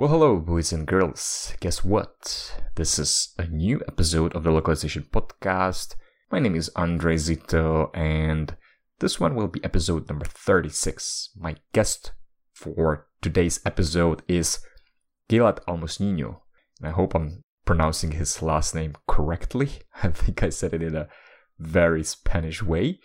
Well, 0.00 0.08
hello, 0.08 0.38
boys 0.38 0.72
and 0.72 0.86
girls. 0.86 1.52
Guess 1.60 1.84
what? 1.84 2.58
This 2.76 2.98
is 2.98 3.34
a 3.38 3.44
new 3.44 3.82
episode 3.86 4.34
of 4.34 4.44
the 4.44 4.50
Localization 4.50 5.02
Podcast. 5.12 5.94
My 6.32 6.38
name 6.38 6.56
is 6.56 6.70
Andrej 6.74 7.28
Zito, 7.28 7.94
and 7.94 8.56
this 9.00 9.20
one 9.20 9.34
will 9.34 9.48
be 9.48 9.62
episode 9.62 10.08
number 10.08 10.24
36. 10.24 11.34
My 11.36 11.56
guest 11.74 12.12
for 12.54 13.08
today's 13.20 13.60
episode 13.66 14.22
is 14.26 14.60
Gilad 15.28 15.62
Almosnino, 15.68 16.38
and 16.78 16.88
I 16.88 16.92
hope 16.92 17.14
I'm 17.14 17.44
pronouncing 17.66 18.12
his 18.12 18.40
last 18.40 18.74
name 18.74 18.94
correctly. 19.06 19.80
I 20.02 20.08
think 20.08 20.42
I 20.42 20.48
said 20.48 20.72
it 20.72 20.82
in 20.82 20.96
a 20.96 21.08
very 21.58 22.04
Spanish 22.04 22.62
way. 22.62 23.00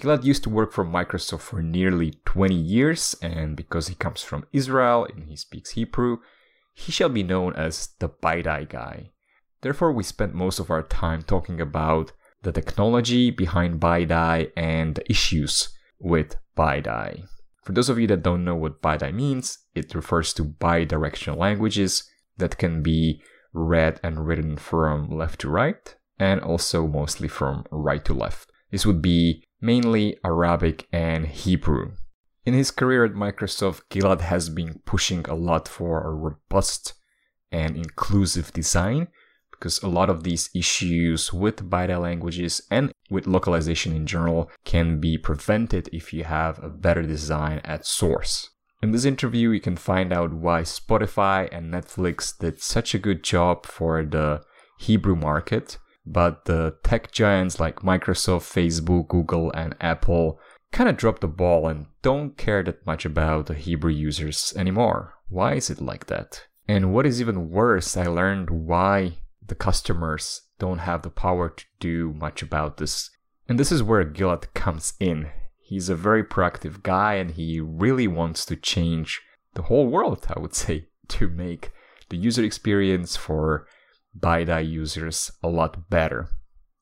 Gilad 0.00 0.24
used 0.24 0.42
to 0.42 0.50
work 0.50 0.72
for 0.72 0.84
Microsoft 0.84 1.42
for 1.42 1.62
nearly 1.62 2.14
20 2.24 2.56
years, 2.56 3.14
and 3.22 3.54
because 3.54 3.86
he 3.86 3.94
comes 3.94 4.24
from 4.24 4.46
Israel 4.52 5.06
and 5.14 5.28
he 5.28 5.36
speaks 5.36 5.70
Hebrew, 5.70 6.18
he 6.72 6.92
shall 6.92 7.08
be 7.08 7.22
known 7.22 7.54
as 7.54 7.90
the 7.98 8.08
BiDi 8.08 8.68
guy. 8.68 9.10
Therefore, 9.62 9.92
we 9.92 10.02
spent 10.02 10.34
most 10.34 10.58
of 10.58 10.70
our 10.70 10.82
time 10.82 11.22
talking 11.22 11.60
about 11.60 12.12
the 12.42 12.52
technology 12.52 13.30
behind 13.30 13.80
BiDi 13.80 14.50
and 14.56 14.94
the 14.94 15.10
issues 15.10 15.68
with 15.98 16.36
BiDi. 16.56 17.24
For 17.62 17.72
those 17.72 17.90
of 17.90 17.98
you 17.98 18.06
that 18.08 18.22
don't 18.22 18.44
know 18.44 18.54
what 18.54 18.80
BiDi 18.80 19.12
means, 19.14 19.58
it 19.74 19.94
refers 19.94 20.32
to 20.34 20.44
bidirectional 20.44 21.36
languages 21.36 22.08
that 22.38 22.56
can 22.56 22.82
be 22.82 23.22
read 23.52 24.00
and 24.02 24.26
written 24.26 24.56
from 24.56 25.10
left 25.10 25.40
to 25.40 25.50
right 25.50 25.94
and 26.18 26.40
also 26.40 26.86
mostly 26.86 27.28
from 27.28 27.64
right 27.70 28.04
to 28.04 28.14
left. 28.14 28.50
This 28.70 28.86
would 28.86 29.02
be 29.02 29.44
mainly 29.60 30.16
Arabic 30.24 30.88
and 30.92 31.26
Hebrew. 31.26 31.92
In 32.44 32.54
his 32.54 32.70
career 32.70 33.04
at 33.04 33.12
Microsoft, 33.12 33.82
Gilad 33.90 34.22
has 34.22 34.48
been 34.48 34.80
pushing 34.86 35.26
a 35.28 35.34
lot 35.34 35.68
for 35.68 36.02
a 36.02 36.14
robust 36.14 36.94
and 37.52 37.76
inclusive 37.76 38.52
design 38.52 39.08
because 39.50 39.82
a 39.82 39.88
lot 39.88 40.08
of 40.08 40.22
these 40.22 40.48
issues 40.54 41.34
with 41.34 41.68
BiDi 41.68 42.00
languages 42.00 42.62
and 42.70 42.92
with 43.10 43.26
localization 43.26 43.94
in 43.94 44.06
general 44.06 44.50
can 44.64 45.00
be 45.00 45.18
prevented 45.18 45.90
if 45.92 46.14
you 46.14 46.24
have 46.24 46.62
a 46.62 46.70
better 46.70 47.02
design 47.02 47.60
at 47.62 47.84
source. 47.84 48.48
In 48.82 48.92
this 48.92 49.04
interview, 49.04 49.50
you 49.50 49.60
can 49.60 49.76
find 49.76 50.10
out 50.10 50.32
why 50.32 50.62
Spotify 50.62 51.46
and 51.52 51.70
Netflix 51.70 52.36
did 52.38 52.62
such 52.62 52.94
a 52.94 52.98
good 52.98 53.22
job 53.22 53.66
for 53.66 54.02
the 54.02 54.40
Hebrew 54.78 55.14
market, 55.14 55.76
but 56.06 56.46
the 56.46 56.76
tech 56.82 57.12
giants 57.12 57.60
like 57.60 57.80
Microsoft, 57.80 58.48
Facebook, 58.48 59.08
Google, 59.08 59.52
and 59.52 59.76
Apple 59.78 60.40
kind 60.72 60.88
of 60.88 60.96
dropped 60.96 61.20
the 61.20 61.28
ball 61.28 61.68
and 61.68 61.86
don't 62.02 62.36
care 62.36 62.62
that 62.62 62.86
much 62.86 63.04
about 63.04 63.46
the 63.46 63.54
Hebrew 63.54 63.92
users 63.92 64.52
anymore. 64.56 65.14
Why 65.28 65.54
is 65.54 65.70
it 65.70 65.80
like 65.80 66.06
that? 66.06 66.46
And 66.68 66.92
what 66.92 67.06
is 67.06 67.20
even 67.20 67.50
worse, 67.50 67.96
I 67.96 68.06
learned 68.06 68.50
why 68.50 69.18
the 69.44 69.54
customers 69.54 70.42
don't 70.58 70.78
have 70.78 71.02
the 71.02 71.10
power 71.10 71.48
to 71.48 71.64
do 71.80 72.12
much 72.12 72.42
about 72.42 72.76
this. 72.76 73.10
And 73.48 73.58
this 73.58 73.72
is 73.72 73.82
where 73.82 74.04
Gilad 74.04 74.52
comes 74.54 74.94
in. 75.00 75.30
He's 75.58 75.88
a 75.88 75.96
very 75.96 76.22
proactive 76.22 76.82
guy 76.82 77.14
and 77.14 77.32
he 77.32 77.60
really 77.60 78.06
wants 78.06 78.46
to 78.46 78.56
change 78.56 79.20
the 79.54 79.62
whole 79.62 79.88
world, 79.88 80.26
I 80.34 80.38
would 80.38 80.54
say, 80.54 80.88
to 81.08 81.28
make 81.28 81.72
the 82.08 82.16
user 82.16 82.44
experience 82.44 83.16
for 83.16 83.66
BiDi 84.18 84.68
users 84.68 85.30
a 85.42 85.48
lot 85.48 85.90
better. 85.90 86.28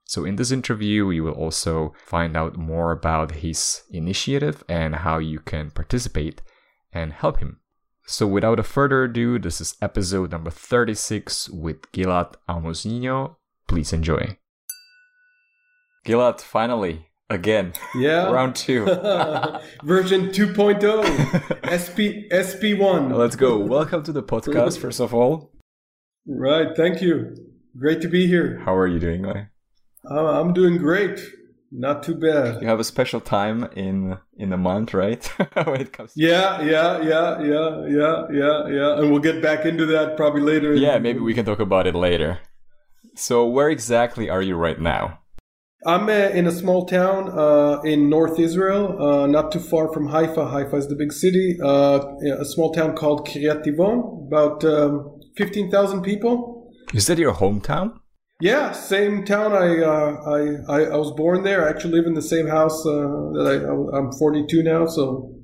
So, 0.09 0.25
in 0.25 0.37
this 0.37 0.51
interview, 0.51 1.11
you 1.11 1.23
will 1.23 1.35
also 1.35 1.93
find 2.07 2.35
out 2.35 2.57
more 2.57 2.93
about 2.93 3.43
his 3.43 3.83
initiative 3.91 4.65
and 4.67 4.97
how 4.97 5.19
you 5.19 5.39
can 5.39 5.71
participate 5.71 6.41
and 6.91 7.13
help 7.13 7.41
him. 7.41 7.61
So, 8.07 8.27
without 8.27 8.59
a 8.59 8.63
further 8.63 9.05
ado, 9.05 9.39
this 9.39 9.61
is 9.61 9.77
episode 9.83 10.31
number 10.31 10.51
36 10.51 11.51
with 11.51 11.83
Gilad 11.93 12.37
Almosnino. 12.49 13.37
Please 13.67 13.93
enjoy. 13.93 14.39
Gilad, 16.07 16.41
finally, 16.41 17.09
again. 17.29 17.75
Yeah. 17.95 18.31
Round 18.33 18.57
two. 18.57 18.87
Version 19.85 20.31
2.0. 20.31 21.69
SP 21.69 22.33
SP1. 22.33 23.15
Let's 23.15 23.37
go. 23.37 23.59
Welcome 23.59 24.05
to 24.05 24.13
the 24.13 24.23
podcast, 24.23 24.79
first 24.79 25.01
of 25.01 25.13
all. 25.13 25.53
Right. 26.27 26.75
Thank 26.75 27.03
you. 27.03 27.37
Great 27.77 28.01
to 28.01 28.09
be 28.09 28.27
here. 28.27 28.63
How 28.65 28.75
are 28.75 28.87
you 28.87 28.99
doing, 28.99 29.21
Lai? 29.25 29.49
I'm 30.17 30.53
doing 30.53 30.79
great. 30.79 31.21
Not 31.71 32.03
too 32.03 32.15
bad. 32.15 32.63
You 32.63 32.69
have 32.69 32.81
a 32.81 32.85
special 32.85 33.21
time 33.21 33.65
in 33.77 34.17
in 34.39 34.53
a 34.53 34.57
month, 34.57 34.95
right? 34.95 35.25
when 35.67 35.81
it 35.83 35.93
comes. 35.93 36.15
To- 36.15 36.21
Yeah, 36.23 36.63
yeah, 36.63 37.03
yeah, 37.03 37.41
yeah, 37.43 37.87
yeah, 37.89 38.23
yeah, 38.33 38.69
yeah. 38.69 38.99
And 38.99 39.11
we'll 39.11 39.21
get 39.21 39.43
back 39.43 39.67
into 39.67 39.85
that 39.87 40.17
probably 40.17 40.41
later. 40.43 40.75
yeah, 40.75 40.99
maybe 40.99 41.21
we 41.21 41.35
can 41.35 41.45
talk 41.45 41.61
about 41.61 41.87
it 41.87 41.95
later. 41.95 42.39
So, 43.17 43.47
where 43.47 43.69
exactly 43.69 44.31
are 44.31 44.41
you 44.41 44.57
right 44.57 44.81
now? 44.81 45.19
I'm 45.87 46.09
uh, 46.09 46.13
in 46.39 46.47
a 46.47 46.53
small 46.53 46.87
town 46.87 47.29
uh, 47.31 47.81
in 47.83 48.09
North 48.09 48.39
Israel, 48.41 48.85
uh, 49.01 49.27
not 49.27 49.53
too 49.53 49.61
far 49.61 49.93
from 49.93 50.09
Haifa. 50.09 50.47
Haifa 50.49 50.77
is 50.77 50.89
the 50.89 50.97
big 50.97 51.13
city. 51.13 51.57
Uh, 51.63 52.01
a 52.41 52.45
small 52.45 52.73
town 52.73 52.97
called 52.97 53.29
Kiryat 53.29 53.63
Tivon, 53.65 54.27
about 54.27 54.65
um, 54.65 55.21
15,000 55.37 56.03
people. 56.03 56.73
Is 56.95 57.07
that 57.07 57.19
your 57.19 57.35
hometown? 57.35 57.93
Yeah, 58.41 58.73
same 58.73 59.25
town. 59.25 59.53
I, 59.53 59.83
uh, 59.83 60.17
I 60.27 60.41
I 60.73 60.85
I 60.93 60.97
was 60.97 61.13
born 61.13 61.43
there. 61.43 61.67
I 61.67 61.71
actually 61.71 61.95
live 61.95 62.07
in 62.07 62.15
the 62.15 62.23
same 62.23 62.47
house 62.47 62.87
uh, 62.87 63.09
that 63.35 63.91
I, 63.93 63.99
I'm 63.99 64.13
42 64.13 64.63
now. 64.63 64.87
So 64.87 65.35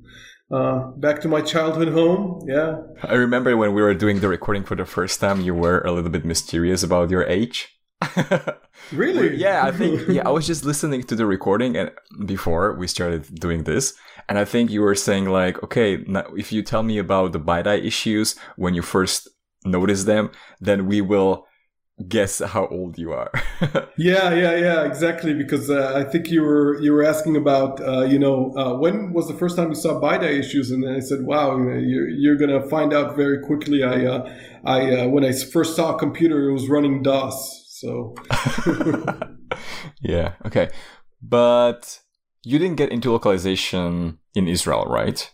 uh, 0.51 0.91
back 0.97 1.19
to 1.21 1.27
my 1.27 1.41
childhood 1.41 1.89
home. 1.89 2.45
Yeah. 2.47 2.77
I 3.03 3.15
remember 3.15 3.57
when 3.57 3.73
we 3.73 3.81
were 3.81 3.93
doing 3.93 4.21
the 4.21 4.29
recording 4.29 4.63
for 4.63 4.75
the 4.75 4.85
first 4.85 5.19
time, 5.19 5.41
you 5.41 5.53
were 5.53 5.81
a 5.81 5.91
little 5.91 6.09
bit 6.09 6.23
mysterious 6.23 6.83
about 6.83 7.09
your 7.09 7.23
age. 7.23 7.69
Really? 8.91 9.37
yeah, 9.37 9.65
I 9.65 9.71
think 9.71 10.07
yeah, 10.09 10.23
I 10.25 10.29
was 10.29 10.45
just 10.45 10.65
listening 10.65 11.03
to 11.03 11.15
the 11.15 11.25
recording 11.25 11.75
and 11.75 11.91
before 12.25 12.75
we 12.77 12.87
started 12.87 13.33
doing 13.33 13.63
this, 13.63 13.93
and 14.29 14.37
I 14.37 14.45
think 14.45 14.69
you 14.69 14.81
were 14.81 14.95
saying 14.95 15.25
like, 15.25 15.63
okay, 15.63 16.03
now 16.05 16.25
if 16.35 16.51
you 16.51 16.61
tell 16.61 16.83
me 16.83 16.97
about 16.99 17.31
the 17.31 17.39
BiDi 17.39 17.83
issues 17.83 18.35
when 18.57 18.75
you 18.75 18.81
first 18.81 19.29
notice 19.63 20.03
them, 20.03 20.29
then 20.59 20.85
we 20.85 21.01
will 21.01 21.44
guess 22.07 22.39
how 22.39 22.67
old 22.67 22.97
you 22.97 23.13
are. 23.13 23.31
Yeah, 23.97 24.33
yeah, 24.33 24.55
yeah, 24.57 24.83
exactly. 24.83 25.33
Because 25.33 25.69
uh, 25.69 25.93
I 25.95 26.03
think 26.03 26.29
you 26.29 26.41
were 26.41 26.77
you 26.81 26.91
were 26.91 27.05
asking 27.05 27.37
about 27.37 27.79
uh, 27.79 28.03
you 28.03 28.19
know 28.19 28.53
uh, 28.57 28.77
when 28.77 29.13
was 29.13 29.29
the 29.29 29.33
first 29.33 29.55
time 29.55 29.69
you 29.69 29.75
saw 29.75 30.01
BiDi 30.01 30.37
issues, 30.37 30.69
and 30.69 30.83
then 30.83 30.93
I 30.93 30.99
said, 30.99 31.21
wow, 31.23 31.57
you're, 31.57 32.09
you're 32.09 32.35
gonna 32.35 32.61
find 32.67 32.93
out 32.93 33.15
very 33.15 33.39
quickly. 33.39 33.83
I 33.83 34.05
uh, 34.05 34.33
I 34.65 34.95
uh, 34.95 35.07
when 35.07 35.23
I 35.23 35.31
first 35.31 35.77
saw 35.77 35.95
a 35.95 35.97
computer, 35.97 36.49
it 36.49 36.53
was 36.53 36.67
running 36.67 37.03
DOS. 37.03 37.65
So 37.69 38.15
yeah, 40.01 40.33
okay. 40.45 40.69
But 41.21 42.01
you 42.43 42.59
didn't 42.59 42.75
get 42.75 42.91
into 42.91 43.11
localization 43.11 44.19
in 44.35 44.47
Israel, 44.49 44.85
right? 44.85 45.31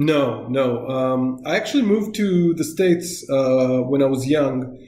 no, 0.00 0.48
no. 0.48 0.88
Um, 0.88 1.40
I 1.44 1.56
actually 1.56 1.82
moved 1.82 2.14
to 2.16 2.54
the 2.54 2.64
states 2.64 3.28
uh, 3.28 3.80
when 3.82 4.02
I 4.02 4.06
was 4.06 4.26
young, 4.26 4.78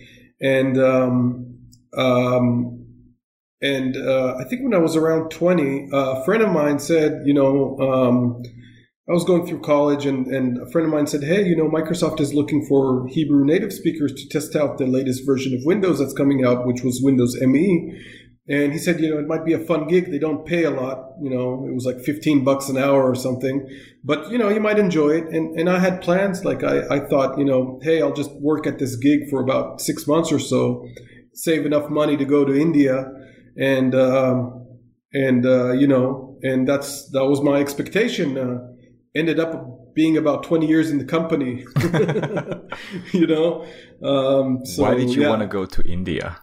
and 0.43 0.79
um, 0.79 1.59
um, 1.97 2.87
and 3.63 3.97
uh, 3.97 4.37
I 4.39 4.45
think 4.45 4.63
when 4.63 4.75
I 4.75 4.79
was 4.79 4.97
around 4.97 5.31
twenty, 5.31 5.89
uh, 5.93 6.21
a 6.21 6.25
friend 6.25 6.43
of 6.43 6.51
mine 6.51 6.79
said, 6.79 7.23
you 7.25 7.35
know. 7.35 7.79
Um, 7.79 8.43
I 9.09 9.13
was 9.13 9.25
going 9.25 9.45
through 9.49 9.63
college, 9.63 10.07
and, 10.07 10.29
and 10.29 10.59
a 10.59 10.71
friend 10.71 10.87
of 10.87 10.93
mine 10.93 11.09
said, 11.09 11.25
Hey, 11.25 11.45
you 11.45 11.57
know, 11.57 11.69
Microsoft 11.69 12.21
is 12.21 12.35
looking 12.35 12.65
for 12.65 13.09
Hebrew 13.09 13.45
native 13.45 13.73
speakers 13.73 14.13
to 14.13 14.29
test 14.29 14.55
out 14.55 14.79
the 14.79 14.87
latest 14.87 15.27
version 15.27 15.55
of 15.55 15.61
Windows 15.65 15.99
that's 15.99 16.13
coming 16.13 16.45
out, 16.45 16.69
which 16.69 16.83
was 16.83 17.01
Windows 17.03 17.37
ME. 17.41 18.01
And 18.49 18.73
he 18.73 18.79
said, 18.79 19.01
You 19.01 19.11
know, 19.11 19.19
it 19.19 19.27
might 19.27 19.45
be 19.45 19.53
a 19.53 19.59
fun 19.59 19.87
gig. 19.87 20.11
They 20.11 20.19
don't 20.19 20.45
pay 20.45 20.65
a 20.65 20.71
lot. 20.71 21.13
You 21.21 21.31
know, 21.31 21.65
it 21.67 21.75
was 21.75 21.85
like 21.85 22.01
15 22.01 22.43
bucks 22.45 22.69
an 22.69 22.77
hour 22.77 23.09
or 23.09 23.15
something. 23.15 23.69
But, 24.05 24.31
you 24.31 24.39
know, 24.39 24.49
you 24.49 24.61
might 24.61 24.79
enjoy 24.79 25.11
it. 25.11 25.25
And, 25.29 25.59
and 25.59 25.71
I 25.71 25.79
had 25.79 26.01
plans. 26.03 26.45
Like, 26.45 26.65
I, 26.65 26.83
I 26.89 27.01
thought, 27.09 27.39
you 27.39 27.45
know, 27.45 27.79
hey, 27.83 28.03
I'll 28.03 28.13
just 28.13 28.33
work 28.41 28.67
at 28.67 28.79
this 28.79 28.97
gig 28.97 29.31
for 29.31 29.41
about 29.41 29.81
six 29.81 30.07
months 30.07 30.33
or 30.33 30.41
so, 30.41 30.85
save 31.35 31.65
enough 31.67 31.89
money 31.89 32.17
to 32.17 32.25
go 32.25 32.45
to 32.45 32.53
India. 32.53 33.05
And, 33.57 33.95
um, 33.95 34.67
and, 35.13 35.47
uh, 35.47 35.73
you 35.73 35.87
know, 35.87 36.39
and 36.43 36.69
that's, 36.69 37.09
that 37.11 37.25
was 37.27 37.43
my 37.43 37.61
expectation. 37.61 38.37
Uh, 38.37 38.59
ended 39.15 39.39
up 39.39 39.95
being 39.95 40.17
about 40.17 40.43
20 40.43 40.67
years 40.67 40.91
in 40.91 40.99
the 40.99 41.05
company 41.05 41.67
you 43.13 43.27
know 43.27 43.63
um, 44.03 44.65
so, 44.65 44.83
Why 44.83 44.95
did 44.95 45.11
you 45.11 45.23
yeah. 45.23 45.29
want 45.29 45.43
to 45.43 45.47
go 45.47 45.67
to 45.67 45.83
India? 45.83 46.42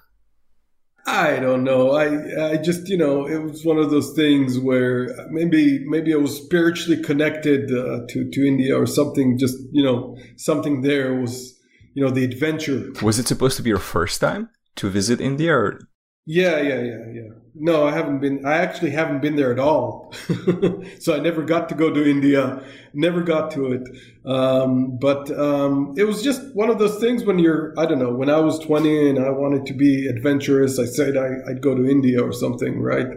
I 1.07 1.39
don't 1.39 1.63
know. 1.63 1.91
I 1.91 2.51
i 2.51 2.57
just 2.57 2.87
you 2.87 2.97
know 2.97 3.27
it 3.27 3.41
was 3.41 3.65
one 3.65 3.77
of 3.77 3.89
those 3.89 4.13
things 4.13 4.59
where 4.59 5.15
maybe 5.29 5.83
maybe 5.87 6.13
i 6.13 6.17
was 6.17 6.35
spiritually 6.37 7.01
connected 7.01 7.71
uh, 7.71 8.01
to 8.09 8.29
to 8.29 8.47
india 8.47 8.77
or 8.77 8.85
something 8.85 9.37
just 9.37 9.57
you 9.71 9.83
know 9.83 10.17
something 10.37 10.81
there 10.81 11.15
was 11.15 11.59
you 11.93 12.05
know 12.05 12.11
the 12.11 12.23
adventure. 12.23 12.91
Was 13.01 13.19
it 13.19 13.27
supposed 13.27 13.57
to 13.57 13.63
be 13.63 13.69
your 13.69 13.79
first 13.79 14.21
time 14.21 14.49
to 14.77 14.89
visit 14.89 15.19
India 15.19 15.53
or? 15.53 15.79
Yeah, 16.25 16.61
yeah, 16.61 16.81
yeah, 16.81 17.05
yeah. 17.11 17.29
No, 17.61 17.85
I 17.85 17.91
haven't 17.91 18.19
been. 18.19 18.45
I 18.45 18.59
actually 18.59 18.91
haven't 18.91 19.21
been 19.21 19.35
there 19.35 19.51
at 19.51 19.59
all. 19.59 20.13
so 20.99 21.13
I 21.13 21.19
never 21.19 21.43
got 21.43 21.67
to 21.69 21.75
go 21.75 21.93
to 21.93 22.09
India. 22.09 22.63
Never 22.93 23.21
got 23.21 23.51
to 23.51 23.73
it. 23.73 23.89
Um, 24.25 24.97
but 24.97 25.29
um, 25.37 25.93
it 25.97 26.05
was 26.05 26.23
just 26.23 26.41
one 26.55 26.69
of 26.69 26.79
those 26.79 26.99
things 27.01 27.25
when 27.25 27.37
you're. 27.37 27.73
I 27.77 27.85
don't 27.85 27.99
know. 27.99 28.13
When 28.13 28.29
I 28.29 28.39
was 28.39 28.59
20 28.59 29.09
and 29.09 29.19
I 29.19 29.31
wanted 29.31 29.65
to 29.65 29.73
be 29.73 30.07
adventurous, 30.07 30.79
I 30.79 30.85
said 30.85 31.17
I, 31.17 31.31
would 31.47 31.61
go 31.61 31.75
to 31.75 31.85
India 31.85 32.23
or 32.23 32.31
something, 32.31 32.79
right? 32.79 33.07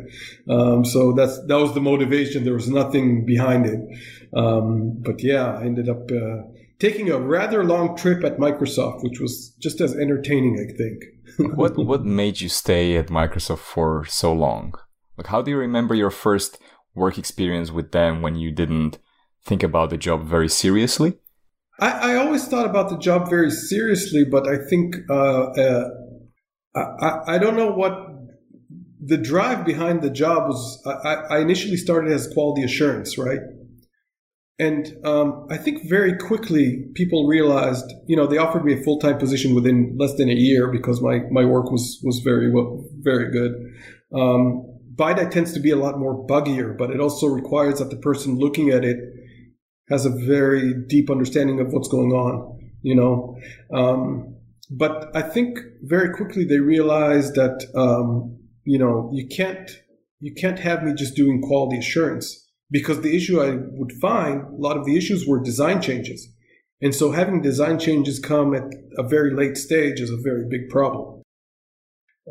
Um, 0.50 0.85
so 0.85 1.12
that's 1.12 1.41
that 1.47 1.59
was 1.59 1.73
the 1.75 1.81
motivation. 1.81 2.43
There 2.43 2.55
was 2.55 2.69
nothing 2.69 3.25
behind 3.25 3.67
it. 3.67 3.81
Um, 4.37 4.97
but 5.05 5.23
yeah, 5.23 5.53
I 5.53 5.67
ended 5.67 5.89
up 5.89 6.11
uh, 6.11 6.49
taking 6.81 7.11
a 7.11 7.19
rather 7.19 7.62
long 7.62 7.97
trip 7.97 8.25
at 8.25 8.39
Microsoft, 8.39 9.05
which 9.05 9.21
was 9.21 9.50
just 9.61 9.81
as 9.81 9.94
entertaining, 9.94 10.59
I 10.59 10.77
think 10.77 11.05
what 11.55 11.76
what 11.76 12.05
made 12.05 12.40
you 12.40 12.49
stay 12.49 12.96
at 12.96 13.08
Microsoft 13.08 13.58
for 13.58 14.05
so 14.05 14.32
long? 14.32 14.75
Like, 15.17 15.29
how 15.29 15.43
do 15.43 15.50
you 15.50 15.56
remember 15.56 15.94
your 15.94 16.11
first 16.11 16.58
work 16.94 17.19
experience 17.19 17.70
with 17.70 17.93
them 17.93 18.23
when 18.23 18.37
you 18.37 18.50
didn't 18.50 18.99
think 19.44 19.62
about 19.62 19.90
the 19.90 19.96
job 19.96 20.26
very 20.26 20.49
seriously? 20.49 21.14
I, 21.81 22.12
I 22.12 22.17
always 22.17 22.46
thought 22.46 22.67
about 22.67 22.90
the 22.90 22.99
job 22.99 23.29
very 23.29 23.50
seriously, 23.50 24.25
but 24.25 24.46
I 24.46 24.56
think 24.69 24.96
uh, 25.11 25.43
uh, 25.52 25.90
I, 26.75 27.34
I 27.34 27.38
don't 27.38 27.56
know 27.56 27.70
what 27.73 28.08
the 29.05 29.19
drive 29.19 29.64
behind 29.64 30.02
the 30.02 30.11
job 30.11 30.49
was. 30.49 30.82
I, 30.87 31.37
I 31.37 31.38
initially 31.40 31.76
started 31.76 32.12
as 32.12 32.29
quality 32.32 32.62
assurance, 32.62 33.19
right? 33.19 33.40
And 34.59 34.97
um, 35.05 35.47
I 35.51 35.57
think 35.57 35.89
very 35.89 36.17
quickly 36.17 36.85
people 36.95 37.27
realized, 37.27 37.91
you 38.07 38.17
know, 38.17 38.27
they 38.27 38.39
offered 38.39 38.65
me 38.65 38.75
a 38.75 38.83
full 38.83 38.99
time 38.99 39.19
position 39.19 39.55
within 39.55 39.97
less 39.99 40.15
than 40.17 40.29
a 40.29 40.35
year 40.35 40.71
because 40.71 41.01
my, 41.01 41.21
my 41.31 41.45
work 41.45 41.71
was 41.71 42.01
was 42.05 42.21
very 42.21 42.51
well, 42.51 42.85
very 43.01 43.31
good. 43.31 43.53
Um, 44.15 44.69
tends 45.31 45.53
to 45.55 45.61
be 45.61 45.71
a 45.71 45.77
lot 45.77 45.99
more 45.99 46.27
buggier, 46.27 46.77
but 46.77 46.91
it 46.91 47.01
also 47.01 47.27
requires 47.27 47.79
that 47.79 47.91
the 47.91 47.97
person 47.97 48.39
looking 48.39 48.71
at 48.71 48.85
it 48.85 48.99
has 49.89 50.05
a 50.07 50.11
very 50.11 50.75
deep 50.87 51.11
understanding 51.11 51.59
of 51.59 51.73
what's 51.73 51.89
going 51.89 52.13
on, 52.13 52.59
you 52.83 52.95
know. 52.95 53.37
Um, 53.75 54.37
but 54.71 55.11
I 55.15 55.23
think 55.23 55.59
very 55.83 56.15
quickly 56.15 56.45
they 56.45 56.59
realized 56.59 57.35
that, 57.35 57.67
um, 57.75 58.39
you 58.65 58.79
know, 58.79 59.11
you 59.13 59.27
can't 59.27 59.71
you 60.21 60.35
can't 60.35 60.59
have 60.61 60.85
me 60.85 60.95
just 60.95 61.17
doing 61.17 61.43
quality 61.43 61.79
assurance 61.79 62.42
because 62.73 63.03
the 63.03 63.15
issue 63.15 63.41
I 63.41 63.55
would 63.55 63.93
find, 64.01 64.41
a 64.41 64.57
lot 64.57 64.79
of 64.79 64.87
the 64.87 64.97
issues 64.97 65.27
were 65.27 65.41
design 65.41 65.83
changes. 65.83 66.27
And 66.81 66.95
so 66.95 67.13
having 67.13 67.43
design 67.43 67.79
changes 67.79 68.19
come 68.19 68.55
at 68.55 68.65
a 68.99 69.07
very 69.07 69.33
late 69.35 69.57
stage 69.57 70.01
is 70.01 70.11
a 70.11 70.17
very 70.17 70.47
big 70.49 70.69
problem. 70.71 71.23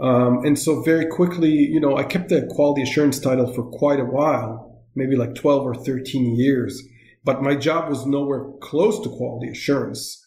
Um, 0.02 0.44
and 0.44 0.58
so 0.58 0.82
very 0.82 1.06
quickly, 1.06 1.52
you 1.52 1.80
know, 1.80 1.96
I 1.96 2.04
kept 2.04 2.30
the 2.30 2.50
quality 2.56 2.82
assurance 2.82 3.20
title 3.20 3.54
for 3.54 3.64
quite 3.64 4.00
a 4.00 4.06
while, 4.06 4.84
maybe 4.96 5.16
like 5.16 5.36
12 5.36 5.64
or 5.64 5.76
13 5.76 6.36
years, 6.36 6.82
but 7.24 7.44
my 7.44 7.56
job 7.56 7.90
was 7.90 8.06
nowhere 8.06 8.46
close 8.62 9.00
to 9.02 9.10
quality 9.10 9.52
assurance. 9.52 10.26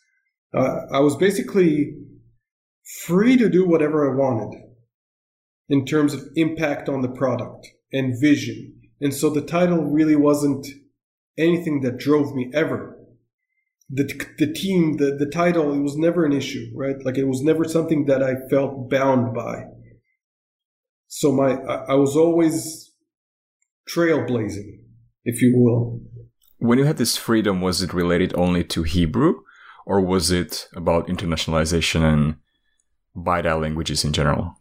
Uh, 0.55 0.83
I 0.93 1.01
was 1.01 1.17
basically 1.17 1.95
free 3.05 3.37
to 3.37 3.49
do 3.49 3.67
whatever 3.67 4.11
I 4.11 4.17
wanted 4.17 4.61
in 5.69 5.85
terms 5.85 6.15
of 6.15 6.23
impact 6.37 6.89
on 6.89 7.03
the 7.03 7.09
product 7.09 7.67
and 7.93 8.15
vision 8.21 8.84
and 9.05 9.13
so 9.13 9.29
the 9.29 9.43
title 9.43 9.85
really 9.85 10.17
wasn't 10.17 10.67
anything 11.37 11.83
that 11.83 11.99
drove 11.99 12.35
me 12.35 12.51
ever. 12.55 12.99
The, 13.91 14.05
the 14.39 14.51
team, 14.51 14.97
the, 14.97 15.15
the 15.19 15.31
title, 15.31 15.75
it 15.75 15.81
was 15.83 15.95
never 15.95 16.25
an 16.25 16.33
issue, 16.33 16.73
right? 16.75 16.97
Like 17.05 17.19
it 17.19 17.27
was 17.27 17.43
never 17.43 17.65
something 17.65 18.07
that 18.07 18.23
I 18.23 18.37
felt 18.49 18.89
bound 18.89 19.35
by. 19.35 19.65
So 21.07 21.33
my, 21.33 21.53
I, 21.53 21.75
I 21.91 21.95
was 21.97 22.17
always 22.17 22.93
trailblazing, 23.95 24.79
if 25.27 25.43
you 25.43 25.55
will. 25.55 26.01
When 26.57 26.79
you 26.79 26.87
had 26.87 26.97
this 26.97 27.19
freedom, 27.19 27.61
was 27.61 27.83
it 27.83 27.93
related 27.93 28.33
only 28.35 28.65
to 28.65 28.85
Hebrew 28.85 29.35
or 29.85 30.01
was 30.01 30.31
it 30.31 30.67
about 30.75 31.09
internationalization 31.09 32.11
and 32.11 32.37
BiDi 33.15 33.61
languages 33.61 34.03
in 34.03 34.15
general? 34.15 34.59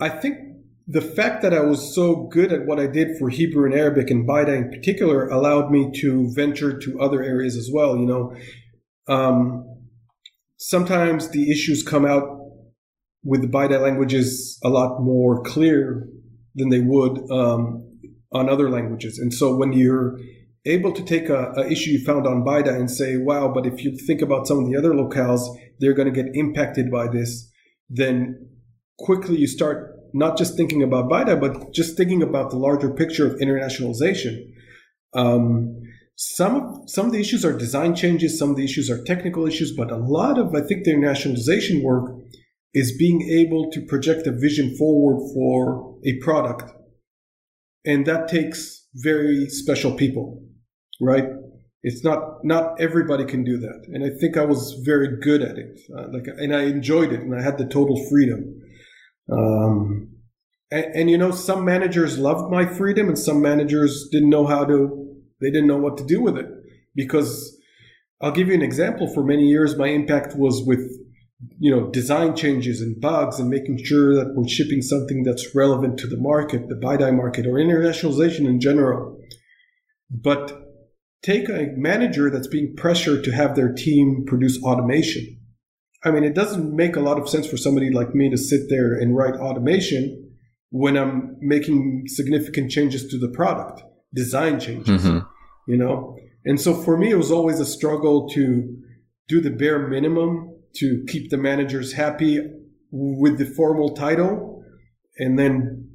I 0.00 0.10
think 0.10 0.53
the 0.86 1.00
fact 1.00 1.42
that 1.42 1.54
I 1.54 1.60
was 1.60 1.94
so 1.94 2.28
good 2.30 2.52
at 2.52 2.66
what 2.66 2.78
I 2.78 2.86
did 2.86 3.16
for 3.18 3.30
Hebrew 3.30 3.64
and 3.64 3.74
Arabic 3.74 4.10
and 4.10 4.28
BiDi 4.28 4.56
in 4.56 4.70
particular 4.70 5.28
allowed 5.28 5.70
me 5.70 5.90
to 6.00 6.30
venture 6.34 6.78
to 6.78 7.00
other 7.00 7.22
areas 7.22 7.56
as 7.56 7.70
well. 7.72 7.96
You 7.96 8.06
know, 8.06 8.36
um, 9.08 9.64
sometimes 10.58 11.30
the 11.30 11.50
issues 11.50 11.82
come 11.82 12.04
out 12.04 12.24
with 13.22 13.40
the 13.40 13.48
BiDi 13.48 13.80
languages 13.80 14.58
a 14.62 14.68
lot 14.68 15.00
more 15.00 15.42
clear 15.42 16.06
than 16.54 16.68
they 16.68 16.80
would 16.80 17.18
um, 17.30 17.82
on 18.32 18.50
other 18.50 18.68
languages. 18.68 19.18
And 19.18 19.32
so 19.32 19.56
when 19.56 19.72
you're 19.72 20.18
able 20.66 20.92
to 20.92 21.02
take 21.02 21.28
a, 21.28 21.52
a, 21.56 21.66
issue 21.70 21.92
you 21.92 22.04
found 22.04 22.26
on 22.26 22.44
BiDi 22.44 22.74
and 22.74 22.90
say, 22.90 23.16
wow, 23.16 23.50
but 23.52 23.66
if 23.66 23.82
you 23.84 23.96
think 24.06 24.22
about 24.22 24.46
some 24.46 24.58
of 24.58 24.70
the 24.70 24.76
other 24.76 24.92
locales, 24.92 25.40
they're 25.78 25.94
going 25.94 26.12
to 26.12 26.22
get 26.22 26.34
impacted 26.34 26.90
by 26.90 27.08
this, 27.08 27.50
then 27.88 28.48
quickly 28.98 29.36
you 29.36 29.46
start 29.46 29.93
not 30.14 30.38
just 30.38 30.56
thinking 30.56 30.82
about 30.82 31.10
BiDi, 31.10 31.38
but 31.40 31.72
just 31.74 31.96
thinking 31.96 32.22
about 32.22 32.50
the 32.50 32.56
larger 32.56 32.88
picture 32.90 33.26
of 33.26 33.40
internationalization. 33.40 34.38
Um, 35.12 35.82
some 36.16 36.84
some 36.86 37.06
of 37.06 37.12
the 37.12 37.18
issues 37.18 37.44
are 37.44 37.52
design 37.52 37.96
changes, 37.96 38.38
some 38.38 38.50
of 38.50 38.56
the 38.56 38.64
issues 38.64 38.88
are 38.88 39.02
technical 39.02 39.46
issues, 39.46 39.74
but 39.76 39.90
a 39.90 39.96
lot 39.96 40.38
of 40.38 40.54
I 40.54 40.60
think 40.60 40.84
the 40.84 40.92
internationalization 40.92 41.82
work 41.82 42.12
is 42.72 42.96
being 42.96 43.28
able 43.28 43.70
to 43.72 43.84
project 43.86 44.26
a 44.26 44.32
vision 44.32 44.76
forward 44.76 45.18
for 45.34 45.98
a 46.06 46.16
product, 46.20 46.70
and 47.84 48.06
that 48.06 48.28
takes 48.28 48.86
very 48.94 49.48
special 49.48 49.96
people, 49.96 50.40
right? 51.00 51.24
It's 51.82 52.04
not 52.04 52.44
not 52.44 52.80
everybody 52.80 53.24
can 53.24 53.42
do 53.42 53.58
that, 53.58 53.86
and 53.92 54.04
I 54.04 54.10
think 54.20 54.36
I 54.36 54.44
was 54.44 54.80
very 54.84 55.18
good 55.20 55.42
at 55.42 55.58
it. 55.58 55.80
Uh, 55.92 56.06
like, 56.12 56.28
and 56.28 56.54
I 56.54 56.62
enjoyed 56.62 57.12
it, 57.12 57.20
and 57.20 57.34
I 57.34 57.42
had 57.42 57.58
the 57.58 57.66
total 57.66 57.96
freedom. 58.08 58.60
Um, 59.30 60.10
and, 60.70 60.84
and, 60.94 61.10
you 61.10 61.18
know, 61.18 61.30
some 61.30 61.64
managers 61.64 62.18
loved 62.18 62.50
my 62.50 62.66
freedom, 62.66 63.08
and 63.08 63.18
some 63.18 63.40
managers 63.40 64.08
didn't 64.10 64.30
know 64.30 64.46
how 64.46 64.64
to. 64.64 65.16
They 65.40 65.50
didn't 65.50 65.68
know 65.68 65.78
what 65.78 65.96
to 65.98 66.04
do 66.04 66.20
with 66.20 66.36
it 66.36 66.46
because 66.94 67.56
I'll 68.20 68.32
give 68.32 68.48
you 68.48 68.54
an 68.54 68.62
example. 68.62 69.12
For 69.12 69.24
many 69.24 69.46
years, 69.48 69.76
my 69.76 69.88
impact 69.88 70.36
was 70.36 70.62
with 70.66 70.80
you 71.58 71.70
know 71.70 71.90
design 71.90 72.34
changes 72.34 72.80
and 72.80 72.98
bugs 73.00 73.38
and 73.38 73.50
making 73.50 73.84
sure 73.84 74.14
that 74.14 74.34
we're 74.34 74.48
shipping 74.48 74.80
something 74.80 75.24
that's 75.24 75.54
relevant 75.54 75.98
to 75.98 76.06
the 76.06 76.16
market, 76.16 76.68
the 76.68 76.74
BiDi 76.74 77.14
market, 77.14 77.46
or 77.46 77.54
internationalization 77.54 78.46
in 78.46 78.60
general. 78.60 79.18
But 80.10 80.60
take 81.22 81.48
a 81.48 81.68
manager 81.76 82.30
that's 82.30 82.46
being 82.46 82.74
pressured 82.76 83.24
to 83.24 83.32
have 83.32 83.56
their 83.56 83.72
team 83.72 84.24
produce 84.26 84.62
automation 84.62 85.40
I 86.04 86.10
mean, 86.10 86.24
it 86.24 86.34
doesn't 86.34 86.74
make 86.74 86.96
a 86.96 87.00
lot 87.00 87.18
of 87.18 87.28
sense 87.28 87.46
for 87.46 87.56
somebody 87.56 87.90
like 87.90 88.14
me 88.14 88.30
to 88.30 88.36
sit 88.36 88.68
there 88.68 88.94
and 88.94 89.16
write 89.16 89.34
automation 89.34 90.32
when 90.70 90.96
I'm 90.96 91.36
making 91.40 92.04
significant 92.08 92.70
changes 92.70 93.06
to 93.08 93.18
the 93.18 93.28
product, 93.28 93.82
design 94.14 94.60
changes, 94.60 95.02
mm-hmm. 95.02 95.20
you 95.66 95.78
know? 95.78 96.16
And 96.44 96.60
so 96.60 96.74
for 96.74 96.98
me, 96.98 97.10
it 97.10 97.16
was 97.16 97.30
always 97.30 97.58
a 97.58 97.64
struggle 97.64 98.28
to 98.30 98.76
do 99.28 99.40
the 99.40 99.50
bare 99.50 99.88
minimum 99.88 100.54
to 100.76 101.04
keep 101.08 101.30
the 101.30 101.38
managers 101.38 101.92
happy 101.92 102.40
with 102.90 103.38
the 103.38 103.46
formal 103.46 103.94
title 103.94 104.62
and 105.16 105.38
then 105.38 105.90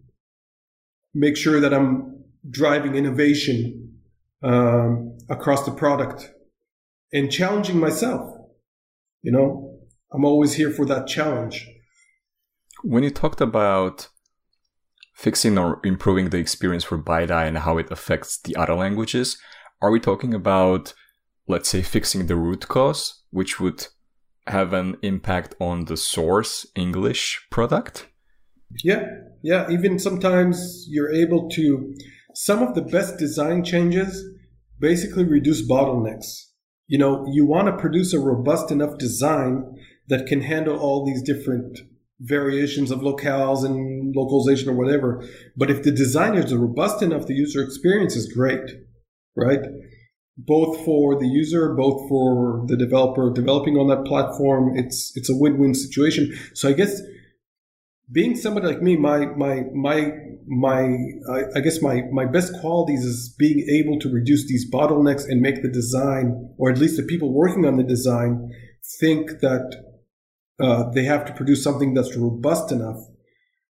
make 1.13 1.37
sure 1.37 1.59
that 1.59 1.73
I'm 1.73 2.23
driving 2.49 2.95
innovation 2.95 3.99
um, 4.41 5.17
across 5.29 5.65
the 5.65 5.71
product 5.71 6.31
and 7.11 7.31
challenging 7.31 7.79
myself, 7.79 8.33
you 9.21 9.31
know? 9.31 9.68
I'm 10.11 10.25
always 10.25 10.55
here 10.55 10.71
for 10.71 10.85
that 10.85 11.07
challenge. 11.07 11.67
When 12.83 13.03
you 13.03 13.11
talked 13.11 13.41
about 13.41 14.07
fixing 15.15 15.57
or 15.57 15.79
improving 15.83 16.29
the 16.29 16.37
experience 16.37 16.83
for 16.83 16.97
BiDi 16.97 17.47
and 17.47 17.57
how 17.59 17.77
it 17.77 17.91
affects 17.91 18.39
the 18.39 18.55
other 18.55 18.73
languages, 18.73 19.37
are 19.81 19.91
we 19.91 19.99
talking 19.99 20.33
about, 20.33 20.93
let's 21.47 21.69
say, 21.69 21.81
fixing 21.81 22.25
the 22.25 22.35
root 22.35 22.67
cause, 22.67 23.23
which 23.31 23.59
would 23.59 23.87
have 24.47 24.73
an 24.73 24.97
impact 25.01 25.55
on 25.59 25.85
the 25.85 25.97
source 25.97 26.65
English 26.75 27.47
product? 27.51 28.07
Yeah, 28.83 29.05
yeah. 29.43 29.69
Even 29.69 29.99
sometimes 29.99 30.85
you're 30.89 31.13
able 31.13 31.49
to, 31.49 31.93
some 32.33 32.63
of 32.63 32.75
the 32.75 32.81
best 32.81 33.17
design 33.17 33.63
changes 33.63 34.23
basically 34.79 35.25
reduce 35.25 35.67
bottlenecks. 35.67 36.45
You 36.87 36.97
know, 36.97 37.25
you 37.31 37.45
want 37.45 37.67
to 37.67 37.77
produce 37.77 38.13
a 38.13 38.19
robust 38.19 38.71
enough 38.71 38.97
design 38.97 39.75
that 40.09 40.27
can 40.27 40.41
handle 40.41 40.77
all 40.77 41.05
these 41.05 41.21
different 41.21 41.79
variations 42.19 42.91
of 42.91 42.99
locales 42.99 43.65
and 43.65 44.13
localization 44.15 44.69
or 44.69 44.73
whatever. 44.73 45.23
But 45.55 45.71
if 45.71 45.83
the 45.83 45.91
designers 45.91 46.51
are 46.51 46.57
robust 46.57 47.01
enough, 47.01 47.27
the 47.27 47.35
user 47.35 47.63
experience 47.63 48.15
is 48.15 48.31
great, 48.31 48.69
right? 49.37 49.61
Both 50.37 50.83
for 50.83 51.17
the 51.17 51.27
user, 51.27 51.73
both 51.75 52.09
for 52.09 52.65
the 52.67 52.75
developer 52.75 53.31
developing 53.31 53.77
on 53.77 53.87
that 53.87 54.05
platform. 54.05 54.77
It's, 54.77 55.13
it's 55.15 55.29
a 55.29 55.35
win-win 55.35 55.73
situation. 55.73 56.37
So 56.53 56.67
I 56.69 56.73
guess 56.73 57.01
being 58.11 58.35
somebody 58.35 58.67
like 58.67 58.81
me, 58.81 58.97
my 58.97 59.27
my 59.27 59.65
my 59.73 60.11
my 60.47 60.97
I, 61.29 61.43
I 61.57 61.59
guess 61.59 61.81
my 61.81 62.01
my 62.11 62.25
best 62.25 62.59
qualities 62.59 63.05
is 63.05 63.35
being 63.37 63.67
able 63.69 63.99
to 63.99 64.09
reduce 64.09 64.47
these 64.47 64.69
bottlenecks 64.69 65.29
and 65.29 65.41
make 65.41 65.61
the 65.61 65.69
design, 65.69 66.49
or 66.57 66.71
at 66.71 66.79
least 66.79 66.97
the 66.97 67.03
people 67.03 67.31
working 67.31 67.65
on 67.65 67.77
the 67.77 67.83
design, 67.83 68.51
think 68.99 69.41
that 69.41 69.88
uh, 70.59 70.89
they 70.91 71.03
have 71.03 71.25
to 71.25 71.33
produce 71.33 71.63
something 71.63 71.93
that's 71.93 72.15
robust 72.15 72.71
enough 72.71 72.97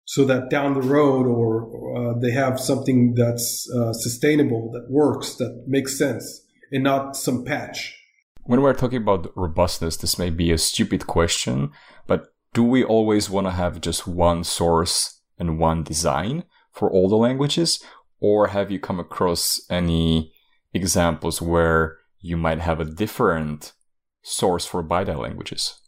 so 0.05 0.23
that 0.25 0.49
down 0.49 0.75
the 0.75 0.81
road 0.81 1.25
or 1.25 1.65
uh, 1.97 2.19
they 2.19 2.31
have 2.31 2.59
something 2.59 3.15
that's 3.15 3.69
uh, 3.71 3.91
sustainable 3.91 4.71
that 4.71 4.85
works 4.89 5.35
that 5.35 5.63
makes 5.67 5.97
sense 5.97 6.41
and 6.71 6.83
not 6.83 7.15
some 7.15 7.43
patch. 7.43 7.97
When 8.43 8.61
we're 8.61 8.75
talking 8.75 9.01
about 9.01 9.35
robustness 9.35 9.97
this 9.97 10.19
may 10.19 10.29
be 10.29 10.51
a 10.51 10.57
stupid 10.57 11.07
question 11.07 11.71
but 12.05 12.27
do 12.53 12.63
we 12.63 12.83
always 12.83 13.29
want 13.29 13.47
to 13.47 13.51
have 13.51 13.81
just 13.81 14.07
one 14.07 14.43
source 14.43 15.21
and 15.39 15.59
one 15.59 15.83
design 15.83 16.43
for 16.71 16.89
all 16.89 17.09
the 17.09 17.17
languages? 17.17 17.83
Or 18.21 18.47
have 18.47 18.71
you 18.71 18.79
come 18.79 18.99
across 18.99 19.59
any 19.69 20.31
examples 20.73 21.41
where 21.41 21.97
you 22.19 22.37
might 22.37 22.59
have 22.59 22.79
a 22.79 22.85
different 22.85 23.73
source 24.21 24.65
for 24.65 24.83
BiDi 24.83 25.17
languages 25.17 25.81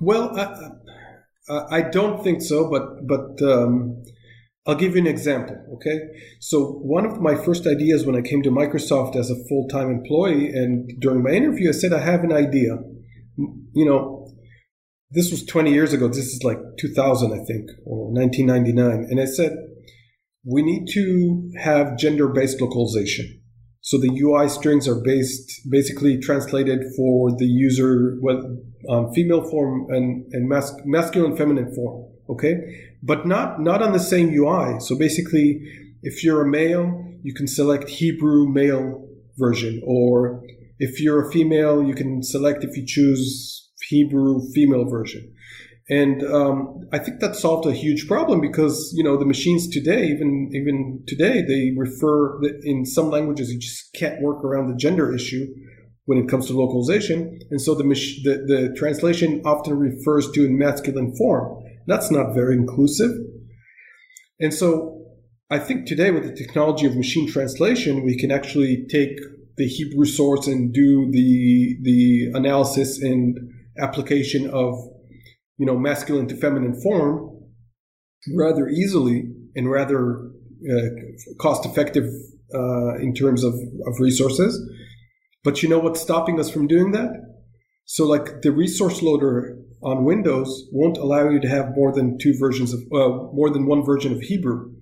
well 0.00 0.36
I, 1.50 1.78
I 1.78 1.82
don't 1.82 2.22
think 2.22 2.42
so, 2.42 2.70
but 2.70 3.06
but 3.06 3.42
um, 3.42 4.02
I'll 4.66 4.76
give 4.76 4.94
you 4.94 5.00
an 5.00 5.06
example. 5.06 5.56
Okay, 5.74 5.98
so 6.40 6.72
one 6.82 7.04
of 7.04 7.20
my 7.20 7.34
first 7.34 7.66
ideas 7.66 8.06
when 8.06 8.16
I 8.16 8.22
came 8.22 8.42
to 8.42 8.50
Microsoft 8.50 9.16
as 9.16 9.30
a 9.30 9.44
full 9.48 9.66
time 9.68 9.90
employee, 9.90 10.48
and 10.48 10.88
during 11.00 11.22
my 11.22 11.30
interview, 11.30 11.70
I 11.70 11.72
said 11.72 11.92
I 11.92 12.00
have 12.00 12.24
an 12.24 12.32
idea. 12.32 12.78
You 13.72 13.84
know, 13.84 14.32
this 15.10 15.30
was 15.30 15.44
20 15.44 15.72
years 15.72 15.92
ago. 15.92 16.08
This 16.08 16.26
is 16.26 16.42
like 16.44 16.58
2000, 16.78 17.32
I 17.32 17.44
think, 17.44 17.70
or 17.84 18.12
1999, 18.12 19.08
and 19.10 19.20
I 19.20 19.24
said 19.24 19.56
we 20.46 20.62
need 20.62 20.86
to 20.92 21.50
have 21.58 21.98
gender 21.98 22.28
based 22.28 22.60
localization. 22.60 23.39
So 23.82 23.98
the 23.98 24.10
UI 24.20 24.48
strings 24.48 24.86
are 24.86 25.00
based 25.00 25.68
basically 25.70 26.18
translated 26.18 26.84
for 26.96 27.30
the 27.36 27.46
user, 27.46 28.18
well, 28.20 28.58
um, 28.88 29.12
female 29.12 29.42
form 29.48 29.86
and, 29.90 30.30
and 30.32 30.48
mas- 30.48 30.74
masculine 30.84 31.36
feminine 31.36 31.74
form. 31.74 32.06
Okay. 32.28 32.56
But 33.02 33.26
not, 33.26 33.60
not 33.60 33.82
on 33.82 33.92
the 33.92 33.98
same 33.98 34.32
UI. 34.34 34.80
So 34.80 34.96
basically, 34.98 35.62
if 36.02 36.22
you're 36.22 36.42
a 36.42 36.48
male, 36.48 37.04
you 37.22 37.34
can 37.34 37.46
select 37.46 37.88
Hebrew 37.88 38.48
male 38.48 39.06
version, 39.38 39.82
or 39.84 40.42
if 40.78 41.00
you're 41.00 41.26
a 41.26 41.30
female, 41.32 41.82
you 41.82 41.94
can 41.94 42.22
select 42.22 42.64
if 42.64 42.76
you 42.76 42.84
choose 42.86 43.70
Hebrew 43.88 44.40
female 44.54 44.84
version. 44.88 45.34
And 45.90 46.22
um, 46.22 46.86
I 46.92 46.98
think 46.98 47.18
that 47.18 47.34
solved 47.34 47.66
a 47.66 47.72
huge 47.72 48.06
problem 48.06 48.40
because 48.40 48.92
you 48.94 49.02
know 49.02 49.16
the 49.16 49.26
machines 49.26 49.68
today, 49.68 50.06
even 50.06 50.50
even 50.54 51.02
today, 51.08 51.42
they 51.42 51.72
refer 51.76 52.40
in 52.62 52.86
some 52.86 53.10
languages 53.10 53.52
you 53.52 53.58
just 53.58 53.92
can't 53.92 54.22
work 54.22 54.44
around 54.44 54.70
the 54.70 54.76
gender 54.76 55.12
issue 55.12 55.46
when 56.06 56.16
it 56.16 56.28
comes 56.28 56.46
to 56.46 56.52
localization, 56.52 57.40
and 57.50 57.60
so 57.60 57.74
the 57.74 57.82
the, 57.82 58.44
the 58.46 58.74
translation 58.76 59.42
often 59.44 59.76
refers 59.76 60.30
to 60.30 60.44
in 60.44 60.56
masculine 60.56 61.12
form. 61.16 61.60
That's 61.88 62.10
not 62.10 62.34
very 62.34 62.54
inclusive, 62.54 63.10
and 64.38 64.54
so 64.54 65.06
I 65.50 65.58
think 65.58 65.86
today 65.88 66.12
with 66.12 66.22
the 66.22 66.36
technology 66.36 66.86
of 66.86 66.96
machine 66.96 67.26
translation, 67.26 68.04
we 68.04 68.16
can 68.16 68.30
actually 68.30 68.86
take 68.88 69.18
the 69.56 69.66
Hebrew 69.66 70.06
source 70.06 70.46
and 70.46 70.72
do 70.72 71.10
the 71.10 71.78
the 71.82 72.30
analysis 72.34 73.02
and 73.02 73.36
application 73.76 74.48
of 74.50 74.76
you 75.60 75.66
know, 75.66 75.78
masculine 75.78 76.26
to 76.26 76.34
feminine 76.34 76.80
form 76.80 77.38
rather 78.34 78.66
easily 78.66 79.30
and 79.54 79.70
rather 79.70 80.30
uh, 80.72 80.88
cost 81.38 81.66
effective 81.66 82.06
uh, 82.54 82.94
in 82.94 83.12
terms 83.12 83.44
of, 83.44 83.52
of 83.52 84.00
resources. 84.00 84.58
But 85.44 85.62
you 85.62 85.68
know 85.68 85.78
what's 85.78 86.00
stopping 86.00 86.40
us 86.40 86.48
from 86.48 86.66
doing 86.66 86.92
that? 86.92 87.10
So, 87.84 88.06
like 88.06 88.40
the 88.40 88.52
resource 88.52 89.02
loader 89.02 89.58
on 89.82 90.04
Windows 90.04 90.66
won't 90.72 90.96
allow 90.96 91.28
you 91.28 91.40
to 91.40 91.48
have 91.48 91.76
more 91.76 91.92
than 91.92 92.16
two 92.16 92.34
versions 92.38 92.72
of, 92.72 92.80
uh, 92.94 93.08
more 93.34 93.50
than 93.50 93.66
one 93.66 93.84
version 93.84 94.12
of 94.14 94.22
Hebrew. 94.22 94.72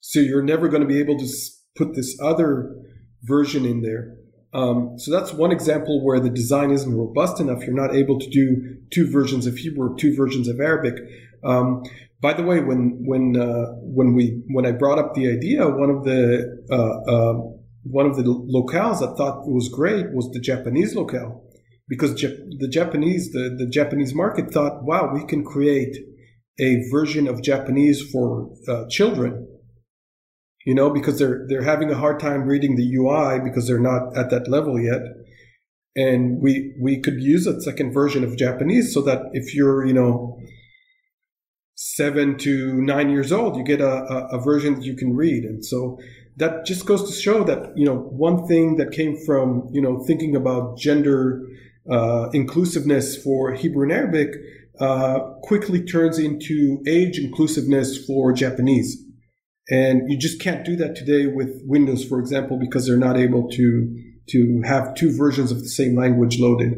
So 0.00 0.20
you're 0.20 0.42
never 0.42 0.68
going 0.68 0.82
to 0.82 0.88
be 0.88 1.00
able 1.00 1.18
to 1.18 1.28
put 1.76 1.94
this 1.94 2.14
other 2.22 2.76
version 3.22 3.64
in 3.64 3.80
there. 3.80 4.16
Um, 4.56 4.98
so 4.98 5.10
that's 5.10 5.34
one 5.34 5.52
example 5.52 6.02
where 6.02 6.18
the 6.18 6.30
design 6.30 6.70
isn't 6.70 6.96
robust 6.96 7.40
enough. 7.40 7.62
You're 7.64 7.74
not 7.74 7.94
able 7.94 8.18
to 8.18 8.30
do 8.30 8.78
two 8.90 9.06
versions 9.10 9.46
of 9.46 9.58
Hebrew, 9.58 9.94
two 9.96 10.16
versions 10.16 10.48
of 10.48 10.60
Arabic. 10.60 10.94
Um, 11.44 11.82
by 12.22 12.32
the 12.32 12.42
way, 12.42 12.60
when 12.60 13.04
when 13.04 13.36
uh, 13.36 13.66
when 13.82 14.14
we 14.14 14.42
when 14.48 14.64
I 14.64 14.72
brought 14.72 14.98
up 14.98 15.12
the 15.12 15.30
idea, 15.30 15.68
one 15.68 15.90
of 15.90 16.04
the 16.04 16.20
uh, 16.70 17.12
uh, 17.12 17.34
one 17.82 18.06
of 18.06 18.16
the 18.16 18.22
locales 18.22 19.06
I 19.06 19.14
thought 19.14 19.46
was 19.46 19.68
great 19.68 20.06
was 20.12 20.30
the 20.30 20.40
Japanese 20.40 20.96
locale, 20.96 21.44
because 21.86 22.14
the 22.14 22.68
Japanese 22.70 23.32
the, 23.32 23.54
the 23.58 23.66
Japanese 23.66 24.14
market 24.14 24.50
thought, 24.50 24.84
wow, 24.84 25.12
we 25.12 25.26
can 25.26 25.44
create 25.44 25.94
a 26.58 26.82
version 26.90 27.28
of 27.28 27.42
Japanese 27.42 28.00
for 28.10 28.50
uh, 28.66 28.84
children 28.88 29.46
you 30.66 30.74
know, 30.74 30.90
because 30.90 31.18
they're 31.18 31.46
they're 31.48 31.62
having 31.62 31.90
a 31.90 31.94
hard 31.94 32.18
time 32.18 32.42
reading 32.42 32.74
the 32.74 32.96
UI 32.96 33.38
because 33.42 33.66
they're 33.68 33.78
not 33.78 34.14
at 34.16 34.30
that 34.30 34.48
level 34.48 34.78
yet. 34.78 35.00
And 35.94 36.42
we 36.42 36.74
we 36.78 37.00
could 37.00 37.22
use 37.22 37.46
a 37.46 37.62
second 37.62 37.92
version 37.92 38.24
of 38.24 38.36
Japanese 38.36 38.92
so 38.92 39.00
that 39.02 39.22
if 39.32 39.54
you're, 39.54 39.86
you 39.86 39.94
know, 39.94 40.38
seven 41.76 42.36
to 42.38 42.82
nine 42.82 43.10
years 43.10 43.30
old, 43.30 43.56
you 43.56 43.62
get 43.62 43.80
a, 43.80 43.94
a, 44.12 44.38
a 44.38 44.40
version 44.42 44.74
that 44.74 44.84
you 44.84 44.96
can 44.96 45.14
read. 45.14 45.44
And 45.44 45.64
so 45.64 45.98
that 46.36 46.66
just 46.66 46.84
goes 46.84 47.08
to 47.08 47.12
show 47.18 47.44
that, 47.44 47.72
you 47.76 47.86
know, 47.86 47.96
one 47.96 48.46
thing 48.48 48.76
that 48.76 48.90
came 48.90 49.16
from, 49.24 49.68
you 49.72 49.80
know, 49.80 50.02
thinking 50.04 50.34
about 50.34 50.78
gender 50.78 51.46
uh, 51.88 52.28
inclusiveness 52.32 53.22
for 53.22 53.52
Hebrew 53.52 53.84
and 53.84 53.92
Arabic 53.92 54.34
uh, 54.80 55.20
quickly 55.42 55.84
turns 55.84 56.18
into 56.18 56.82
age 56.88 57.20
inclusiveness 57.20 58.04
for 58.04 58.32
Japanese. 58.32 59.05
And 59.68 60.10
you 60.10 60.16
just 60.16 60.40
can't 60.40 60.64
do 60.64 60.76
that 60.76 60.94
today 60.94 61.26
with 61.26 61.60
Windows, 61.64 62.04
for 62.04 62.20
example, 62.20 62.58
because 62.58 62.86
they're 62.86 62.96
not 62.96 63.16
able 63.16 63.48
to 63.50 64.02
to 64.28 64.60
have 64.64 64.94
two 64.94 65.16
versions 65.16 65.52
of 65.52 65.60
the 65.60 65.68
same 65.68 65.96
language 65.96 66.40
loaded. 66.40 66.74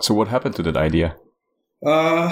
So 0.00 0.14
what 0.14 0.28
happened 0.28 0.54
to 0.56 0.62
that 0.62 0.76
idea? 0.76 1.16
Uh, 1.84 2.28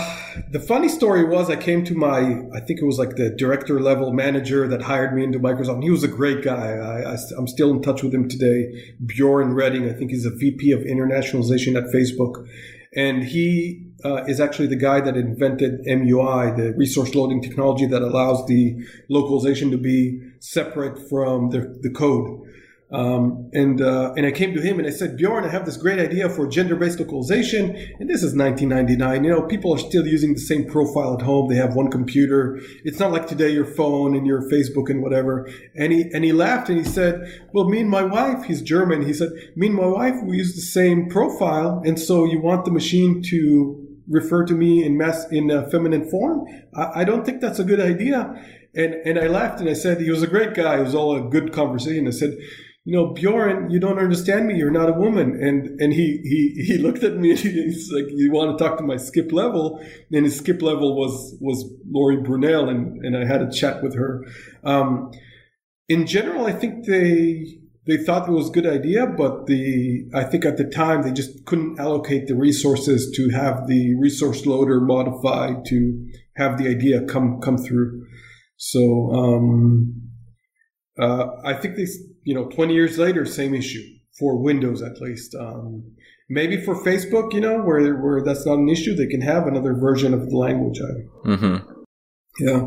the 0.51 0.59
funny 0.59 0.89
story 0.89 1.25
was 1.25 1.51
I 1.51 1.57
came 1.57 1.85
to 1.85 1.95
my, 1.95 2.41
I 2.55 2.61
think 2.61 2.81
it 2.81 2.87
was 2.87 2.99
like 2.99 3.17
the 3.17 3.31
director 3.31 3.79
level 3.81 4.13
manager 4.13 4.67
that 4.67 4.83
hired 4.83 5.15
me 5.15 5.23
into 5.23 5.39
Microsoft. 5.39 5.83
He 5.83 5.91
was 5.91 6.03
a 6.03 6.09
great 6.09 6.43
guy. 6.43 6.73
I, 6.73 7.13
I, 7.13 7.17
am 7.37 7.47
still 7.47 7.71
in 7.71 7.83
touch 7.83 8.03
with 8.03 8.15
him 8.15 8.29
today. 8.29 8.73
Bjorn 9.05 9.55
Rettig, 9.55 9.89
I 9.89 9.97
think 9.97 10.11
he's 10.11 10.25
a 10.25 10.31
VP 10.31 10.73
of 10.73 10.81
internationalization 10.81 11.77
at 11.77 11.93
Facebook. 11.93 12.47
And 12.97 13.23
he 13.23 13.84
uh, 14.05 14.25
is 14.27 14.41
actually 14.41 14.67
the 14.67 14.77
guy 14.77 15.01
that 15.01 15.17
invented 15.17 15.85
MUI, 15.87 16.57
the 16.57 16.75
resource 16.75 17.15
loading 17.15 17.41
technology 17.43 17.87
that 17.87 18.03
allows 18.03 18.47
the 18.47 18.77
localization 19.09 19.71
to 19.71 19.79
be 19.79 20.21
separate 20.41 21.09
from 21.09 21.51
the, 21.51 21.79
the 21.81 21.91
code. 21.91 22.41
Um, 22.93 23.51
and 23.53 23.81
uh, 23.81 24.13
and 24.17 24.25
I 24.25 24.31
came 24.31 24.55
to 24.55 24.61
him 24.61 24.79
and 24.79 24.87
I 24.87 24.91
said, 24.91 25.17
Bjorn, 25.17 25.45
I 25.45 25.49
have 25.49 25.65
this 25.65 25.77
great 25.77 25.99
idea 25.99 26.29
for 26.29 26.47
gender-based 26.47 27.01
localization, 27.01 27.75
and 27.99 28.09
this 28.09 28.23
is 28.23 28.37
1999. 28.37 29.25
You 29.25 29.31
know, 29.31 29.43
people 29.43 29.75
are 29.75 29.79
still 29.79 30.07
using 30.07 30.35
the 30.35 30.41
same 30.41 30.71
profile 30.71 31.15
at 31.15 31.23
home. 31.23 31.49
They 31.49 31.57
have 31.57 31.75
one 31.75 31.91
computer. 31.91 32.61
It's 32.85 33.01
not 33.01 33.11
like 33.11 33.27
today, 33.27 33.51
your 33.51 33.65
phone 33.65 34.15
and 34.15 34.27
your 34.27 34.43
Facebook 34.43 34.91
and 34.91 35.03
whatever. 35.03 35.51
And 35.75 35.93
he 35.93 36.03
and 36.13 36.23
he 36.23 36.33
laughed 36.33 36.69
and 36.69 36.79
he 36.79 36.85
said, 36.85 37.27
Well, 37.53 37.69
me 37.69 37.81
and 37.81 37.91
my 37.91 38.05
wife, 38.05 38.45
he's 38.45 38.63
German. 38.63 39.05
He 39.05 39.15
said, 39.15 39.31
Me 39.57 39.69
and 39.69 39.77
my 39.77 39.87
wife, 39.87 40.15
we 40.23 40.37
use 40.37 40.55
the 40.55 40.61
same 40.61 41.09
profile, 41.09 41.83
and 41.85 41.99
so 41.99 42.25
you 42.25 42.41
want 42.41 42.65
the 42.65 42.71
machine 42.71 43.23
to 43.31 43.84
refer 44.09 44.45
to 44.45 44.55
me 44.55 44.85
in 44.85 44.97
mass 44.97 45.27
in 45.31 45.51
a 45.51 45.69
feminine 45.71 46.09
form? 46.09 46.47
I, 46.75 47.01
I 47.01 47.05
don't 47.05 47.25
think 47.25 47.41
that's 47.41 47.59
a 47.59 47.65
good 47.65 47.81
idea. 47.81 48.35
And 48.75 48.95
and 48.95 49.19
I 49.19 49.27
laughed 49.27 49.61
and 49.61 49.69
I 49.69 49.75
said 49.75 50.01
he 50.01 50.11
was 50.11 50.23
a 50.23 50.27
great 50.27 50.55
guy. 50.55 50.79
It 50.79 50.83
was 50.83 50.95
all 50.95 51.17
a 51.17 51.29
good 51.29 51.53
conversation. 51.53 52.07
I 52.07 52.11
said 52.11 52.37
you 52.87 52.93
know, 52.93 53.15
Bjorn, 53.15 53.71
you 53.71 53.81
don't 53.81 53.99
understand 53.99 54.47
me. 54.47 54.57
You're 54.57 54.71
not 54.71 54.91
a 54.91 54.93
woman. 54.93 55.43
And 55.43 55.81
and 55.81 55.93
he 55.93 56.21
he 56.23 56.65
he 56.65 56.79
looked 56.83 57.03
at 57.03 57.17
me 57.17 57.31
and 57.31 57.39
he's 57.39 57.91
like, 57.91 58.05
you 58.11 58.31
want 58.31 58.57
to 58.57 58.63
talk 58.63 58.77
to 58.79 58.85
my 58.85 58.99
skip 58.99 59.33
level? 59.33 59.83
And 60.13 60.25
his 60.25 60.37
skip 60.37 60.61
level 60.61 60.97
was 60.97 61.37
was 61.41 61.65
Lori 61.91 62.19
Brunel, 62.19 62.69
and 62.69 63.05
and 63.05 63.17
I 63.17 63.25
had 63.25 63.43
a 63.43 63.51
chat 63.51 63.83
with 63.83 63.95
her. 63.95 64.25
Um, 64.65 65.11
in 65.89 66.07
general, 66.07 66.47
I 66.47 66.53
think 66.53 66.87
they 66.87 67.59
they 67.87 67.99
thought 67.99 68.29
it 68.29 68.33
was 68.33 68.49
a 68.49 68.53
good 68.53 68.67
idea, 68.67 69.07
but 69.07 69.47
the 69.47 70.09
I 70.15 70.25
think 70.25 70.45
at 70.45 70.57
the 70.57 70.65
time 70.65 71.03
they 71.03 71.13
just 71.13 71.45
couldn't 71.45 71.79
allocate 71.79 72.27
the 72.27 72.35
resources 72.35 73.11
to 73.17 73.31
have 73.31 73.67
the 73.67 73.95
resource 73.97 74.47
loader 74.47 74.81
modified 74.81 75.65
to 75.67 76.09
have 76.37 76.59
the 76.59 76.69
idea 76.69 77.03
come 77.03 77.41
come 77.41 77.59
through. 77.59 78.07
So 78.57 79.11
um, 79.13 80.03
uh, 80.99 81.27
I 81.45 81.55
think 81.55 81.77
they 81.77 81.87
you 82.25 82.35
know, 82.35 82.47
20 82.47 82.75
years 82.75 82.99
later, 82.99 83.25
same 83.25 83.55
issue 83.55 83.83
for 84.19 84.37
Windows 84.43 84.83
at 84.83 85.01
least. 85.01 85.35
Um, 85.35 85.93
maybe 86.29 86.61
for 86.61 86.75
Facebook, 86.83 87.33
you 87.33 87.41
know, 87.41 87.63
where 87.63 87.95
where 87.97 88.23
that's 88.23 88.47
not 88.47 88.59
an 88.59 88.69
issue, 88.69 88.95
they 88.95 89.07
can 89.07 89.21
have 89.21 89.47
another 89.47 89.75
version 89.75 90.15
of 90.15 90.29
the 90.29 90.37
language. 90.37 90.81
Mm-hmm. 91.25 91.71
Yeah, 92.41 92.67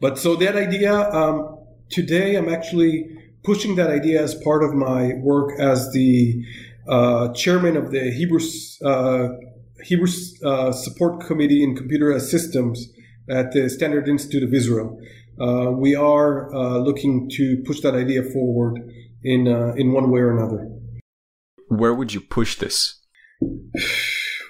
but 0.00 0.18
so 0.18 0.36
that 0.36 0.56
idea 0.56 0.92
um, 0.92 1.58
today, 1.88 2.34
I'm 2.34 2.48
actually 2.48 3.08
pushing 3.46 3.76
that 3.76 3.88
idea 3.88 4.20
as 4.20 4.34
part 4.34 4.64
of 4.64 4.74
my 4.74 5.14
work 5.22 5.58
as 5.58 5.92
the 5.92 6.44
uh, 6.88 7.32
chairman 7.32 7.76
of 7.76 7.92
the 7.92 8.10
Hebrew 8.10 8.40
uh, 8.84 9.28
Hebrew 9.84 10.08
uh, 10.44 10.72
Support 10.72 11.26
Committee 11.26 11.62
in 11.62 11.76
Computer 11.76 12.18
Systems 12.18 12.88
at 13.30 13.52
the 13.52 13.70
Standard 13.70 14.08
Institute 14.08 14.42
of 14.42 14.52
Israel. 14.52 14.98
Uh, 15.40 15.70
we 15.70 15.94
are 15.94 16.52
uh, 16.52 16.78
looking 16.78 17.30
to 17.30 17.62
push 17.64 17.80
that 17.80 17.94
idea 17.94 18.22
forward 18.22 18.80
in 19.22 19.46
uh, 19.46 19.74
in 19.76 19.92
one 19.92 20.10
way 20.10 20.20
or 20.20 20.36
another. 20.36 20.68
Where 21.68 21.94
would 21.94 22.12
you 22.14 22.20
push 22.20 22.56
this? 22.56 23.00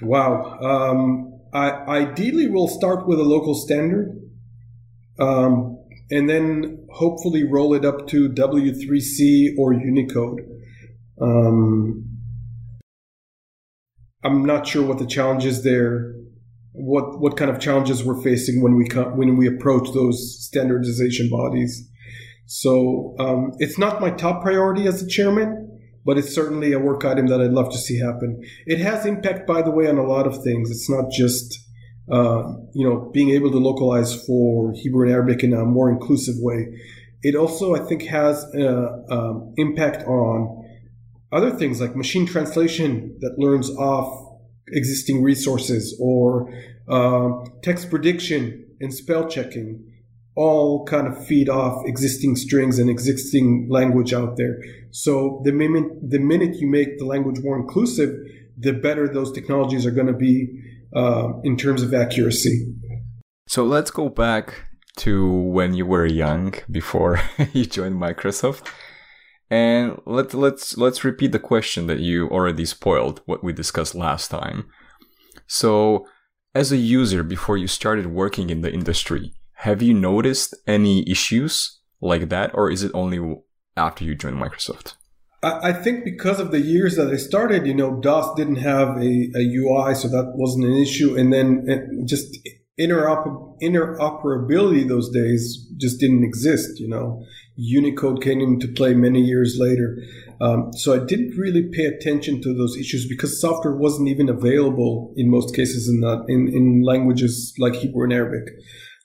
wow. 0.00 0.58
Um, 0.60 1.40
I, 1.52 1.70
ideally, 2.02 2.46
we'll 2.48 2.68
start 2.68 3.06
with 3.06 3.18
a 3.18 3.24
local 3.24 3.54
standard. 3.54 4.20
Um, 5.18 5.76
and 6.10 6.28
then 6.28 6.85
hopefully 6.96 7.44
roll 7.44 7.74
it 7.74 7.84
up 7.84 8.06
to 8.08 8.28
W3C 8.30 9.58
or 9.58 9.74
Unicode. 9.74 10.40
Um, 11.20 12.04
I'm 14.24 14.44
not 14.44 14.66
sure 14.66 14.86
what 14.86 14.98
the 14.98 15.06
challenges 15.06 15.62
there, 15.62 16.14
what 16.72 17.20
what 17.20 17.36
kind 17.36 17.50
of 17.50 17.60
challenges 17.60 18.02
we're 18.02 18.20
facing 18.22 18.62
when 18.62 18.76
we 18.76 18.86
when 19.14 19.36
we 19.36 19.46
approach 19.46 19.92
those 19.92 20.44
standardization 20.44 21.28
bodies. 21.30 21.88
So 22.46 23.14
um, 23.18 23.52
it's 23.58 23.78
not 23.78 24.00
my 24.00 24.10
top 24.10 24.42
priority 24.42 24.86
as 24.86 25.02
a 25.02 25.06
chairman, 25.06 25.80
but 26.04 26.16
it's 26.16 26.34
certainly 26.34 26.72
a 26.72 26.78
work 26.78 27.04
item 27.04 27.26
that 27.26 27.40
I'd 27.40 27.50
love 27.50 27.70
to 27.72 27.78
see 27.78 27.98
happen. 27.98 28.40
It 28.66 28.78
has 28.78 29.04
impact, 29.04 29.46
by 29.46 29.62
the 29.62 29.70
way, 29.70 29.88
on 29.88 29.98
a 29.98 30.06
lot 30.06 30.26
of 30.26 30.42
things. 30.42 30.70
It's 30.70 30.88
not 30.88 31.10
just 31.10 31.58
uh, 32.10 32.54
you 32.72 32.88
know, 32.88 33.10
being 33.12 33.30
able 33.30 33.50
to 33.50 33.58
localize 33.58 34.14
for 34.26 34.72
Hebrew 34.74 35.06
and 35.06 35.12
Arabic 35.12 35.42
in 35.42 35.52
a 35.52 35.64
more 35.64 35.90
inclusive 35.90 36.36
way. 36.38 36.68
It 37.22 37.34
also, 37.34 37.74
I 37.74 37.80
think, 37.80 38.02
has 38.04 38.44
an 38.52 39.04
um, 39.10 39.54
impact 39.56 40.06
on 40.06 40.64
other 41.32 41.50
things 41.50 41.80
like 41.80 41.96
machine 41.96 42.26
translation 42.26 43.16
that 43.20 43.38
learns 43.38 43.70
off 43.70 44.38
existing 44.68 45.22
resources 45.22 45.96
or 46.00 46.52
uh, 46.88 47.30
text 47.62 47.90
prediction 47.90 48.66
and 48.80 48.92
spell 48.94 49.28
checking 49.28 49.92
all 50.36 50.84
kind 50.84 51.06
of 51.06 51.26
feed 51.26 51.48
off 51.48 51.82
existing 51.86 52.36
strings 52.36 52.78
and 52.78 52.90
existing 52.90 53.66
language 53.70 54.12
out 54.12 54.36
there. 54.36 54.62
So 54.90 55.40
the 55.44 55.52
minute, 55.52 56.10
the 56.10 56.18
minute 56.18 56.56
you 56.56 56.68
make 56.68 56.98
the 56.98 57.06
language 57.06 57.40
more 57.42 57.58
inclusive, 57.58 58.14
the 58.58 58.72
better 58.72 59.08
those 59.08 59.32
technologies 59.32 59.86
are 59.86 59.90
going 59.90 60.06
to 60.06 60.12
be 60.12 60.62
uh, 60.96 61.28
in 61.44 61.56
terms 61.56 61.82
of 61.82 61.92
accuracy. 61.94 62.74
So 63.46 63.64
let's 63.64 63.90
go 63.90 64.08
back 64.08 64.64
to 64.96 65.30
when 65.30 65.74
you 65.74 65.86
were 65.86 66.06
young 66.06 66.54
before 66.70 67.20
you 67.52 67.66
joined 67.66 67.96
Microsoft. 67.96 68.66
And 69.48 70.00
let, 70.06 70.34
let's 70.34 70.76
let's 70.76 71.04
repeat 71.04 71.30
the 71.30 71.38
question 71.38 71.86
that 71.86 72.00
you 72.00 72.28
already 72.28 72.64
spoiled 72.64 73.20
what 73.26 73.44
we 73.44 73.52
discussed 73.52 73.94
last 73.94 74.28
time. 74.28 74.68
So, 75.46 76.08
as 76.52 76.72
a 76.72 76.76
user 76.76 77.22
before 77.22 77.56
you 77.56 77.68
started 77.68 78.06
working 78.06 78.50
in 78.50 78.62
the 78.62 78.72
industry, 78.72 79.34
have 79.58 79.82
you 79.82 79.94
noticed 79.94 80.56
any 80.66 81.08
issues 81.08 81.78
like 82.00 82.28
that 82.30 82.50
or 82.54 82.70
is 82.70 82.82
it 82.82 82.90
only 82.92 83.36
after 83.76 84.02
you 84.02 84.16
joined 84.16 84.38
Microsoft? 84.38 84.94
I, 85.46 85.72
think 85.72 86.04
because 86.04 86.40
of 86.40 86.50
the 86.50 86.60
years 86.60 86.96
that 86.96 87.08
I 87.12 87.16
started, 87.16 87.66
you 87.66 87.74
know, 87.74 88.00
DOS 88.00 88.34
didn't 88.36 88.56
have 88.56 88.96
a, 88.96 89.30
a 89.34 89.42
UI, 89.56 89.94
so 89.94 90.08
that 90.08 90.32
wasn't 90.34 90.64
an 90.66 90.76
issue. 90.76 91.16
And 91.16 91.32
then 91.32 92.04
just 92.06 92.38
interoper- 92.78 93.60
interoperability 93.62 94.88
those 94.88 95.10
days 95.10 95.66
just 95.78 96.00
didn't 96.00 96.24
exist, 96.24 96.80
you 96.80 96.88
know. 96.88 97.24
Unicode 97.56 98.22
came 98.22 98.40
into 98.40 98.68
play 98.68 98.94
many 98.94 99.20
years 99.20 99.56
later. 99.58 99.98
Um, 100.40 100.70
so 100.74 100.94
I 100.94 101.04
didn't 101.04 101.36
really 101.36 101.68
pay 101.72 101.86
attention 101.86 102.42
to 102.42 102.54
those 102.54 102.76
issues 102.76 103.08
because 103.08 103.40
software 103.40 103.74
wasn't 103.74 104.08
even 104.08 104.28
available 104.28 105.14
in 105.16 105.30
most 105.30 105.54
cases 105.54 105.88
in, 105.88 106.00
that, 106.00 106.26
in, 106.28 106.48
in 106.48 106.82
languages 106.82 107.54
like 107.58 107.74
Hebrew 107.74 108.04
and 108.04 108.12
Arabic. 108.12 108.54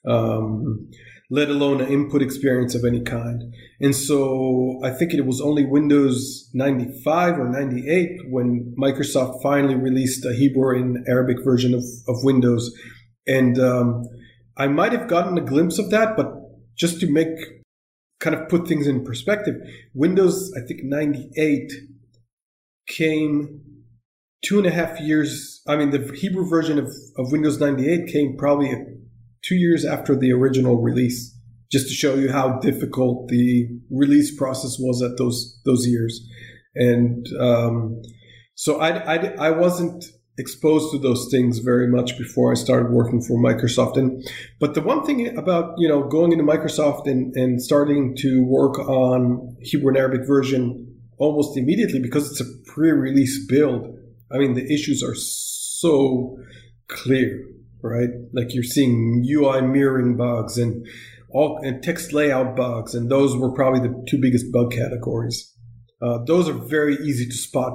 Um, 0.05 0.89
let 1.31 1.49
alone 1.49 1.79
an 1.79 1.87
input 1.87 2.21
experience 2.21 2.75
of 2.75 2.83
any 2.83 3.01
kind. 3.01 3.53
And 3.79 3.95
so 3.95 4.81
I 4.83 4.89
think 4.91 5.13
it 5.13 5.25
was 5.25 5.39
only 5.39 5.65
Windows 5.65 6.49
95 6.53 7.39
or 7.39 7.47
98 7.47 8.29
when 8.29 8.75
Microsoft 8.77 9.41
finally 9.41 9.75
released 9.75 10.25
a 10.25 10.33
Hebrew 10.33 10.77
and 10.77 11.07
Arabic 11.07 11.37
version 11.41 11.73
of, 11.73 11.85
of 12.09 12.23
Windows. 12.23 12.77
And 13.25 13.57
um, 13.57 14.03
I 14.57 14.67
might 14.67 14.91
have 14.91 15.07
gotten 15.07 15.37
a 15.37 15.41
glimpse 15.41 15.79
of 15.79 15.89
that, 15.91 16.17
but 16.17 16.27
just 16.75 16.99
to 16.99 17.09
make 17.09 17.29
kind 18.19 18.35
of 18.35 18.49
put 18.49 18.67
things 18.67 18.85
in 18.85 19.05
perspective, 19.05 19.55
Windows, 19.93 20.53
I 20.57 20.67
think 20.67 20.81
98 20.83 21.71
came 22.87 23.61
two 24.43 24.57
and 24.57 24.67
a 24.67 24.71
half 24.71 24.99
years. 24.99 25.61
I 25.65 25.77
mean, 25.77 25.91
the 25.91 26.11
Hebrew 26.13 26.45
version 26.45 26.77
of, 26.77 26.91
of 27.17 27.31
Windows 27.31 27.57
98 27.57 28.11
came 28.11 28.35
probably 28.35 28.75
two 29.43 29.55
years 29.55 29.85
after 29.85 30.15
the 30.15 30.31
original 30.31 30.81
release, 30.81 31.37
just 31.71 31.87
to 31.87 31.93
show 31.93 32.15
you 32.15 32.31
how 32.31 32.59
difficult 32.59 33.27
the 33.27 33.67
release 33.89 34.35
process 34.35 34.77
was 34.79 35.01
at 35.01 35.17
those 35.17 35.59
those 35.65 35.87
years. 35.87 36.27
And 36.75 37.27
um, 37.39 38.01
so 38.55 38.79
I, 38.79 39.15
I, 39.15 39.15
I 39.47 39.51
wasn't 39.51 40.05
exposed 40.37 40.91
to 40.91 40.97
those 40.97 41.29
things 41.29 41.59
very 41.59 41.87
much 41.87 42.17
before 42.17 42.51
I 42.51 42.55
started 42.55 42.91
working 42.91 43.21
for 43.21 43.37
Microsoft. 43.37 43.97
And 43.97 44.25
but 44.59 44.73
the 44.73 44.81
one 44.81 45.03
thing 45.05 45.37
about 45.37 45.73
you 45.77 45.87
know 45.87 46.07
going 46.07 46.31
into 46.31 46.43
Microsoft 46.43 47.07
and, 47.07 47.35
and 47.35 47.61
starting 47.61 48.15
to 48.17 48.43
work 48.43 48.79
on 48.79 49.55
Hebrew 49.61 49.89
and 49.89 49.97
Arabic 49.97 50.25
version 50.25 50.87
almost 51.17 51.57
immediately 51.57 51.99
because 51.99 52.31
it's 52.31 52.41
a 52.41 52.71
pre-release 52.73 53.45
build. 53.47 53.87
I 54.31 54.37
mean 54.37 54.53
the 54.53 54.73
issues 54.73 55.03
are 55.03 55.15
so 55.15 56.37
clear 56.87 57.43
right? 57.83 58.09
Like 58.33 58.53
you're 58.53 58.63
seeing 58.63 59.25
UI 59.27 59.61
mirroring 59.61 60.17
bugs 60.17 60.57
and 60.57 60.85
all 61.29 61.59
and 61.63 61.81
text 61.81 62.13
layout 62.13 62.55
bugs, 62.55 62.95
and 62.95 63.09
those 63.09 63.35
were 63.35 63.51
probably 63.51 63.79
the 63.79 64.05
two 64.09 64.19
biggest 64.19 64.51
bug 64.51 64.71
categories. 64.71 65.53
Uh, 66.01 66.19
those 66.25 66.49
are 66.49 66.53
very 66.53 66.95
easy 66.95 67.25
to 67.27 67.33
spot 67.33 67.73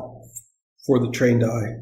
for 0.87 0.99
the 0.99 1.11
trained 1.11 1.45
eye. 1.45 1.75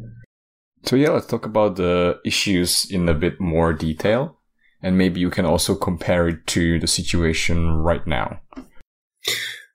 So 0.85 0.97
yeah, 0.97 1.11
let's 1.11 1.27
talk 1.27 1.47
about 1.47 1.77
the 1.77 2.21
issues 2.25 2.91
in 2.91 3.09
a 3.09 3.15
bit 3.15 3.41
more 3.41 3.73
detail, 3.73 4.39
and 4.83 4.99
maybe 4.99 5.21
you 5.21 5.31
can 5.31 5.47
also 5.47 5.75
compare 5.75 6.29
it 6.29 6.47
to 6.49 6.79
the 6.79 6.87
situation 6.87 7.71
right 7.71 8.07
now. 8.07 8.41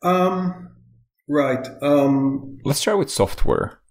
Um, 0.03 0.69
right. 1.27 1.67
Um, 1.81 2.59
let's 2.63 2.79
start 2.79 2.99
with 2.99 3.09
software. 3.09 3.81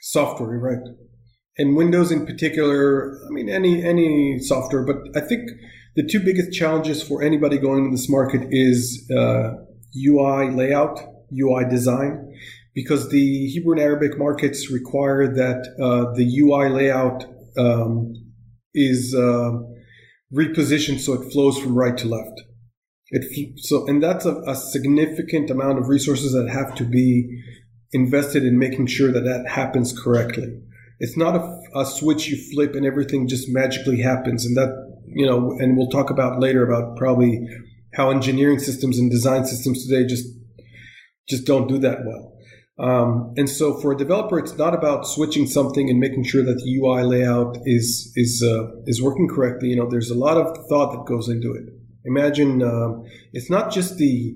Software, 0.00 0.58
right? 0.58 1.09
And 1.58 1.76
Windows 1.76 2.10
in 2.10 2.26
particular. 2.26 3.18
I 3.26 3.30
mean, 3.30 3.48
any 3.48 3.82
any 3.84 4.38
software, 4.40 4.84
but 4.84 4.96
I 5.16 5.26
think 5.26 5.50
the 5.96 6.06
two 6.06 6.20
biggest 6.20 6.52
challenges 6.52 7.02
for 7.02 7.22
anybody 7.22 7.58
going 7.58 7.84
in 7.84 7.90
this 7.90 8.08
market 8.08 8.48
is 8.50 9.10
uh, 9.10 9.54
UI 9.96 10.50
layout, 10.50 11.00
UI 11.32 11.68
design, 11.68 12.32
because 12.74 13.10
the 13.10 13.48
Hebrew 13.48 13.72
and 13.72 13.80
Arabic 13.80 14.18
markets 14.18 14.70
require 14.70 15.26
that 15.34 15.66
uh, 15.82 16.14
the 16.14 16.38
UI 16.40 16.68
layout 16.68 17.24
um, 17.58 18.14
is 18.74 19.14
uh, 19.14 19.50
repositioned 20.32 21.00
so 21.00 21.14
it 21.14 21.32
flows 21.32 21.58
from 21.58 21.74
right 21.74 21.96
to 21.98 22.06
left. 22.06 22.40
It, 23.10 23.58
so, 23.58 23.86
and 23.88 24.00
that's 24.00 24.24
a, 24.24 24.40
a 24.46 24.54
significant 24.54 25.50
amount 25.50 25.78
of 25.78 25.88
resources 25.88 26.32
that 26.32 26.48
have 26.48 26.76
to 26.76 26.84
be 26.84 27.42
invested 27.92 28.44
in 28.44 28.56
making 28.56 28.86
sure 28.86 29.10
that 29.10 29.24
that 29.24 29.48
happens 29.48 29.98
correctly. 29.98 30.60
It's 31.00 31.16
not 31.16 31.34
a, 31.34 31.60
a 31.74 31.86
switch 31.86 32.28
you 32.28 32.36
flip 32.52 32.74
and 32.74 32.84
everything 32.86 33.26
just 33.26 33.48
magically 33.48 34.02
happens. 34.02 34.44
And 34.44 34.56
that, 34.56 34.70
you 35.06 35.26
know, 35.26 35.56
and 35.58 35.76
we'll 35.76 35.88
talk 35.88 36.10
about 36.10 36.38
later 36.38 36.62
about 36.62 36.96
probably 36.96 37.40
how 37.94 38.10
engineering 38.10 38.58
systems 38.58 38.98
and 38.98 39.10
design 39.10 39.46
systems 39.46 39.86
today 39.86 40.06
just 40.06 40.26
just 41.28 41.46
don't 41.46 41.68
do 41.68 41.78
that 41.78 42.04
well. 42.04 42.36
Um, 42.78 43.34
and 43.36 43.48
so 43.48 43.78
for 43.80 43.92
a 43.92 43.96
developer, 43.96 44.38
it's 44.38 44.56
not 44.56 44.74
about 44.74 45.06
switching 45.06 45.46
something 45.46 45.90
and 45.90 45.98
making 45.98 46.24
sure 46.24 46.42
that 46.42 46.62
the 46.62 46.78
UI 46.78 47.02
layout 47.02 47.58
is 47.64 48.12
is 48.16 48.42
uh, 48.42 48.70
is 48.86 49.02
working 49.02 49.28
correctly. 49.28 49.68
You 49.68 49.76
know, 49.76 49.88
there's 49.88 50.10
a 50.10 50.14
lot 50.14 50.36
of 50.36 50.56
thought 50.68 50.92
that 50.92 51.04
goes 51.06 51.28
into 51.28 51.52
it. 51.52 51.64
Imagine 52.04 52.62
um, 52.62 53.04
it's 53.32 53.50
not 53.50 53.70
just 53.70 53.96
the 53.96 54.34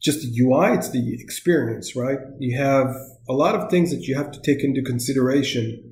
just 0.00 0.22
the 0.22 0.40
UI; 0.40 0.72
it's 0.74 0.90
the 0.90 1.14
experience, 1.14 1.96
right? 1.96 2.18
You 2.38 2.56
have 2.58 2.94
a 3.28 3.32
lot 3.32 3.54
of 3.54 3.70
things 3.70 3.90
that 3.90 4.02
you 4.02 4.16
have 4.16 4.30
to 4.32 4.40
take 4.40 4.62
into 4.64 4.82
consideration 4.82 5.89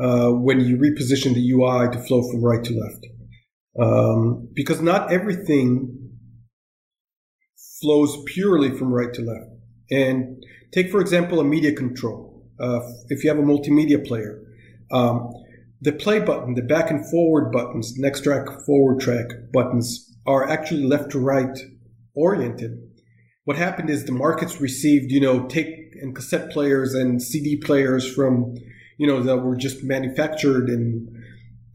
uh, 0.00 0.30
when 0.30 0.60
you 0.60 0.76
reposition 0.76 1.34
the 1.34 1.50
UI 1.50 1.90
to 1.90 1.98
flow 1.98 2.22
from 2.30 2.42
right 2.42 2.62
to 2.64 2.72
left. 2.72 3.06
Um, 3.80 4.48
because 4.54 4.80
not 4.80 5.12
everything 5.12 6.10
flows 7.80 8.16
purely 8.26 8.70
from 8.70 8.92
right 8.92 9.12
to 9.14 9.22
left. 9.22 9.50
And 9.90 10.44
take, 10.72 10.90
for 10.90 11.00
example, 11.00 11.40
a 11.40 11.44
media 11.44 11.72
control. 11.72 12.48
Uh, 12.60 12.80
if 13.08 13.22
you 13.22 13.30
have 13.30 13.38
a 13.38 13.42
multimedia 13.42 14.04
player, 14.04 14.40
um, 14.90 15.32
the 15.80 15.92
play 15.92 16.18
button, 16.18 16.54
the 16.54 16.62
back 16.62 16.90
and 16.90 17.08
forward 17.08 17.52
buttons, 17.52 17.94
next 17.96 18.24
track, 18.24 18.46
forward 18.66 19.00
track 19.00 19.26
buttons 19.52 20.12
are 20.26 20.48
actually 20.48 20.84
left 20.84 21.10
to 21.10 21.18
right 21.18 21.56
oriented. 22.14 22.78
What 23.44 23.56
happened 23.56 23.88
is 23.88 24.04
the 24.04 24.12
markets 24.12 24.60
received, 24.60 25.12
you 25.12 25.20
know, 25.20 25.46
tape 25.46 25.92
and 26.02 26.14
cassette 26.14 26.50
players 26.50 26.94
and 26.94 27.22
CD 27.22 27.56
players 27.56 28.12
from, 28.12 28.54
you 28.98 29.06
know, 29.06 29.22
that 29.22 29.38
were 29.38 29.56
just 29.56 29.82
manufactured 29.82 30.68
in 30.68 31.08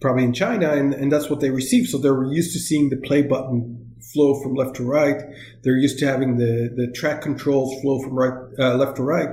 probably 0.02 0.26
in 0.26 0.34
China, 0.34 0.72
and, 0.74 0.94
and 0.94 1.12
that's 1.12 1.30
what 1.30 1.40
they 1.40 1.50
received. 1.50 1.90
So 1.90 1.98
they 1.98 2.12
were 2.12 2.32
used 2.32 2.54
to 2.54 2.60
seeing 2.60 2.90
the 2.90 2.98
play 2.98 3.22
button 3.22 3.96
flow 4.14 4.42
from 4.44 4.54
left 4.54 4.76
to 4.76 4.84
right. 4.84 5.22
They're 5.64 5.78
used 5.78 5.98
to 6.00 6.06
having 6.06 6.38
the, 6.38 6.70
the 6.76 6.92
track 6.92 7.22
controls 7.22 7.82
flow 7.82 8.02
from 8.02 8.14
right 8.14 8.34
uh, 8.60 8.76
left 8.76 8.98
to 8.98 9.04
right, 9.04 9.30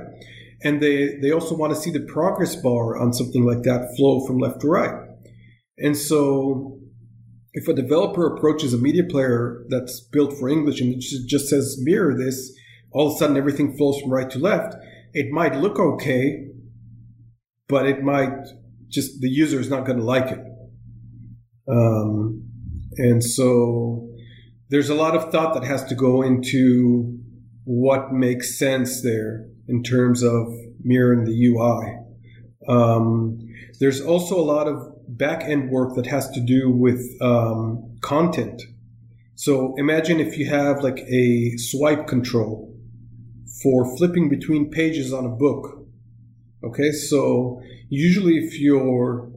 and 0.63 0.81
they 0.81 1.17
they 1.21 1.31
also 1.31 1.55
want 1.55 1.73
to 1.75 1.79
see 1.79 1.91
the 1.91 1.99
progress 1.99 2.55
bar 2.55 2.97
on 2.97 3.13
something 3.13 3.45
like 3.45 3.63
that 3.63 3.93
flow 3.97 4.25
from 4.25 4.39
left 4.39 4.61
to 4.61 4.67
right. 4.67 4.95
And 5.77 5.97
so, 5.97 6.79
if 7.53 7.67
a 7.67 7.73
developer 7.73 8.25
approaches 8.33 8.73
a 8.73 8.77
media 8.77 9.03
player 9.03 9.65
that's 9.67 9.99
built 9.99 10.37
for 10.39 10.47
English 10.47 10.79
and 10.79 10.93
it 10.93 11.03
just 11.27 11.49
says 11.49 11.77
mirror 11.81 12.15
this, 12.17 12.53
all 12.91 13.07
of 13.07 13.15
a 13.15 13.17
sudden 13.17 13.35
everything 13.35 13.75
flows 13.75 13.99
from 13.99 14.13
right 14.13 14.29
to 14.29 14.39
left. 14.39 14.75
It 15.13 15.31
might 15.31 15.55
look 15.57 15.77
okay, 15.79 16.50
but 17.71 17.87
it 17.87 18.03
might 18.03 18.37
just 18.89 19.21
the 19.21 19.29
user 19.29 19.59
is 19.59 19.69
not 19.69 19.85
going 19.85 19.97
to 19.97 20.03
like 20.03 20.29
it. 20.31 20.43
Um, 21.67 22.43
and 22.97 23.23
so 23.23 24.09
there's 24.69 24.89
a 24.89 24.95
lot 24.95 25.15
of 25.15 25.31
thought 25.31 25.53
that 25.53 25.63
has 25.63 25.83
to 25.85 25.95
go 25.95 26.21
into 26.21 27.17
what 27.63 28.11
makes 28.11 28.59
sense 28.59 29.01
there 29.01 29.47
in 29.67 29.81
terms 29.83 30.21
of 30.21 30.53
mirroring 30.83 31.23
the 31.23 31.45
UI. 31.47 31.97
Um, 32.67 33.39
there's 33.79 34.01
also 34.01 34.37
a 34.37 34.43
lot 34.55 34.67
of 34.67 34.77
back 35.07 35.43
end 35.43 35.71
work 35.71 35.95
that 35.95 36.05
has 36.07 36.29
to 36.31 36.41
do 36.41 36.69
with 36.69 37.01
um, 37.21 37.97
content. 38.01 38.61
So 39.35 39.73
imagine 39.77 40.19
if 40.19 40.37
you 40.37 40.49
have 40.49 40.83
like 40.83 40.99
a 40.99 41.57
swipe 41.57 42.07
control 42.07 42.71
for 43.61 43.97
flipping 43.97 44.29
between 44.29 44.69
pages 44.69 45.13
on 45.13 45.25
a 45.25 45.29
book. 45.29 45.80
Okay, 46.63 46.91
so 46.91 47.59
usually 47.89 48.37
if 48.37 48.59
you're 48.59 49.31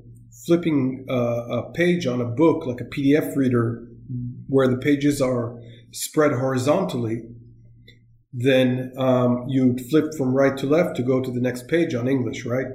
flipping 0.46 1.06
a, 1.08 1.14
a 1.14 1.72
page 1.72 2.06
on 2.06 2.20
a 2.20 2.26
book, 2.26 2.66
like 2.66 2.80
a 2.80 2.84
PDF 2.84 3.34
reader, 3.34 3.86
where 4.48 4.68
the 4.68 4.76
pages 4.76 5.22
are 5.22 5.58
spread 5.92 6.32
horizontally, 6.32 7.22
then 8.32 8.92
um, 8.98 9.44
you'd 9.48 9.80
flip 9.88 10.06
from 10.18 10.34
right 10.34 10.56
to 10.58 10.66
left 10.66 10.96
to 10.96 11.02
go 11.02 11.22
to 11.22 11.30
the 11.30 11.40
next 11.40 11.68
page 11.68 11.94
on 11.94 12.08
English, 12.08 12.44
right? 12.44 12.66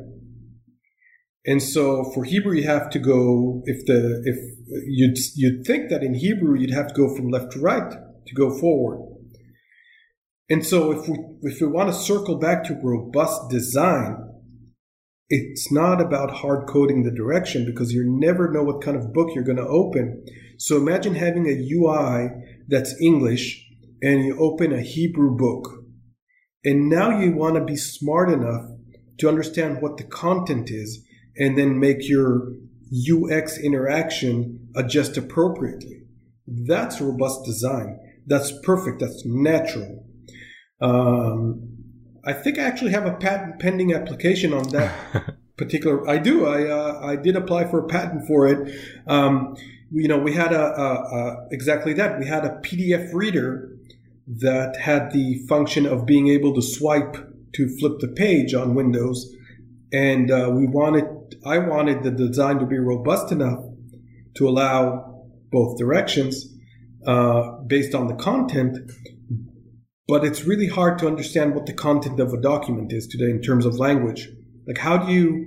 And 1.46 1.62
so 1.62 2.04
for 2.14 2.24
Hebrew, 2.24 2.56
you 2.56 2.68
have 2.68 2.90
to 2.92 3.00
go 3.00 3.62
if 3.66 3.86
the 3.86 4.22
if 4.26 4.38
you'd 4.88 5.18
you'd 5.36 5.66
think 5.66 5.90
that 5.90 6.04
in 6.04 6.14
Hebrew 6.14 6.58
you'd 6.58 6.74
have 6.74 6.88
to 6.88 6.94
go 6.94 7.16
from 7.16 7.30
left 7.30 7.52
to 7.54 7.60
right 7.60 7.92
to 7.92 8.36
go 8.36 8.58
forward. 8.58 9.06
And 10.50 10.66
so 10.66 10.92
if 10.92 11.08
we 11.08 11.18
if 11.42 11.62
we 11.62 11.68
want 11.68 11.90
to 11.90 11.96
circle 11.96 12.38
back 12.38 12.64
to 12.66 12.80
robust 12.82 13.50
design, 13.50 14.29
it's 15.30 15.72
not 15.72 16.02
about 16.02 16.32
hard 16.32 16.68
coding 16.68 17.04
the 17.04 17.12
direction 17.12 17.66
because 17.66 17.94
you 17.94 18.04
never 18.06 18.52
know 18.52 18.64
what 18.64 18.82
kind 18.82 18.98
of 18.98 19.14
book 19.14 19.30
you're 19.34 19.44
going 19.44 19.58
to 19.58 19.68
open. 19.68 20.26
So 20.58 20.78
imagine 20.78 21.16
having 21.16 21.48
a 21.48 21.74
UI 21.74 22.30
that's 22.68 23.00
English 23.00 23.66
and 24.02 24.26
you 24.26 24.38
open 24.40 24.74
a 24.74 24.82
Hebrew 24.82 25.38
book. 25.38 25.84
And 26.66 26.90
now 26.90 27.20
you 27.20 27.36
want 27.36 27.56
to 27.56 27.64
be 27.64 27.76
smart 27.76 28.30
enough 28.30 28.66
to 29.20 29.30
understand 29.30 29.82
what 29.82 29.98
the 29.98 30.04
content 30.04 30.70
is 30.72 31.06
and 31.38 31.58
then 31.58 31.80
make 31.80 32.08
your 32.10 32.54
UX 32.92 33.58
interaction 33.60 34.68
adjust 34.76 35.16
appropriately. 35.16 36.02
That's 36.48 37.00
robust 37.00 37.46
design. 37.46 38.00
That's 38.26 38.52
perfect. 38.64 39.00
That's 39.00 39.24
natural. 39.26 40.06
Um, 40.82 41.69
I 42.30 42.34
think 42.34 42.60
I 42.60 42.62
actually 42.62 42.92
have 42.92 43.08
a 43.08 43.14
patent 43.14 43.60
pending 43.60 43.92
application 43.92 44.54
on 44.54 44.70
that 44.70 45.36
particular. 45.58 46.08
I 46.08 46.20
do. 46.20 46.46
I 46.46 46.70
uh, 46.70 47.02
I 47.04 47.16
did 47.16 47.36
apply 47.36 47.66
for 47.66 47.80
a 47.80 47.88
patent 47.88 48.28
for 48.28 48.46
it. 48.48 48.80
Um, 49.08 49.56
you 49.92 50.08
know, 50.08 50.20
we 50.20 50.34
had 50.34 50.54
a, 50.54 50.66
a, 50.80 50.90
a, 51.18 51.48
exactly 51.50 51.94
that. 51.94 52.20
We 52.20 52.28
had 52.28 52.46
a 52.46 52.60
PDF 52.62 53.12
reader 53.16 53.72
that 54.28 54.78
had 54.78 55.12
the 55.12 55.44
function 55.48 55.88
of 55.88 56.06
being 56.06 56.28
able 56.28 56.54
to 56.54 56.62
swipe 56.62 57.18
to 57.54 57.68
flip 57.80 57.98
the 58.00 58.10
page 58.10 58.54
on 58.54 58.76
Windows, 58.76 59.36
and 59.92 60.30
uh, 60.30 60.52
we 60.54 60.68
wanted. 60.68 61.06
I 61.44 61.58
wanted 61.58 62.04
the 62.04 62.12
design 62.12 62.60
to 62.60 62.68
be 62.68 62.78
robust 62.78 63.32
enough 63.32 63.64
to 64.36 64.48
allow 64.48 65.26
both 65.52 65.80
directions 65.80 66.46
uh, 67.08 67.54
based 67.66 67.96
on 67.96 68.08
the 68.08 68.14
content, 68.14 68.78
but 70.10 70.26
it's 70.26 70.44
really 70.44 70.68
hard 70.68 70.98
to 71.00 71.08
understand 71.08 71.54
what 71.54 71.68
the 71.68 71.74
content 71.74 72.20
of 72.20 72.34
a 72.34 72.42
document 72.42 72.92
is 72.92 73.08
today 73.08 73.30
in 73.30 73.42
terms 73.42 73.66
of 73.66 73.76
language. 73.76 74.28
Like 74.68 74.80
how 74.80 74.98
do 74.98 75.14
you 75.14 75.46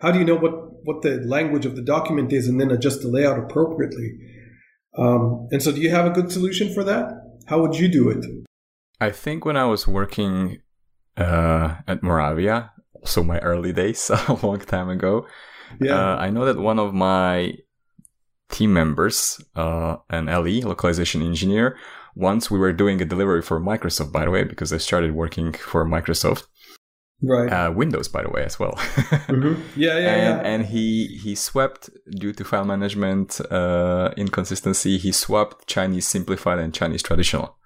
how 0.00 0.12
do 0.12 0.18
you 0.18 0.24
know 0.24 0.36
what 0.36 0.84
what 0.84 1.02
the 1.02 1.20
language 1.26 1.66
of 1.66 1.76
the 1.76 1.82
document 1.82 2.32
is 2.32 2.48
and 2.48 2.60
then 2.60 2.70
adjust 2.70 3.02
the 3.02 3.08
layout 3.08 3.38
appropriately? 3.38 4.18
Um, 4.96 5.48
and 5.50 5.62
so, 5.62 5.72
do 5.72 5.80
you 5.80 5.90
have 5.90 6.06
a 6.06 6.10
good 6.10 6.32
solution 6.32 6.72
for 6.72 6.82
that? 6.84 7.12
How 7.46 7.60
would 7.60 7.76
you 7.76 7.88
do 7.88 8.08
it? 8.10 8.24
I 9.00 9.10
think 9.10 9.44
when 9.44 9.56
I 9.56 9.64
was 9.64 9.86
working 9.86 10.58
uh, 11.16 11.76
at 11.86 12.02
Moravia, 12.02 12.72
so 13.04 13.22
my 13.22 13.38
early 13.38 13.72
days, 13.72 14.10
a 14.28 14.38
long 14.42 14.60
time 14.60 14.88
ago, 14.88 15.26
yeah. 15.80 15.94
Uh, 15.94 16.16
I 16.16 16.30
know 16.30 16.44
that 16.46 16.58
one 16.58 16.80
of 16.80 16.92
my 16.92 17.54
team 18.50 18.72
members, 18.72 19.40
uh, 19.54 19.96
an 20.10 20.26
LE, 20.26 20.66
localization 20.66 21.22
engineer, 21.22 21.76
once 22.20 22.50
we 22.50 22.58
were 22.58 22.72
doing 22.72 23.00
a 23.00 23.04
delivery 23.04 23.42
for 23.42 23.58
Microsoft, 23.60 24.12
by 24.12 24.24
the 24.24 24.30
way, 24.30 24.44
because 24.44 24.72
I 24.72 24.78
started 24.78 25.14
working 25.14 25.52
for 25.52 25.84
Microsoft. 25.84 26.44
Right. 27.22 27.52
Uh, 27.52 27.70
Windows, 27.70 28.08
by 28.08 28.22
the 28.22 28.30
way, 28.30 28.44
as 28.44 28.58
well. 28.58 28.72
mm-hmm. 28.72 29.60
Yeah, 29.76 29.98
yeah, 29.98 30.14
and, 30.14 30.22
yeah. 30.22 30.50
And 30.50 30.66
he 30.66 31.18
he 31.22 31.34
swapped 31.34 31.90
due 32.22 32.32
to 32.32 32.44
file 32.44 32.64
management 32.64 33.40
uh, 33.50 34.10
inconsistency. 34.16 34.96
He 34.96 35.12
swapped 35.12 35.66
Chinese 35.66 36.06
simplified 36.08 36.58
and 36.58 36.72
Chinese 36.72 37.02
traditional. 37.02 37.56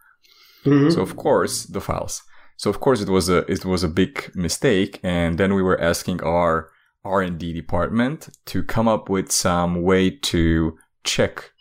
Mm-hmm. 0.64 0.90
So 0.90 1.02
of 1.02 1.16
course 1.16 1.64
the 1.64 1.80
files. 1.80 2.22
So 2.56 2.68
of 2.70 2.80
course 2.80 3.00
it 3.00 3.08
was 3.08 3.28
a 3.28 3.38
it 3.50 3.64
was 3.64 3.84
a 3.84 3.88
big 3.88 4.32
mistake. 4.34 4.98
And 5.02 5.38
then 5.38 5.54
we 5.54 5.62
were 5.62 5.80
asking 5.80 6.20
our 6.22 6.70
R 7.04 7.20
and 7.22 7.38
D 7.38 7.52
department 7.52 8.30
to 8.46 8.64
come 8.64 8.88
up 8.88 9.08
with 9.08 9.30
some 9.30 9.82
way 9.82 10.10
to 10.32 10.76
check 11.04 11.52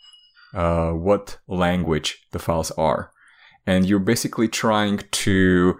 uh, 0.54 0.90
what 0.90 1.38
language 1.48 2.26
the 2.32 2.38
files 2.38 2.70
are. 2.72 3.10
And 3.66 3.86
you're 3.86 3.98
basically 3.98 4.48
trying 4.48 5.00
to 5.10 5.74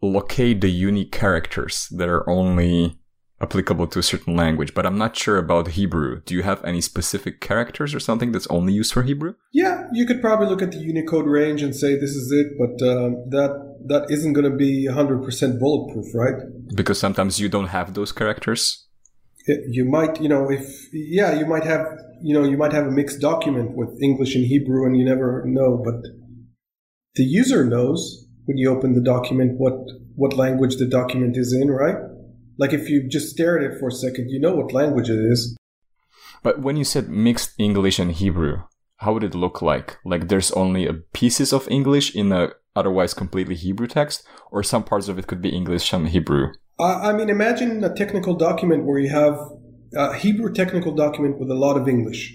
locate 0.00 0.60
the 0.60 0.70
unique 0.70 1.12
characters 1.12 1.88
that 1.90 2.08
are 2.08 2.28
only 2.28 2.98
applicable 3.40 3.86
to 3.86 4.00
a 4.00 4.02
certain 4.02 4.34
language, 4.34 4.74
but 4.74 4.84
I'm 4.84 4.98
not 4.98 5.16
sure 5.16 5.38
about 5.38 5.68
Hebrew. 5.68 6.20
Do 6.22 6.34
you 6.34 6.42
have 6.42 6.64
any 6.64 6.80
specific 6.80 7.40
characters 7.40 7.94
or 7.94 8.00
something 8.00 8.32
that's 8.32 8.48
only 8.48 8.72
used 8.72 8.92
for 8.92 9.02
Hebrew? 9.02 9.34
Yeah, 9.52 9.84
you 9.92 10.06
could 10.06 10.20
probably 10.20 10.48
look 10.48 10.62
at 10.62 10.72
the 10.72 10.78
Unicode 10.78 11.26
range 11.26 11.62
and 11.62 11.74
say 11.74 11.94
this 11.94 12.10
is 12.10 12.32
it, 12.32 12.58
but 12.58 12.84
uh, 12.84 13.10
that 13.30 13.68
that 13.86 14.10
isn't 14.10 14.32
going 14.32 14.50
to 14.50 14.56
be 14.56 14.88
100% 14.88 15.60
bulletproof, 15.60 16.14
right? 16.14 16.34
Because 16.74 16.98
sometimes 16.98 17.38
you 17.38 17.48
don't 17.48 17.68
have 17.68 17.94
those 17.94 18.10
characters. 18.10 18.87
You 19.48 19.84
might, 19.84 20.20
you 20.20 20.28
know, 20.28 20.50
if 20.50 20.92
yeah, 20.92 21.38
you 21.38 21.46
might 21.46 21.64
have 21.64 21.86
you 22.20 22.34
know, 22.34 22.44
you 22.44 22.56
might 22.56 22.72
have 22.72 22.86
a 22.86 22.90
mixed 22.90 23.20
document 23.20 23.76
with 23.76 24.00
English 24.02 24.34
and 24.34 24.44
Hebrew 24.44 24.86
and 24.86 24.96
you 24.96 25.04
never 25.04 25.44
know, 25.46 25.80
but 25.84 26.02
the 27.14 27.24
user 27.24 27.64
knows 27.64 28.26
when 28.46 28.58
you 28.58 28.70
open 28.70 28.94
the 28.94 29.00
document 29.00 29.58
what, 29.58 29.78
what 30.16 30.34
language 30.34 30.76
the 30.76 30.86
document 30.86 31.36
is 31.36 31.52
in, 31.52 31.70
right? 31.70 31.96
Like 32.58 32.72
if 32.72 32.88
you 32.88 33.08
just 33.08 33.28
stare 33.28 33.58
at 33.58 33.64
it 33.64 33.78
for 33.78 33.88
a 33.88 33.92
second, 33.92 34.30
you 34.30 34.40
know 34.40 34.54
what 34.54 34.72
language 34.72 35.10
it 35.10 35.18
is. 35.18 35.56
But 36.42 36.60
when 36.60 36.76
you 36.76 36.84
said 36.84 37.08
mixed 37.08 37.54
English 37.58 37.98
and 37.98 38.12
Hebrew, 38.12 38.62
how 38.96 39.12
would 39.12 39.24
it 39.24 39.34
look 39.34 39.62
like? 39.62 39.98
Like 40.04 40.28
there's 40.28 40.50
only 40.52 40.86
a 40.86 40.94
pieces 40.94 41.52
of 41.52 41.68
English 41.68 42.14
in 42.14 42.32
a 42.32 42.52
otherwise 42.74 43.12
completely 43.12 43.56
Hebrew 43.56 43.88
text, 43.88 44.24
or 44.52 44.62
some 44.62 44.84
parts 44.84 45.08
of 45.08 45.18
it 45.18 45.26
could 45.26 45.42
be 45.42 45.48
English 45.48 45.92
and 45.92 46.08
Hebrew? 46.08 46.52
I 46.80 47.12
mean, 47.12 47.28
imagine 47.28 47.82
a 47.82 47.92
technical 47.92 48.34
document 48.34 48.84
where 48.84 48.98
you 48.98 49.10
have 49.10 49.36
a 49.96 50.14
Hebrew 50.14 50.52
technical 50.52 50.92
document 50.92 51.38
with 51.40 51.50
a 51.50 51.54
lot 51.54 51.76
of 51.76 51.88
English. 51.88 52.34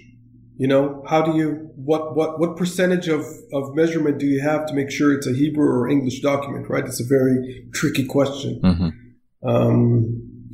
You 0.56 0.68
know, 0.68 1.02
how 1.08 1.22
do 1.22 1.36
you 1.36 1.70
what 1.74 2.14
what 2.14 2.38
what 2.38 2.56
percentage 2.56 3.08
of 3.08 3.24
of 3.52 3.74
measurement 3.74 4.18
do 4.18 4.26
you 4.26 4.40
have 4.40 4.66
to 4.66 4.74
make 4.74 4.90
sure 4.90 5.12
it's 5.12 5.26
a 5.26 5.32
Hebrew 5.32 5.66
or 5.66 5.88
English 5.88 6.20
document? 6.20 6.66
Right, 6.68 6.84
it's 6.84 7.00
a 7.00 7.08
very 7.08 7.66
tricky 7.72 8.04
question. 8.04 8.60
Mm-hmm. 8.62 9.48
Um, 9.48 10.52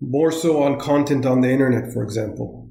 more 0.00 0.30
so 0.30 0.62
on 0.62 0.78
content 0.78 1.24
on 1.24 1.40
the 1.40 1.50
internet, 1.50 1.92
for 1.92 2.02
example. 2.02 2.68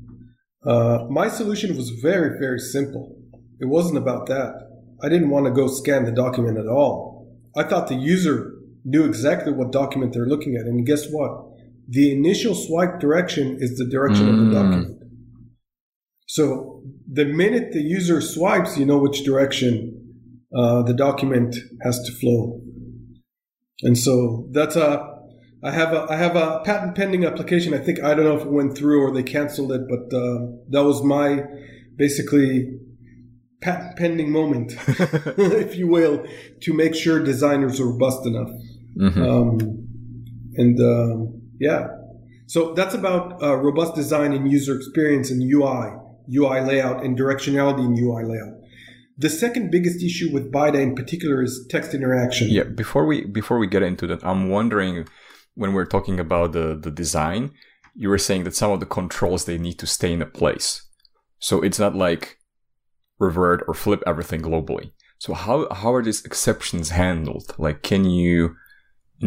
Uh, 0.66 1.06
my 1.10 1.28
solution 1.28 1.76
was 1.76 1.90
very 1.90 2.38
very 2.38 2.60
simple. 2.60 3.16
It 3.60 3.68
wasn't 3.68 3.98
about 3.98 4.28
that. 4.28 4.54
I 5.02 5.10
didn't 5.10 5.30
want 5.30 5.46
to 5.46 5.52
go 5.52 5.68
scan 5.68 6.06
the 6.06 6.12
document 6.12 6.58
at 6.58 6.68
all. 6.68 7.34
I 7.56 7.64
thought 7.64 7.88
the 7.88 7.96
user 7.96 8.53
knew 8.86 9.06
exactly 9.06 9.52
what 9.52 9.72
document 9.72 10.14
they're 10.14 10.26
looking 10.26 10.56
at, 10.56 10.66
and 10.66 10.86
guess 10.86 11.08
what? 11.10 11.54
the 11.88 12.12
initial 12.12 12.56
swipe 12.56 13.00
direction 13.00 13.58
is 13.60 13.78
the 13.78 13.86
direction 13.86 14.26
mm. 14.26 14.30
of 14.30 14.38
the 14.38 14.46
hmm. 14.46 14.54
document. 14.54 15.04
So 16.28 16.82
the 17.12 17.26
minute 17.26 17.74
the 17.74 17.82
user 17.82 18.22
swipes, 18.22 18.78
you 18.78 18.86
know 18.86 18.98
which 18.98 19.24
direction 19.24 20.00
uh, 20.56 20.84
the 20.84 20.94
document 20.94 21.56
has 21.84 22.02
to 22.04 22.12
flow. 22.12 22.62
And 23.82 23.98
so 23.98 24.48
that's 24.52 24.76
a 24.76 25.12
I 25.64 25.72
have 25.72 25.94
a 25.94 26.08
I 26.10 26.16
have 26.16 26.36
a 26.36 26.62
patent 26.64 26.96
pending 26.96 27.26
application. 27.26 27.74
I 27.74 27.80
think 27.80 28.02
I 28.02 28.14
don't 28.14 28.26
know 28.26 28.38
if 28.38 28.44
it 28.44 28.52
went 28.52 28.78
through 28.78 29.02
or 29.02 29.14
they 29.14 29.24
canceled 29.24 29.72
it, 29.72 29.82
but 29.90 30.16
uh, 30.16 30.48
that 30.70 30.84
was 30.84 31.04
my 31.04 31.44
basically 31.96 32.80
patent 33.62 33.98
pending 33.98 34.32
moment, 34.32 34.74
if 34.88 35.76
you 35.76 35.88
will, 35.88 36.26
to 36.62 36.74
make 36.74 36.96
sure 36.96 37.24
designers 37.24 37.80
are 37.80 37.88
robust 37.88 38.26
enough. 38.26 38.50
Mm-hmm. 38.98 39.22
Um, 39.22 39.60
and 40.56 40.80
um, 40.80 41.42
yeah, 41.60 41.88
so 42.48 42.74
that's 42.74 42.94
about 42.94 43.42
uh, 43.42 43.56
robust 43.56 43.96
design 43.96 44.34
and 44.34 44.52
user 44.52 44.76
experience 44.76 45.32
and 45.32 45.42
UI, 45.42 45.92
UI 46.34 46.62
layout, 46.62 47.04
and 47.04 47.18
directionality 47.18 47.86
in 47.86 47.98
UI 47.98 48.24
layout. 48.26 48.60
The 49.18 49.30
second 49.30 49.72
biggest 49.72 50.04
issue 50.04 50.32
with 50.32 50.52
BiDi 50.52 50.82
in 50.82 50.96
particular 50.96 51.44
is 51.44 51.66
text 51.70 51.94
interaction. 51.94 52.50
Yeah, 52.50 52.64
before 52.64 53.06
we 53.06 53.26
before 53.26 53.60
we 53.60 53.68
get 53.68 53.84
into 53.84 54.08
that, 54.08 54.26
I'm 54.26 54.50
wondering 54.50 55.08
when 55.56 55.74
we're 55.74 55.86
talking 55.86 56.20
about 56.20 56.54
the, 56.54 56.78
the 56.80 56.90
design, 56.90 57.52
you 57.96 58.10
were 58.10 58.18
saying 58.18 58.44
that 58.44 58.56
some 58.56 58.72
of 58.72 58.80
the 58.80 58.86
controls 58.86 59.46
they 59.46 59.58
need 59.58 59.78
to 59.80 59.88
stay 59.88 60.12
in 60.12 60.22
a 60.22 60.26
place. 60.26 60.88
So 61.40 61.62
it's 61.62 61.80
not 61.80 61.96
like 61.96 62.38
revert 63.20 63.64
or 63.68 63.74
flip 63.74 64.02
everything 64.08 64.42
globally. 64.42 64.92
So 65.20 65.34
how 65.34 65.72
how 65.72 65.94
are 65.94 66.04
these 66.04 66.26
exceptions 66.26 66.90
handled? 66.90 67.54
Like 67.58 67.84
can 67.84 68.06
you 68.06 68.56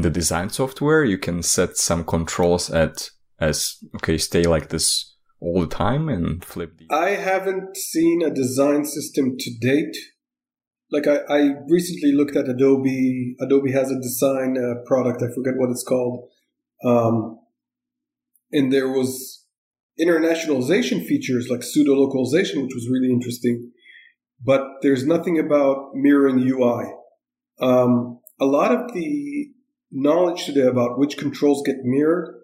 the 0.02 0.10
design 0.10 0.50
software 0.50 1.04
you 1.04 1.18
can 1.18 1.42
set 1.42 1.76
some 1.76 2.04
controls 2.04 2.70
at 2.70 3.10
as 3.38 3.76
okay, 3.96 4.18
stay 4.18 4.44
like 4.44 4.68
this 4.68 5.14
all 5.40 5.60
the 5.60 5.66
time 5.66 6.08
and 6.08 6.44
flip 6.44 6.78
the 6.78 6.94
I 6.94 7.10
haven't 7.10 7.76
seen 7.76 8.22
a 8.22 8.30
design 8.30 8.84
system 8.84 9.36
to 9.38 9.50
date 9.60 9.96
like 10.90 11.06
I, 11.06 11.18
I 11.28 11.50
recently 11.68 12.12
looked 12.12 12.36
at 12.36 12.48
Adobe. 12.48 13.34
Adobe 13.40 13.72
has 13.72 13.90
a 13.90 14.00
design 14.00 14.56
uh, 14.56 14.82
product. 14.86 15.22
I 15.22 15.34
forget 15.34 15.54
what 15.56 15.70
it's 15.70 15.82
called. 15.82 16.28
Um, 16.84 17.40
and 18.52 18.72
there 18.72 18.88
was 18.88 19.44
internationalization 20.00 21.04
features 21.04 21.48
like 21.50 21.62
pseudo 21.62 21.94
localization, 21.94 22.62
which 22.62 22.74
was 22.74 22.88
really 22.88 23.10
interesting. 23.10 23.72
But 24.44 24.62
there's 24.82 25.06
nothing 25.06 25.38
about 25.38 25.94
mirroring 25.94 26.38
UI. 26.38 26.84
Um, 27.60 28.20
a 28.38 28.44
lot 28.44 28.70
of 28.70 28.92
the 28.92 29.48
knowledge 29.90 30.44
today 30.44 30.66
about 30.66 30.98
which 30.98 31.16
controls 31.16 31.62
get 31.64 31.76
mirrored 31.82 32.34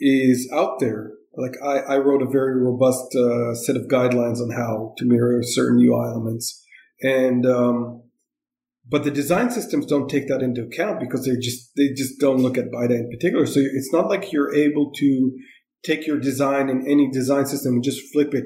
is 0.00 0.48
out 0.52 0.80
there. 0.80 1.12
Like 1.36 1.54
I, 1.62 1.94
I 1.94 1.98
wrote 1.98 2.22
a 2.22 2.30
very 2.30 2.60
robust 2.60 3.14
uh, 3.14 3.54
set 3.54 3.76
of 3.76 3.88
guidelines 3.88 4.40
on 4.40 4.50
how 4.50 4.94
to 4.98 5.04
mirror 5.04 5.40
certain 5.42 5.78
UI 5.78 6.08
elements 6.08 6.64
and 7.02 7.46
um, 7.46 8.02
but 8.88 9.04
the 9.04 9.10
design 9.10 9.50
systems 9.50 9.86
don't 9.86 10.08
take 10.08 10.28
that 10.28 10.42
into 10.42 10.62
account 10.62 11.00
because 11.00 11.24
they 11.24 11.36
just 11.36 11.70
they 11.76 11.90
just 11.90 12.18
don't 12.18 12.42
look 12.42 12.56
at 12.56 12.70
BiDi 12.70 12.98
in 12.98 13.10
particular. 13.10 13.46
So 13.46 13.60
it's 13.60 13.92
not 13.92 14.08
like 14.08 14.32
you're 14.32 14.54
able 14.54 14.92
to 14.96 15.32
take 15.84 16.06
your 16.06 16.18
design 16.18 16.68
in 16.68 16.86
any 16.88 17.10
design 17.10 17.46
system 17.46 17.74
and 17.74 17.84
just 17.84 18.12
flip 18.12 18.34
it. 18.34 18.44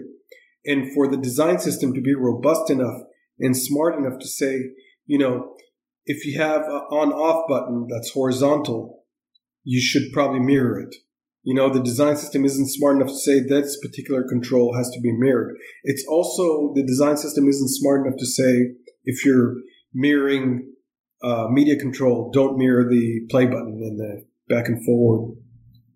And 0.65 0.93
for 0.95 1.09
the 1.09 1.17
design 1.17 1.59
system 1.59 1.95
to 1.95 2.01
be 2.01 2.15
robust 2.15 2.71
enough 2.71 3.01
and 3.39 3.57
smart 3.57 3.97
enough 3.99 4.19
to 4.21 4.29
say, 4.29 4.61
you 5.07 5.19
know, 5.19 5.55
if 6.05 6.27
you 6.27 6.41
have 6.41 6.63
an 6.63 6.83
on 6.91 7.13
off 7.13 7.49
button 7.49 7.87
that's 7.91 8.13
horizontal, 8.13 9.05
you 9.65 9.81
should 9.81 10.13
probably 10.13 10.41
mirror 10.41 10.81
it. 10.81 10.95
You 11.45 11.55
know, 11.55 11.69
the 11.69 11.83
design 11.83 12.17
system 12.17 12.45
isn't 12.45 12.69
smart 12.69 12.97
enough 12.97 13.09
to 13.09 13.19
say 13.19 13.41
this 13.41 13.79
particular 13.81 14.23
control 14.29 14.77
has 14.77 14.91
to 14.91 15.01
be 15.01 15.13
mirrored. 15.13 15.57
It's 15.83 16.05
also 16.09 16.73
the 16.75 16.85
design 16.85 17.17
system 17.17 17.49
isn't 17.49 17.69
smart 17.69 18.07
enough 18.07 18.19
to 18.19 18.27
say 18.27 18.75
if 19.05 19.25
you're 19.25 19.57
mirroring 19.93 20.73
uh, 21.23 21.49
media 21.51 21.77
control, 21.77 22.31
don't 22.33 22.59
mirror 22.59 22.89
the 22.89 23.23
play 23.31 23.47
button 23.47 23.81
and 23.83 23.99
the 23.99 24.25
back 24.49 24.69
and 24.69 24.85
forward 24.85 25.37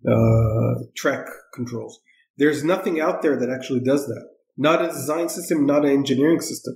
uh, 0.07 0.83
track 0.95 1.27
controls. 1.53 1.99
There's 2.37 2.63
nothing 2.63 2.99
out 2.99 3.21
there 3.21 3.37
that 3.39 3.49
actually 3.49 3.81
does 3.81 4.05
that. 4.07 4.25
Not 4.57 4.83
a 4.83 4.87
design 4.87 5.29
system, 5.29 5.65
not 5.65 5.85
an 5.85 5.91
engineering 5.91 6.41
system. 6.41 6.75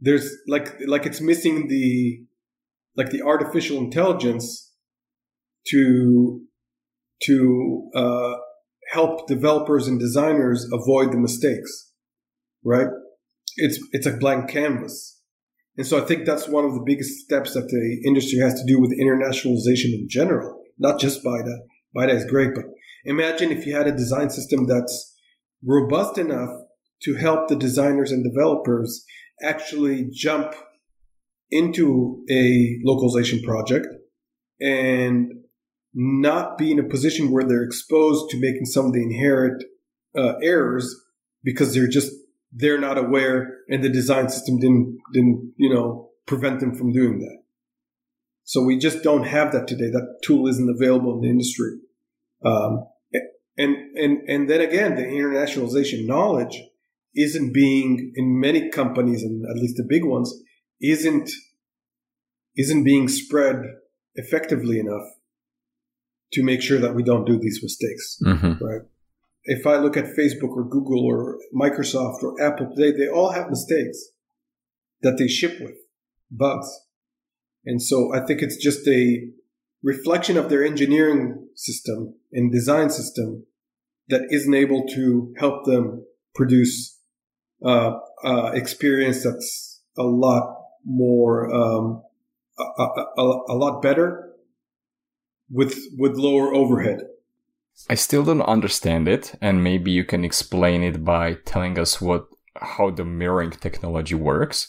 There's 0.00 0.30
like 0.48 0.74
like 0.86 1.06
it's 1.06 1.20
missing 1.20 1.68
the 1.68 2.24
like 2.96 3.10
the 3.10 3.22
artificial 3.22 3.78
intelligence 3.78 4.72
to 5.68 6.42
to 7.22 7.90
uh, 7.94 8.34
help 8.90 9.26
developers 9.26 9.88
and 9.88 9.98
designers 9.98 10.68
avoid 10.72 11.12
the 11.12 11.18
mistakes, 11.18 11.92
right? 12.64 12.88
It's 13.56 13.78
it's 13.92 14.06
a 14.06 14.16
blank 14.16 14.50
canvas, 14.50 15.20
and 15.76 15.86
so 15.86 16.02
I 16.02 16.06
think 16.06 16.26
that's 16.26 16.48
one 16.48 16.64
of 16.64 16.74
the 16.74 16.82
biggest 16.84 17.20
steps 17.20 17.54
that 17.54 17.68
the 17.68 18.02
industry 18.06 18.38
has 18.40 18.60
to 18.60 18.66
do 18.66 18.80
with 18.80 18.98
internationalization 18.98 19.92
in 19.94 20.06
general, 20.08 20.60
not 20.78 21.00
just 21.00 21.24
BiDi. 21.24 21.56
BiDi 21.96 22.14
is 22.14 22.24
great, 22.24 22.50
but 22.54 22.64
imagine 23.04 23.52
if 23.52 23.66
you 23.66 23.74
had 23.74 23.86
a 23.86 23.92
design 23.92 24.30
system 24.30 24.66
that's 24.66 25.14
robust 25.64 26.18
enough 26.18 26.50
to 27.04 27.14
help 27.14 27.48
the 27.48 27.56
designers 27.56 28.12
and 28.12 28.24
developers 28.24 29.04
actually 29.42 30.08
jump 30.12 30.54
into 31.50 32.24
a 32.30 32.78
localization 32.84 33.42
project 33.42 33.86
and 34.60 35.30
not 35.92 36.58
be 36.58 36.72
in 36.72 36.78
a 36.78 36.88
position 36.88 37.30
where 37.30 37.44
they're 37.44 37.62
exposed 37.62 38.30
to 38.30 38.40
making 38.40 38.64
some 38.64 38.86
of 38.86 38.92
the 38.92 39.02
inherent 39.02 39.62
uh, 40.16 40.34
errors 40.42 40.94
because 41.42 41.74
they're 41.74 41.88
just 41.88 42.12
they're 42.52 42.80
not 42.80 42.98
aware 42.98 43.58
and 43.68 43.82
the 43.82 43.88
design 43.88 44.28
system 44.28 44.58
didn't 44.58 44.98
didn't 45.12 45.52
you 45.56 45.72
know 45.72 46.10
prevent 46.26 46.60
them 46.60 46.74
from 46.74 46.92
doing 46.92 47.18
that. 47.20 47.38
So 48.44 48.62
we 48.62 48.78
just 48.78 49.02
don't 49.02 49.24
have 49.24 49.52
that 49.52 49.66
today. 49.66 49.90
That 49.90 50.18
tool 50.22 50.46
isn't 50.48 50.68
available 50.68 51.14
in 51.14 51.20
the 51.22 51.30
industry. 51.30 51.78
Um, 52.44 52.86
and 53.56 53.76
and 53.96 54.28
and 54.28 54.50
then 54.50 54.60
again 54.60 54.96
the 54.96 55.02
internationalization 55.02 56.06
knowledge 56.06 56.60
isn't 57.16 57.52
being 57.52 58.12
in 58.14 58.40
many 58.40 58.70
companies 58.70 59.22
and 59.22 59.44
at 59.48 59.56
least 59.56 59.76
the 59.76 59.86
big 59.88 60.04
ones 60.04 60.34
isn't 60.80 61.30
isn't 62.56 62.84
being 62.84 63.08
spread 63.08 63.56
effectively 64.14 64.78
enough 64.78 65.06
to 66.32 66.42
make 66.42 66.62
sure 66.62 66.78
that 66.78 66.94
we 66.94 67.02
don't 67.02 67.24
do 67.24 67.38
these 67.38 67.60
mistakes, 67.62 68.18
mm-hmm. 68.24 68.64
right? 68.64 68.82
If 69.44 69.66
I 69.66 69.76
look 69.76 69.96
at 69.96 70.16
Facebook 70.18 70.56
or 70.56 70.68
Google 70.68 71.04
or 71.04 71.38
Microsoft 71.54 72.22
or 72.22 72.40
Apple 72.40 72.72
today, 72.74 72.96
they 72.96 73.08
all 73.08 73.32
have 73.32 73.50
mistakes 73.50 73.98
that 75.02 75.18
they 75.18 75.28
ship 75.28 75.60
with, 75.60 75.74
bugs. 76.30 76.68
And 77.64 77.82
so 77.82 78.14
I 78.14 78.24
think 78.24 78.40
it's 78.40 78.56
just 78.56 78.86
a 78.88 79.28
reflection 79.82 80.36
of 80.36 80.48
their 80.48 80.64
engineering 80.64 81.48
system 81.54 82.14
and 82.32 82.50
design 82.50 82.90
system 82.90 83.46
that 84.08 84.22
isn't 84.30 84.54
able 84.54 84.86
to 84.94 85.34
help 85.38 85.64
them 85.66 86.04
produce 86.34 86.98
uh, 87.64 87.98
uh, 88.24 88.50
experience 88.54 89.24
that's 89.24 89.82
a 89.96 90.02
lot 90.02 90.56
more 90.84 91.52
um, 91.54 92.02
a, 92.58 92.82
a, 92.82 93.42
a, 93.48 93.54
lot 93.54 93.80
better 93.80 94.32
with 95.50 95.78
with 95.98 96.16
lower 96.16 96.54
overhead. 96.54 97.00
I 97.90 97.94
still 97.94 98.24
don't 98.24 98.42
understand 98.42 99.08
it, 99.08 99.34
and 99.40 99.64
maybe 99.64 99.90
you 99.90 100.04
can 100.04 100.24
explain 100.24 100.82
it 100.82 101.04
by 101.04 101.34
telling 101.44 101.78
us 101.78 102.00
what 102.00 102.26
how 102.56 102.90
the 102.90 103.04
mirroring 103.04 103.50
technology 103.50 104.14
works. 104.14 104.68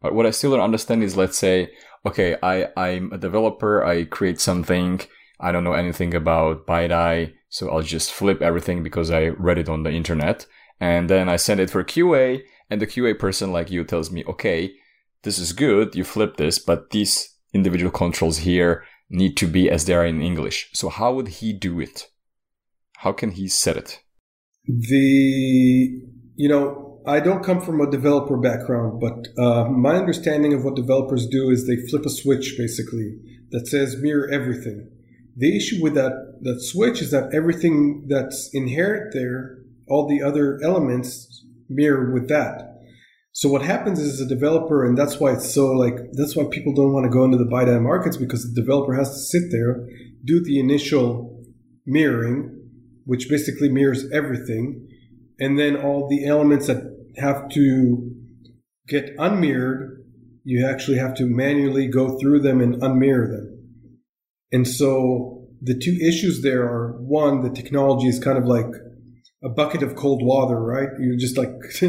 But 0.00 0.14
what 0.14 0.26
I 0.26 0.30
still 0.30 0.52
don't 0.52 0.60
understand 0.60 1.02
is 1.02 1.16
let's 1.16 1.38
say, 1.38 1.72
okay, 2.04 2.36
I, 2.42 2.68
I'm 2.76 3.12
a 3.12 3.18
developer, 3.18 3.84
I 3.84 4.04
create 4.04 4.40
something, 4.40 5.00
I 5.40 5.52
don't 5.52 5.64
know 5.64 5.72
anything 5.72 6.14
about 6.14 6.66
BiDi, 6.66 7.34
so 7.48 7.70
I'll 7.70 7.82
just 7.82 8.12
flip 8.12 8.42
everything 8.42 8.82
because 8.82 9.10
I 9.10 9.28
read 9.28 9.58
it 9.58 9.68
on 9.68 9.82
the 9.82 9.90
internet. 9.90 10.46
And 10.80 11.08
then 11.08 11.28
I 11.28 11.36
send 11.36 11.60
it 11.60 11.70
for 11.70 11.82
QA, 11.82 12.42
and 12.70 12.80
the 12.80 12.86
QA 12.86 13.18
person 13.18 13.52
like 13.52 13.70
you 13.70 13.84
tells 13.84 14.10
me, 14.10 14.24
okay, 14.26 14.74
this 15.22 15.38
is 15.38 15.52
good, 15.52 15.94
you 15.94 16.04
flip 16.04 16.36
this, 16.36 16.58
but 16.58 16.90
these 16.90 17.34
individual 17.52 17.90
controls 17.90 18.38
here 18.38 18.84
need 19.08 19.36
to 19.36 19.46
be 19.46 19.70
as 19.70 19.84
they 19.84 19.94
are 19.94 20.04
in 20.04 20.20
English. 20.20 20.70
So 20.72 20.88
how 20.88 21.14
would 21.14 21.28
he 21.28 21.52
do 21.52 21.80
it? 21.80 22.10
How 22.98 23.12
can 23.12 23.30
he 23.32 23.48
set 23.48 23.76
it? 23.76 24.00
The, 24.66 26.02
you 26.34 26.48
know, 26.48 27.00
I 27.06 27.20
don't 27.20 27.44
come 27.44 27.60
from 27.60 27.80
a 27.80 27.90
developer 27.90 28.36
background, 28.36 29.00
but 29.00 29.28
uh, 29.40 29.68
my 29.68 29.94
understanding 29.94 30.52
of 30.54 30.64
what 30.64 30.74
developers 30.74 31.26
do 31.26 31.50
is 31.50 31.66
they 31.66 31.76
flip 31.88 32.04
a 32.04 32.10
switch 32.10 32.56
basically 32.58 33.18
that 33.52 33.68
says 33.68 33.96
mirror 33.96 34.28
everything. 34.32 34.90
The 35.36 35.56
issue 35.56 35.82
with 35.82 35.94
that, 35.94 36.38
that 36.42 36.60
switch 36.62 37.00
is 37.00 37.12
that 37.12 37.32
everything 37.32 38.06
that's 38.08 38.50
inherent 38.52 39.12
there, 39.12 39.55
all 39.88 40.08
the 40.08 40.22
other 40.22 40.60
elements 40.62 41.44
mirror 41.68 42.12
with 42.12 42.28
that. 42.28 42.76
So 43.32 43.50
what 43.50 43.62
happens 43.62 43.98
is 44.00 44.20
a 44.20 44.26
developer, 44.26 44.84
and 44.86 44.96
that's 44.96 45.20
why 45.20 45.32
it's 45.32 45.52
so 45.52 45.72
like 45.72 45.98
that's 46.12 46.34
why 46.34 46.44
people 46.50 46.72
don't 46.72 46.92
want 46.92 47.04
to 47.04 47.10
go 47.10 47.24
into 47.24 47.36
the 47.36 47.44
BiDi 47.44 47.82
markets 47.82 48.16
because 48.16 48.42
the 48.42 48.60
developer 48.60 48.94
has 48.94 49.10
to 49.10 49.18
sit 49.18 49.50
there, 49.50 49.86
do 50.24 50.42
the 50.42 50.58
initial 50.58 51.44
mirroring, 51.84 52.50
which 53.04 53.28
basically 53.28 53.68
mirrors 53.68 54.10
everything, 54.10 54.88
and 55.38 55.58
then 55.58 55.76
all 55.76 56.08
the 56.08 56.24
elements 56.24 56.66
that 56.66 56.82
have 57.18 57.48
to 57.50 58.10
get 58.88 59.14
unmirrored, 59.18 60.02
you 60.44 60.66
actually 60.66 60.96
have 60.96 61.14
to 61.16 61.26
manually 61.26 61.88
go 61.88 62.18
through 62.18 62.40
them 62.40 62.60
and 62.60 62.76
unmirror 62.76 63.28
them. 63.28 63.68
And 64.52 64.66
so 64.66 65.46
the 65.60 65.78
two 65.78 65.98
issues 66.00 66.42
there 66.42 66.62
are 66.62 66.96
one, 67.00 67.42
the 67.42 67.50
technology 67.50 68.06
is 68.08 68.18
kind 68.18 68.38
of 68.38 68.44
like 68.44 68.72
a 69.44 69.48
bucket 69.48 69.82
of 69.82 69.96
cold 69.96 70.22
water, 70.22 70.60
right? 70.60 70.88
You 70.98 71.16
just 71.16 71.36
like 71.36 71.50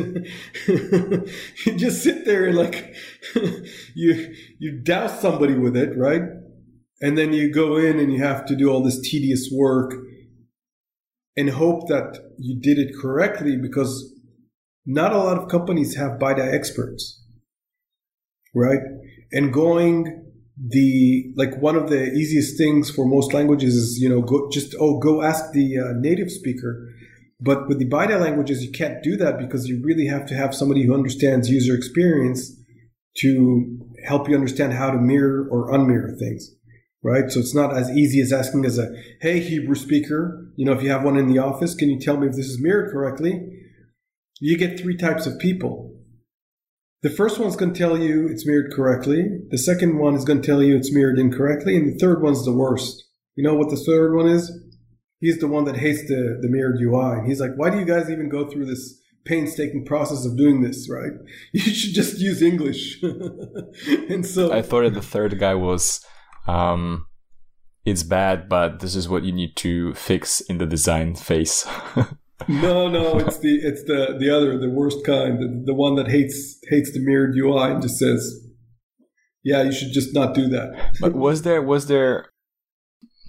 you 0.67 1.77
just 1.77 2.03
sit 2.03 2.25
there 2.25 2.45
and 2.45 2.57
like 2.57 2.95
you 3.95 4.33
you 4.60 4.81
douse 4.83 5.21
somebody 5.21 5.55
with 5.55 5.75
it, 5.75 5.97
right? 5.97 6.21
And 7.01 7.17
then 7.17 7.31
you 7.31 7.53
go 7.53 7.77
in 7.77 7.99
and 7.99 8.12
you 8.12 8.23
have 8.23 8.45
to 8.47 8.55
do 8.55 8.69
all 8.69 8.83
this 8.83 8.99
tedious 8.99 9.49
work 9.53 9.93
and 11.38 11.51
hope 11.51 11.88
that 11.88 12.19
you 12.39 12.60
did 12.60 12.79
it 12.79 12.95
correctly 12.99 13.55
because 13.55 14.13
not 14.86 15.13
a 15.13 15.17
lot 15.17 15.38
of 15.38 15.49
companies 15.49 15.95
have 15.95 16.19
BiDi 16.19 16.53
experts, 16.53 17.23
right? 18.55 18.79
And 19.31 19.53
going 19.53 20.23
the 20.60 21.31
like 21.36 21.55
one 21.62 21.75
of 21.75 21.89
the 21.89 22.12
easiest 22.13 22.57
things 22.57 22.89
for 22.89 23.05
most 23.05 23.31
languages 23.31 23.75
is 23.75 23.99
you 23.99 24.10
know 24.10 24.21
go 24.21 24.49
just 24.49 24.73
oh 24.79 24.97
go 24.97 25.21
ask 25.21 25.51
the 25.53 25.77
uh, 25.77 25.93
native 25.99 26.31
speaker 26.31 26.89
but 27.39 27.67
with 27.67 27.80
the 27.80 27.89
BiDi 27.89 28.19
languages 28.19 28.63
you 28.63 28.71
can't 28.71 29.04
do 29.04 29.15
that 29.17 29.38
because 29.38 29.67
you 29.67 29.82
really 29.84 30.08
have 30.08 30.26
to 30.28 30.36
have 30.36 30.56
somebody 30.56 30.86
who 30.86 30.93
understands 30.93 31.50
user 31.50 31.76
experience 31.76 32.56
to 33.17 33.80
help 34.06 34.30
you 34.30 34.36
understand 34.36 34.73
how 34.73 34.91
to 34.91 34.97
mirror 34.97 35.47
or 35.50 35.71
unmirror 35.71 36.17
things 36.17 36.52
right 37.04 37.32
so 37.32 37.39
it's 37.39 37.56
not 37.56 37.76
as 37.76 37.89
easy 37.91 38.21
as 38.21 38.34
asking 38.34 38.65
as 38.65 38.78
a 38.78 38.89
hey 39.21 39.39
hebrew 39.39 39.76
speaker 39.76 40.52
you 40.56 40.65
know 40.65 40.73
if 40.73 40.82
you 40.82 40.89
have 40.89 41.04
one 41.04 41.17
in 41.17 41.28
the 41.28 41.39
office 41.39 41.76
can 41.76 41.89
you 41.89 42.00
tell 42.00 42.17
me 42.17 42.28
if 42.28 42.36
this 42.36 42.47
is 42.47 42.62
mirrored 42.62 42.91
correctly 42.91 43.41
you 44.39 44.58
get 44.58 44.80
three 44.80 44.95
types 44.95 45.26
of 45.26 45.38
people 45.39 45.97
the 47.04 47.10
first 47.12 47.39
one's 47.39 47.56
going 47.56 47.73
to 47.73 47.78
tell 47.78 47.97
you 47.97 48.28
it's 48.28 48.45
mirrored 48.45 48.73
correctly. 48.73 49.23
The 49.52 49.58
second 49.58 50.00
one 50.00 50.15
is 50.15 50.26
going 50.26 50.41
to 50.41 50.45
tell 50.45 50.63
you 50.63 50.76
it's 50.76 50.91
mirrored 50.91 51.19
incorrectly. 51.19 51.76
And 51.76 51.93
the 51.93 51.97
third 52.00 52.23
one's 52.23 52.43
the 52.43 52.52
worst. 52.52 53.04
You 53.36 53.43
know 53.43 53.54
what 53.54 53.69
the 53.69 53.78
third 53.78 54.15
one 54.15 54.28
is? 54.28 54.52
He's 55.19 55.39
the 55.39 55.47
one 55.47 55.65
that 55.65 55.77
hates 55.77 56.08
the, 56.08 56.38
the 56.41 56.47
mirrored 56.47 56.80
UI. 56.80 57.19
And 57.19 57.27
he's 57.27 57.39
like, 57.39 57.56
why 57.56 57.69
do 57.69 57.80
you 57.80 57.86
guys 57.86 58.10
even 58.10 58.30
go 58.30 58.47
through 58.47 58.65
this 58.65 59.01
painstaking 59.25 59.86
process 59.86 60.25
of 60.25 60.38
doing 60.38 60.62
this, 60.62 60.89
right? 60.89 61.12
You 61.53 61.60
should 61.62 61.93
just 61.93 62.19
use 62.19 62.41
English. 62.41 63.01
and 64.10 64.25
so 64.25 64.51
I 64.53 64.62
thought 64.62 64.84
that 64.84 64.93
the 64.93 65.01
third 65.01 65.38
guy 65.39 65.56
was, 65.56 66.06
um, 66.47 67.08
it's 67.86 68.03
bad, 68.03 68.49
but 68.49 68.80
this 68.80 68.95
is 68.95 69.08
what 69.08 69.23
you 69.23 69.32
need 69.32 69.56
to 69.58 69.93
fix 69.93 70.41
in 70.41 70.58
the 70.58 70.65
design 70.65 71.15
phase. 71.15 71.65
no, 72.47 72.89
no, 72.89 73.17
it's 73.17 73.39
the 73.39 73.56
it's 73.63 73.84
the 73.86 74.15
the 74.19 74.30
other, 74.30 74.58
the 74.58 74.69
worst 74.69 75.06
kind, 75.06 75.39
the, 75.39 75.63
the 75.65 75.73
one 75.73 75.95
that 75.95 76.10
hates 76.10 76.60
hates 76.69 76.91
the 76.91 76.99
mirrored 76.99 77.36
UI 77.36 77.71
and 77.71 77.82
just 77.82 77.97
says, 77.97 78.45
"Yeah, 79.43 79.63
you 79.63 79.71
should 79.71 79.93
just 79.93 80.13
not 80.13 80.36
do 80.36 80.49
that." 80.49 80.97
but 80.99 81.13
was 81.13 81.43
there 81.43 81.62
was 81.62 81.88
there? 81.88 82.27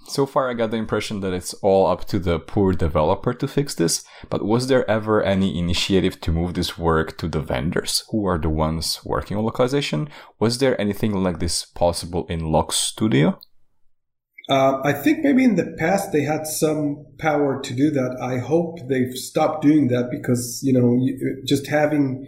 So 0.09 0.25
far, 0.25 0.49
I 0.49 0.55
got 0.55 0.71
the 0.71 0.77
impression 0.77 1.19
that 1.19 1.33
it's 1.33 1.53
all 1.55 1.85
up 1.85 2.05
to 2.05 2.17
the 2.17 2.39
poor 2.39 2.73
developer 2.73 3.31
to 3.31 3.47
fix 3.47 3.75
this. 3.75 4.03
But 4.27 4.43
was 4.43 4.65
there 4.65 4.89
ever 4.89 5.21
any 5.21 5.57
initiative 5.57 6.19
to 6.21 6.31
move 6.31 6.55
this 6.55 6.79
work 6.79 7.15
to 7.19 7.27
the 7.27 7.39
vendors, 7.39 8.03
who 8.09 8.25
are 8.25 8.39
the 8.39 8.49
ones 8.49 9.01
working 9.05 9.37
on 9.37 9.45
localization? 9.45 10.09
Was 10.39 10.57
there 10.57 10.79
anything 10.81 11.13
like 11.13 11.39
this 11.39 11.63
possible 11.63 12.25
in 12.27 12.41
LocStudio? 12.41 13.39
Uh, 14.49 14.81
I 14.83 14.93
think 14.93 15.19
maybe 15.23 15.43
in 15.43 15.57
the 15.57 15.75
past 15.77 16.11
they 16.11 16.23
had 16.23 16.47
some 16.47 17.05
power 17.19 17.61
to 17.61 17.73
do 17.75 17.91
that. 17.91 18.17
I 18.19 18.39
hope 18.39 18.79
they've 18.89 19.13
stopped 19.13 19.61
doing 19.61 19.89
that 19.89 20.09
because 20.09 20.61
you 20.63 20.73
know 20.73 20.97
just 21.45 21.67
having 21.67 22.25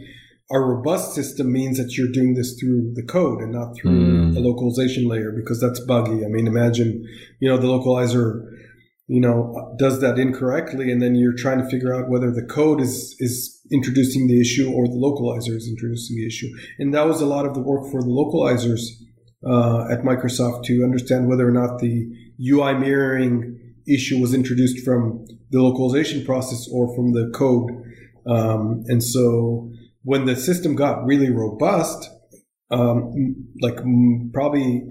a 0.54 0.60
robust 0.60 1.14
system 1.14 1.52
means 1.52 1.78
that 1.78 1.98
you're 1.98 2.12
doing 2.12 2.34
this 2.34 2.58
through 2.60 2.94
the 2.96 3.04
code 3.04 3.42
and 3.42 3.52
not 3.52 3.76
through 3.76 3.92
mm. 3.92 4.34
the 4.34 4.40
localization 4.40 5.08
layer 5.08 5.32
because 5.32 5.60
that's 5.60 5.80
buggy. 5.82 6.26
I 6.26 6.28
mean, 6.28 6.48
imagine 6.48 7.08
you 7.40 7.50
know 7.50 7.58
the 7.58 7.68
localizer 7.68 8.48
you 9.08 9.20
know 9.20 9.76
does 9.78 10.00
that 10.02 10.18
incorrectly 10.18 10.92
and 10.92 11.02
then 11.02 11.16
you're 11.16 11.36
trying 11.36 11.62
to 11.62 11.70
figure 11.70 11.94
out 11.94 12.10
whether 12.10 12.32
the 12.32 12.44
code 12.44 12.80
is 12.80 13.16
is 13.20 13.60
introducing 13.72 14.28
the 14.28 14.40
issue 14.40 14.72
or 14.72 14.88
the 14.88 14.96
localizer 14.96 15.56
is 15.56 15.68
introducing 15.68 16.16
the 16.16 16.26
issue 16.26 16.48
and 16.80 16.94
that 16.94 17.08
was 17.08 17.20
a 17.20 17.26
lot 17.26 17.46
of 17.46 17.54
the 17.54 17.60
work 17.60 17.90
for 17.92 18.02
the 18.02 18.08
localizers 18.08 18.82
uh, 19.46 19.92
at 19.92 20.04
Microsoft 20.04 20.64
to 20.66 20.84
understand 20.84 21.28
whether 21.28 21.48
or 21.48 21.52
not 21.52 21.80
the 21.80 22.08
UI 22.40 22.74
mirroring 22.74 23.58
issue 23.88 24.20
was 24.20 24.34
introduced 24.34 24.84
from 24.86 25.26
the 25.50 25.62
localization 25.62 26.24
process 26.26 26.68
or 26.72 26.94
from 26.96 27.14
the 27.14 27.32
code. 27.36 27.72
Um, 28.28 28.84
and 28.88 29.04
so 29.04 29.71
when 30.04 30.26
the 30.26 30.36
system 30.36 30.76
got 30.76 31.06
really 31.06 31.30
robust, 31.30 32.10
um, 32.72 33.14
like 33.62 33.78
probably 34.34 34.84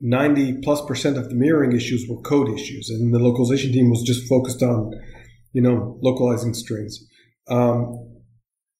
90 0.00 0.58
plus 0.62 0.84
percent 0.84 1.16
of 1.16 1.28
the 1.28 1.34
mirroring 1.34 1.72
issues 1.72 2.06
were 2.08 2.20
code 2.22 2.48
issues, 2.50 2.90
and 2.90 3.12
the 3.14 3.18
localization 3.18 3.72
team 3.72 3.90
was 3.90 4.02
just 4.02 4.28
focused 4.28 4.62
on, 4.62 4.92
you 5.52 5.60
know, 5.60 5.98
localizing 6.02 6.54
strings. 6.54 7.04
Um, 7.48 8.12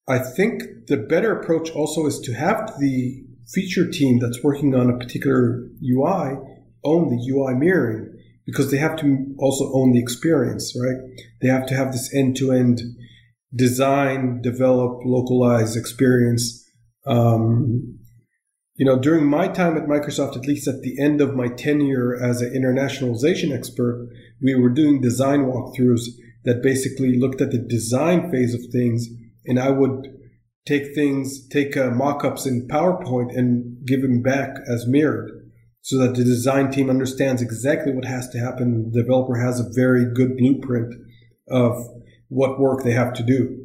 I 0.08 0.18
think 0.18 0.62
the 0.86 0.96
better 0.96 1.36
approach 1.36 1.70
also 1.70 2.06
is 2.06 2.20
to 2.20 2.32
have 2.34 2.72
the 2.78 3.22
feature 3.52 3.88
team 3.90 4.18
that's 4.18 4.42
working 4.42 4.74
on 4.74 4.90
a 4.90 4.98
particular 4.98 5.68
UI 5.82 6.36
own 6.84 7.08
the 7.08 7.32
UI 7.32 7.54
mirroring 7.54 8.12
because 8.44 8.70
they 8.70 8.76
have 8.76 8.96
to 8.96 9.34
also 9.38 9.72
own 9.72 9.92
the 9.92 10.00
experience, 10.00 10.74
right? 10.80 10.96
They 11.42 11.48
have 11.48 11.66
to 11.66 11.74
have 11.74 11.92
this 11.92 12.14
end 12.14 12.36
to 12.36 12.52
end 12.52 12.80
design, 13.56 14.40
develop, 14.42 15.00
localize 15.04 15.76
experience. 15.76 16.64
Um, 17.06 17.98
you 18.74 18.84
know, 18.84 18.98
during 18.98 19.26
my 19.26 19.48
time 19.48 19.76
at 19.76 19.86
Microsoft, 19.86 20.36
at 20.36 20.46
least 20.46 20.68
at 20.68 20.82
the 20.82 21.00
end 21.00 21.20
of 21.20 21.34
my 21.34 21.48
tenure 21.48 22.14
as 22.14 22.42
an 22.42 22.52
internationalization 22.52 23.56
expert, 23.56 24.08
we 24.42 24.54
were 24.54 24.68
doing 24.68 25.00
design 25.00 25.46
walkthroughs 25.46 26.02
that 26.44 26.62
basically 26.62 27.18
looked 27.18 27.40
at 27.40 27.50
the 27.50 27.58
design 27.58 28.30
phase 28.30 28.54
of 28.54 28.60
things. 28.70 29.08
And 29.46 29.58
I 29.58 29.70
would 29.70 30.06
take 30.66 30.94
things, 30.94 31.48
take 31.48 31.76
uh, 31.76 31.90
mock-ups 31.90 32.44
in 32.44 32.68
PowerPoint 32.68 33.36
and 33.36 33.84
give 33.86 34.02
them 34.02 34.20
back 34.20 34.56
as 34.68 34.86
mirrored 34.86 35.30
so 35.80 35.96
that 35.98 36.16
the 36.16 36.24
design 36.24 36.70
team 36.70 36.90
understands 36.90 37.40
exactly 37.40 37.92
what 37.92 38.04
has 38.04 38.28
to 38.30 38.38
happen. 38.38 38.90
The 38.92 39.02
developer 39.02 39.36
has 39.36 39.60
a 39.60 39.70
very 39.72 40.04
good 40.12 40.36
blueprint 40.36 40.94
of 41.48 41.76
what 42.28 42.58
work 42.58 42.84
they 42.84 42.92
have 42.92 43.12
to 43.14 43.22
do. 43.22 43.62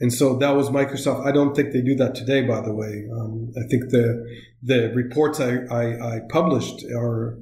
And 0.00 0.12
so 0.12 0.36
that 0.38 0.56
was 0.56 0.68
Microsoft. 0.68 1.24
I 1.26 1.32
don't 1.32 1.54
think 1.54 1.72
they 1.72 1.80
do 1.80 1.94
that 1.96 2.16
today, 2.16 2.42
by 2.42 2.60
the 2.60 2.74
way. 2.74 3.04
Um, 3.16 3.52
I 3.56 3.68
think 3.68 3.90
the 3.90 4.26
the 4.62 4.92
reports 4.94 5.38
I, 5.38 5.58
I, 5.70 6.16
I 6.16 6.20
published 6.28 6.84
are, 6.92 7.38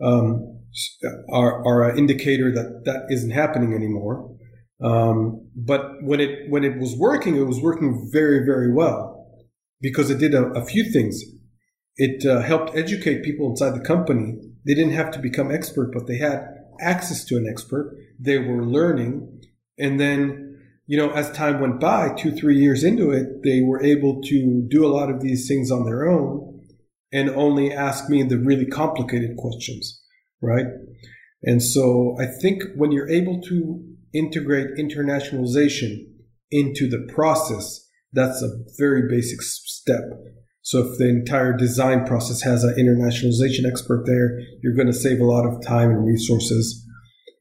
um, 0.00 0.60
are 1.32 1.66
are 1.66 1.90
an 1.90 1.98
indicator 1.98 2.52
that 2.52 2.82
that 2.84 3.06
isn't 3.10 3.32
happening 3.32 3.74
anymore. 3.74 4.30
Um, 4.82 5.48
but 5.56 6.02
when 6.02 6.20
it 6.20 6.50
when 6.50 6.62
it 6.62 6.78
was 6.78 6.94
working, 6.96 7.36
it 7.36 7.46
was 7.46 7.60
working 7.60 8.08
very 8.12 8.46
very 8.46 8.72
well 8.72 9.26
because 9.80 10.08
it 10.08 10.18
did 10.18 10.34
a, 10.34 10.44
a 10.52 10.64
few 10.64 10.84
things. 10.92 11.20
It 11.96 12.24
uh, 12.24 12.42
helped 12.42 12.76
educate 12.76 13.24
people 13.24 13.50
inside 13.50 13.74
the 13.74 13.84
company. 13.84 14.34
They 14.66 14.74
didn't 14.74 14.94
have 14.94 15.10
to 15.12 15.18
become 15.18 15.50
expert, 15.50 15.90
but 15.92 16.06
they 16.06 16.18
had 16.18 16.46
access 16.80 17.24
to 17.26 17.36
an 17.36 17.46
expert. 17.48 17.96
They 18.18 18.38
were 18.38 18.64
learning, 18.64 19.42
and 19.78 19.98
then 19.98 20.60
you 20.86 20.96
know 20.96 21.10
as 21.10 21.30
time 21.32 21.60
went 21.60 21.80
by, 21.80 22.14
two 22.16 22.32
three 22.32 22.58
years 22.58 22.84
into 22.84 23.10
it, 23.10 23.42
they 23.42 23.60
were 23.62 23.82
able 23.82 24.20
to 24.22 24.66
do 24.68 24.84
a 24.84 24.92
lot 24.94 25.10
of 25.10 25.20
these 25.20 25.48
things 25.48 25.70
on 25.70 25.84
their 25.84 26.08
own 26.08 26.60
and 27.12 27.30
only 27.30 27.72
ask 27.72 28.10
me 28.10 28.22
the 28.24 28.38
really 28.38 28.66
complicated 28.66 29.36
questions, 29.36 30.02
right? 30.42 30.66
And 31.44 31.62
so 31.62 32.16
I 32.18 32.26
think 32.26 32.62
when 32.74 32.90
you're 32.90 33.08
able 33.08 33.40
to 33.42 33.84
integrate 34.12 34.76
internationalization 34.78 36.06
into 36.50 36.88
the 36.88 37.06
process, 37.12 37.88
that's 38.12 38.42
a 38.42 38.50
very 38.78 39.08
basic 39.08 39.42
step. 39.42 40.02
So 40.62 40.78
if 40.78 40.98
the 40.98 41.08
entire 41.08 41.54
design 41.54 42.06
process 42.06 42.42
has 42.42 42.64
an 42.64 42.74
internationalization 42.76 43.68
expert 43.68 44.06
there, 44.06 44.40
you're 44.62 44.74
going 44.74 44.86
to 44.86 44.92
save 44.92 45.20
a 45.20 45.24
lot 45.24 45.46
of 45.46 45.64
time 45.64 45.90
and 45.90 46.06
resources. 46.06 46.83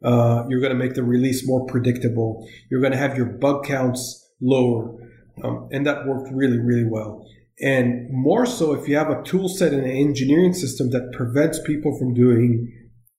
Uh, 0.04 0.44
you're 0.50 0.60
going 0.60 0.74
to 0.74 0.78
make 0.78 0.96
the 0.96 1.04
release 1.04 1.48
more 1.48 1.66
predictable. 1.66 2.48
You're 2.70 2.82
going 2.82 2.92
to 2.92 2.98
have 2.98 3.16
your 3.16 3.26
bug 3.26 3.66
counts 3.66 4.30
lower. 4.42 4.96
Um, 5.44 5.70
and 5.72 5.86
that 5.88 6.06
worked 6.06 6.30
really, 6.34 6.60
really 6.60 6.86
well. 6.86 7.26
And 7.60 8.08
more 8.12 8.46
so 8.46 8.74
if 8.74 8.88
you 8.88 8.98
have 8.98 9.10
a 9.10 9.24
tool 9.24 9.48
set 9.48 9.74
and 9.74 9.86
an 9.86 9.92
engineering 9.92 10.54
system 10.54 10.90
that 10.92 11.12
prevents 11.14 11.60
people 11.66 11.98
from 11.98 12.14
doing 12.14 12.72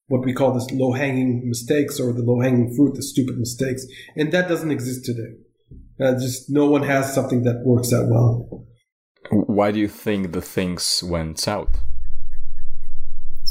what 0.09 0.25
we 0.25 0.33
call 0.33 0.53
this 0.53 0.71
low 0.73 0.93
hanging 0.93 1.49
mistakes 1.49 1.99
or 1.99 2.13
the 2.13 2.23
low 2.23 2.41
hanging 2.41 2.75
fruit, 2.77 2.95
the 2.95 3.03
stupid 3.03 3.39
mistakes. 3.39 3.87
And 4.17 4.33
that 4.33 4.49
doesn't 4.49 4.71
exist 4.71 5.05
today. 5.05 5.35
Uh, 6.01 6.13
just 6.21 6.51
no 6.51 6.67
one 6.67 6.83
has 6.83 7.15
something 7.15 7.45
that 7.45 7.63
works 7.65 7.91
that 7.91 8.09
well. 8.11 8.67
Why 9.31 9.71
do 9.71 9.81
you 9.81 9.89
think 9.89 10.33
the 10.33 10.43
things 10.43 11.03
went 11.03 11.39
south? 11.39 11.81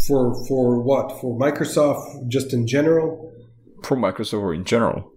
For 0.08 0.46
for 0.48 0.82
what? 0.82 1.20
For 1.22 1.38
Microsoft, 1.38 2.28
just 2.28 2.54
in 2.54 2.68
general? 2.68 3.32
For 3.84 3.98
Microsoft 3.98 4.42
or 4.42 4.54
in 4.54 4.66
general? 4.66 5.12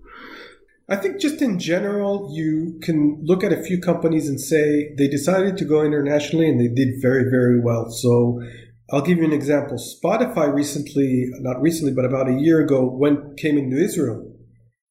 I 0.88 0.96
think 0.96 1.20
just 1.20 1.42
in 1.42 1.58
general, 1.58 2.30
you 2.32 2.78
can 2.80 3.20
look 3.24 3.42
at 3.42 3.52
a 3.52 3.62
few 3.62 3.80
companies 3.80 4.28
and 4.28 4.40
say 4.40 4.94
they 4.96 5.08
decided 5.08 5.56
to 5.56 5.64
go 5.64 5.82
internationally 5.82 6.48
and 6.48 6.60
they 6.60 6.68
did 6.68 7.02
very, 7.02 7.24
very 7.28 7.60
well. 7.60 7.90
So 7.90 8.40
I'll 8.92 9.02
give 9.02 9.18
you 9.18 9.24
an 9.24 9.32
example. 9.32 9.78
Spotify 9.78 10.52
recently, 10.54 11.28
not 11.40 11.60
recently, 11.60 11.92
but 11.92 12.04
about 12.04 12.28
a 12.28 12.38
year 12.38 12.60
ago, 12.60 12.84
went 12.86 13.36
came 13.36 13.58
into 13.58 13.76
Israel, 13.76 14.32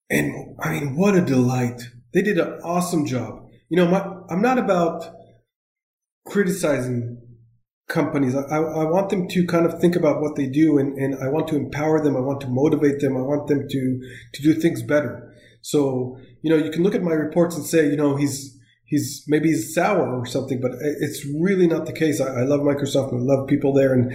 and 0.10 0.58
I 0.60 0.72
mean, 0.72 0.98
what 0.98 1.16
a 1.16 1.22
delight! 1.22 1.82
They 2.14 2.22
did 2.22 2.38
an 2.38 2.60
awesome 2.62 3.06
job. 3.06 3.48
You 3.70 3.78
know, 3.78 3.88
my, 3.88 4.06
I'm 4.30 4.41
not 4.41 4.58
about 4.58 5.06
criticizing 6.28 7.25
companies. 7.88 8.36
I, 8.36 8.58
I 8.58 8.84
want 8.86 9.10
them 9.10 9.28
to 9.28 9.46
kind 9.46 9.66
of 9.66 9.80
think 9.80 9.96
about 9.96 10.22
what 10.22 10.36
they 10.36 10.48
do, 10.48 10.78
and, 10.78 10.98
and 10.98 11.22
I 11.24 11.30
want 11.30 11.48
to 11.50 11.56
empower 11.56 12.04
them. 12.04 12.18
I 12.18 12.22
want 12.22 12.42
to 12.42 12.48
motivate 12.48 13.00
them. 13.00 13.16
I 13.16 13.22
want 13.22 13.48
them 13.48 13.68
to 13.70 14.02
to 14.34 14.42
do 14.42 14.54
things 14.54 14.82
better. 14.82 15.32
So, 15.62 16.18
you 16.42 16.50
know, 16.50 16.64
you 16.64 16.72
can 16.72 16.84
look 16.84 16.96
at 16.96 17.04
my 17.04 17.14
reports 17.14 17.56
and 17.56 17.66
say, 17.66 17.90
you 17.90 17.98
know, 17.98 18.16
he's 18.16 18.58
he's 18.86 19.24
maybe 19.28 19.50
he's 19.50 19.74
sour 19.74 20.20
or 20.20 20.26
something, 20.26 20.62
but 20.62 20.72
it's 20.82 21.26
really 21.40 21.68
not 21.68 21.86
the 21.86 21.94
case. 21.94 22.22
I, 22.22 22.42
I 22.42 22.44
love 22.44 22.62
Microsoft 22.62 23.12
and 23.12 23.22
I 23.22 23.36
love 23.36 23.48
people 23.48 23.74
there, 23.74 23.94
and 23.94 24.14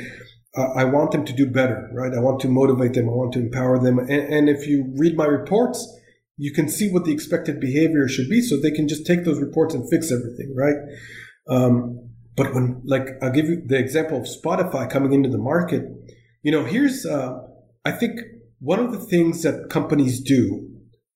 uh, 0.57 0.73
I 0.75 0.85
want 0.85 1.12
them 1.12 1.25
to 1.25 1.33
do 1.33 1.47
better, 1.47 1.89
right? 1.93 2.12
I 2.12 2.21
want 2.21 2.41
to 2.41 2.49
motivate 2.49 2.95
them. 2.95 3.09
I 3.09 3.12
want 3.12 3.33
to 3.35 3.41
empower 3.41 3.79
them. 3.79 3.99
And, 3.99 4.11
and 4.11 4.49
if 4.49 4.66
you 4.66 4.93
read 4.97 5.16
my 5.16 5.27
reports, 5.27 5.87
you 6.37 6.53
can 6.53 6.68
see 6.68 6.91
what 6.91 7.05
the 7.05 7.12
expected 7.12 7.61
behavior 7.61 8.09
should 8.09 8.29
be, 8.29 8.41
so 8.41 8.57
they 8.57 8.71
can 8.73 8.89
just 8.89 9.07
take 9.07 9.25
those 9.25 9.41
reports 9.41 9.75
and 9.75 9.89
fix 9.89 10.11
everything, 10.11 10.55
right? 10.57 10.77
Um, 11.49 12.10
but 12.37 12.55
when, 12.55 12.83
like, 12.85 13.09
I'll 13.22 13.33
give 13.33 13.49
you 13.49 13.62
the 13.64 13.78
example 13.78 14.18
of 14.18 14.24
Spotify 14.24 14.89
coming 14.89 15.12
into 15.12 15.28
the 15.28 15.39
market. 15.39 15.85
You 16.43 16.53
know, 16.53 16.64
here's, 16.64 17.05
uh, 17.05 17.39
I 17.85 17.93
think 17.93 18.20
one 18.61 18.78
of 18.78 18.93
the 18.93 18.99
things 18.99 19.43
that 19.43 19.68
companies 19.70 20.20
do 20.20 20.68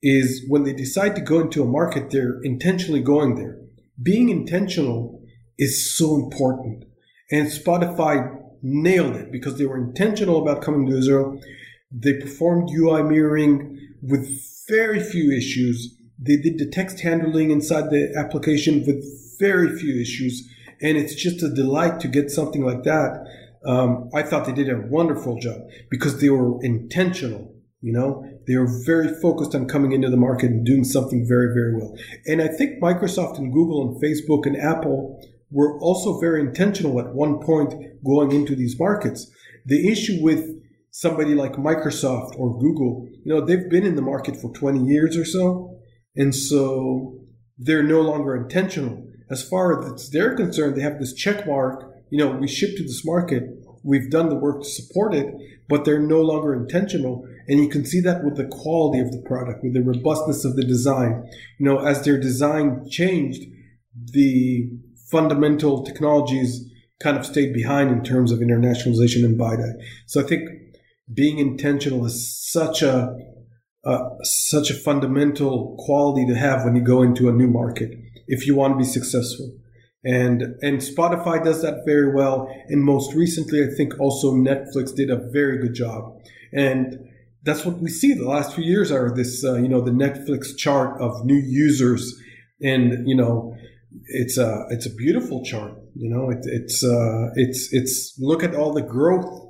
is 0.03 0.45
when 0.49 0.65
they 0.65 0.73
decide 0.73 1.17
to 1.17 1.23
go 1.23 1.41
into 1.41 1.62
a 1.62 1.67
market, 1.67 2.11
they're 2.11 2.41
intentionally 2.43 3.01
going 3.01 3.37
there. 3.37 3.59
Being 4.03 4.29
intentional 4.29 5.23
is 5.59 5.97
so 5.97 6.15
important. 6.17 6.85
And 7.31 7.49
Spotify 7.49 8.39
nailed 8.62 9.17
it 9.17 9.31
because 9.31 9.57
they 9.57 9.67
were 9.67 9.79
intentional 9.79 10.43
about 10.43 10.62
coming 10.62 10.87
to 10.89 10.99
Israel. 10.99 11.41
They 11.91 12.15
performed 12.15 12.71
UI 12.71 13.03
mirroring 13.03 13.79
with 14.03 14.29
very 14.69 15.01
few 15.01 15.31
issues. 15.31 15.97
They 16.19 16.37
did 16.37 16.59
the 16.59 16.71
text 16.71 17.01
handling 17.01 17.51
inside 17.51 17.91
the 17.91 18.15
application 18.17 18.85
with 18.87 19.05
very 19.39 19.77
few 19.79 20.01
issues. 20.01 20.49
And 20.83 20.97
it's 20.97 21.14
just 21.14 21.43
a 21.43 21.49
delight 21.49 22.01
to 22.01 22.09
get 22.09 22.31
something 22.31 22.64
like 22.64 22.83
that. 22.85 23.27
Um, 23.66 24.11
I 24.14 24.22
thought 24.22 24.47
they 24.47 24.53
did 24.53 24.68
a 24.68 24.83
wonderful 24.89 25.39
job 25.39 25.61
because 25.91 26.20
they 26.20 26.29
were 26.29 26.62
intentional. 26.62 27.55
You 27.81 27.93
know, 27.93 28.25
they 28.47 28.57
were 28.57 28.83
very 28.87 29.09
focused 29.20 29.55
on 29.55 29.68
coming 29.68 29.93
into 29.93 30.09
the 30.09 30.16
market 30.16 30.51
and 30.51 30.64
doing 30.64 30.85
something 30.85 31.27
very, 31.29 31.53
very 31.55 31.77
well. 31.77 31.95
And 32.27 32.41
I 32.41 32.49
think 32.49 32.83
Microsoft 32.83 33.39
and 33.39 33.53
Google 33.53 33.83
and 33.83 34.03
Facebook 34.03 34.47
and 34.47 34.57
Apple 34.57 35.20
were 35.51 35.79
also 35.81 36.18
very 36.18 36.41
intentional 36.41 36.99
at 36.99 37.14
one 37.14 37.41
point 37.41 37.75
going 38.05 38.33
into 38.33 38.57
these 38.57 38.79
markets. 38.79 39.31
The 39.66 39.91
issue 39.91 40.18
with 40.20 40.49
somebody 40.91 41.35
like 41.35 41.53
Microsoft 41.55 42.37
or 42.39 42.59
Google, 42.59 43.07
you 43.25 43.35
know, 43.35 43.45
they've 43.45 43.68
been 43.68 43.85
in 43.85 43.97
the 43.97 44.03
market 44.03 44.37
for 44.37 44.53
20 44.53 44.85
years 44.85 45.16
or 45.16 45.25
so. 45.25 45.79
And 46.16 46.35
so 46.35 47.18
they're 47.59 47.83
no 47.83 48.01
longer 48.01 48.37
intentional. 48.37 49.04
As 49.35 49.43
far 49.43 49.93
as 49.93 50.11
they're 50.11 50.37
concerned, 50.37 50.76
they 50.76 50.82
have 50.82 51.01
this 51.01 51.12
check 51.12 51.45
mark, 51.45 51.93
you 52.09 52.18
know, 52.18 52.30
we 52.30 52.47
ship 52.47 52.76
to 52.76 52.85
this 52.85 53.05
market, 53.05 53.43
we've 53.82 54.09
done 54.09 54.28
the 54.28 54.37
work 54.37 54.62
to 54.62 54.68
support 54.68 55.12
it, 55.12 55.26
but 55.68 55.85
they're 55.85 55.99
no 55.99 56.20
longer 56.20 56.55
intentional. 56.55 57.26
And 57.49 57.59
you 57.59 57.68
can 57.68 57.85
see 57.85 57.99
that 58.03 58.22
with 58.22 58.37
the 58.37 58.47
quality 58.47 59.01
of 59.01 59.11
the 59.11 59.20
product, 59.26 59.64
with 59.64 59.74
the 59.74 59.82
robustness 59.82 60.45
of 60.45 60.55
the 60.55 60.62
design. 60.64 61.28
You 61.59 61.66
know, 61.66 61.80
as 61.80 62.05
their 62.05 62.16
design 62.16 62.89
changed, 62.89 63.43
the 64.12 64.70
fundamental 65.11 65.82
technologies 65.82 66.70
kind 67.03 67.16
of 67.16 67.26
stayed 67.26 67.53
behind 67.53 67.91
in 67.91 68.05
terms 68.05 68.30
of 68.30 68.39
internationalization 68.39 69.24
and 69.24 69.37
BiDi. 69.37 69.72
So 70.07 70.20
I 70.20 70.22
think 70.28 70.49
being 71.12 71.39
intentional 71.39 72.07
is 72.07 72.16
such 72.53 72.82
a 72.82 73.18
uh, 73.85 74.11
such 74.22 74.70
a 74.70 74.74
fundamental 74.74 75.74
quality 75.80 76.24
to 76.24 76.39
have 76.39 76.64
when 76.64 76.76
you 76.76 76.82
go 76.82 77.03
into 77.03 77.28
a 77.28 77.32
new 77.32 77.49
market 77.49 77.91
if 78.27 78.47
you 78.47 78.55
want 78.55 78.75
to 78.75 78.79
be 78.79 78.85
successful. 78.85 79.57
And 80.05 80.43
and 80.61 80.79
Spotify 80.81 81.43
does 81.43 81.62
that 81.62 81.85
very 81.87 82.14
well. 82.14 82.49
And 82.68 82.83
most 82.83 83.14
recently, 83.14 83.62
I 83.64 83.68
think 83.75 83.99
also 83.99 84.33
Netflix 84.33 84.95
did 84.95 85.11
a 85.11 85.31
very 85.33 85.59
good 85.59 85.75
job. 85.75 86.20
And 86.53 86.99
that's 87.43 87.64
what 87.64 87.79
we 87.79 87.91
see 87.91 88.14
the 88.14 88.29
last 88.29 88.55
few 88.55 88.64
years 88.64 88.91
are 88.91 89.14
this 89.14 89.45
uh, 89.45 89.55
you 89.55 89.68
know 89.68 89.81
the 89.81 89.91
Netflix 89.91 90.57
chart 90.57 91.01
of 91.01 91.25
new 91.25 91.37
users, 91.37 92.14
and 92.62 93.09
you 93.09 93.16
know 93.16 93.55
it's 94.07 94.37
a 94.39 94.66
it's 94.70 94.87
a 94.87 94.95
beautiful 94.95 95.45
chart. 95.45 95.72
You 95.95 96.11
know 96.11 96.31
it, 96.31 96.39
it's 96.45 96.85
uh, 96.85 97.31
it's 97.35 97.68
it's 97.72 98.14
look 98.18 98.43
at 98.43 98.55
all 98.55 98.72
the 98.72 98.83
growth 98.83 99.41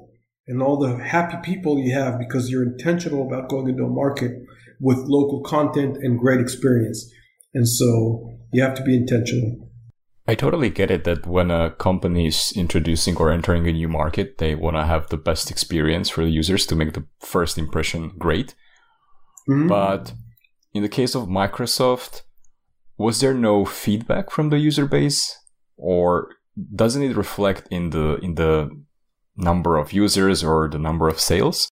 and 0.47 0.63
all 0.63 0.77
the 0.77 0.97
happy 0.99 1.37
people 1.43 1.79
you 1.79 1.95
have 1.95 2.19
because 2.19 2.51
you're 2.51 2.63
intentional 2.63 3.27
about 3.27 3.49
going 3.49 3.69
into 3.69 3.85
a 3.85 3.89
market 3.89 4.33
with 4.81 4.99
local 4.99 5.43
content 5.43 5.97
and 5.97 6.19
great 6.19 6.41
experience. 6.41 7.11
And 7.55 7.69
so 7.69 8.31
you 8.55 8.63
have 8.63 8.75
to 8.75 8.83
be 8.83 8.97
intentional. 8.97 9.69
I 10.27 10.35
totally 10.35 10.71
get 10.71 10.91
it 10.91 11.05
that 11.05 11.27
when 11.27 11.51
a 11.51 11.73
company 11.73 12.29
is 12.29 12.53
introducing 12.57 13.17
or 13.17 13.31
entering 13.31 13.67
a 13.67 13.73
new 13.73 13.89
market, 13.89 14.39
they 14.39 14.55
want 14.55 14.77
to 14.77 14.87
have 14.87 15.09
the 15.09 15.19
best 15.19 15.51
experience 15.51 16.09
for 16.09 16.25
the 16.25 16.31
users 16.31 16.65
to 16.67 16.77
make 16.77 16.95
the 16.95 17.05
first 17.19 17.59
impression 17.59 18.13
great. 18.17 18.55
Mm-hmm. 19.49 19.69
But 19.69 20.15
in 20.73 20.83
the 20.83 20.89
case 20.89 21.15
of 21.15 21.29
Microsoft, 21.29 22.23
was 22.97 23.21
there 23.21 23.35
no 23.35 23.65
feedback 23.65 24.31
from 24.31 24.49
the 24.49 24.59
user 24.59 24.87
base 24.87 25.37
or 25.77 26.29
doesn't 26.75 27.03
it 27.03 27.17
reflect 27.17 27.67
in 27.71 27.91
the 27.91 28.15
in 28.23 28.37
the 28.37 28.71
number 29.37 29.77
of 29.77 29.93
users 29.93 30.45
or 30.45 30.69
the 30.69 30.79
number 30.79 31.09
of 31.09 31.19
sales? 31.19 31.69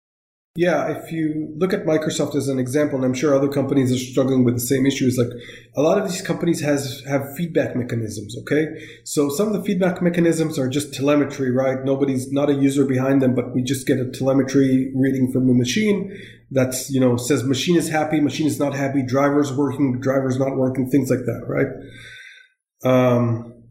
Yeah, 0.59 0.89
if 0.89 1.09
you 1.09 1.53
look 1.55 1.71
at 1.71 1.85
Microsoft 1.85 2.35
as 2.35 2.49
an 2.49 2.59
example, 2.59 2.97
and 2.97 3.05
I'm 3.05 3.13
sure 3.13 3.33
other 3.33 3.47
companies 3.47 3.93
are 3.93 4.11
struggling 4.11 4.43
with 4.43 4.55
the 4.55 4.59
same 4.59 4.85
issues, 4.85 5.17
like 5.17 5.29
a 5.77 5.81
lot 5.81 5.97
of 5.97 6.05
these 6.05 6.21
companies 6.21 6.59
has 6.59 7.01
have 7.07 7.33
feedback 7.37 7.77
mechanisms, 7.77 8.35
okay? 8.41 8.65
So 9.05 9.29
some 9.29 9.47
of 9.47 9.53
the 9.53 9.63
feedback 9.63 10.01
mechanisms 10.01 10.59
are 10.59 10.67
just 10.67 10.93
telemetry, 10.93 11.49
right? 11.49 11.77
Nobody's 11.85 12.29
not 12.33 12.49
a 12.49 12.53
user 12.53 12.83
behind 12.83 13.21
them, 13.21 13.35
but 13.35 13.55
we 13.55 13.63
just 13.63 13.87
get 13.87 13.99
a 13.99 14.11
telemetry 14.11 14.91
reading 14.97 15.31
from 15.31 15.47
the 15.47 15.53
machine 15.53 16.11
that's, 16.51 16.89
you 16.89 16.99
know, 16.99 17.15
says 17.15 17.45
machine 17.45 17.77
is 17.77 17.87
happy, 17.87 18.19
machine 18.19 18.47
is 18.47 18.59
not 18.59 18.73
happy, 18.73 19.01
driver's 19.01 19.53
working, 19.53 20.01
driver's 20.01 20.37
not 20.37 20.57
working, 20.57 20.89
things 20.89 21.09
like 21.09 21.19
that, 21.19 21.45
right? 21.47 21.71
Um, 22.83 23.63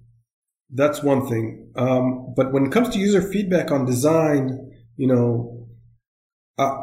that's 0.70 1.03
one 1.03 1.28
thing. 1.28 1.70
Um, 1.76 2.32
but 2.34 2.51
when 2.51 2.64
it 2.64 2.72
comes 2.72 2.89
to 2.89 2.99
user 2.99 3.20
feedback 3.20 3.70
on 3.70 3.84
design, 3.84 4.72
you 4.97 5.07
know, 5.07 5.58
uh, 6.59 6.77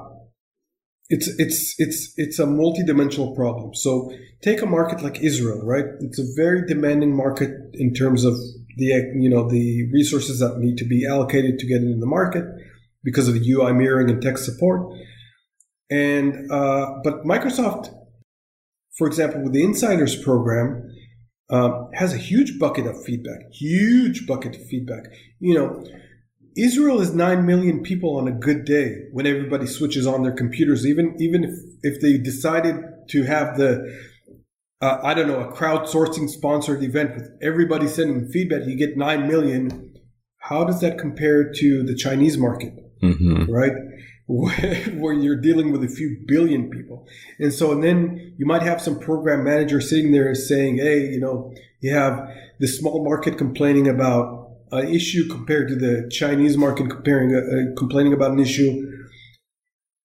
it's 1.10 1.28
it's 1.38 1.76
it's 1.78 2.14
it's 2.18 2.40
a 2.40 2.46
multi-dimensional 2.46 3.36
problem. 3.36 3.76
So 3.76 4.12
take 4.42 4.62
a 4.62 4.66
market 4.66 5.04
like 5.04 5.20
Israel, 5.22 5.62
right? 5.64 5.86
It's 6.00 6.20
a 6.20 6.26
very 6.36 6.66
demanding 6.66 7.16
market 7.16 7.52
in 7.74 7.94
terms 7.94 8.24
of 8.24 8.34
the 8.78 9.14
you 9.20 9.30
know 9.30 9.48
the 9.48 9.90
resources 9.94 10.40
that 10.40 10.58
need 10.58 10.78
to 10.78 10.86
be 10.86 11.06
allocated 11.06 11.60
to 11.60 11.68
get 11.68 11.82
into 11.82 12.00
the 12.00 12.08
market 12.08 12.46
because 13.04 13.28
of 13.28 13.36
the 13.36 13.52
UI 13.52 13.74
mirroring 13.74 14.10
and 14.10 14.22
tech 14.22 14.38
support. 14.38 14.94
And 15.92 16.52
uh, 16.52 16.88
but 17.04 17.24
Microsoft, 17.24 17.94
for 18.98 19.06
example, 19.06 19.44
with 19.44 19.54
the 19.54 19.64
Insiders 19.64 20.16
program, 20.16 20.92
uh, 21.52 21.84
has 21.94 22.14
a 22.14 22.18
huge 22.18 22.58
bucket 22.58 22.88
of 22.88 23.04
feedback. 23.04 23.52
Huge 23.52 24.26
bucket 24.26 24.56
of 24.56 24.66
feedback. 24.66 25.04
You 25.40 25.54
know 25.54 25.86
Israel 26.58 27.02
is 27.02 27.14
nine 27.14 27.46
million 27.46 27.84
people 27.84 28.18
on 28.18 28.28
a 28.28 28.32
good 28.32 28.64
day 28.66 29.04
when 29.12 29.28
everybody 29.28 29.68
switches 29.68 30.08
on 30.08 30.24
their 30.24 30.32
computers. 30.32 30.86
Even 30.86 31.16
even 31.20 31.44
if 31.44 31.52
if 31.84 32.02
they 32.02 32.18
decided 32.18 32.76
to 33.10 33.24
have 33.24 33.58
the 33.58 33.84
uh, 34.82 35.00
I 35.04 35.14
don't 35.14 35.28
know 35.28 35.42
a 35.42 35.52
crowdsourcing 35.54 36.30
sponsored 36.30 36.84
event 36.84 37.16
with 37.16 37.30
everybody 37.42 37.88
sending 37.88 38.28
feedback, 38.30 38.66
you 38.66 38.78
get 38.78 38.98
nine 38.98 39.28
million. 39.28 39.94
How 40.38 40.64
does 40.64 40.80
that 40.82 40.98
compare 40.98 41.52
to 41.52 41.84
the 41.84 41.96
Chinese 41.96 42.38
market, 42.38 42.74
mm-hmm. 43.02 43.52
right? 43.52 43.74
Where, 44.28 44.76
where 44.96 45.14
you're 45.14 45.42
dealing 45.42 45.72
with 45.72 45.84
a 45.84 45.88
few 45.88 46.24
billion 46.26 46.70
people, 46.70 47.06
and 47.38 47.54
so 47.54 47.72
and 47.74 47.84
then 47.84 48.34
you 48.38 48.46
might 48.46 48.62
have 48.62 48.82
some 48.82 48.98
program 49.00 49.44
manager 49.44 49.82
sitting 49.82 50.12
there 50.12 50.34
saying, 50.36 50.78
"Hey, 50.78 51.10
you 51.10 51.20
know, 51.20 51.54
you 51.82 51.94
have 51.94 52.30
this 52.60 52.78
small 52.80 53.04
market 53.04 53.38
complaining 53.38 53.90
about." 53.90 54.45
Issue 54.84 55.28
compared 55.30 55.68
to 55.70 55.76
the 55.76 56.10
Chinese 56.12 56.58
market 56.58 56.90
comparing 56.90 57.36
uh, 57.36 57.76
complaining 57.78 58.14
about 58.14 58.32
an 58.32 58.40
issue, 58.40 58.86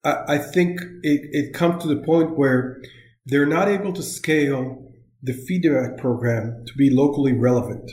I, 0.04 0.34
I 0.34 0.38
think 0.38 0.80
it, 1.02 1.28
it 1.32 1.54
comes 1.54 1.82
to 1.82 1.88
the 1.88 2.02
point 2.02 2.36
where 2.36 2.80
they're 3.26 3.46
not 3.46 3.68
able 3.68 3.92
to 3.92 4.02
scale 4.02 4.92
the 5.22 5.32
feedback 5.32 5.98
program 5.98 6.64
to 6.66 6.72
be 6.74 6.90
locally 6.90 7.32
relevant. 7.32 7.90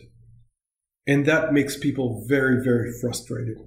And 1.05 1.25
that 1.25 1.53
makes 1.53 1.77
people 1.77 2.25
very, 2.27 2.63
very 2.63 2.91
frustrated 2.99 3.57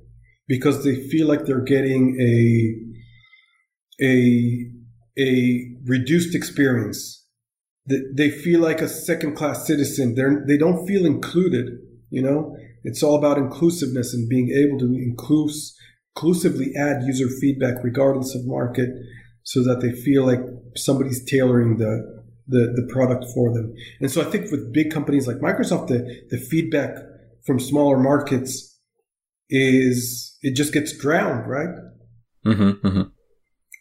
because 0.47 0.85
they 0.85 0.97
feel 1.09 1.27
like 1.27 1.45
they're 1.47 1.61
getting 1.61 2.17
a, 2.21 4.05
a 4.05 4.71
a 5.19 5.71
reduced 5.85 6.35
experience. 6.35 7.27
They 7.87 8.31
feel 8.31 8.61
like 8.61 8.81
a 8.81 8.89
second 8.89 9.37
class 9.37 9.67
citizen. 9.67 10.15
They're, 10.15 10.45
they 10.47 10.57
don't 10.57 10.87
feel 10.87 11.05
included. 11.05 11.79
You 12.11 12.23
know, 12.23 12.57
it's 12.85 13.03
all 13.03 13.17
about 13.17 13.39
inclusiveness 13.39 14.15
and 14.15 14.29
being 14.29 14.51
able 14.51 14.79
to 14.79 14.87
inclus- 14.87 15.73
inclusively 16.17 16.73
add 16.77 17.03
user 17.05 17.29
feedback 17.29 17.83
regardless 17.83 18.35
of 18.35 18.47
market 18.47 18.89
so 19.43 19.63
that 19.63 19.81
they 19.81 19.93
feel 19.93 20.25
like 20.27 20.41
somebody's 20.77 21.25
tailoring 21.25 21.79
the, 21.79 22.23
the, 22.47 22.73
the 22.77 22.89
product 22.93 23.25
for 23.35 23.53
them. 23.53 23.75
And 24.01 24.11
so 24.11 24.21
I 24.21 24.25
think 24.25 24.51
with 24.51 24.73
big 24.73 24.91
companies 24.91 25.27
like 25.27 25.39
Microsoft, 25.39 25.89
the, 25.89 26.25
the 26.31 26.39
feedback 26.39 26.97
from 27.47 27.59
smaller 27.59 27.99
markets 27.99 28.79
is 29.49 30.39
it 30.43 30.55
just 30.55 30.73
gets 30.73 30.97
drowned, 30.97 31.49
right? 31.49 31.75
Mm-hmm, 32.47 32.87
mm-hmm. 32.87 33.03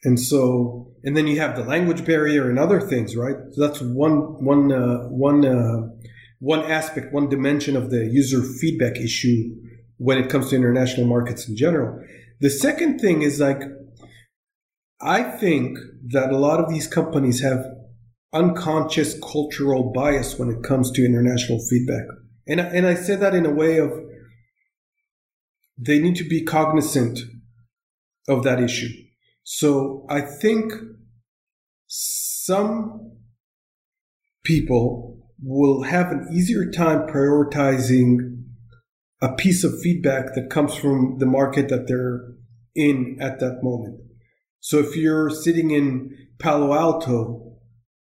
And 0.03 0.19
so, 0.19 0.93
and 1.03 1.15
then 1.15 1.27
you 1.27 1.39
have 1.39 1.55
the 1.55 1.63
language 1.63 2.05
barrier 2.05 2.49
and 2.49 2.57
other 2.57 2.79
things, 2.79 3.15
right? 3.15 3.35
So 3.51 3.67
that's 3.67 3.81
one, 3.81 4.43
one, 4.43 4.71
uh, 4.71 5.09
one, 5.09 5.45
uh, 5.45 5.89
one 6.39 6.63
aspect, 6.63 7.13
one 7.13 7.29
dimension 7.29 7.75
of 7.75 7.91
the 7.91 8.05
user 8.05 8.41
feedback 8.41 8.97
issue 8.97 9.55
when 9.97 10.17
it 10.17 10.29
comes 10.29 10.49
to 10.49 10.55
international 10.55 11.05
markets 11.05 11.47
in 11.47 11.55
general. 11.55 12.01
The 12.39 12.49
second 12.49 12.99
thing 12.99 13.21
is 13.21 13.39
like, 13.39 13.61
I 15.01 15.23
think 15.23 15.77
that 16.07 16.31
a 16.31 16.37
lot 16.37 16.59
of 16.59 16.69
these 16.69 16.87
companies 16.87 17.41
have 17.41 17.65
unconscious 18.33 19.19
cultural 19.19 19.91
bias 19.91 20.37
when 20.37 20.49
it 20.49 20.63
comes 20.63 20.91
to 20.91 21.05
international 21.05 21.59
feedback. 21.69 22.05
And, 22.47 22.59
and 22.59 22.85
I 22.85 22.95
say 22.95 23.15
that 23.15 23.35
in 23.35 23.45
a 23.45 23.51
way 23.51 23.77
of 23.77 23.91
they 25.77 25.99
need 25.99 26.15
to 26.17 26.27
be 26.27 26.43
cognizant 26.43 27.19
of 28.27 28.43
that 28.43 28.61
issue. 28.61 28.89
So 29.43 30.05
I 30.09 30.21
think 30.21 30.73
some 31.87 33.17
people 34.43 35.08
will 35.41 35.83
have 35.83 36.11
an 36.11 36.27
easier 36.31 36.69
time 36.69 37.07
prioritizing 37.07 38.43
a 39.21 39.33
piece 39.33 39.63
of 39.63 39.79
feedback 39.81 40.33
that 40.35 40.49
comes 40.49 40.75
from 40.75 41.17
the 41.19 41.25
market 41.25 41.69
that 41.69 41.87
they're 41.87 42.33
in 42.75 43.17
at 43.19 43.39
that 43.39 43.59
moment. 43.61 43.99
So 44.59 44.79
if 44.79 44.95
you're 44.95 45.29
sitting 45.29 45.71
in 45.71 46.15
Palo 46.39 46.73
Alto 46.73 47.57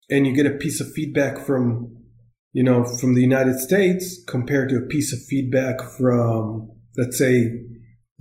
and 0.09 0.25
you 0.25 0.33
get 0.33 0.45
a 0.45 0.57
piece 0.57 0.79
of 0.79 0.91
feedback 0.91 1.39
from, 1.39 1.95
you 2.53 2.63
know, 2.63 2.83
from 2.83 3.15
the 3.15 3.21
United 3.21 3.59
States 3.59 4.23
compared 4.27 4.69
to 4.69 4.77
a 4.77 4.87
piece 4.87 5.13
of 5.13 5.19
feedback 5.27 5.77
from, 5.97 6.71
let's 6.97 7.17
say, 7.17 7.51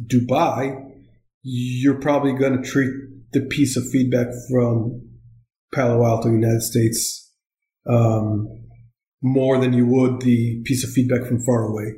Dubai, 0.02 0.80
you're 1.42 2.00
probably 2.00 2.32
going 2.32 2.60
to 2.60 2.68
treat 2.68 2.90
the 3.32 3.42
piece 3.42 3.76
of 3.76 3.88
feedback 3.90 4.28
from 4.50 5.02
Palo 5.74 6.04
Alto, 6.04 6.30
United 6.30 6.62
States, 6.62 7.32
um, 7.86 8.63
more 9.24 9.58
than 9.58 9.72
you 9.72 9.86
would 9.86 10.20
the 10.20 10.62
piece 10.64 10.84
of 10.84 10.90
feedback 10.90 11.26
from 11.26 11.42
far 11.44 11.62
away. 11.62 11.94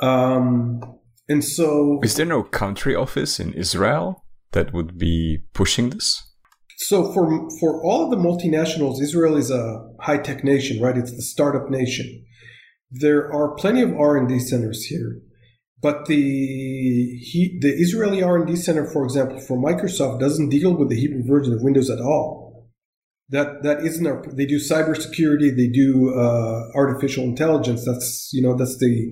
Um, 0.00 0.80
and 1.28 1.44
so, 1.44 2.00
is 2.02 2.14
there 2.14 2.26
no 2.26 2.42
country 2.42 2.94
office 2.94 3.38
in 3.40 3.52
Israel 3.52 4.24
that 4.52 4.72
would 4.72 4.96
be 4.96 5.40
pushing 5.52 5.90
this? 5.90 6.22
So 6.78 7.12
for 7.12 7.48
for 7.60 7.82
all 7.84 8.04
of 8.04 8.10
the 8.10 8.16
multinationals, 8.16 9.00
Israel 9.00 9.36
is 9.36 9.50
a 9.50 9.84
high 10.00 10.18
tech 10.18 10.44
nation, 10.44 10.80
right? 10.82 10.96
It's 10.96 11.14
the 11.14 11.22
startup 11.22 11.68
nation. 11.68 12.24
There 12.90 13.32
are 13.32 13.54
plenty 13.56 13.82
of 13.82 13.94
R 13.94 14.16
and 14.16 14.28
D 14.28 14.38
centers 14.38 14.84
here, 14.84 15.20
but 15.80 16.06
the 16.06 16.16
he, 16.16 17.58
the 17.60 17.72
Israeli 17.72 18.22
R 18.22 18.36
and 18.36 18.46
D 18.46 18.56
center, 18.56 18.84
for 18.84 19.04
example, 19.04 19.40
for 19.40 19.56
Microsoft, 19.56 20.20
doesn't 20.20 20.48
deal 20.48 20.74
with 20.74 20.90
the 20.90 21.00
Hebrew 21.00 21.24
version 21.26 21.54
of 21.54 21.62
Windows 21.62 21.88
at 21.90 22.00
all. 22.00 22.41
That 23.32 23.62
that 23.62 23.80
isn't 23.84 24.06
our. 24.06 24.22
They 24.32 24.46
do 24.46 24.58
cybersecurity. 24.58 25.56
They 25.56 25.68
do 25.68 26.14
uh, 26.14 26.68
artificial 26.74 27.24
intelligence. 27.24 27.84
That's 27.84 28.30
you 28.32 28.42
know 28.42 28.56
that's 28.56 28.78
the 28.78 29.10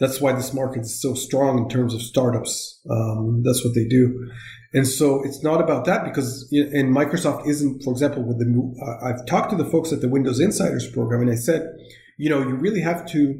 that's 0.00 0.20
why 0.20 0.32
this 0.32 0.52
market 0.52 0.80
is 0.80 1.00
so 1.00 1.14
strong 1.14 1.58
in 1.58 1.68
terms 1.68 1.94
of 1.94 2.02
startups. 2.02 2.80
Um, 2.90 3.42
that's 3.44 3.64
what 3.64 3.74
they 3.74 3.84
do. 3.84 4.30
And 4.72 4.88
so 4.88 5.22
it's 5.24 5.42
not 5.42 5.60
about 5.60 5.84
that 5.84 6.04
because, 6.04 6.48
and 6.50 6.94
Microsoft 6.94 7.46
isn't, 7.46 7.84
for 7.84 7.92
example, 7.92 8.24
with 8.24 8.38
the, 8.38 8.98
I've 9.04 9.24
talked 9.26 9.50
to 9.50 9.56
the 9.56 9.64
folks 9.64 9.92
at 9.92 10.00
the 10.00 10.08
Windows 10.08 10.40
Insiders 10.40 10.90
program 10.90 11.22
and 11.22 11.30
I 11.30 11.36
said, 11.36 11.68
you 12.18 12.28
know, 12.28 12.40
you 12.40 12.56
really 12.56 12.80
have 12.80 13.06
to 13.12 13.38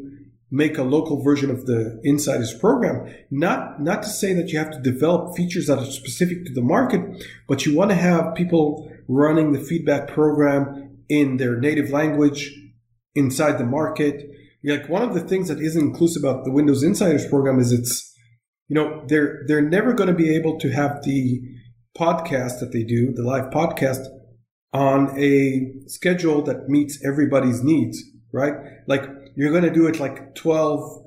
make 0.53 0.79
a 0.79 0.85
local 0.85 1.21
version 1.21 1.51
of 1.51 1.67
the 1.67 2.01
Insiders 2.05 2.55
program. 2.55 3.13
Not, 3.33 3.83
not 3.83 4.05
to 4.05 4.09
say 4.09 4.33
that 4.35 4.51
you 4.51 4.59
have 4.61 4.71
to 4.71 4.81
develop 4.81 5.37
features 5.37 5.67
that 5.67 5.79
are 5.79 5.87
specific 5.87 6.45
to 6.47 6.53
the 6.53 6.63
market, 6.63 7.01
but 7.49 7.67
you 7.67 7.77
want 7.77 7.91
to 7.91 7.97
have 7.97 8.37
people 8.37 8.89
running 9.09 9.53
the 9.53 9.61
feedback 9.61 10.09
program 10.09 10.99
in 11.09 11.37
their 11.37 11.59
native 11.59 11.91
language 11.91 12.53
inside 13.15 13.59
the 13.59 13.65
market 13.65 14.31
like 14.73 14.89
one 14.89 15.03
of 15.03 15.15
the 15.15 15.21
things 15.21 15.49
that 15.49 15.61
isn't 15.61 15.81
inclusive 15.81 16.25
about 16.25 16.45
the 16.45 16.51
Windows 16.51 16.83
Insiders 16.83 17.27
program 17.27 17.59
is 17.59 17.71
it's, 17.71 18.15
you 18.69 18.75
know, 18.75 19.05
they're 19.09 19.45
they're 19.47 19.69
never 19.69 19.93
going 19.93 20.09
to 20.09 20.15
be 20.15 20.35
able 20.35 20.59
to 20.61 20.71
have 20.71 21.03
the 21.03 21.41
podcast 21.97 22.61
that 22.61 22.71
they 22.73 22.83
do, 22.83 23.13
the 23.13 23.23
live 23.23 23.53
podcast, 23.53 24.07
on 24.73 25.19
a 25.21 25.71
schedule 25.87 26.43
that 26.43 26.69
meets 26.69 27.05
everybody's 27.05 27.63
needs, 27.63 28.03
right? 28.33 28.55
Like 28.87 29.05
you're 29.37 29.51
going 29.51 29.65
to 29.65 29.71
do 29.71 29.87
it 29.87 30.01
like 30.01 30.35
12, 30.35 31.05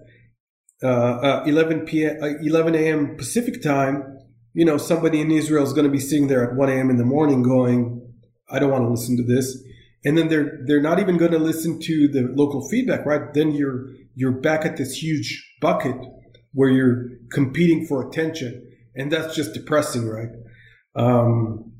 uh, 0.83 0.87
uh, 0.87 1.43
11 1.47 1.85
p.m., 1.85 2.17
uh, 2.21 2.27
11 2.41 2.75
a.m. 2.75 3.17
Pacific 3.17 3.63
time. 3.63 4.16
You 4.57 4.65
know, 4.65 4.77
somebody 4.77 5.21
in 5.21 5.29
Israel 5.29 5.63
is 5.63 5.71
going 5.71 5.85
to 5.85 5.91
be 5.91 5.99
sitting 5.99 6.29
there 6.29 6.43
at 6.43 6.55
1 6.55 6.67
a.m. 6.67 6.89
in 6.89 6.97
the 6.97 7.05
morning 7.05 7.43
going, 7.43 8.01
I 8.49 8.57
don't 8.57 8.71
want 8.71 8.85
to 8.85 8.89
listen 8.89 9.15
to 9.17 9.23
this. 9.23 9.55
And 10.03 10.17
then 10.17 10.29
they're 10.29 10.61
they're 10.65 10.81
not 10.81 10.97
even 10.99 11.17
going 11.17 11.31
to 11.33 11.37
listen 11.37 11.79
to 11.79 12.07
the 12.07 12.33
local 12.35 12.67
feedback 12.67 13.05
right? 13.05 13.21
Then 13.35 13.51
you're 13.51 13.85
you're 14.15 14.31
back 14.31 14.65
at 14.65 14.77
this 14.77 14.93
huge 15.03 15.29
bucket 15.61 15.97
where 16.53 16.69
you're 16.69 17.05
competing 17.31 17.85
for 17.85 18.07
attention 18.07 18.67
and 18.95 19.11
that's 19.11 19.35
just 19.35 19.53
depressing 19.53 20.07
right? 20.07 20.29
Um, 20.95 21.73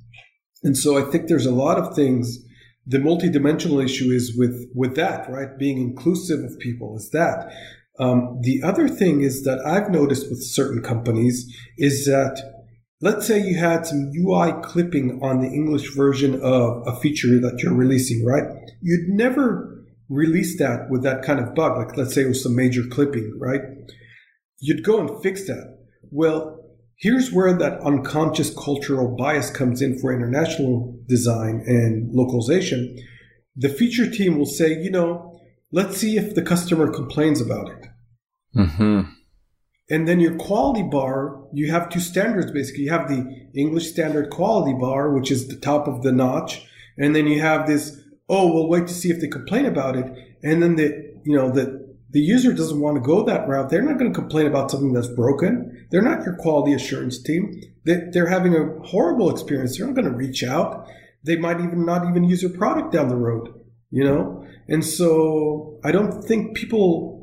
and 0.64 0.78
so 0.78 0.98
i 0.98 1.10
think 1.10 1.28
there's 1.28 1.46
a 1.46 1.52
lot 1.52 1.78
of 1.78 1.96
things 1.96 2.38
the 2.86 2.98
multidimensional 2.98 3.84
issue 3.84 4.10
is 4.12 4.36
with 4.38 4.70
with 4.76 4.96
that 4.96 5.30
right? 5.30 5.58
Being 5.58 5.80
inclusive 5.80 6.44
of 6.44 6.60
people 6.60 6.98
is 6.98 7.10
that. 7.12 7.52
Um, 8.00 8.40
the 8.42 8.62
other 8.64 8.88
thing 8.88 9.22
is 9.22 9.44
that 9.46 9.60
i've 9.66 9.90
noticed 9.90 10.30
with 10.30 10.44
certain 10.44 10.84
companies 10.84 11.52
is 11.78 12.06
that 12.06 12.57
let's 13.02 13.28
say 13.28 13.39
you 13.39 13.58
had 13.58 13.86
some 13.86 14.12
UI 14.16 14.54
clipping 14.64 15.20
on 15.22 15.41
the 15.41 15.48
English 15.48 15.95
version 15.95 16.41
of 16.41 16.84
a 16.88 16.95
feature 17.00 17.39
that 17.39 17.60
you're 17.62 17.74
releasing, 17.74 18.26
right? 18.26 18.43
You'd 18.82 19.10
never 19.10 19.86
release 20.10 20.58
that 20.60 20.89
with 20.89 21.04
that 21.04 21.24
kind 21.24 21.39
of 21.39 21.54
bug. 21.54 21.78
Like 21.78 21.98
let's 21.98 22.14
say 22.14 22.24
it 22.24 22.30
was 22.30 22.43
some 22.43 22.56
major 22.56 22.84
clipping, 22.89 23.38
right? 23.39 23.62
You'd 24.60 24.84
go 24.84 25.00
and 25.00 25.22
fix 25.22 25.45
that. 25.48 25.78
Well, 26.12 26.60
here's 26.98 27.32
where 27.32 27.54
that 27.58 27.80
unconscious 27.82 28.54
cultural 28.56 29.16
bias 29.16 29.52
comes 29.52 29.82
in 29.82 30.00
for 30.00 30.14
international 30.14 30.98
design 31.08 31.64
and 31.66 32.12
localization. 32.12 32.98
The 33.56 33.70
feature 33.70 34.10
team 34.10 34.38
will 34.38 34.45
say, 34.45 34.80
you 34.80 34.89
know, 34.89 35.39
let's 35.72 35.98
see 35.98 36.18
if 36.18 36.34
the 36.34 36.41
customer 36.41 36.91
complains 36.91 37.41
about 37.41 37.70
it. 37.70 37.88
Mm-hmm. 38.56 39.02
And 39.90 40.08
then 40.08 40.20
your 40.20 40.36
quality 40.36 40.84
bar, 40.84 41.42
you 41.54 41.72
have 41.72 41.90
two 41.90 42.00
standards 42.00 42.52
basically. 42.52 42.84
You 42.84 42.92
have 42.92 43.08
the 43.08 43.48
English 43.56 43.90
standard 43.90 44.30
quality 44.30 44.78
bar, 44.78 45.14
which 45.14 45.32
is 45.32 45.48
the 45.48 45.56
top 45.56 45.88
of 45.88 46.04
the 46.04 46.12
notch. 46.12 46.68
And 46.98 47.16
then 47.16 47.28
you 47.28 47.42
have 47.42 47.68
this, 47.68 48.02
oh, 48.28 48.52
we'll 48.54 48.68
wait 48.68 48.88
to 48.88 48.94
see 48.94 49.10
if 49.10 49.22
they 49.22 49.28
complain 49.28 49.66
about 49.66 49.96
it. 49.96 50.06
And 50.44 50.62
then 50.62 50.76
the, 50.76 51.14
you 51.24 51.36
know, 51.36 51.52
the, 51.52 51.88
the 52.10 52.20
user 52.20 52.54
doesn't 52.54 52.80
want 52.80 52.96
to 52.96 53.02
go 53.02 53.24
that 53.24 53.48
route. 53.48 53.70
They're 53.70 53.82
not 53.82 53.98
going 53.98 54.12
to 54.12 54.20
complain 54.20 54.48
about 54.48 54.72
something 54.72 54.94
that's 54.94 55.08
broken. 55.08 55.88
They're 55.92 56.02
not 56.02 56.24
your 56.26 56.36
quality 56.36 56.74
assurance 56.74 57.22
team. 57.22 57.62
They're 57.86 58.28
having 58.28 58.56
a 58.56 58.80
horrible 58.86 59.30
experience. 59.30 59.78
They're 59.78 59.88
not 59.88 59.96
going 59.96 60.12
to 60.12 60.18
reach 60.18 60.44
out. 60.44 60.88
They 61.24 61.38
might 61.38 61.60
even 61.60 61.86
not 61.86 62.08
even 62.10 62.24
use 62.24 62.42
your 62.42 62.52
product 62.52 62.92
down 62.92 63.10
the 63.10 63.16
road, 63.16 63.54
you 63.90 64.04
know? 64.04 64.46
And 64.68 64.84
so 64.86 65.80
I 65.84 65.92
don't 65.92 66.22
think 66.24 66.58
people 66.58 67.16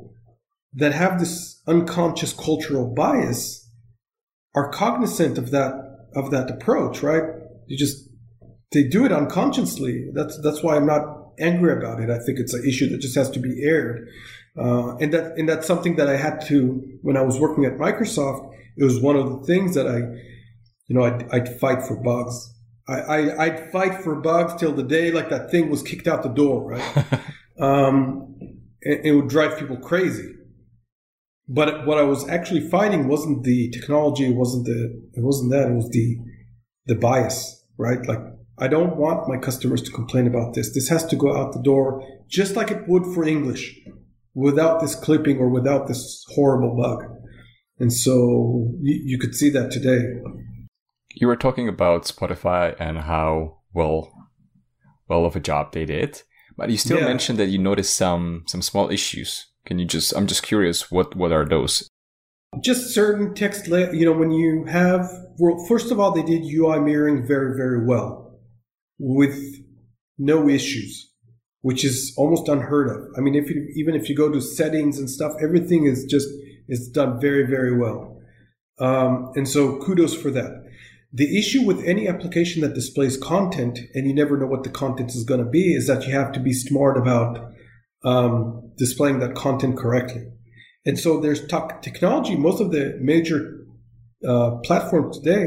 that 0.75 0.93
have 0.93 1.18
this 1.18 1.62
unconscious 1.66 2.33
cultural 2.33 2.93
bias 2.93 3.68
are 4.55 4.70
cognizant 4.70 5.39
of 5.39 5.51
that 5.51 5.72
of 6.14 6.31
that 6.31 6.51
approach, 6.51 7.03
right? 7.03 7.22
You 7.66 7.77
just 7.77 8.09
they 8.72 8.85
do 8.85 9.05
it 9.05 9.12
unconsciously. 9.12 10.11
That's 10.14 10.41
that's 10.43 10.62
why 10.62 10.77
I'm 10.77 10.87
not 10.87 11.33
angry 11.41 11.72
about 11.72 12.01
it. 12.01 12.11
I 12.11 12.18
think 12.18 12.39
it's 12.39 12.55
an 12.55 12.64
issue 12.66 12.89
that 12.91 13.01
just 13.01 13.16
has 13.16 13.31
to 13.31 13.39
be 13.39 13.64
aired, 13.64 14.09
uh, 14.59 14.97
and 14.97 15.12
that 15.12 15.37
and 15.39 15.49
that's 15.49 15.66
something 15.66 15.97
that 15.97 16.09
I 16.09 16.16
had 16.16 16.45
to 16.49 16.83
when 17.03 17.16
I 17.16 17.22
was 17.22 17.39
working 17.39 17.64
at 17.64 17.79
Microsoft. 17.79 18.51
It 18.77 18.85
was 18.85 19.01
one 19.01 19.16
of 19.16 19.29
the 19.29 19.47
things 19.47 19.75
that 19.77 19.87
I, 19.87 19.99
you 20.89 20.97
know, 20.97 21.05
I'd, 21.05 21.29
I'd 21.31 21.61
fight 21.61 21.83
for 21.83 21.97
bugs. 21.97 22.51
I, 22.87 23.31
I 23.31 23.49
would 23.49 23.72
fight 23.72 24.03
for 24.03 24.16
bugs 24.16 24.61
till 24.61 24.72
the 24.72 24.83
day 24.83 25.11
like 25.11 25.31
that 25.31 25.51
thing 25.51 25.70
was 25.70 25.83
kicked 25.83 26.07
out 26.07 26.22
the 26.22 26.29
door, 26.29 26.70
right? 26.70 27.07
um, 27.61 28.37
it, 28.83 29.07
it 29.07 29.14
would 29.14 29.29
drive 29.29 29.59
people 29.59 29.77
crazy 29.79 30.35
but 31.49 31.86
what 31.86 31.99
I 31.99 32.03
was 32.03 32.28
actually 32.28 32.68
fighting 32.70 33.09
wasn't 33.09 33.45
the 33.45 33.70
technology, 33.70 34.26
it 34.26 34.36
wasn't 34.36 34.66
the, 34.66 35.03
it 35.14 35.22
wasn't 35.22 35.51
that, 35.53 35.68
it 35.68 35.74
was 35.74 35.90
the, 35.90 36.16
the 36.86 36.95
bias, 36.95 37.64
right? 37.78 38.05
Like 38.07 38.20
I 38.59 38.68
don't 38.68 38.97
want 38.97 39.28
my 39.28 39.36
customers 39.38 39.82
to 39.82 39.90
complain 39.90 40.26
about 40.26 40.55
this. 40.55 40.72
This 40.72 40.88
has 40.88 41.05
to 41.07 41.16
go 41.16 41.36
out 41.36 41.53
the 41.53 41.62
door 41.62 42.03
just 42.28 42.57
like 42.57 42.70
it 42.70 42.88
would 42.88 43.05
for 43.14 43.24
English 43.24 43.78
without 44.34 44.80
this 44.80 44.95
clipping 44.95 45.38
or 45.38 45.49
without 45.49 45.86
this 45.88 46.24
horrible 46.34 46.76
bug. 46.76 47.05
And 47.78 47.92
so 47.92 48.72
you, 48.80 49.01
you 49.05 49.18
could 49.18 49.34
see 49.34 49.51
that 49.51 49.70
today. 49.70 50.03
You 51.14 51.26
were 51.26 51.36
talking 51.36 51.68
about 51.68 52.05
Spotify 52.05 52.74
and 52.78 52.99
how 52.99 53.59
well 53.72 54.12
well 55.09 55.26
of 55.26 55.36
a 55.36 55.40
job 55.40 55.72
they 55.72 55.84
did, 55.84 56.22
but 56.57 56.70
you 56.70 56.78
still 56.78 56.99
Yeah. 56.99 57.07
mentioned 57.07 57.38
that 57.38 57.49
you 57.49 57.59
noticed 57.59 57.97
some 57.97 58.45
some 58.47 58.62
small 58.62 58.90
issues. 58.90 59.47
Can 59.67 59.79
you 59.79 59.87
just? 59.87 60.15
I'm 60.15 60.27
just 60.27 60.43
curious. 60.43 60.91
What 60.91 61.17
what 61.17 61.33
are 61.33 61.45
those? 61.45 61.89
Just 62.62 62.95
certain 62.95 63.35
text, 63.35 63.67
la- 63.69 63.91
you 63.91 64.05
know, 64.05 64.12
when 64.12 64.31
you 64.31 64.65
have, 64.65 65.11
well, 65.39 65.65
first 65.67 65.91
of 65.91 65.99
all, 65.99 66.12
they 66.12 66.23
did 66.23 66.45
UI 66.45 66.79
mirroring 66.79 67.27
very, 67.27 67.57
very 67.57 67.85
well 67.85 68.39
with 68.99 69.37
no 70.19 70.49
issues, 70.49 71.11
which 71.62 71.85
is 71.85 72.15
almost 72.17 72.49
unheard 72.49 72.89
of. 72.89 73.09
I 73.17 73.21
mean, 73.21 73.35
if 73.35 73.51
you, 73.51 73.69
even 73.75 73.95
if 73.95 74.09
you 74.09 74.15
go 74.15 74.31
to 74.31 74.41
settings 74.41 74.99
and 74.99 75.11
stuff, 75.11 75.33
everything 75.43 75.85
is 75.85 76.05
just, 76.05 76.29
is 76.69 76.89
done 76.89 77.21
very, 77.21 77.45
very 77.45 77.77
well. 77.77 78.21
Um, 78.79 79.33
and 79.35 79.49
so 79.49 79.79
kudos 79.79 80.15
for 80.15 80.31
that. 80.31 80.65
The 81.12 81.39
issue 81.39 81.62
with 81.62 81.85
any 81.85 82.09
application 82.09 82.62
that 82.62 82.75
displays 82.75 83.17
content 83.17 83.79
and 83.95 84.07
you 84.07 84.15
never 84.15 84.37
know 84.37 84.47
what 84.47 84.65
the 84.65 84.71
content 84.71 85.15
is 85.15 85.25
going 85.25 85.45
to 85.45 85.49
be 85.49 85.75
is 85.75 85.87
that 85.87 86.07
you 86.07 86.12
have 86.12 86.33
to 86.33 86.41
be 86.41 86.53
smart 86.53 86.97
about 86.97 87.54
um, 88.05 88.73
displaying 88.77 89.19
that 89.21 89.35
content 89.35 89.77
correctly. 89.77 90.27
And 90.87 90.99
so 90.99 91.21
there's 91.21 91.47
tech 91.47 91.83
technology. 91.83 92.37
Most 92.37 92.61
of 92.61 92.71
the 92.71 92.99
major 93.01 93.67
uh, 94.27 94.57
platforms 94.65 95.19
today 95.19 95.47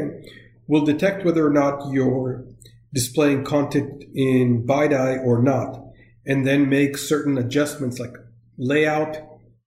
will 0.66 0.84
detect 0.84 1.24
whether 1.24 1.46
or 1.46 1.52
not 1.52 1.92
you're 1.92 2.44
displaying 2.92 3.44
content 3.44 4.04
in 4.14 4.66
BiDi 4.66 5.24
or 5.24 5.42
not, 5.42 5.80
and 6.26 6.46
then 6.46 6.68
make 6.68 6.96
certain 6.96 7.38
adjustments 7.38 7.98
like 7.98 8.14
layout 8.58 9.18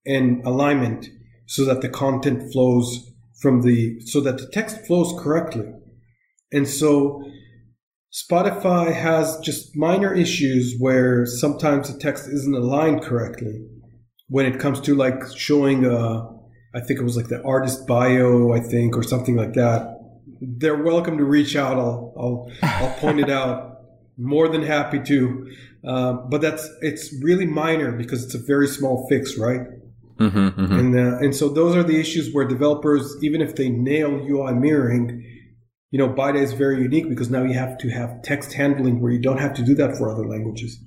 and 0.06 0.46
alignment 0.46 1.08
so 1.46 1.66
that 1.66 1.82
the 1.82 1.90
content 1.90 2.52
flows 2.52 3.12
from 3.42 3.62
the 3.62 4.00
so 4.02 4.22
that 4.22 4.38
the 4.38 4.48
text 4.48 4.86
flows 4.86 5.14
correctly. 5.22 5.72
And 6.52 6.68
so 6.68 7.24
Spotify 8.14 8.94
has 8.94 9.40
just 9.40 9.76
minor 9.76 10.14
issues 10.14 10.76
where 10.78 11.26
sometimes 11.26 11.92
the 11.92 11.98
text 11.98 12.28
isn't 12.28 12.54
aligned 12.54 13.02
correctly 13.04 13.66
when 14.28 14.46
it 14.46 14.60
comes 14.60 14.82
to 14.82 14.96
like 14.96 15.22
showing 15.36 15.86
uh 15.86 16.28
I 16.74 16.80
think 16.80 17.00
it 17.00 17.04
was 17.04 17.18
like 17.18 17.28
the 17.28 17.44
artist 17.44 17.86
bio, 17.86 18.54
I 18.54 18.62
think, 18.62 18.96
or 18.96 19.04
something 19.04 19.36
like 19.36 19.54
that. 19.54 20.00
They're 20.40 20.82
welcome 20.82 21.18
to 21.18 21.26
reach 21.26 21.56
out. 21.56 21.78
I'll 21.78 22.14
I'll 22.18 22.52
I'll 22.64 22.94
point 23.00 23.20
it 23.20 23.30
out. 23.30 23.68
More 24.18 24.48
than 24.48 24.62
happy 24.62 25.00
to. 25.00 25.52
Um, 25.86 26.30
but 26.30 26.42
that's 26.42 26.70
it's 26.82 27.14
really 27.22 27.46
minor 27.46 27.92
because 27.92 28.24
it's 28.24 28.36
a 28.36 28.38
very 28.38 28.68
small 28.68 29.08
fix, 29.10 29.38
right? 29.38 29.62
Mm-hmm, 30.18 30.62
mm-hmm. 30.62 30.80
And 30.80 30.96
uh, 30.96 31.18
and 31.18 31.36
so 31.36 31.50
those 31.50 31.76
are 31.76 31.84
the 31.84 32.00
issues 32.00 32.34
where 32.34 32.48
developers, 32.48 33.18
even 33.22 33.42
if 33.42 33.56
they 33.56 33.70
nail 33.70 34.12
UI 34.12 34.54
mirroring, 34.54 35.26
you 35.92 35.98
know, 35.98 36.08
BiDi 36.08 36.42
is 36.42 36.54
very 36.54 36.82
unique 36.82 37.10
because 37.10 37.30
now 37.30 37.44
you 37.44 37.54
have 37.54 37.78
to 37.80 37.90
have 37.90 38.24
text 38.24 38.54
handling 38.54 39.02
where 39.02 39.12
you 39.12 39.20
don't 39.20 39.40
have 39.40 39.54
to 39.56 39.64
do 39.64 39.76
that 39.76 39.98
for 39.98 40.10
other 40.10 40.26
languages. 40.26 40.80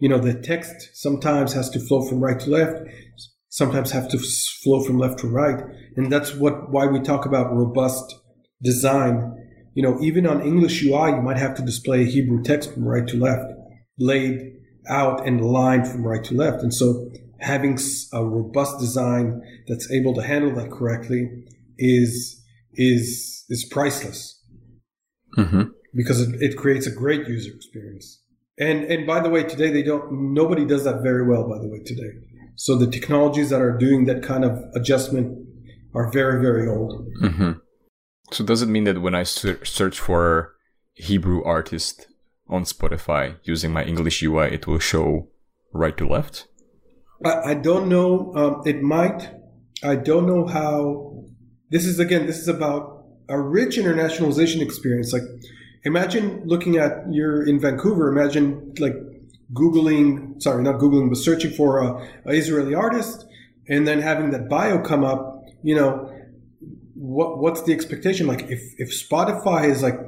You 0.00 0.08
know, 0.08 0.18
the 0.18 0.34
text 0.34 0.90
sometimes 0.92 1.52
has 1.52 1.70
to 1.70 1.78
flow 1.78 2.06
from 2.06 2.20
right 2.20 2.38
to 2.40 2.50
left, 2.50 2.82
sometimes 3.48 3.92
have 3.92 4.08
to 4.10 4.18
flow 4.18 4.82
from 4.82 4.98
left 4.98 5.20
to 5.20 5.28
right, 5.28 5.62
and 5.96 6.12
that's 6.12 6.34
what 6.34 6.70
why 6.72 6.86
we 6.86 7.00
talk 7.00 7.24
about 7.24 7.54
robust 7.54 8.12
design. 8.60 9.32
You 9.74 9.84
know, 9.84 10.00
even 10.02 10.26
on 10.26 10.42
English 10.42 10.84
UI, 10.84 11.10
you 11.10 11.22
might 11.22 11.38
have 11.38 11.54
to 11.56 11.62
display 11.62 12.04
Hebrew 12.04 12.42
text 12.42 12.74
from 12.74 12.84
right 12.86 13.06
to 13.06 13.16
left, 13.16 13.52
laid 13.98 14.52
out 14.88 15.26
and 15.26 15.40
aligned 15.40 15.86
from 15.86 16.04
right 16.04 16.24
to 16.24 16.34
left, 16.34 16.62
and 16.62 16.74
so 16.74 17.08
having 17.38 17.78
a 18.12 18.24
robust 18.24 18.80
design 18.80 19.40
that's 19.68 19.90
able 19.92 20.14
to 20.14 20.22
handle 20.22 20.54
that 20.56 20.72
correctly 20.72 21.28
is 21.78 22.43
is 22.76 23.44
is 23.48 23.64
priceless 23.70 24.40
mm-hmm. 25.36 25.64
because 25.94 26.20
it, 26.20 26.42
it 26.42 26.56
creates 26.56 26.86
a 26.86 26.90
great 26.90 27.28
user 27.28 27.52
experience. 27.54 28.22
And 28.58 28.84
and 28.84 29.06
by 29.06 29.20
the 29.20 29.30
way, 29.30 29.42
today 29.42 29.70
they 29.70 29.82
don't 29.82 30.32
nobody 30.32 30.64
does 30.64 30.84
that 30.84 31.02
very 31.02 31.26
well. 31.26 31.48
By 31.48 31.58
the 31.58 31.68
way, 31.68 31.80
today, 31.84 32.10
so 32.54 32.76
the 32.76 32.86
technologies 32.86 33.50
that 33.50 33.60
are 33.60 33.76
doing 33.76 34.04
that 34.06 34.22
kind 34.22 34.44
of 34.44 34.62
adjustment 34.74 35.46
are 35.94 36.10
very 36.12 36.40
very 36.40 36.68
old. 36.68 37.08
Mm-hmm. 37.22 37.52
So 38.30 38.44
does 38.44 38.62
it 38.62 38.68
mean 38.68 38.84
that 38.84 39.02
when 39.02 39.14
I 39.14 39.24
ser- 39.24 39.64
search 39.64 39.98
for 39.98 40.54
Hebrew 40.94 41.42
artist 41.44 42.06
on 42.48 42.64
Spotify 42.64 43.36
using 43.42 43.72
my 43.72 43.84
English 43.84 44.22
UI, 44.22 44.52
it 44.52 44.66
will 44.66 44.78
show 44.78 45.28
right 45.72 45.96
to 45.96 46.06
left? 46.06 46.46
I, 47.24 47.50
I 47.50 47.54
don't 47.54 47.88
know. 47.88 48.32
Um, 48.34 48.62
it 48.64 48.82
might. 48.82 49.30
I 49.82 49.96
don't 49.96 50.26
know 50.26 50.46
how. 50.46 51.24
This 51.74 51.86
is 51.86 51.98
again. 51.98 52.26
This 52.26 52.38
is 52.38 52.46
about 52.46 53.04
a 53.28 53.40
rich 53.40 53.78
internationalization 53.78 54.62
experience. 54.62 55.12
Like, 55.12 55.24
imagine 55.82 56.42
looking 56.44 56.76
at 56.76 56.92
you're 57.10 57.44
in 57.44 57.58
Vancouver. 57.58 58.08
Imagine 58.16 58.72
like 58.78 58.94
googling. 59.52 60.40
Sorry, 60.40 60.62
not 60.62 60.76
googling, 60.76 61.08
but 61.08 61.18
searching 61.18 61.50
for 61.50 61.80
a, 61.80 62.08
a 62.26 62.32
Israeli 62.32 62.76
artist, 62.76 63.26
and 63.68 63.88
then 63.88 64.00
having 64.00 64.30
that 64.30 64.48
bio 64.48 64.82
come 64.82 65.02
up. 65.02 65.42
You 65.64 65.74
know, 65.74 66.16
what 66.94 67.38
what's 67.38 67.62
the 67.62 67.72
expectation? 67.72 68.28
Like, 68.28 68.42
if 68.42 68.62
if 68.78 68.88
Spotify 68.92 69.68
is 69.68 69.82
like 69.82 69.98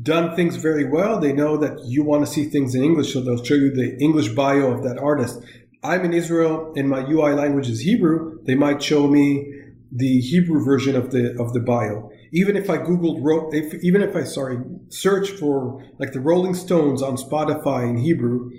done 0.00 0.36
things 0.36 0.54
very 0.54 0.84
well. 0.84 1.18
They 1.18 1.32
know 1.32 1.56
that 1.56 1.84
you 1.86 2.04
want 2.04 2.24
to 2.24 2.32
see 2.32 2.44
things 2.44 2.76
in 2.76 2.84
English, 2.84 3.12
so 3.12 3.20
they'll 3.20 3.42
show 3.42 3.54
you 3.54 3.74
the 3.74 3.96
English 3.98 4.28
bio 4.28 4.70
of 4.70 4.84
that 4.84 4.96
artist. 4.96 5.40
I'm 5.82 6.04
in 6.04 6.14
Israel 6.14 6.72
and 6.76 6.88
my 6.88 7.00
UI 7.00 7.32
language 7.34 7.68
is 7.68 7.80
Hebrew. 7.80 8.38
They 8.44 8.54
might 8.54 8.80
show 8.80 9.08
me 9.08 9.53
the 9.94 10.20
Hebrew 10.20 10.64
version 10.64 10.96
of 10.96 11.12
the 11.12 11.40
of 11.40 11.52
the 11.52 11.60
bio. 11.60 12.10
Even 12.32 12.56
if 12.56 12.68
I 12.68 12.78
googled, 12.78 13.54
if, 13.54 13.82
even 13.84 14.02
if 14.02 14.16
I 14.16 14.24
sorry 14.24 14.58
search 14.88 15.30
for 15.30 15.84
like 16.00 16.12
the 16.12 16.20
Rolling 16.20 16.54
Stones 16.54 17.00
on 17.02 17.16
Spotify 17.16 17.88
in 17.88 17.98
Hebrew, 17.98 18.50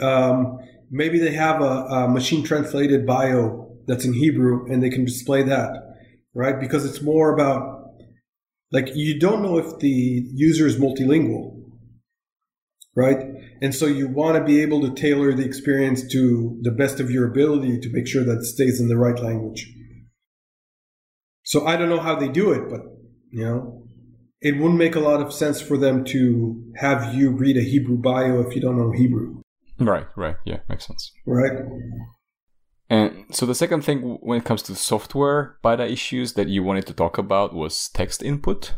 um, 0.00 0.58
maybe 0.90 1.18
they 1.18 1.32
have 1.32 1.62
a, 1.62 1.84
a 1.86 2.08
machine 2.08 2.44
translated 2.44 3.06
bio 3.06 3.70
that's 3.86 4.04
in 4.04 4.12
Hebrew 4.12 4.70
and 4.70 4.82
they 4.82 4.90
can 4.90 5.04
display 5.04 5.42
that, 5.44 5.70
right? 6.34 6.60
Because 6.60 6.84
it's 6.84 7.00
more 7.00 7.32
about 7.32 7.72
like 8.72 8.90
you 8.94 9.18
don't 9.18 9.42
know 9.42 9.58
if 9.58 9.78
the 9.78 10.26
user 10.34 10.66
is 10.66 10.76
multilingual 10.76 11.60
right 12.96 13.18
and 13.62 13.74
so 13.74 13.86
you 13.86 14.08
want 14.08 14.36
to 14.36 14.44
be 14.44 14.60
able 14.60 14.80
to 14.80 14.94
tailor 14.94 15.32
the 15.32 15.44
experience 15.44 16.06
to 16.10 16.58
the 16.62 16.70
best 16.70 16.98
of 16.98 17.10
your 17.10 17.30
ability 17.30 17.78
to 17.78 17.90
make 17.92 18.06
sure 18.06 18.24
that 18.24 18.38
it 18.38 18.44
stays 18.44 18.80
in 18.80 18.88
the 18.88 18.96
right 18.96 19.20
language 19.20 19.72
so 21.52 21.56
i 21.66 21.74
don't 21.76 21.92
know 21.94 22.04
how 22.08 22.16
they 22.22 22.30
do 22.40 22.46
it 22.58 22.64
but 22.72 22.82
you 23.30 23.44
know 23.46 23.58
it 24.48 24.54
wouldn't 24.58 24.82
make 24.86 24.96
a 24.96 25.04
lot 25.10 25.20
of 25.24 25.32
sense 25.42 25.58
for 25.68 25.76
them 25.84 25.96
to 26.12 26.20
have 26.84 27.14
you 27.18 27.26
read 27.44 27.56
a 27.56 27.66
hebrew 27.72 27.98
bio 28.08 28.40
if 28.40 28.50
you 28.54 28.60
don't 28.64 28.78
know 28.80 28.90
hebrew 29.02 29.42
Right, 29.78 30.06
right. 30.16 30.36
Yeah, 30.44 30.60
makes 30.68 30.86
sense. 30.86 31.12
right 31.26 31.52
And 32.90 33.24
so 33.30 33.46
the 33.46 33.54
second 33.54 33.82
thing 33.84 34.18
when 34.20 34.38
it 34.38 34.44
comes 34.44 34.62
to 34.64 34.74
software 34.74 35.56
BiDi 35.64 35.90
issues 35.90 36.34
that 36.34 36.48
you 36.48 36.62
wanted 36.62 36.86
to 36.86 36.94
talk 36.94 37.18
about 37.18 37.54
was 37.54 37.88
text 37.88 38.22
input. 38.22 38.74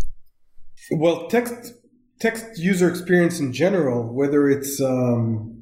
Well, 0.92 1.28
text 1.28 1.72
text 2.20 2.44
user 2.58 2.88
experience 2.88 3.40
in 3.40 3.52
general, 3.52 4.14
whether 4.14 4.48
it's 4.48 4.80
um, 4.80 5.60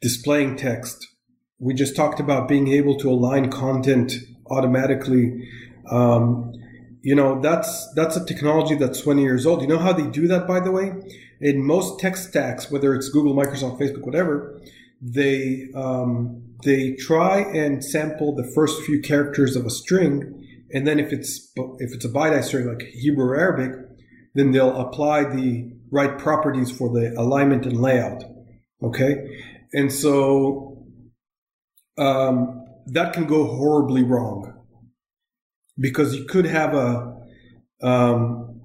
displaying 0.00 0.56
text, 0.56 1.06
we 1.58 1.74
just 1.74 1.94
talked 1.94 2.18
about 2.18 2.48
being 2.48 2.68
able 2.68 2.96
to 2.98 3.10
align 3.10 3.50
content 3.50 4.14
automatically. 4.50 5.24
Um, 5.90 6.52
you 7.02 7.16
know, 7.16 7.40
that's 7.40 7.92
that's 7.94 8.16
a 8.16 8.24
technology 8.24 8.76
that's 8.76 9.00
20 9.00 9.22
years 9.22 9.44
old. 9.44 9.60
You 9.60 9.68
know 9.68 9.78
how 9.78 9.92
they 9.92 10.06
do 10.06 10.28
that, 10.28 10.46
by 10.46 10.60
the 10.60 10.70
way? 10.70 10.92
In 11.40 11.64
most 11.64 11.98
tech 11.98 12.16
stacks, 12.16 12.70
whether 12.70 12.94
it's 12.94 13.08
Google, 13.08 13.34
Microsoft, 13.34 13.80
Facebook, 13.80 14.06
whatever, 14.06 14.60
they 15.00 15.68
um, 15.74 16.44
they 16.64 16.92
try 16.94 17.40
and 17.40 17.84
sample 17.84 18.34
the 18.36 18.48
first 18.54 18.82
few 18.82 19.00
characters 19.02 19.56
of 19.56 19.66
a 19.66 19.70
string, 19.70 20.46
and 20.72 20.86
then 20.86 21.00
if 21.00 21.12
it's 21.12 21.52
if 21.80 21.92
it's 21.92 22.04
a 22.04 22.08
BiDi 22.08 22.44
string 22.44 22.68
like 22.68 22.82
Hebrew 22.82 23.24
or 23.24 23.36
Arabic, 23.36 23.72
then 24.34 24.52
they'll 24.52 24.80
apply 24.80 25.24
the 25.24 25.72
right 25.90 26.16
properties 26.16 26.70
for 26.70 26.88
the 26.88 27.12
alignment 27.18 27.66
and 27.66 27.80
layout. 27.80 28.22
Okay, 28.80 29.40
and 29.72 29.92
so 29.92 30.86
um, 31.98 32.64
that 32.86 33.12
can 33.12 33.26
go 33.26 33.44
horribly 33.44 34.04
wrong 34.04 34.51
because 35.78 36.14
you 36.14 36.24
could 36.24 36.46
have 36.46 36.74
a, 36.74 37.16
um, 37.82 38.60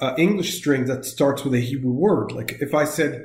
a 0.00 0.14
English 0.16 0.56
string 0.56 0.84
that 0.86 1.04
starts 1.04 1.44
with 1.44 1.54
a 1.54 1.60
Hebrew 1.60 1.92
word. 1.92 2.32
Like 2.32 2.52
if 2.60 2.74
I 2.74 2.84
said 2.84 3.24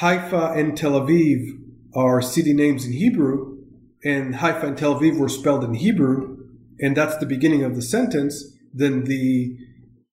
Haifa 0.00 0.52
and 0.54 0.76
Tel 0.76 0.92
Aviv 0.92 1.48
are 1.94 2.20
city 2.22 2.52
names 2.52 2.86
in 2.86 2.92
Hebrew, 2.92 3.56
and 4.04 4.36
Haifa 4.36 4.66
and 4.66 4.78
Tel 4.78 4.94
Aviv 4.94 5.18
were 5.18 5.28
spelled 5.28 5.64
in 5.64 5.74
Hebrew, 5.74 6.36
and 6.78 6.96
that's 6.96 7.16
the 7.16 7.26
beginning 7.26 7.64
of 7.64 7.74
the 7.74 7.82
sentence, 7.82 8.44
then 8.72 9.04
the 9.04 9.56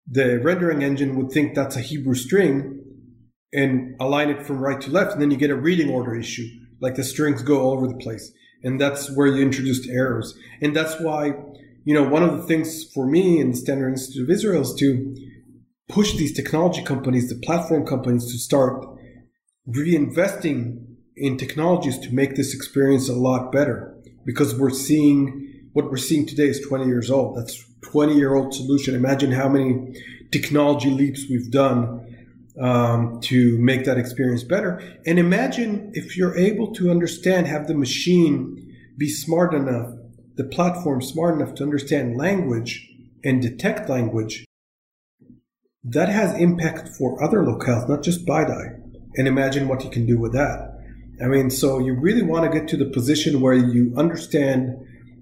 the 0.08 0.40
rendering 0.40 0.84
engine 0.84 1.16
would 1.16 1.32
think 1.32 1.56
that's 1.56 1.76
a 1.76 1.82
Hebrew 1.82 2.14
string 2.14 2.82
and 3.52 3.96
align 4.00 4.30
it 4.30 4.46
from 4.46 4.60
right 4.60 4.80
to 4.82 4.92
left, 4.92 5.14
and 5.14 5.22
then 5.22 5.32
you 5.32 5.38
get 5.38 5.50
a 5.50 5.56
reading 5.56 5.90
order 5.90 6.16
issue. 6.16 6.48
Like 6.82 6.96
the 6.96 7.04
strings 7.04 7.42
go 7.42 7.62
all 7.62 7.74
over 7.74 7.88
the 7.88 7.98
place. 7.98 8.32
And 8.64 8.82
that's 8.82 9.16
where 9.16 9.28
you 9.28 9.42
introduced 9.42 9.88
errors. 9.90 10.38
And 10.62 10.76
that's 10.76 11.00
why, 11.00 11.34
you 11.86 11.94
know, 11.94 12.04
one 12.04 12.24
of 12.24 12.36
the 12.36 12.44
things 12.44 12.84
for 12.94 13.06
me 13.08 13.40
in 13.40 13.52
the 13.52 13.58
Standard 13.58 13.90
Institute 13.90 14.24
of 14.24 14.30
Israel 14.30 14.64
is 14.64 14.74
to 14.80 15.16
push 15.88 16.16
these 16.16 16.34
technology 16.34 16.84
companies, 16.84 17.30
the 17.30 17.40
platform 17.46 17.86
companies, 17.86 18.26
to 18.32 18.40
start 18.40 18.86
reinvesting 19.70 20.84
in 21.16 21.38
technologies 21.38 21.98
to 22.00 22.14
make 22.14 22.36
this 22.36 22.54
experience 22.54 23.08
a 23.08 23.14
lot 23.14 23.52
better. 23.52 23.96
Because 24.26 24.58
we're 24.58 24.72
seeing 24.72 25.70
what 25.74 25.92
we're 25.92 25.98
seeing 25.98 26.26
today 26.26 26.48
is 26.48 26.60
20 26.68 26.86
years 26.86 27.12
old. 27.12 27.38
That's 27.38 27.64
20 27.84 28.16
year 28.16 28.34
old 28.34 28.54
solution. 28.54 28.96
Imagine 28.96 29.32
how 29.32 29.48
many 29.48 29.94
technology 30.32 30.90
leaps 30.90 31.26
we've 31.30 31.52
done 31.52 32.02
um, 32.60 33.20
to 33.22 33.58
make 33.60 33.86
that 33.86 33.98
experience 33.98 34.44
better. 34.44 34.82
And 35.06 35.20
imagine 35.20 35.92
if 35.94 36.18
you're 36.18 36.36
able 36.36 36.74
to 36.76 36.90
understand, 36.90 37.48
have 37.48 37.68
the 37.68 37.76
machine 37.76 38.76
be 38.98 39.10
smart 39.10 39.54
enough, 39.54 39.92
the 40.36 40.44
platform 40.44 41.02
smart 41.02 41.36
enough 41.36 41.56
to 41.56 41.64
understand 41.64 42.18
language 42.18 42.90
and 43.24 43.42
detect 43.42 43.90
language. 43.90 44.46
That 45.84 46.10
has 46.10 46.40
impact 46.40 46.90
for 46.90 47.22
other 47.24 47.40
locales, 47.40 47.88
not 47.88 48.04
just 48.04 48.26
BiDi. 48.26 48.82
And 49.18 49.28
imagine 49.28 49.68
what 49.68 49.84
you 49.84 49.90
can 49.90 50.06
do 50.06 50.20
with 50.20 50.34
that. 50.34 50.76
I 51.24 51.28
mean, 51.28 51.50
so 51.50 51.80
you 51.80 51.94
really 51.94 52.22
want 52.22 52.52
to 52.52 52.60
get 52.60 52.68
to 52.70 52.78
the 52.78 52.86
position 52.86 53.40
where 53.40 53.54
you 53.54 53.94
understand 53.96 54.76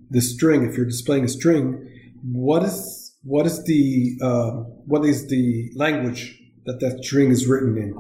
the 0.10 0.22
string. 0.22 0.66
If 0.66 0.76
you're 0.76 0.88
displaying 0.88 1.26
a 1.26 1.30
string, 1.30 1.88
what 2.24 2.64
is 2.64 3.16
what 3.24 3.46
is 3.46 3.64
the 3.66 4.18
uh, 4.22 4.52
what 4.86 5.06
is 5.06 5.28
the 5.28 5.70
language 5.76 6.40
that 6.66 6.80
that 6.80 7.04
string 7.04 7.30
is 7.30 7.46
written 7.48 7.78
in, 7.78 7.96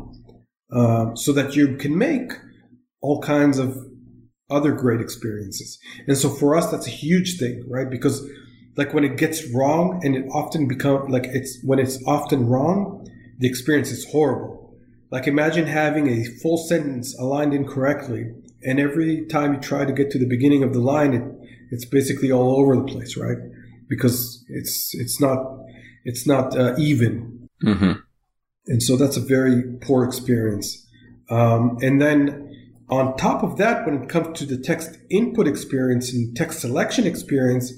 uh, 0.76 1.14
so 1.16 1.32
that 1.34 1.56
you 1.56 1.78
can 1.78 1.96
make 1.96 2.32
all 3.02 3.22
kinds 3.22 3.60
of 3.60 3.78
other 4.50 4.72
great 4.72 5.02
experiences. 5.02 5.80
And 6.08 6.18
so 6.18 6.30
for 6.30 6.56
us, 6.56 6.70
that's 6.70 6.88
a 6.88 6.92
huge 6.92 7.38
thing, 7.38 7.64
right? 7.68 7.90
Because 7.90 8.28
like 8.76 8.94
when 8.94 9.04
it 9.04 9.18
gets 9.18 9.48
wrong, 9.54 10.02
and 10.04 10.16
it 10.16 10.26
often 10.32 10.68
become 10.68 11.08
like 11.08 11.26
it's 11.26 11.60
when 11.64 11.80
it's 11.80 12.00
often 12.06 12.48
wrong, 12.48 13.08
the 13.40 13.48
experience 13.48 13.92
is 13.92 14.06
horrible. 14.12 14.76
Like 15.12 15.28
imagine 15.28 15.68
having 15.68 16.08
a 16.08 16.26
full 16.42 16.58
sentence 16.58 17.18
aligned 17.20 17.54
incorrectly, 17.54 18.34
and 18.64 18.80
every 18.80 19.26
time 19.26 19.54
you 19.54 19.60
try 19.60 19.86
to 19.86 19.94
get 19.94 20.10
to 20.12 20.20
the 20.20 20.26
beginning 20.26 20.64
of 20.64 20.74
the 20.74 20.80
line, 20.80 21.14
it 21.14 21.24
it's 21.72 21.86
basically 21.86 22.32
all 22.32 22.56
over 22.60 22.76
the 22.76 22.84
place, 22.84 23.18
right? 23.18 23.38
Because 23.88 24.44
it's 24.50 24.94
it's 24.96 25.20
not 25.20 25.38
it's 26.04 26.28
not 26.28 26.58
uh, 26.58 26.76
even. 26.78 27.50
Mm-hmm. 27.64 27.94
And 28.68 28.82
so 28.82 28.96
that's 28.96 29.18
a 29.18 29.22
very 29.22 29.64
poor 29.82 30.04
experience. 30.04 30.86
Um, 31.30 31.78
and 31.82 32.02
then 32.02 32.43
on 32.94 33.18
top 33.18 33.44
of 33.44 33.58
that, 33.58 33.86
when 33.86 34.04
it 34.04 34.10
comes 34.10 34.38
to 34.40 34.46
the 34.46 34.58
text 34.58 34.98
input 35.10 35.48
experience 35.48 36.14
and 36.14 36.36
text 36.36 36.60
selection 36.60 37.08
experience, 37.08 37.74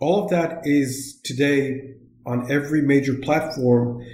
all 0.00 0.24
of 0.24 0.30
that 0.30 0.60
is 0.64 1.20
today 1.22 1.94
on 2.26 2.50
every 2.50 2.82
major 2.82 3.14
platform 3.14 4.04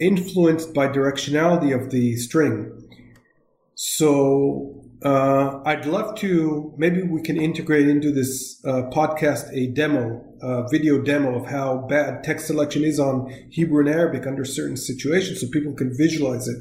influenced 0.00 0.74
by 0.74 0.88
directionality 0.88 1.72
of 1.72 1.90
the 1.90 2.16
string. 2.16 2.56
So 3.76 4.82
uh, 5.04 5.60
I'd 5.64 5.86
love 5.86 6.16
to, 6.16 6.74
maybe 6.76 7.02
we 7.02 7.22
can 7.22 7.40
integrate 7.40 7.88
into 7.88 8.10
this 8.10 8.60
uh, 8.66 8.90
podcast 8.90 9.52
a 9.52 9.68
demo, 9.68 10.24
a 10.42 10.68
video 10.68 11.00
demo 11.00 11.38
of 11.38 11.46
how 11.46 11.86
bad 11.88 12.24
text 12.24 12.46
selection 12.46 12.82
is 12.82 12.98
on 12.98 13.30
Hebrew 13.50 13.80
and 13.80 13.88
Arabic 13.88 14.26
under 14.26 14.44
certain 14.44 14.76
situations 14.76 15.40
so 15.40 15.46
people 15.48 15.74
can 15.74 15.96
visualize 15.96 16.48
it. 16.48 16.58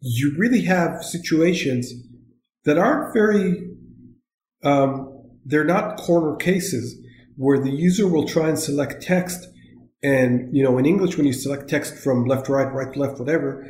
You 0.00 0.34
really 0.38 0.62
have 0.62 1.02
situations 1.02 1.92
that 2.66 2.76
aren't 2.76 3.14
very, 3.14 3.70
um, 4.62 5.22
they're 5.44 5.64
not 5.64 5.96
corner 5.96 6.36
cases 6.36 7.00
where 7.36 7.58
the 7.58 7.70
user 7.70 8.06
will 8.06 8.28
try 8.28 8.48
and 8.48 8.58
select 8.58 9.02
text. 9.02 9.48
And, 10.02 10.54
you 10.54 10.62
know, 10.62 10.76
in 10.76 10.84
English, 10.84 11.16
when 11.16 11.26
you 11.26 11.32
select 11.32 11.68
text 11.70 11.96
from 11.96 12.24
left 12.24 12.48
right, 12.48 12.70
right 12.72 12.94
left, 12.96 13.18
whatever, 13.18 13.66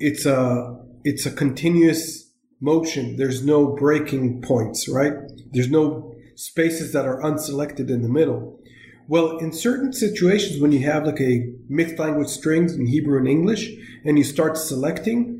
it's 0.00 0.26
a, 0.26 0.76
it's 1.04 1.26
a 1.26 1.30
continuous 1.30 2.32
motion, 2.60 3.16
there's 3.16 3.44
no 3.44 3.66
breaking 3.66 4.42
points, 4.42 4.88
right? 4.88 5.14
There's 5.52 5.70
no 5.70 6.14
spaces 6.34 6.92
that 6.92 7.06
are 7.06 7.20
unselected 7.22 7.90
in 7.90 8.02
the 8.02 8.08
middle. 8.08 8.60
Well, 9.08 9.38
in 9.38 9.52
certain 9.52 9.92
situations, 9.92 10.60
when 10.60 10.72
you 10.72 10.80
have 10.80 11.06
like 11.06 11.20
a 11.20 11.52
mixed 11.68 11.98
language 11.98 12.28
strings 12.28 12.74
in 12.74 12.86
Hebrew 12.86 13.18
and 13.18 13.28
English, 13.28 13.70
and 14.04 14.18
you 14.18 14.24
start 14.24 14.56
selecting, 14.56 15.37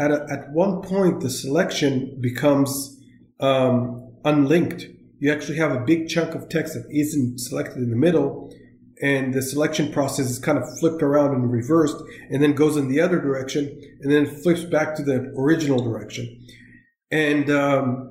at, 0.00 0.10
a, 0.10 0.26
at 0.30 0.50
one 0.50 0.80
point, 0.80 1.20
the 1.20 1.28
selection 1.28 2.18
becomes 2.20 2.98
um, 3.38 4.12
unlinked. 4.24 4.86
You 5.18 5.30
actually 5.30 5.58
have 5.58 5.72
a 5.72 5.80
big 5.80 6.08
chunk 6.08 6.34
of 6.34 6.48
text 6.48 6.72
that 6.74 6.86
isn't 6.90 7.38
selected 7.38 7.76
in 7.76 7.90
the 7.90 7.96
middle, 7.96 8.50
and 9.02 9.34
the 9.34 9.42
selection 9.42 9.92
process 9.92 10.30
is 10.30 10.38
kind 10.38 10.56
of 10.56 10.64
flipped 10.78 11.02
around 11.02 11.34
and 11.34 11.52
reversed 11.52 11.96
and 12.30 12.42
then 12.42 12.54
goes 12.54 12.76
in 12.76 12.88
the 12.88 13.00
other 13.00 13.20
direction 13.20 13.80
and 14.00 14.12
then 14.12 14.26
flips 14.26 14.64
back 14.64 14.94
to 14.96 15.02
the 15.02 15.32
original 15.36 15.82
direction. 15.82 16.46
And 17.10 17.50
um, 17.50 18.10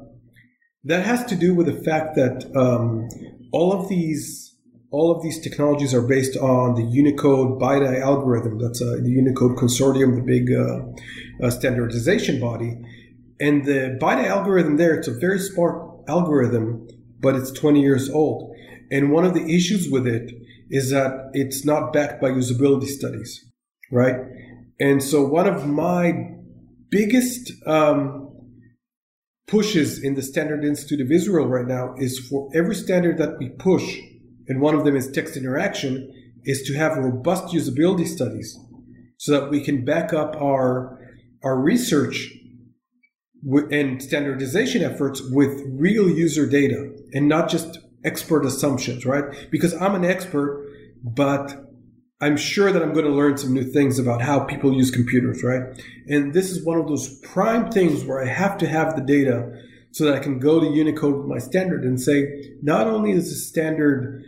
that 0.83 1.05
has 1.05 1.25
to 1.25 1.35
do 1.35 1.55
with 1.55 1.65
the 1.67 1.83
fact 1.83 2.15
that 2.15 2.51
um, 2.55 3.07
all 3.51 3.73
of 3.73 3.89
these 3.89 4.49
all 4.91 5.15
of 5.15 5.21
these 5.21 5.39
technologies 5.39 5.93
are 5.93 6.01
based 6.01 6.35
on 6.37 6.73
the 6.73 6.81
Unicode 6.81 7.61
BiDi 7.61 8.01
algorithm. 8.01 8.57
That's 8.57 8.81
uh, 8.81 8.97
the 9.01 9.09
Unicode 9.09 9.55
Consortium, 9.55 10.15
the 10.15 10.23
big 10.23 10.51
uh, 10.51 10.81
uh, 11.41 11.49
standardization 11.49 12.39
body. 12.39 12.77
And 13.39 13.65
the 13.65 13.97
BiDi 14.01 14.25
algorithm 14.25 14.77
there, 14.77 14.95
it's 14.95 15.07
a 15.07 15.17
very 15.17 15.39
smart 15.39 15.81
algorithm, 16.07 16.87
but 17.19 17.35
it's 17.35 17.51
20 17.51 17.81
years 17.81 18.09
old. 18.09 18.53
And 18.91 19.11
one 19.11 19.25
of 19.25 19.33
the 19.33 19.45
issues 19.45 19.89
with 19.89 20.07
it 20.07 20.31
is 20.69 20.91
that 20.91 21.29
it's 21.33 21.65
not 21.65 21.93
backed 21.93 22.21
by 22.21 22.29
usability 22.29 22.87
studies, 22.87 23.45
right? 23.91 24.15
And 24.79 25.03
so 25.03 25.25
one 25.25 25.47
of 25.47 25.67
my 25.67 26.31
biggest 26.89 27.51
um, 27.67 28.29
pushes 29.47 30.01
in 30.03 30.15
the 30.15 30.21
Standard 30.21 30.63
Institute 30.63 31.01
of 31.01 31.11
Israel 31.11 31.47
right 31.47 31.67
now 31.67 31.95
is 31.97 32.19
for 32.29 32.49
every 32.53 32.75
standard 32.75 33.17
that 33.17 33.37
we 33.39 33.49
push, 33.49 33.97
and 34.47 34.61
one 34.61 34.75
of 34.75 34.85
them 34.85 34.95
is 34.95 35.11
text 35.11 35.35
interaction, 35.35 36.13
is 36.45 36.63
to 36.63 36.73
have 36.75 36.97
robust 36.97 37.53
usability 37.53 38.07
studies 38.07 38.57
so 39.17 39.33
that 39.33 39.49
we 39.49 39.61
can 39.61 39.83
back 39.83 40.13
up 40.13 40.35
our 40.37 40.98
our 41.43 41.59
research 41.59 42.33
and 43.71 44.01
standardization 44.01 44.83
efforts 44.83 45.21
with 45.31 45.61
real 45.67 46.09
user 46.09 46.45
data 46.45 46.93
and 47.13 47.27
not 47.27 47.49
just 47.49 47.79
expert 48.03 48.45
assumptions, 48.45 49.05
right? 49.05 49.23
Because 49.51 49.73
I'm 49.73 49.95
an 49.95 50.05
expert, 50.05 50.67
but 51.03 51.65
I'm 52.21 52.35
sure 52.35 52.71
that 52.71 52.81
I'm 52.81 52.93
going 52.93 53.05
to 53.05 53.11
learn 53.11 53.37
some 53.37 53.53
new 53.53 53.63
things 53.63 53.97
about 53.97 54.21
how 54.21 54.41
people 54.41 54.73
use 54.73 54.91
computers, 54.91 55.41
right? 55.41 55.61
And 56.07 56.33
this 56.33 56.51
is 56.51 56.65
one 56.65 56.77
of 56.77 56.87
those 56.87 57.17
prime 57.19 57.71
things 57.71 58.03
where 58.03 58.21
I 58.21 58.27
have 58.27 58.57
to 58.57 58.67
have 58.67 58.95
the 58.95 59.01
data 59.01 59.51
so 59.91 60.05
that 60.05 60.15
I 60.15 60.19
can 60.19 60.37
go 60.37 60.59
to 60.59 60.67
Unicode 60.67 61.15
with 61.15 61.27
my 61.27 61.39
standard 61.39 61.83
and 61.83 61.99
say, 61.99 62.27
not 62.61 62.87
only 62.87 63.11
is 63.11 63.29
the 63.29 63.35
standard, 63.35 64.23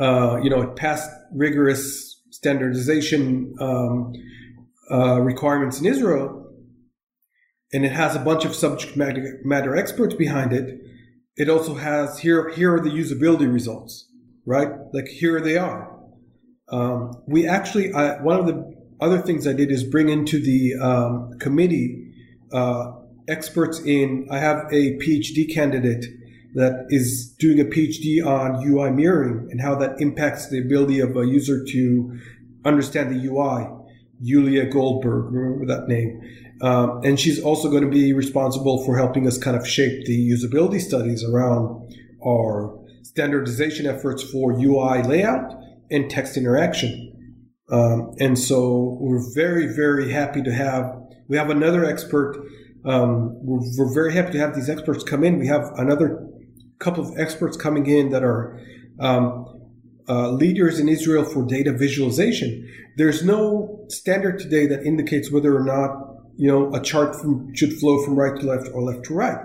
uh, 0.00 0.38
you 0.42 0.48
know, 0.48 0.62
it 0.62 0.76
passed 0.76 1.10
rigorous 1.34 2.20
standardization 2.30 3.54
um, 3.60 4.12
uh, 4.90 5.20
requirements 5.20 5.80
in 5.80 5.86
Israel, 5.86 6.41
and 7.72 7.84
it 7.84 7.92
has 7.92 8.14
a 8.14 8.18
bunch 8.18 8.44
of 8.44 8.54
subject 8.54 8.96
matter, 8.96 9.40
matter 9.44 9.76
experts 9.76 10.14
behind 10.14 10.52
it, 10.52 10.80
it 11.36 11.48
also 11.48 11.74
has 11.74 12.18
here 12.18 12.50
here 12.50 12.74
are 12.74 12.80
the 12.80 12.90
usability 12.90 13.50
results, 13.50 14.08
right? 14.44 14.68
Like 14.92 15.06
here 15.06 15.40
they 15.40 15.56
are. 15.56 15.90
Um, 16.68 17.12
we 17.26 17.46
actually 17.46 17.92
I, 17.92 18.20
one 18.22 18.38
of 18.38 18.46
the 18.46 18.74
other 19.00 19.20
things 19.20 19.46
I 19.46 19.52
did 19.52 19.70
is 19.70 19.84
bring 19.84 20.08
into 20.08 20.40
the 20.40 20.74
um, 20.74 21.38
committee 21.38 22.12
uh, 22.52 22.92
experts 23.28 23.80
in. 23.80 24.28
I 24.30 24.38
have 24.38 24.66
a 24.70 24.98
PhD 24.98 25.52
candidate 25.52 26.04
that 26.54 26.86
is 26.90 27.34
doing 27.38 27.60
a 27.60 27.64
PhD 27.64 28.24
on 28.24 28.62
UI 28.66 28.90
mirroring 28.90 29.48
and 29.50 29.60
how 29.60 29.74
that 29.76 30.00
impacts 30.00 30.50
the 30.50 30.58
ability 30.58 31.00
of 31.00 31.16
a 31.16 31.26
user 31.26 31.64
to 31.64 32.18
understand 32.64 33.10
the 33.10 33.26
UI. 33.26 33.78
Julia 34.22 34.66
Goldberg, 34.66 35.32
remember 35.32 35.66
that 35.66 35.88
name. 35.88 36.20
Um, 36.62 37.00
and 37.02 37.18
she's 37.18 37.42
also 37.42 37.68
going 37.68 37.82
to 37.82 37.90
be 37.90 38.12
responsible 38.12 38.84
for 38.84 38.96
helping 38.96 39.26
us 39.26 39.36
kind 39.36 39.56
of 39.56 39.66
shape 39.66 40.06
the 40.06 40.30
usability 40.30 40.80
studies 40.80 41.24
around 41.24 41.92
our 42.24 42.78
standardization 43.02 43.84
efforts 43.86 44.22
for 44.22 44.52
UI 44.52 45.02
layout 45.02 45.52
and 45.90 46.08
text 46.08 46.36
interaction. 46.36 47.08
Um, 47.70 48.14
and 48.20 48.38
so 48.38 48.96
we're 49.00 49.34
very, 49.34 49.74
very 49.74 50.12
happy 50.12 50.42
to 50.42 50.52
have, 50.52 50.84
we 51.28 51.36
have 51.36 51.50
another 51.50 51.84
expert. 51.84 52.36
Um, 52.84 53.34
we're, 53.44 53.60
we're, 53.76 53.92
very 53.94 54.12
happy 54.12 54.32
to 54.32 54.38
have 54.38 54.54
these 54.54 54.70
experts 54.70 55.02
come 55.02 55.24
in. 55.24 55.38
We 55.38 55.48
have 55.48 55.70
another 55.76 56.28
couple 56.78 57.08
of 57.08 57.18
experts 57.18 57.56
coming 57.56 57.86
in 57.86 58.10
that 58.10 58.22
are 58.22 58.60
um, 59.00 59.46
uh, 60.08 60.30
leaders 60.30 60.78
in 60.78 60.88
Israel 60.88 61.24
for 61.24 61.44
data 61.44 61.72
visualization. 61.72 62.68
There's 62.96 63.24
no 63.24 63.86
standard 63.88 64.38
today 64.38 64.66
that 64.66 64.84
indicates 64.84 65.30
whether 65.30 65.56
or 65.56 65.64
not 65.64 66.11
you 66.36 66.48
know 66.48 66.72
a 66.74 66.80
chart 66.80 67.14
from, 67.14 67.54
should 67.54 67.72
flow 67.78 68.04
from 68.04 68.16
right 68.16 68.38
to 68.40 68.46
left 68.46 68.68
or 68.72 68.82
left 68.82 69.04
to 69.06 69.14
right. 69.14 69.38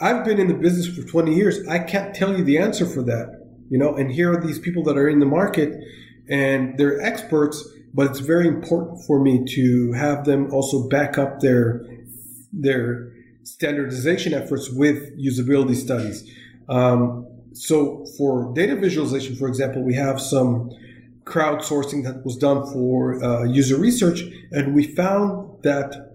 I've 0.00 0.24
been 0.24 0.38
in 0.38 0.48
the 0.48 0.54
business 0.54 0.86
for 0.86 1.02
20 1.08 1.34
years. 1.34 1.66
I 1.68 1.78
can't 1.78 2.14
tell 2.14 2.36
you 2.36 2.44
the 2.44 2.58
answer 2.58 2.84
for 2.84 3.02
that. 3.04 3.46
You 3.70 3.78
know, 3.78 3.94
and 3.94 4.12
here 4.12 4.32
are 4.32 4.40
these 4.40 4.58
people 4.58 4.82
that 4.84 4.96
are 4.96 5.08
in 5.08 5.20
the 5.20 5.26
market 5.26 5.82
and 6.28 6.76
they're 6.78 7.00
experts, 7.00 7.66
but 7.94 8.10
it's 8.10 8.20
very 8.20 8.46
important 8.46 9.04
for 9.06 9.20
me 9.20 9.44
to 9.54 9.92
have 9.92 10.24
them 10.24 10.52
also 10.52 10.88
back 10.88 11.18
up 11.18 11.40
their 11.40 11.84
their 12.52 13.12
standardization 13.42 14.34
efforts 14.34 14.70
with 14.70 15.16
usability 15.18 15.74
studies. 15.74 16.28
Um, 16.68 17.26
so 17.52 18.04
for 18.18 18.52
data 18.54 18.76
visualization, 18.76 19.36
for 19.36 19.48
example, 19.48 19.82
we 19.82 19.94
have 19.94 20.20
some 20.20 20.70
crowdsourcing 21.24 22.04
that 22.04 22.24
was 22.24 22.36
done 22.36 22.66
for 22.72 23.22
uh, 23.22 23.44
user 23.44 23.76
research, 23.76 24.22
and 24.52 24.74
we 24.74 24.86
found 24.86 25.62
that 25.62 26.05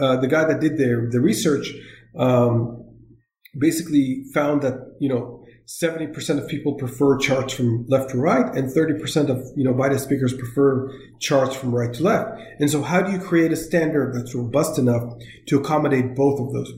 uh, 0.00 0.16
the 0.16 0.28
guy 0.28 0.44
that 0.44 0.60
did 0.60 0.76
the 0.76 1.08
the 1.10 1.20
research 1.20 1.72
um, 2.18 2.84
basically 3.58 4.24
found 4.34 4.62
that 4.62 4.96
you 5.00 5.08
know 5.08 5.36
70% 5.66 6.42
of 6.42 6.48
people 6.48 6.74
prefer 6.74 7.16
charts 7.16 7.54
from 7.54 7.86
left 7.86 8.10
to 8.10 8.18
right 8.18 8.56
and 8.56 8.74
30% 8.74 9.28
of 9.28 9.38
you 9.56 9.62
know 9.64 9.72
BiDi 9.72 10.00
speakers 10.00 10.34
prefer 10.34 10.90
charts 11.20 11.54
from 11.54 11.72
right 11.72 11.92
to 11.94 12.02
left 12.02 12.40
and 12.58 12.70
so 12.70 12.82
how 12.82 13.00
do 13.00 13.12
you 13.12 13.20
create 13.20 13.52
a 13.52 13.56
standard 13.56 14.14
that's 14.14 14.34
robust 14.34 14.78
enough 14.78 15.04
to 15.46 15.58
accommodate 15.58 16.16
both 16.16 16.40
of 16.40 16.52
those 16.52 16.72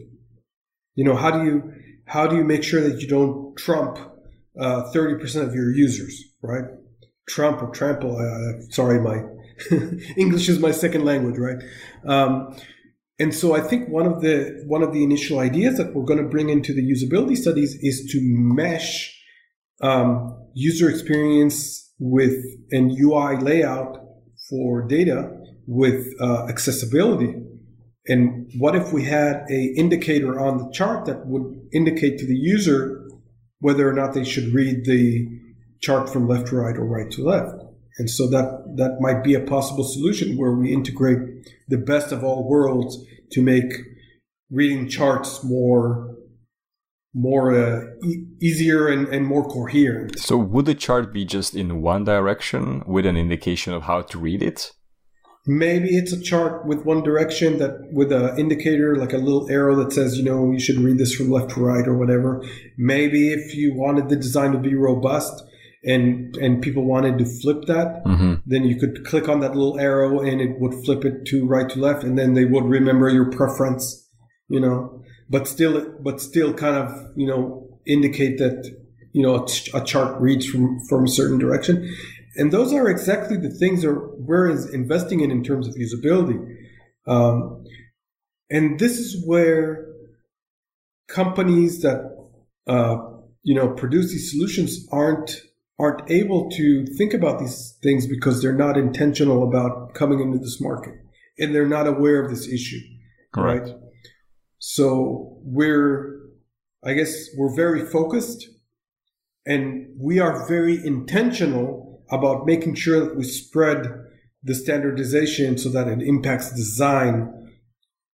you 0.94 1.04
know 1.04 1.16
how 1.16 1.30
do 1.30 1.44
you 1.44 1.72
how 2.06 2.26
do 2.26 2.36
you 2.36 2.44
make 2.44 2.62
sure 2.62 2.82
that 2.82 3.00
you 3.00 3.08
don't 3.08 3.56
trump 3.56 3.98
uh, 4.58 4.90
30% 4.92 5.46
of 5.46 5.54
your 5.54 5.70
users, 5.72 6.22
right? 6.42 6.64
Trump 7.28 7.62
or 7.62 7.70
trample. 7.70 8.16
Uh, 8.16 8.70
sorry, 8.70 9.00
my 9.00 9.22
English 10.16 10.48
is 10.48 10.58
my 10.58 10.70
second 10.70 11.04
language, 11.04 11.36
right? 11.38 11.62
Um, 12.06 12.56
and 13.18 13.34
so 13.34 13.54
I 13.54 13.60
think 13.60 13.88
one 13.88 14.06
of 14.06 14.20
the 14.22 14.62
one 14.66 14.82
of 14.82 14.92
the 14.92 15.02
initial 15.04 15.38
ideas 15.38 15.76
that 15.76 15.94
we're 15.94 16.04
going 16.04 16.22
to 16.22 16.28
bring 16.28 16.48
into 16.48 16.72
the 16.72 16.82
usability 16.82 17.36
studies 17.36 17.76
is 17.80 18.10
to 18.12 18.18
mesh 18.22 19.16
um, 19.80 20.48
user 20.54 20.88
experience 20.88 21.92
with 21.98 22.36
an 22.70 22.96
UI 23.00 23.36
layout 23.36 23.98
for 24.48 24.82
data 24.82 25.30
with 25.66 26.06
uh, 26.20 26.46
accessibility 26.48 27.34
and 28.06 28.50
what 28.58 28.74
if 28.74 28.92
we 28.92 29.04
had 29.04 29.44
a 29.48 29.74
indicator 29.76 30.40
on 30.40 30.58
the 30.58 30.70
chart 30.72 31.06
that 31.06 31.26
would 31.26 31.68
indicate 31.72 32.18
to 32.18 32.26
the 32.26 32.34
user 32.34 33.08
whether 33.60 33.88
or 33.88 33.92
not 33.92 34.12
they 34.12 34.24
should 34.24 34.52
read 34.52 34.84
the 34.84 35.28
chart 35.80 36.08
from 36.08 36.26
left 36.26 36.48
to 36.48 36.56
right 36.56 36.76
or 36.76 36.84
right 36.84 37.10
to 37.12 37.22
left? 37.22 37.62
And 37.98 38.10
so 38.10 38.28
that 38.30 38.61
that 38.76 38.98
might 39.00 39.22
be 39.22 39.34
a 39.34 39.40
possible 39.40 39.84
solution 39.84 40.36
where 40.36 40.52
we 40.52 40.72
integrate 40.72 41.18
the 41.68 41.78
best 41.78 42.12
of 42.12 42.24
all 42.24 42.48
worlds 42.48 43.04
to 43.30 43.42
make 43.42 43.72
reading 44.50 44.88
charts 44.88 45.42
more 45.42 46.16
more 47.14 47.54
uh, 47.54 47.84
e- 48.02 48.24
easier 48.40 48.88
and, 48.88 49.06
and 49.08 49.26
more 49.26 49.46
coherent. 49.46 50.18
So 50.18 50.36
would 50.36 50.64
the 50.64 50.74
chart 50.74 51.12
be 51.12 51.24
just 51.26 51.54
in 51.54 51.82
one 51.82 52.04
direction 52.04 52.82
with 52.86 53.04
an 53.04 53.16
indication 53.16 53.74
of 53.74 53.82
how 53.82 54.00
to 54.02 54.18
read 54.18 54.42
it? 54.42 54.72
Maybe 55.46 55.96
it's 55.96 56.12
a 56.12 56.22
chart 56.22 56.66
with 56.66 56.86
one 56.86 57.02
direction 57.02 57.58
that 57.58 57.92
with 57.92 58.12
an 58.12 58.38
indicator, 58.38 58.96
like 58.96 59.12
a 59.12 59.18
little 59.18 59.50
arrow 59.50 59.74
that 59.76 59.92
says, 59.92 60.16
you 60.16 60.24
know, 60.24 60.52
you 60.52 60.60
should 60.60 60.78
read 60.78 60.98
this 60.98 61.14
from 61.14 61.30
left 61.30 61.50
to 61.50 61.60
right 61.60 61.86
or 61.86 61.98
whatever. 61.98 62.42
Maybe 62.78 63.32
if 63.32 63.54
you 63.54 63.74
wanted 63.74 64.08
the 64.08 64.16
design 64.16 64.52
to 64.52 64.58
be 64.58 64.74
robust 64.74 65.42
and 65.84 66.36
and 66.36 66.62
people 66.62 66.84
wanted 66.84 67.18
to 67.18 67.24
flip 67.24 67.64
that, 67.66 68.04
mm-hmm. 68.04 68.34
then 68.46 68.64
you 68.64 68.76
could 68.76 69.04
click 69.04 69.28
on 69.28 69.40
that 69.40 69.54
little 69.54 69.78
arrow 69.78 70.20
and 70.20 70.40
it 70.40 70.58
would 70.60 70.74
flip 70.84 71.04
it 71.04 71.24
to 71.26 71.46
right 71.46 71.68
to 71.70 71.78
left, 71.78 72.04
and 72.04 72.18
then 72.18 72.34
they 72.34 72.44
would 72.44 72.64
remember 72.64 73.08
your 73.08 73.30
preference, 73.30 74.08
you 74.48 74.60
know. 74.60 75.02
But 75.28 75.48
still, 75.48 75.94
but 76.00 76.20
still, 76.20 76.52
kind 76.52 76.76
of, 76.76 76.90
you 77.16 77.26
know, 77.26 77.80
indicate 77.86 78.38
that 78.38 78.70
you 79.12 79.22
know 79.22 79.36
a, 79.36 79.78
a 79.78 79.84
chart 79.84 80.20
reads 80.20 80.46
from 80.46 80.78
from 80.88 81.04
a 81.04 81.08
certain 81.08 81.38
direction 81.38 81.90
and 82.36 82.52
those 82.52 82.72
are 82.72 82.88
exactly 82.88 83.36
the 83.36 83.50
things 83.50 83.82
that 83.82 83.92
we're 84.18 84.50
investing 84.72 85.20
in 85.20 85.30
in 85.30 85.42
terms 85.42 85.68
of 85.68 85.74
usability. 85.74 86.56
Um, 87.06 87.64
and 88.50 88.78
this 88.78 88.98
is 88.98 89.22
where 89.26 89.86
companies 91.08 91.82
that 91.82 92.10
uh, 92.66 92.96
you 93.42 93.54
know 93.54 93.68
produce 93.68 94.12
these 94.12 94.30
solutions 94.30 94.86
aren't 94.90 95.42
aren't 95.78 96.10
able 96.10 96.50
to 96.50 96.86
think 96.98 97.14
about 97.14 97.40
these 97.40 97.76
things 97.82 98.06
because 98.06 98.40
they're 98.40 98.52
not 98.52 98.76
intentional 98.76 99.46
about 99.48 99.94
coming 99.94 100.20
into 100.20 100.38
this 100.38 100.60
market 100.60 100.94
and 101.38 101.54
they're 101.54 101.66
not 101.66 101.86
aware 101.86 102.22
of 102.22 102.30
this 102.30 102.46
issue. 102.46 102.80
Correct. 103.32 103.68
Right. 103.68 103.76
So 104.58 105.38
we're, 105.42 106.20
I 106.84 106.92
guess, 106.92 107.28
we're 107.36 107.54
very 107.54 107.84
focused, 107.84 108.48
and 109.44 109.88
we 109.98 110.20
are 110.20 110.46
very 110.46 110.84
intentional 110.86 112.04
about 112.10 112.46
making 112.46 112.74
sure 112.74 113.00
that 113.00 113.16
we 113.16 113.24
spread 113.24 113.86
the 114.42 114.54
standardization 114.54 115.58
so 115.58 115.68
that 115.70 115.88
it 115.88 116.02
impacts 116.02 116.54
design 116.54 117.50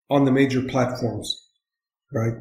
on 0.10 0.26
the 0.26 0.32
major 0.32 0.62
platforms, 0.64 1.50
right? 2.12 2.34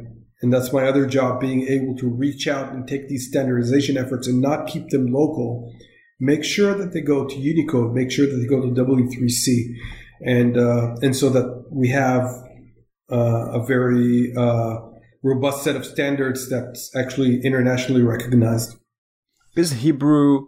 And 0.43 0.53
that's 0.53 0.73
my 0.73 0.85
other 0.87 1.07
job, 1.07 1.41
being 1.41 1.69
able 1.69 1.97
to 1.97 2.09
reach 2.09 2.49
out 2.49 2.73
and 2.73 2.87
take 2.87 3.09
these 3.09 3.29
standardization 3.29 3.97
efforts 3.97 4.27
and 4.27 4.41
not 4.41 4.67
keep 4.67 4.89
them 4.89 5.07
local. 5.07 5.73
Make 6.19 6.43
sure 6.43 6.75
that 6.75 6.93
they 6.93 7.01
go 7.01 7.27
to 7.27 7.37
Unicode, 7.37 7.95
make 7.95 8.11
sure 8.11 8.27
that 8.27 8.37
they 8.37 8.47
go 8.47 8.61
to 8.61 8.69
W3C, 8.69 9.77
and 10.25 10.57
uh, 10.57 10.97
and 11.03 11.17
so 11.17 11.31
that 11.31 11.65
we 11.71 11.89
have 11.89 12.25
uh, 13.11 13.61
a 13.61 13.65
very 13.65 14.33
uh, 14.37 14.79
robust 15.23 15.63
set 15.63 15.77
of 15.77 15.85
standards 15.85 16.49
that's 16.49 16.95
actually 16.97 17.41
internationally 17.43 18.03
recognized. 18.03 18.77
Is 19.57 19.73
Hebrew 19.85 20.47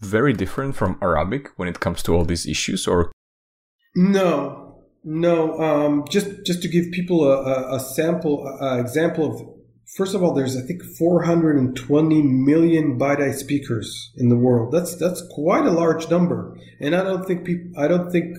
very 0.00 0.32
different 0.32 0.76
from 0.76 0.98
Arabic 1.00 1.48
when 1.56 1.68
it 1.68 1.80
comes 1.80 2.02
to 2.04 2.14
all 2.14 2.24
these 2.24 2.46
issues, 2.46 2.86
or 2.86 3.12
no, 3.94 4.61
no. 5.04 5.58
Um, 5.60 6.04
just 6.08 6.44
just 6.44 6.62
to 6.62 6.68
give 6.68 6.90
people 6.92 7.24
a, 7.24 7.42
a, 7.42 7.76
a 7.76 7.80
sample 7.80 8.46
uh, 8.60 8.78
example 8.78 9.32
of 9.32 9.48
first 9.96 10.14
of 10.14 10.22
all, 10.22 10.32
there's 10.32 10.56
I 10.56 10.62
think 10.62 10.82
420 10.98 12.22
million 12.22 12.98
BiDi 12.98 13.34
speakers 13.34 14.12
in 14.16 14.28
the 14.28 14.36
world. 14.36 14.72
That's 14.72 14.96
that's 14.96 15.22
quite 15.30 15.66
a 15.66 15.70
large 15.70 16.08
number, 16.10 16.56
and 16.80 16.94
I 16.94 17.02
don't 17.02 17.26
think 17.26 17.44
people 17.44 17.72
I 17.78 17.88
don't 17.88 18.10
think 18.10 18.36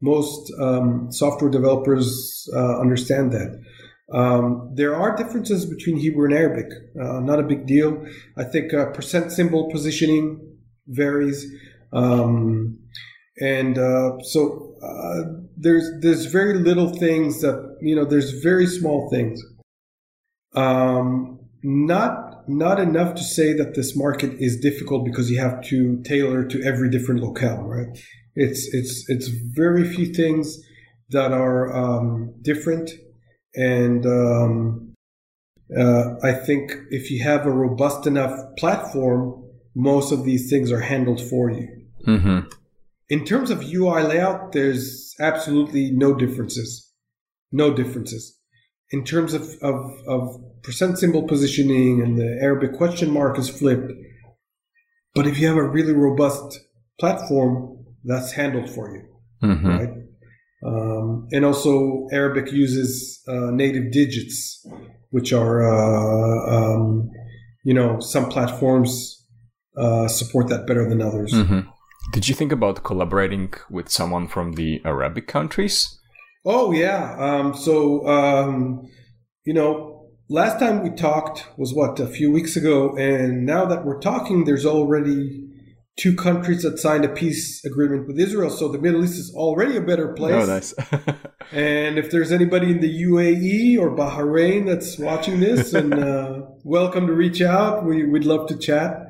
most 0.00 0.52
um, 0.60 1.08
software 1.10 1.50
developers 1.50 2.48
uh, 2.54 2.80
understand 2.80 3.32
that. 3.32 3.60
Um, 4.12 4.72
there 4.74 4.94
are 4.94 5.16
differences 5.16 5.64
between 5.64 5.96
Hebrew 5.96 6.26
and 6.26 6.34
Arabic, 6.34 6.70
uh, 7.00 7.20
not 7.20 7.40
a 7.40 7.44
big 7.44 7.66
deal. 7.66 8.04
I 8.36 8.44
think 8.44 8.74
uh, 8.74 8.90
percent 8.90 9.32
symbol 9.32 9.70
positioning 9.70 10.58
varies. 10.86 11.46
Um, 11.92 12.78
and 13.40 13.78
uh, 13.78 14.20
so 14.22 14.74
uh, 14.82 15.41
there's 15.62 15.90
there's 16.00 16.26
very 16.26 16.58
little 16.58 16.88
things 16.88 17.40
that 17.40 17.76
you 17.80 17.94
know 17.94 18.04
there's 18.04 18.42
very 18.42 18.66
small 18.66 19.08
things. 19.10 19.42
Um, 20.54 21.38
not 21.62 22.48
not 22.48 22.80
enough 22.80 23.14
to 23.14 23.22
say 23.22 23.52
that 23.54 23.74
this 23.74 23.96
market 23.96 24.32
is 24.38 24.58
difficult 24.60 25.04
because 25.04 25.30
you 25.30 25.38
have 25.40 25.62
to 25.64 26.02
tailor 26.02 26.44
to 26.44 26.62
every 26.62 26.90
different 26.90 27.22
locale, 27.22 27.62
right? 27.62 27.86
It's 28.34 28.68
it's 28.74 29.04
it's 29.08 29.28
very 29.28 29.84
few 29.88 30.06
things 30.12 30.58
that 31.10 31.32
are 31.32 31.74
um, 31.74 32.34
different, 32.42 32.90
and 33.54 34.04
um, 34.04 34.94
uh, 35.76 36.14
I 36.22 36.32
think 36.32 36.72
if 36.90 37.10
you 37.10 37.22
have 37.22 37.46
a 37.46 37.50
robust 37.50 38.06
enough 38.06 38.36
platform, 38.58 39.44
most 39.74 40.12
of 40.12 40.24
these 40.24 40.50
things 40.50 40.72
are 40.72 40.80
handled 40.80 41.20
for 41.20 41.50
you. 41.50 41.68
Mm-hmm. 42.06 42.48
In 43.08 43.24
terms 43.24 43.50
of 43.50 43.62
UI 43.62 44.02
layout, 44.02 44.52
there's 44.52 45.14
absolutely 45.20 45.90
no 45.90 46.14
differences. 46.14 46.90
No 47.50 47.74
differences. 47.74 48.38
In 48.90 49.04
terms 49.04 49.34
of, 49.34 49.42
of, 49.62 49.90
of 50.06 50.40
percent 50.62 50.98
symbol 50.98 51.22
positioning 51.24 52.00
and 52.00 52.18
the 52.18 52.38
Arabic 52.40 52.74
question 52.74 53.10
mark 53.10 53.38
is 53.38 53.48
flipped. 53.48 53.92
But 55.14 55.26
if 55.26 55.38
you 55.38 55.46
have 55.48 55.56
a 55.56 55.68
really 55.68 55.92
robust 55.92 56.58
platform, 56.98 57.84
that's 58.04 58.32
handled 58.32 58.68
for 58.70 58.94
you, 58.94 59.02
mm-hmm. 59.42 59.68
right? 59.68 59.90
Um, 60.64 61.28
and 61.32 61.44
also, 61.44 62.06
Arabic 62.12 62.52
uses 62.52 63.22
uh, 63.28 63.50
native 63.50 63.92
digits, 63.92 64.64
which 65.10 65.32
are, 65.32 65.62
uh, 65.62 66.56
um, 66.56 67.10
you 67.64 67.74
know, 67.74 68.00
some 68.00 68.28
platforms 68.28 69.24
uh, 69.76 70.08
support 70.08 70.48
that 70.48 70.66
better 70.66 70.88
than 70.88 71.02
others. 71.02 71.32
Mm-hmm. 71.32 71.68
Did 72.12 72.28
you 72.28 72.34
think 72.34 72.52
about 72.52 72.84
collaborating 72.84 73.54
with 73.70 73.88
someone 73.88 74.28
from 74.28 74.52
the 74.52 74.82
Arabic 74.84 75.26
countries? 75.26 75.98
Oh 76.44 76.70
yeah. 76.70 77.16
Um, 77.18 77.54
so 77.54 78.06
um, 78.06 78.86
you 79.46 79.54
know, 79.54 80.10
last 80.28 80.60
time 80.60 80.82
we 80.82 80.90
talked 80.90 81.46
was 81.56 81.72
what 81.72 81.98
a 81.98 82.06
few 82.06 82.30
weeks 82.30 82.54
ago, 82.54 82.94
and 82.98 83.46
now 83.46 83.64
that 83.64 83.86
we're 83.86 83.98
talking, 83.98 84.44
there's 84.44 84.66
already 84.66 85.48
two 85.96 86.14
countries 86.14 86.62
that 86.62 86.78
signed 86.78 87.06
a 87.06 87.08
peace 87.08 87.64
agreement 87.64 88.06
with 88.06 88.18
Israel. 88.18 88.50
So 88.50 88.68
the 88.68 88.78
Middle 88.78 89.04
East 89.04 89.18
is 89.18 89.32
already 89.34 89.78
a 89.78 89.80
better 89.80 90.12
place. 90.12 90.34
Oh, 90.34 90.44
nice. 90.44 90.74
and 91.52 91.98
if 91.98 92.10
there's 92.10 92.30
anybody 92.30 92.70
in 92.70 92.80
the 92.80 93.02
UAE 93.04 93.78
or 93.78 93.96
Bahrain 93.96 94.66
that's 94.66 94.98
watching 94.98 95.40
this, 95.40 95.72
and 95.72 95.94
uh, 95.94 96.42
welcome 96.62 97.06
to 97.06 97.14
reach 97.14 97.40
out. 97.40 97.84
We, 97.84 98.04
would 98.04 98.26
love 98.26 98.48
to 98.48 98.56
chat. 98.58 99.01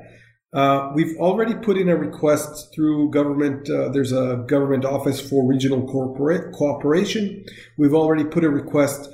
Uh, 0.53 0.91
we've 0.93 1.17
already 1.17 1.55
put 1.55 1.77
in 1.77 1.89
a 1.89 1.95
request 1.95 2.73
through 2.73 3.09
government. 3.09 3.67
Uh, 3.69 3.89
there's 3.89 4.11
a 4.11 4.43
government 4.47 4.85
office 4.85 5.19
for 5.19 5.47
regional 5.47 5.87
corporate 5.87 6.53
cooperation. 6.53 7.43
We've 7.77 7.93
already 7.93 8.23
put 8.23 8.43
a 8.43 8.49
request 8.49 9.09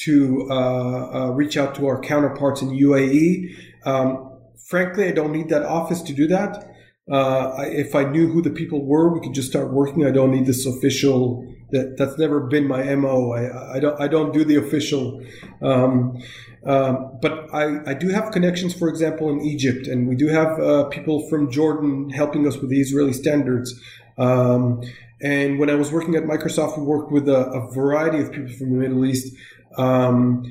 to 0.00 0.48
uh, 0.50 0.54
uh, 0.54 1.30
reach 1.30 1.56
out 1.56 1.74
to 1.76 1.86
our 1.86 2.00
counterparts 2.00 2.62
in 2.62 2.70
UAE. 2.70 3.54
Um, 3.84 4.38
frankly, 4.68 5.06
I 5.06 5.12
don't 5.12 5.32
need 5.32 5.48
that 5.50 5.62
office 5.62 6.02
to 6.02 6.12
do 6.12 6.26
that. 6.28 6.66
Uh, 7.10 7.54
I, 7.58 7.64
if 7.66 7.94
I 7.94 8.04
knew 8.04 8.28
who 8.28 8.42
the 8.42 8.50
people 8.50 8.84
were, 8.84 9.12
we 9.12 9.20
could 9.20 9.34
just 9.34 9.48
start 9.48 9.72
working. 9.72 10.06
I 10.06 10.10
don't 10.10 10.30
need 10.30 10.46
this 10.46 10.66
official. 10.66 11.46
That 11.70 11.96
that's 11.96 12.18
never 12.18 12.40
been 12.40 12.66
my 12.66 12.82
mo. 12.96 13.30
I, 13.30 13.76
I 13.76 13.80
don't 13.80 14.00
I 14.00 14.08
don't 14.08 14.32
do 14.32 14.44
the 14.44 14.56
official. 14.56 15.22
Um, 15.62 16.20
um, 16.66 17.18
but 17.22 17.52
I, 17.54 17.90
I 17.90 17.94
do 17.94 18.08
have 18.08 18.32
connections, 18.32 18.74
for 18.74 18.88
example, 18.88 19.30
in 19.30 19.40
Egypt, 19.40 19.86
and 19.86 20.08
we 20.08 20.14
do 20.14 20.28
have 20.28 20.58
uh, 20.60 20.84
people 20.84 21.28
from 21.28 21.50
Jordan 21.50 22.10
helping 22.10 22.46
us 22.46 22.56
with 22.58 22.70
the 22.70 22.80
Israeli 22.80 23.12
standards. 23.12 23.74
Um, 24.18 24.82
and 25.22 25.58
when 25.58 25.70
I 25.70 25.74
was 25.74 25.90
working 25.90 26.14
at 26.16 26.24
Microsoft, 26.24 26.78
we 26.78 26.84
worked 26.84 27.12
with 27.12 27.28
a, 27.28 27.46
a 27.50 27.72
variety 27.72 28.20
of 28.20 28.32
people 28.32 28.52
from 28.52 28.72
the 28.72 28.78
Middle 28.78 29.04
East. 29.06 29.34
Um, 29.78 30.44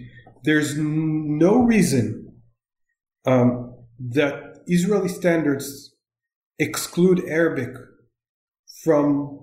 there's 0.43 0.77
no 0.77 1.63
reason 1.63 2.33
um, 3.25 3.75
that 3.99 4.59
Israeli 4.65 5.09
standards 5.09 5.93
exclude 6.57 7.23
Arabic 7.27 7.75
from 8.83 9.35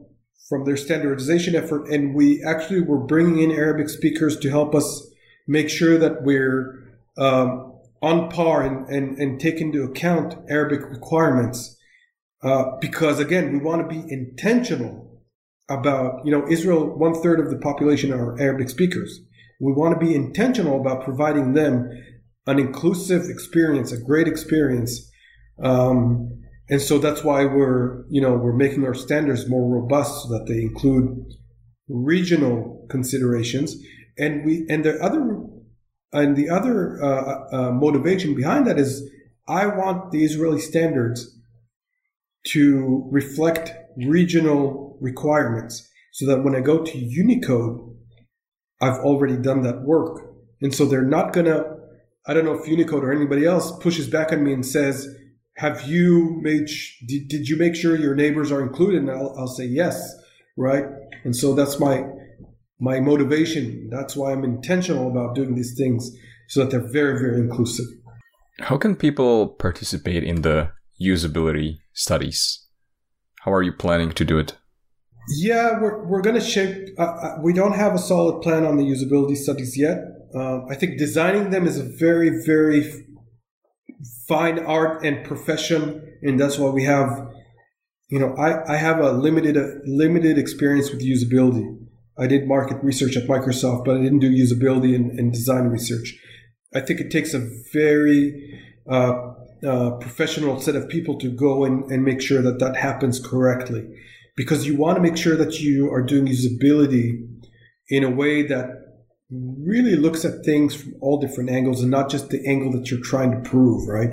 from 0.48 0.64
their 0.64 0.76
standardization 0.76 1.56
effort, 1.56 1.88
and 1.88 2.14
we 2.14 2.42
actually 2.44 2.80
were 2.80 3.04
bringing 3.04 3.42
in 3.42 3.50
Arabic 3.50 3.88
speakers 3.88 4.38
to 4.38 4.48
help 4.48 4.76
us 4.76 5.10
make 5.46 5.68
sure 5.68 5.98
that 5.98 6.22
we're 6.22 6.96
um, 7.18 7.72
on 8.02 8.28
par 8.30 8.62
and, 8.62 8.88
and, 8.88 9.18
and 9.18 9.40
take 9.40 9.60
into 9.60 9.82
account 9.82 10.34
Arabic 10.48 10.80
requirements. 10.90 11.76
Uh, 12.42 12.64
because 12.80 13.18
again, 13.18 13.52
we 13.52 13.58
want 13.58 13.82
to 13.82 13.88
be 13.88 14.04
intentional 14.12 15.22
about, 15.68 16.20
you 16.24 16.30
know, 16.30 16.46
Israel, 16.48 16.96
one 16.96 17.14
third 17.14 17.40
of 17.40 17.50
the 17.50 17.58
population 17.58 18.12
are 18.12 18.38
Arabic 18.40 18.68
speakers. 18.68 19.20
We 19.60 19.72
want 19.72 19.98
to 19.98 20.06
be 20.06 20.14
intentional 20.14 20.80
about 20.80 21.04
providing 21.04 21.54
them 21.54 21.90
an 22.46 22.58
inclusive 22.58 23.22
experience, 23.28 23.90
a 23.90 23.98
great 23.98 24.28
experience. 24.28 25.10
Um, 25.62 26.42
and 26.68 26.80
so 26.80 26.98
that's 26.98 27.24
why 27.24 27.44
we're, 27.44 28.04
you 28.08 28.20
know, 28.20 28.34
we're 28.34 28.52
making 28.52 28.84
our 28.84 28.94
standards 28.94 29.48
more 29.48 29.80
robust 29.80 30.22
so 30.22 30.28
that 30.28 30.46
they 30.46 30.62
include 30.62 31.24
regional 31.88 32.86
considerations. 32.90 33.76
And 34.18 34.44
we, 34.44 34.66
and 34.68 34.84
the 34.84 35.02
other, 35.02 35.35
and 36.12 36.36
the 36.36 36.48
other 36.48 37.02
uh, 37.02 37.44
uh, 37.52 37.70
motivation 37.72 38.34
behind 38.34 38.66
that 38.66 38.78
is 38.78 39.08
I 39.48 39.66
want 39.66 40.10
the 40.12 40.24
Israeli 40.24 40.60
standards 40.60 41.36
to 42.48 43.08
reflect 43.10 43.72
regional 43.96 44.96
requirements 45.00 45.88
so 46.12 46.26
that 46.26 46.42
when 46.42 46.54
I 46.54 46.60
go 46.60 46.82
to 46.82 46.98
Unicode, 46.98 47.96
I've 48.80 48.98
already 49.00 49.36
done 49.36 49.62
that 49.62 49.82
work. 49.82 50.22
And 50.60 50.74
so 50.74 50.86
they're 50.86 51.02
not 51.02 51.32
going 51.32 51.46
to, 51.46 51.76
I 52.26 52.34
don't 52.34 52.44
know 52.44 52.54
if 52.54 52.68
Unicode 52.68 53.04
or 53.04 53.12
anybody 53.12 53.44
else 53.44 53.76
pushes 53.78 54.08
back 54.08 54.32
on 54.32 54.44
me 54.44 54.52
and 54.52 54.64
says, 54.64 55.08
have 55.56 55.88
you 55.88 56.38
made, 56.42 56.68
sh- 56.68 57.02
did, 57.06 57.28
did 57.28 57.48
you 57.48 57.56
make 57.56 57.74
sure 57.74 57.96
your 57.96 58.14
neighbors 58.14 58.52
are 58.52 58.62
included? 58.62 59.02
And 59.02 59.10
I'll, 59.10 59.34
I'll 59.38 59.48
say 59.48 59.64
yes, 59.64 60.14
right? 60.56 60.84
And 61.24 61.34
so 61.34 61.54
that's 61.54 61.78
my, 61.80 62.04
my 62.78 63.00
motivation. 63.00 63.88
That's 63.90 64.16
why 64.16 64.32
I'm 64.32 64.44
intentional 64.44 65.10
about 65.10 65.34
doing 65.34 65.54
these 65.54 65.76
things 65.76 66.10
so 66.48 66.60
that 66.60 66.70
they're 66.70 66.92
very, 66.92 67.18
very 67.18 67.40
inclusive. 67.40 67.86
How 68.60 68.76
can 68.76 68.96
people 68.96 69.48
participate 69.48 70.24
in 70.24 70.42
the 70.42 70.72
usability 71.00 71.78
studies? 71.92 72.66
How 73.42 73.52
are 73.52 73.62
you 73.62 73.72
planning 73.72 74.12
to 74.12 74.24
do 74.24 74.38
it? 74.38 74.56
Yeah, 75.28 75.80
we're, 75.80 76.04
we're 76.04 76.22
going 76.22 76.36
to 76.36 76.40
shape. 76.40 76.88
Uh, 76.98 77.02
uh, 77.02 77.36
we 77.42 77.52
don't 77.52 77.74
have 77.74 77.94
a 77.94 77.98
solid 77.98 78.42
plan 78.42 78.64
on 78.64 78.76
the 78.76 78.84
usability 78.84 79.36
studies 79.36 79.76
yet. 79.76 79.98
Uh, 80.34 80.64
I 80.66 80.74
think 80.74 80.98
designing 80.98 81.50
them 81.50 81.66
is 81.66 81.78
a 81.78 81.82
very, 81.82 82.44
very 82.44 83.06
fine 84.28 84.58
art 84.58 85.04
and 85.04 85.24
profession, 85.26 86.18
and 86.22 86.38
that's 86.38 86.58
why 86.58 86.70
we 86.70 86.84
have. 86.84 87.28
You 88.08 88.20
know, 88.20 88.34
I, 88.36 88.74
I 88.74 88.76
have 88.76 89.00
a 89.00 89.10
limited 89.10 89.56
uh, 89.56 89.66
limited 89.84 90.38
experience 90.38 90.90
with 90.90 91.02
usability. 91.02 91.76
I 92.18 92.26
did 92.26 92.48
market 92.48 92.82
research 92.82 93.16
at 93.16 93.28
Microsoft, 93.28 93.84
but 93.84 93.96
I 93.96 94.02
didn't 94.02 94.20
do 94.20 94.30
usability 94.30 94.94
and, 94.94 95.18
and 95.18 95.32
design 95.32 95.64
research. 95.64 96.18
I 96.74 96.80
think 96.80 97.00
it 97.00 97.10
takes 97.10 97.34
a 97.34 97.48
very 97.72 98.60
uh, 98.90 99.32
uh, 99.66 99.90
professional 99.92 100.60
set 100.60 100.76
of 100.76 100.88
people 100.88 101.18
to 101.18 101.30
go 101.30 101.64
and, 101.64 101.90
and 101.90 102.04
make 102.04 102.20
sure 102.20 102.42
that 102.42 102.58
that 102.58 102.76
happens 102.76 103.20
correctly 103.20 103.86
because 104.36 104.66
you 104.66 104.76
want 104.76 104.96
to 104.96 105.02
make 105.02 105.16
sure 105.16 105.36
that 105.36 105.60
you 105.60 105.90
are 105.90 106.02
doing 106.02 106.26
usability 106.26 107.26
in 107.88 108.04
a 108.04 108.10
way 108.10 108.42
that 108.42 108.68
really 109.30 109.96
looks 109.96 110.24
at 110.24 110.44
things 110.44 110.74
from 110.74 110.94
all 111.00 111.18
different 111.18 111.50
angles 111.50 111.80
and 111.82 111.90
not 111.90 112.10
just 112.10 112.30
the 112.30 112.46
angle 112.46 112.70
that 112.72 112.90
you're 112.90 113.00
trying 113.00 113.30
to 113.30 113.48
prove, 113.48 113.88
right? 113.88 114.10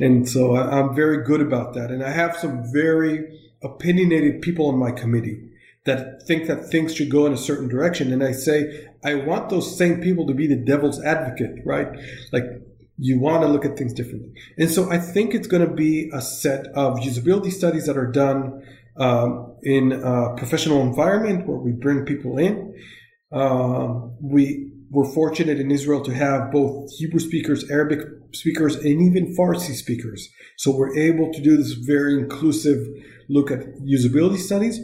And 0.00 0.28
so 0.28 0.56
I'm 0.56 0.94
very 0.94 1.24
good 1.24 1.40
about 1.40 1.74
that. 1.74 1.90
And 1.90 2.02
I 2.02 2.10
have 2.10 2.36
some 2.36 2.64
very 2.72 3.38
opinionated 3.62 4.42
people 4.42 4.66
on 4.66 4.78
my 4.78 4.90
committee 4.90 5.51
that 5.84 6.22
think 6.26 6.46
that 6.46 6.70
things 6.70 6.94
should 6.94 7.10
go 7.10 7.26
in 7.26 7.32
a 7.32 7.36
certain 7.36 7.68
direction. 7.68 8.12
And 8.12 8.22
I 8.22 8.32
say, 8.32 8.86
I 9.04 9.14
want 9.14 9.50
those 9.50 9.76
same 9.76 10.00
people 10.00 10.26
to 10.28 10.34
be 10.34 10.46
the 10.46 10.56
devil's 10.56 11.02
advocate, 11.02 11.56
right? 11.64 11.88
Like 12.32 12.44
you 12.98 13.18
want 13.18 13.42
to 13.42 13.48
look 13.48 13.64
at 13.64 13.76
things 13.76 13.92
differently. 13.92 14.32
And 14.58 14.70
so 14.70 14.90
I 14.90 14.98
think 14.98 15.34
it's 15.34 15.48
going 15.48 15.66
to 15.66 15.74
be 15.74 16.10
a 16.12 16.20
set 16.20 16.66
of 16.68 16.98
usability 16.98 17.50
studies 17.50 17.86
that 17.86 17.96
are 17.96 18.10
done 18.10 18.62
um, 18.96 19.56
in 19.62 19.92
a 19.92 20.36
professional 20.36 20.82
environment 20.82 21.48
where 21.48 21.58
we 21.58 21.72
bring 21.72 22.04
people 22.04 22.38
in. 22.38 22.74
Um, 23.32 24.16
we 24.20 24.70
were 24.90 25.10
fortunate 25.10 25.58
in 25.58 25.70
Israel 25.70 26.02
to 26.02 26.14
have 26.14 26.52
both 26.52 26.90
Hebrew 26.98 27.18
speakers, 27.18 27.68
Arabic 27.70 28.00
speakers, 28.32 28.76
and 28.76 29.00
even 29.00 29.34
Farsi 29.34 29.74
speakers. 29.74 30.28
So 30.58 30.70
we're 30.76 30.96
able 30.96 31.32
to 31.32 31.40
do 31.40 31.56
this 31.56 31.72
very 31.72 32.18
inclusive 32.18 32.86
look 33.28 33.50
at 33.50 33.60
usability 33.80 34.36
studies. 34.36 34.78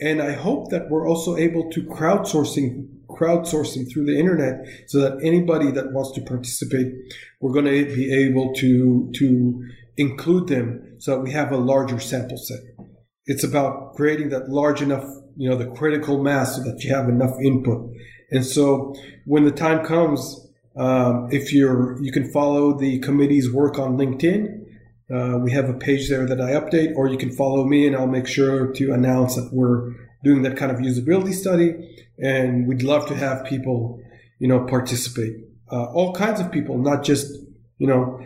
And 0.00 0.22
I 0.22 0.32
hope 0.32 0.70
that 0.70 0.88
we're 0.90 1.08
also 1.08 1.36
able 1.36 1.70
to 1.70 1.82
crowdsourcing 1.82 2.88
crowdsourcing 3.08 3.90
through 3.90 4.04
the 4.04 4.18
internet 4.18 4.64
so 4.86 5.00
that 5.00 5.18
anybody 5.22 5.70
that 5.72 5.92
wants 5.92 6.12
to 6.12 6.20
participate, 6.22 6.92
we're 7.40 7.52
going 7.52 7.64
to 7.64 7.94
be 7.94 8.12
able 8.12 8.52
to 8.54 9.10
to 9.14 9.64
include 9.96 10.48
them 10.48 10.96
so 10.98 11.16
that 11.16 11.20
we 11.22 11.32
have 11.32 11.50
a 11.50 11.56
larger 11.56 11.98
sample 11.98 12.36
set. 12.36 12.60
It's 13.26 13.44
about 13.44 13.94
creating 13.94 14.30
that 14.30 14.48
large 14.48 14.80
enough, 14.80 15.04
you 15.36 15.48
know, 15.50 15.56
the 15.56 15.66
critical 15.66 16.22
mass 16.22 16.56
so 16.56 16.62
that 16.62 16.82
you 16.84 16.94
have 16.94 17.08
enough 17.08 17.34
input. 17.42 17.90
And 18.30 18.44
so 18.44 18.94
when 19.26 19.44
the 19.44 19.50
time 19.50 19.84
comes, 19.84 20.46
um, 20.76 21.28
if 21.30 21.52
you're, 21.52 22.00
you 22.00 22.12
can 22.12 22.30
follow 22.32 22.78
the 22.78 23.00
committee's 23.00 23.50
work 23.52 23.78
on 23.78 23.96
LinkedIn. 23.96 24.57
Uh, 25.14 25.38
we 25.38 25.50
have 25.52 25.68
a 25.68 25.74
page 25.74 26.08
there 26.08 26.26
that 26.26 26.40
I 26.40 26.50
update, 26.52 26.94
or 26.94 27.08
you 27.08 27.16
can 27.16 27.32
follow 27.32 27.64
me 27.64 27.86
and 27.86 27.96
I'll 27.96 28.06
make 28.06 28.26
sure 28.26 28.72
to 28.72 28.92
announce 28.92 29.36
that 29.36 29.50
we're 29.52 29.92
doing 30.22 30.42
that 30.42 30.56
kind 30.56 30.70
of 30.70 30.78
usability 30.78 31.32
study. 31.32 31.74
And 32.18 32.66
we'd 32.66 32.82
love 32.82 33.06
to 33.08 33.14
have 33.14 33.44
people, 33.44 34.00
you 34.38 34.48
know, 34.48 34.66
participate. 34.66 35.34
Uh, 35.70 35.84
all 35.92 36.14
kinds 36.14 36.40
of 36.40 36.50
people, 36.50 36.78
not 36.78 37.04
just, 37.04 37.32
you 37.78 37.86
know, 37.86 38.20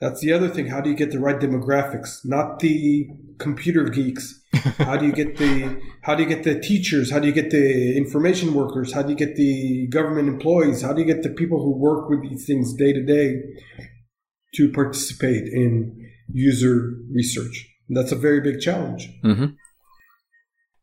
that's 0.00 0.20
the 0.20 0.32
other 0.32 0.48
thing. 0.48 0.66
How 0.68 0.80
do 0.80 0.90
you 0.90 0.96
get 0.96 1.10
the 1.10 1.18
right 1.18 1.38
demographics? 1.38 2.24
Not 2.24 2.60
the 2.60 3.08
computer 3.38 3.84
geeks. 3.84 4.40
how 4.78 4.96
do 4.96 5.06
you 5.06 5.12
get 5.12 5.36
the 5.36 5.80
how 6.02 6.14
do 6.14 6.22
you 6.22 6.28
get 6.28 6.44
the 6.44 6.58
teachers? 6.58 7.10
How 7.10 7.18
do 7.18 7.26
you 7.26 7.32
get 7.32 7.50
the 7.50 7.96
information 7.96 8.54
workers? 8.54 8.92
How 8.92 9.02
do 9.02 9.10
you 9.10 9.16
get 9.16 9.36
the 9.36 9.88
government 9.88 10.28
employees? 10.28 10.82
How 10.82 10.92
do 10.92 11.00
you 11.00 11.06
get 11.06 11.22
the 11.22 11.30
people 11.30 11.62
who 11.62 11.76
work 11.76 12.08
with 12.08 12.22
these 12.22 12.46
things 12.46 12.74
day 12.74 12.92
to 12.92 13.02
day 13.02 13.42
to 14.54 14.72
participate 14.72 15.44
in 15.52 15.97
user 16.32 16.94
research? 17.12 17.68
And 17.88 17.96
that's 17.96 18.12
a 18.12 18.16
very 18.16 18.40
big 18.40 18.60
challenge. 18.60 19.08
Mm-hmm. 19.24 19.46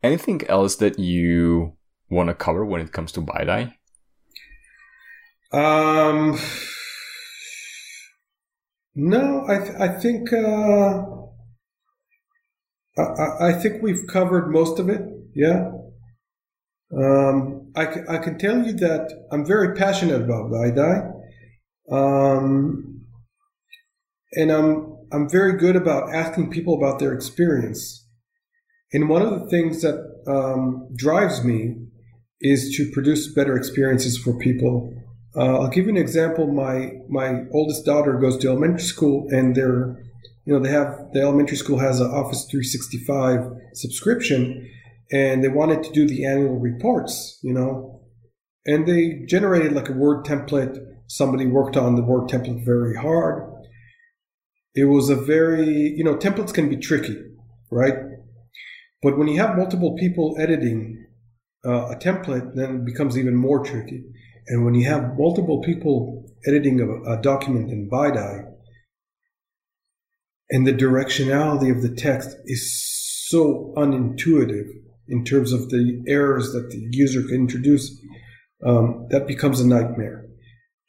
Anything 0.03 0.41
else 0.47 0.75
that 0.77 0.99
you 0.99 1.73
want 2.09 2.29
to 2.29 2.35
cover 2.35 2.65
when 2.65 2.81
it 2.81 2.91
comes 2.91 3.11
to 3.13 3.21
BiDi? 3.21 3.73
Um, 5.51 6.39
no, 8.93 9.45
I 9.47 9.59
th- 9.59 9.79
I 9.79 9.87
think. 9.99 10.33
Uh, 10.33 11.03
I, 12.97 13.49
I 13.49 13.53
think 13.53 13.81
we've 13.81 14.07
covered 14.07 14.49
most 14.49 14.79
of 14.79 14.89
it. 14.89 15.01
Yeah. 15.33 15.71
Um, 16.95 17.71
I, 17.75 17.87
I 18.07 18.17
can 18.19 18.37
tell 18.37 18.65
you 18.65 18.73
that 18.73 19.11
I'm 19.31 19.45
very 19.45 19.75
passionate 19.75 20.21
about 20.21 20.49
BiDi. 20.49 21.11
Um, 21.91 23.01
and 24.33 24.51
I'm 24.51 24.94
I'm 25.15 25.29
very 25.29 25.53
good 25.53 25.77
about 25.77 26.13
asking 26.13 26.51
people 26.51 26.75
about 26.75 26.99
their 26.99 27.13
experience. 27.13 28.05
And 28.91 29.07
one 29.07 29.21
of 29.21 29.39
the 29.39 29.47
things 29.47 29.81
that 29.81 29.95
um, 30.27 30.89
drives 30.93 31.41
me 31.41 31.75
is 32.41 32.75
to 32.75 32.91
produce 32.91 33.33
better 33.33 33.55
experiences 33.55 34.17
for 34.17 34.37
people. 34.37 34.93
Uh, 35.37 35.61
I'll 35.61 35.69
give 35.69 35.85
you 35.85 35.91
an 35.91 35.97
example. 35.97 36.51
My 36.51 36.91
my 37.09 37.45
oldest 37.53 37.85
daughter 37.85 38.19
goes 38.19 38.37
to 38.39 38.49
elementary 38.49 38.81
school, 38.81 39.27
and 39.29 39.55
they're 39.55 40.03
you 40.45 40.53
know 40.53 40.59
they 40.59 40.69
have 40.69 40.93
the 41.13 41.21
elementary 41.21 41.57
school 41.57 41.79
has 41.79 42.01
an 42.01 42.11
Office 42.11 42.45
365 42.51 43.39
subscription, 43.73 44.69
and 45.13 45.43
they 45.43 45.49
wanted 45.49 45.83
to 45.83 45.91
do 45.93 46.05
the 46.07 46.25
annual 46.25 46.59
reports. 46.59 47.39
You 47.41 47.53
know, 47.53 48.01
and 48.65 48.85
they 48.85 49.23
generated 49.27 49.71
like 49.71 49.87
a 49.87 49.93
Word 49.93 50.25
template. 50.25 50.77
Somebody 51.07 51.45
worked 51.45 51.77
on 51.77 51.95
the 51.95 52.03
Word 52.03 52.27
template 52.29 52.65
very 52.65 52.97
hard 52.97 53.54
it 54.75 54.85
was 54.85 55.09
a 55.09 55.15
very, 55.15 55.93
you 55.95 56.03
know, 56.03 56.15
templates 56.15 56.53
can 56.53 56.69
be 56.69 56.77
tricky, 56.77 57.17
right? 57.71 57.95
But 59.01 59.17
when 59.17 59.27
you 59.29 59.39
have 59.39 59.57
multiple 59.57 59.95
people 59.95 60.35
editing 60.37 61.05
uh, 61.65 61.87
a 61.87 61.95
template, 61.95 62.55
then 62.55 62.75
it 62.75 62.85
becomes 62.85 63.17
even 63.17 63.35
more 63.35 63.63
tricky. 63.63 64.03
And 64.47 64.65
when 64.65 64.75
you 64.75 64.87
have 64.87 65.17
multiple 65.17 65.61
people 65.61 66.29
editing 66.45 66.79
a, 66.81 67.13
a 67.13 67.21
document 67.21 67.71
in 67.71 67.89
BiDi, 67.89 68.51
and 70.51 70.67
the 70.67 70.73
directionality 70.73 71.71
of 71.71 71.81
the 71.81 71.95
text 71.95 72.37
is 72.45 72.71
so 73.27 73.73
unintuitive 73.77 74.67
in 75.07 75.23
terms 75.23 75.51
of 75.51 75.69
the 75.69 76.03
errors 76.07 76.51
that 76.51 76.69
the 76.69 76.87
user 76.91 77.23
can 77.23 77.35
introduce, 77.35 77.91
um, 78.63 79.07
that 79.09 79.27
becomes 79.27 79.59
a 79.59 79.67
nightmare. 79.67 80.25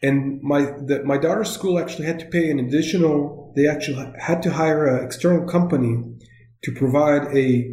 And 0.03 0.43
my 0.43 0.63
the, 0.63 1.03
my 1.05 1.17
daughter's 1.17 1.51
school 1.51 1.79
actually 1.79 2.07
had 2.07 2.19
to 2.19 2.27
pay 2.27 2.51
an 2.51 2.61
additional 2.61 3.46
they 3.57 3.67
actually 3.67 4.13
had 4.21 4.43
to 4.43 4.53
hire 4.53 4.87
an 4.87 5.05
external 5.05 5.49
company 5.49 6.05
to 6.63 6.73
provide 6.73 7.35
a 7.37 7.73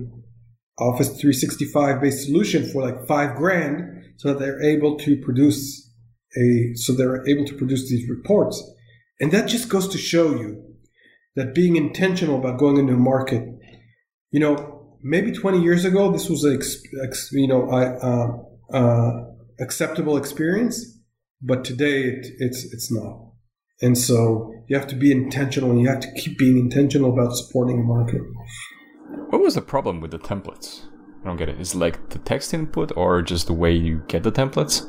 Office 0.79 1.09
365 1.09 2.01
based 2.01 2.25
solution 2.25 2.65
for 2.71 2.81
like 2.81 3.05
five 3.05 3.35
grand 3.35 4.05
so 4.17 4.29
that 4.29 4.39
they're 4.39 4.63
able 4.63 4.97
to 4.97 5.17
produce 5.17 5.91
a 6.35 6.73
so 6.73 6.93
they're 6.93 7.27
able 7.27 7.45
to 7.45 7.53
produce 7.53 7.89
these 7.89 8.09
reports. 8.09 8.63
And 9.19 9.31
that 9.31 9.47
just 9.47 9.69
goes 9.69 9.87
to 9.89 9.97
show 9.97 10.31
you 10.31 10.63
that 11.35 11.53
being 11.53 11.75
intentional 11.75 12.39
about 12.39 12.57
going 12.57 12.77
into 12.77 12.93
a 12.93 12.97
market, 12.97 13.43
you 14.31 14.39
know, 14.39 14.97
maybe 15.03 15.31
20 15.31 15.61
years 15.61 15.85
ago, 15.85 16.11
this 16.11 16.29
was 16.29 16.43
a, 16.43 16.57
you 17.31 17.47
know, 17.47 17.69
uh, 17.69 18.75
uh, 18.75 19.25
acceptable 19.59 20.17
experience, 20.17 20.99
but 21.41 21.63
today 21.63 22.03
it, 22.03 22.27
it's, 22.39 22.63
it's 22.73 22.91
not. 22.91 23.31
And 23.81 23.97
so 23.97 24.52
you 24.67 24.77
have 24.77 24.87
to 24.87 24.95
be 24.95 25.11
intentional 25.11 25.71
and 25.71 25.81
you 25.81 25.87
have 25.87 25.99
to 25.99 26.11
keep 26.13 26.37
being 26.37 26.57
intentional 26.57 27.11
about 27.11 27.35
supporting 27.35 27.79
a 27.79 27.83
market. 27.83 28.21
What 29.29 29.41
was 29.41 29.55
the 29.55 29.61
problem 29.61 29.99
with 29.99 30.11
the 30.11 30.19
templates? 30.19 30.85
I 31.23 31.27
don't 31.27 31.37
get 31.37 31.49
it. 31.49 31.59
Is 31.59 31.73
it 31.73 31.77
like 31.77 32.09
the 32.09 32.19
text 32.19 32.53
input 32.53 32.91
or 32.95 33.21
just 33.21 33.47
the 33.47 33.53
way 33.53 33.73
you 33.73 34.03
get 34.07 34.23
the 34.23 34.31
templates? 34.31 34.87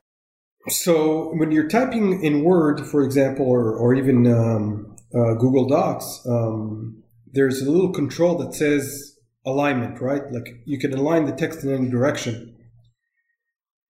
So 0.69 1.33
when 1.35 1.51
you're 1.51 1.69
typing 1.69 2.23
in 2.25 2.43
Word, 2.43 2.81
for 2.87 3.03
example, 3.03 3.47
or, 3.47 3.75
or 3.77 3.95
even 3.95 4.27
um, 4.27 4.97
uh, 5.15 5.35
Google 5.35 5.69
Docs, 5.69 6.23
um, 6.29 7.03
there's 7.33 7.61
a 7.61 7.71
little 7.71 7.93
control 7.93 8.39
that 8.39 8.55
says 8.55 9.17
alignment, 9.45 10.01
right? 10.01 10.23
Like 10.31 10.49
you 10.65 10.79
can 10.79 10.95
align 10.95 11.27
the 11.27 11.33
text 11.33 11.65
in 11.65 11.73
any 11.73 11.89
direction. 11.89 12.57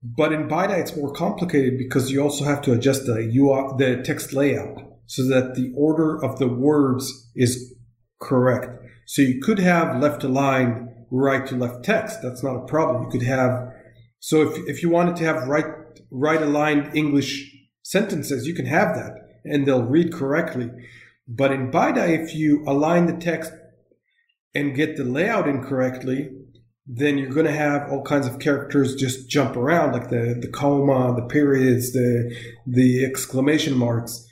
But 0.03 0.32
in 0.32 0.49
BiDi, 0.49 0.78
it's 0.78 0.97
more 0.97 1.12
complicated 1.12 1.78
because 1.78 2.11
you 2.11 2.20
also 2.20 2.45
have 2.45 2.61
to 2.62 2.72
adjust 2.72 3.07
the 3.07 3.20
UI, 3.35 3.74
the 3.78 4.03
text 4.03 4.32
layout 4.35 4.93
so 5.07 5.26
that 5.28 5.55
the 5.55 5.72
order 5.76 6.22
of 6.22 6.38
the 6.38 6.48
words 6.48 7.30
is 7.34 7.74
correct. 8.20 8.68
So 9.07 9.22
you 9.22 9.40
could 9.40 9.59
have 9.59 10.00
left 10.00 10.24
aligned 10.24 10.88
right 11.11 11.46
to 11.46 11.57
left 11.57 11.84
text. 11.84 12.20
That's 12.22 12.42
not 12.42 12.57
a 12.57 12.66
problem. 12.66 13.05
You 13.05 13.11
could 13.11 13.26
have, 13.26 13.72
so 14.18 14.42
if, 14.42 14.68
if 14.68 14.82
you 14.82 14.88
wanted 14.88 15.16
to 15.16 15.24
have 15.24 15.46
right, 15.46 15.66
right 16.11 16.40
aligned 16.42 16.96
English 16.96 17.50
sentences, 17.82 18.46
you 18.46 18.55
can 18.55 18.66
have 18.66 18.94
that 18.94 19.12
and 19.44 19.66
they'll 19.66 19.82
read 19.82 20.12
correctly. 20.12 20.70
But 21.28 21.52
in 21.52 21.70
BiDi, 21.70 22.24
if 22.24 22.34
you 22.34 22.64
align 22.66 23.07
the 23.07 23.16
text 23.16 23.52
and 24.55 24.74
get 24.74 24.96
the 24.96 25.05
layout 25.05 25.48
incorrectly, 25.48 26.30
then 26.86 27.16
you're 27.16 27.30
going 27.30 27.46
to 27.46 27.52
have 27.52 27.90
all 27.90 28.02
kinds 28.02 28.26
of 28.26 28.38
characters 28.38 28.94
just 28.94 29.28
jump 29.28 29.57
around, 29.57 29.92
like 29.92 30.11
the, 30.11 30.38
the 30.40 30.48
comma, 30.48 31.14
the 31.16 31.26
periods, 31.26 31.92
the, 31.92 32.34
the 32.66 33.05
exclamation 33.05 33.76
marks. 33.76 34.24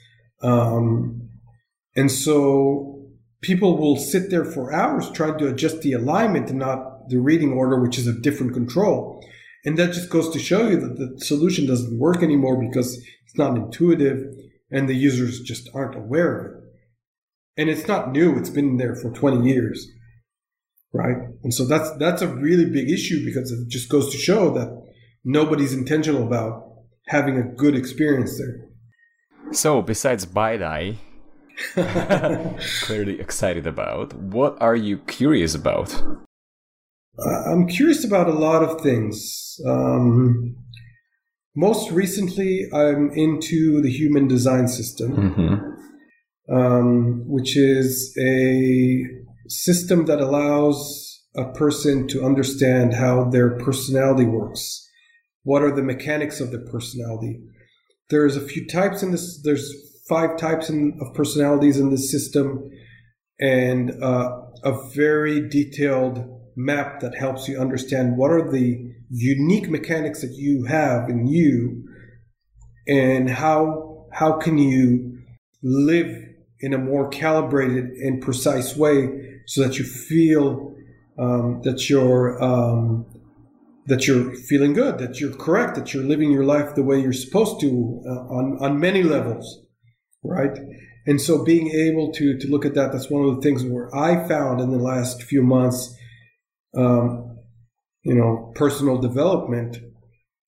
Um, 0.43 1.29
and 1.95 2.11
so 2.11 3.09
people 3.41 3.77
will 3.77 3.97
sit 3.97 4.29
there 4.29 4.45
for 4.45 4.73
hours 4.73 5.09
trying 5.11 5.37
to 5.39 5.47
adjust 5.47 5.81
the 5.81 5.93
alignment 5.93 6.49
and 6.49 6.59
not 6.59 7.09
the 7.09 7.19
reading 7.19 7.53
order, 7.53 7.79
which 7.79 7.97
is 7.97 8.07
a 8.07 8.13
different 8.13 8.53
control. 8.53 9.23
And 9.65 9.77
that 9.77 9.93
just 9.93 10.09
goes 10.09 10.29
to 10.31 10.39
show 10.39 10.67
you 10.67 10.79
that 10.79 10.97
the 10.97 11.19
solution 11.23 11.65
doesn't 11.65 11.99
work 11.99 12.21
anymore 12.21 12.59
because 12.59 12.97
it's 12.97 13.37
not 13.37 13.55
intuitive 13.55 14.25
and 14.71 14.89
the 14.89 14.95
users 14.95 15.41
just 15.41 15.69
aren't 15.73 15.95
aware 15.95 16.37
of 16.37 16.45
it. 16.51 16.59
And 17.55 17.69
it's 17.69 17.87
not 17.87 18.11
new. 18.11 18.37
It's 18.37 18.49
been 18.49 18.77
there 18.77 18.95
for 18.95 19.11
20 19.11 19.47
years. 19.47 19.87
Right. 20.91 21.17
And 21.43 21.53
so 21.53 21.65
that's, 21.65 21.91
that's 21.97 22.21
a 22.21 22.27
really 22.27 22.65
big 22.65 22.89
issue 22.89 23.23
because 23.25 23.51
it 23.51 23.67
just 23.69 23.89
goes 23.89 24.11
to 24.11 24.17
show 24.17 24.51
that 24.53 24.83
nobody's 25.23 25.73
intentional 25.73 26.23
about 26.23 26.63
having 27.07 27.37
a 27.37 27.43
good 27.43 27.75
experience 27.75 28.37
there. 28.37 28.67
So, 29.51 29.81
besides 29.81 30.25
BiDi, 30.25 30.97
clearly 32.85 33.19
excited 33.19 33.67
about, 33.67 34.13
what 34.13 34.59
are 34.61 34.75
you 34.75 34.97
curious 34.99 35.53
about? 35.53 35.93
Uh, 37.19 37.51
I'm 37.51 37.67
curious 37.67 38.03
about 38.03 38.27
a 38.27 38.33
lot 38.33 38.63
of 38.63 38.81
things. 38.81 39.59
Um, 39.67 40.55
most 41.55 41.91
recently, 41.91 42.67
I'm 42.73 43.11
into 43.11 43.81
the 43.81 43.91
human 43.91 44.27
design 44.27 44.67
system, 44.67 45.11
mm-hmm. 45.11 46.55
um, 46.55 47.23
which 47.27 47.55
is 47.55 48.15
a 48.19 49.03
system 49.47 50.05
that 50.05 50.19
allows 50.19 51.21
a 51.35 51.45
person 51.53 52.07
to 52.07 52.23
understand 52.23 52.95
how 52.95 53.25
their 53.25 53.57
personality 53.57 54.25
works. 54.25 54.87
What 55.43 55.61
are 55.61 55.75
the 55.75 55.83
mechanics 55.83 56.39
of 56.39 56.51
their 56.51 56.65
personality? 56.65 57.39
There's 58.13 58.37
a 58.37 58.41
few 58.41 58.67
types 58.67 59.01
in 59.01 59.09
this. 59.09 59.41
There's 59.41 59.73
five 60.07 60.37
types 60.37 60.69
in, 60.69 60.99
of 61.01 61.15
personalities 61.15 61.79
in 61.79 61.89
this 61.89 62.11
system, 62.11 62.69
and 63.39 63.91
uh, 64.03 64.39
a 64.63 64.89
very 64.93 65.49
detailed 65.49 66.19
map 66.55 66.99
that 66.99 67.15
helps 67.15 67.47
you 67.47 67.59
understand 67.59 68.15
what 68.15 68.29
are 68.29 68.51
the 68.51 68.93
unique 69.09 69.67
mechanics 69.67 70.21
that 70.21 70.33
you 70.33 70.65
have 70.65 71.09
in 71.09 71.25
you, 71.25 71.83
and 72.87 73.31
how 73.31 74.05
how 74.13 74.33
can 74.33 74.59
you 74.59 75.17
live 75.63 76.15
in 76.59 76.75
a 76.75 76.77
more 76.77 77.09
calibrated 77.09 77.85
and 77.93 78.21
precise 78.21 78.75
way 78.77 79.41
so 79.47 79.63
that 79.63 79.79
you 79.79 79.85
feel 79.85 80.75
um, 81.17 81.61
that 81.63 81.89
you're 81.89 82.39
um, 82.43 83.07
that 83.85 84.07
you're 84.07 84.33
feeling 84.35 84.73
good, 84.73 84.97
that 84.97 85.19
you're 85.19 85.35
correct, 85.35 85.75
that 85.75 85.93
you're 85.93 86.03
living 86.03 86.31
your 86.31 86.45
life 86.45 86.75
the 86.75 86.83
way 86.83 86.99
you're 86.99 87.13
supposed 87.13 87.59
to 87.59 88.01
uh, 88.07 88.33
on, 88.33 88.57
on 88.61 88.79
many 88.79 89.03
levels, 89.03 89.65
right? 90.23 90.57
And 91.05 91.19
so 91.19 91.43
being 91.43 91.69
able 91.69 92.11
to, 92.13 92.37
to 92.37 92.47
look 92.47 92.65
at 92.65 92.75
that, 92.75 92.93
that's 92.93 93.09
one 93.09 93.27
of 93.27 93.35
the 93.35 93.41
things 93.41 93.63
where 93.63 93.93
I 93.93 94.25
found 94.27 94.61
in 94.61 94.71
the 94.71 94.77
last 94.77 95.23
few 95.23 95.43
months, 95.43 95.93
um, 96.77 97.37
you 98.03 98.15
know, 98.15 98.53
personal 98.55 98.97
development. 98.97 99.77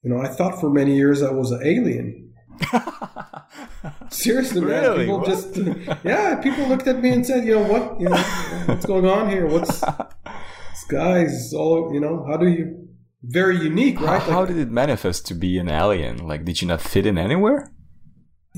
You 0.02 0.12
know, 0.12 0.22
I 0.22 0.28
thought 0.28 0.62
for 0.62 0.70
many 0.70 0.96
years 0.96 1.22
I 1.22 1.32
was 1.32 1.52
an 1.52 1.62
alien. 1.64 2.34
Seriously, 4.10 4.62
man. 4.62 4.84
Really? 4.84 5.06
People 5.06 5.20
what? 5.20 5.28
just, 5.28 5.58
yeah, 6.06 6.36
people 6.38 6.68
looked 6.68 6.88
at 6.88 7.02
me 7.02 7.10
and 7.10 7.26
said, 7.26 7.46
you 7.46 7.56
know, 7.56 7.64
what, 7.64 8.00
you 8.00 8.08
know, 8.08 8.18
what's 8.66 8.86
going 8.86 9.06
on 9.06 9.30
here? 9.30 9.48
What's, 9.48 9.82
this 10.30 10.84
guy's 10.90 11.54
all, 11.54 11.94
you 11.94 12.00
know, 12.00 12.26
how 12.30 12.38
do 12.38 12.48
you, 12.48 12.88
very 13.30 13.58
unique, 13.58 14.00
right? 14.00 14.22
How, 14.22 14.32
how 14.32 14.46
did 14.46 14.58
it 14.58 14.70
manifest 14.70 15.26
to 15.28 15.34
be 15.34 15.58
an 15.58 15.70
alien? 15.70 16.28
Like, 16.28 16.46
did 16.46 16.62
you 16.62 16.68
not 16.68 16.82
fit 16.82 17.06
in 17.06 17.18
anywhere? 17.18 17.72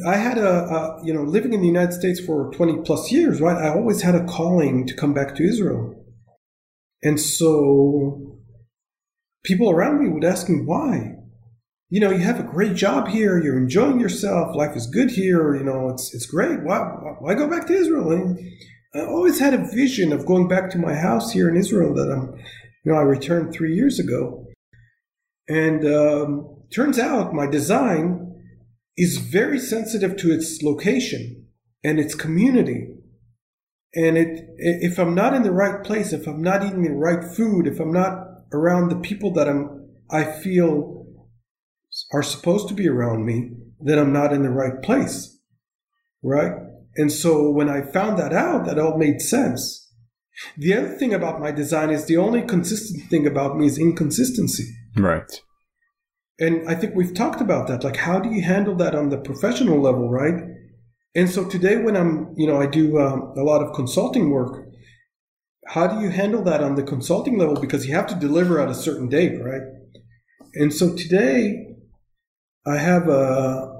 I 0.05 0.17
had 0.17 0.37
a, 0.37 0.65
a, 0.65 1.01
you 1.03 1.13
know, 1.13 1.23
living 1.23 1.53
in 1.53 1.61
the 1.61 1.67
United 1.67 1.93
States 1.93 2.19
for 2.19 2.51
20 2.53 2.81
plus 2.83 3.11
years, 3.11 3.41
right? 3.41 3.57
I 3.57 3.69
always 3.69 4.01
had 4.01 4.15
a 4.15 4.25
calling 4.25 4.85
to 4.85 4.95
come 4.95 5.13
back 5.13 5.35
to 5.35 5.43
Israel. 5.43 5.95
And 7.01 7.19
so 7.19 8.39
people 9.43 9.71
around 9.71 10.03
me 10.03 10.09
would 10.09 10.23
ask 10.23 10.49
me 10.49 10.61
why. 10.63 11.13
You 11.89 12.01
know, 12.01 12.11
you 12.11 12.19
have 12.19 12.39
a 12.39 12.43
great 12.43 12.75
job 12.75 13.07
here, 13.07 13.41
you're 13.41 13.57
enjoying 13.57 13.99
yourself, 13.99 14.55
life 14.55 14.75
is 14.75 14.87
good 14.87 15.09
here, 15.09 15.55
you 15.55 15.63
know, 15.63 15.89
it's, 15.89 16.13
it's 16.13 16.25
great. 16.25 16.61
Why, 16.63 16.79
why 17.19 17.33
go 17.33 17.49
back 17.49 17.65
to 17.67 17.73
Israel? 17.73 18.11
And 18.11 18.37
I 18.93 19.05
always 19.05 19.39
had 19.39 19.53
a 19.53 19.69
vision 19.73 20.11
of 20.11 20.25
going 20.25 20.49
back 20.49 20.69
to 20.71 20.77
my 20.77 20.93
house 20.93 21.31
here 21.31 21.49
in 21.49 21.55
Israel 21.55 21.93
that 21.95 22.11
I'm, 22.11 22.35
you 22.83 22.91
know, 22.91 22.97
I 22.97 23.03
returned 23.03 23.53
three 23.53 23.73
years 23.73 23.99
ago. 23.99 24.46
And 25.47 25.85
um, 25.85 26.63
turns 26.73 26.99
out 26.99 27.33
my 27.33 27.47
design 27.47 28.35
is 28.97 29.17
very 29.17 29.59
sensitive 29.59 30.17
to 30.17 30.31
its 30.33 30.61
location 30.61 31.47
and 31.83 31.99
its 31.99 32.15
community. 32.15 32.87
And 33.93 34.17
it, 34.17 34.45
if 34.57 34.99
I'm 34.99 35.15
not 35.15 35.33
in 35.33 35.43
the 35.43 35.51
right 35.51 35.83
place, 35.83 36.11
if 36.11 36.27
I'm 36.27 36.41
not 36.41 36.65
eating 36.65 36.83
the 36.83 36.91
right 36.91 37.23
food, 37.23 37.67
if 37.67 37.79
I'm 37.79 37.93
not 37.93 38.27
around 38.51 38.89
the 38.89 38.99
people 38.99 39.31
that 39.33 39.47
I'm, 39.47 39.87
I 40.11 40.23
feel 40.23 41.05
are 42.11 42.23
supposed 42.23 42.67
to 42.67 42.73
be 42.73 42.87
around 42.87 43.25
me, 43.25 43.51
then 43.79 43.97
I'm 43.97 44.11
not 44.11 44.33
in 44.33 44.43
the 44.43 44.49
right 44.49 44.81
place. 44.81 45.39
Right? 46.23 46.51
And 46.95 47.11
so 47.11 47.49
when 47.51 47.69
I 47.69 47.81
found 47.81 48.17
that 48.17 48.33
out, 48.33 48.65
that 48.65 48.79
all 48.79 48.97
made 48.97 49.21
sense. 49.21 49.91
The 50.57 50.73
other 50.73 50.97
thing 50.97 51.13
about 51.13 51.39
my 51.39 51.51
design 51.51 51.89
is 51.89 52.05
the 52.05 52.17
only 52.17 52.41
consistent 52.41 53.09
thing 53.09 53.25
about 53.25 53.57
me 53.57 53.67
is 53.67 53.77
inconsistency. 53.77 54.65
Right. 54.97 55.41
And 56.39 56.69
I 56.69 56.75
think 56.75 56.95
we've 56.95 57.13
talked 57.13 57.41
about 57.41 57.67
that. 57.67 57.83
Like, 57.83 57.97
how 57.97 58.19
do 58.19 58.29
you 58.29 58.41
handle 58.43 58.75
that 58.75 58.93
on 58.93 59.09
the 59.09 59.17
professional 59.17 59.79
level, 59.81 60.09
right? 60.09 60.43
And 61.15 61.29
so 61.29 61.45
today, 61.45 61.77
when 61.77 61.97
I'm, 61.97 62.33
you 62.37 62.45
know, 62.45 62.61
I 62.61 62.67
do 62.67 62.99
um, 62.99 63.33
a 63.35 63.43
lot 63.43 63.63
of 63.63 63.73
consulting 63.73 64.29
work. 64.29 64.65
How 65.67 65.87
do 65.87 65.99
you 65.99 66.09
handle 66.09 66.43
that 66.43 66.61
on 66.61 66.75
the 66.75 66.83
consulting 66.83 67.37
level? 67.37 67.59
Because 67.59 67.87
you 67.87 67.95
have 67.95 68.07
to 68.07 68.15
deliver 68.15 68.61
at 68.61 68.69
a 68.69 68.75
certain 68.75 69.09
date, 69.09 69.41
right? 69.41 69.63
And 70.53 70.73
so 70.73 70.95
today, 70.95 71.75
I 72.65 72.77
have 72.77 73.07
a 73.09 73.73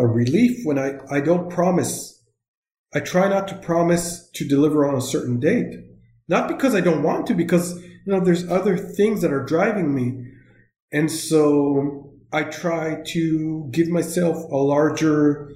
a 0.00 0.06
relief 0.06 0.64
when 0.64 0.78
I, 0.78 0.98
I 1.10 1.20
don't 1.20 1.50
promise. 1.50 2.24
I 2.94 3.00
try 3.00 3.28
not 3.28 3.46
to 3.48 3.54
promise 3.54 4.28
to 4.34 4.48
deliver 4.48 4.86
on 4.86 4.94
a 4.94 5.00
certain 5.00 5.38
date. 5.38 5.74
Not 6.28 6.48
because 6.48 6.74
I 6.74 6.80
don't 6.80 7.02
want 7.02 7.26
to, 7.26 7.34
because 7.34 7.82
you 8.10 8.16
know 8.16 8.24
there's 8.24 8.50
other 8.50 8.76
things 8.76 9.22
that 9.22 9.32
are 9.32 9.44
driving 9.44 9.94
me. 9.94 10.26
And 10.92 11.08
so 11.08 12.12
I 12.32 12.42
try 12.42 13.02
to 13.06 13.68
give 13.70 13.86
myself 13.86 14.36
a 14.50 14.56
larger, 14.56 15.48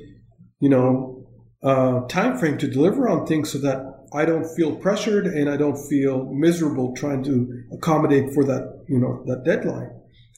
you 0.61 0.69
know, 0.69 1.27
uh, 1.65 2.07
time 2.07 2.39
frame 2.39 2.57
to 2.59 2.69
deliver 2.69 3.09
on 3.09 3.27
things 3.27 3.51
so 3.51 3.59
that 3.59 4.07
I 4.13 4.25
don't 4.25 4.47
feel 4.55 4.77
pressured 4.77 5.27
and 5.27 5.51
I 5.51 5.57
don't 5.57 5.77
feel 5.89 6.33
miserable 6.33 6.95
trying 6.95 7.25
to 7.25 7.65
accommodate 7.73 8.33
for 8.33 8.45
that, 8.45 8.85
you 8.89 9.01
know, 9.01 9.25
that 9.27 9.43
deadline. 9.45 9.91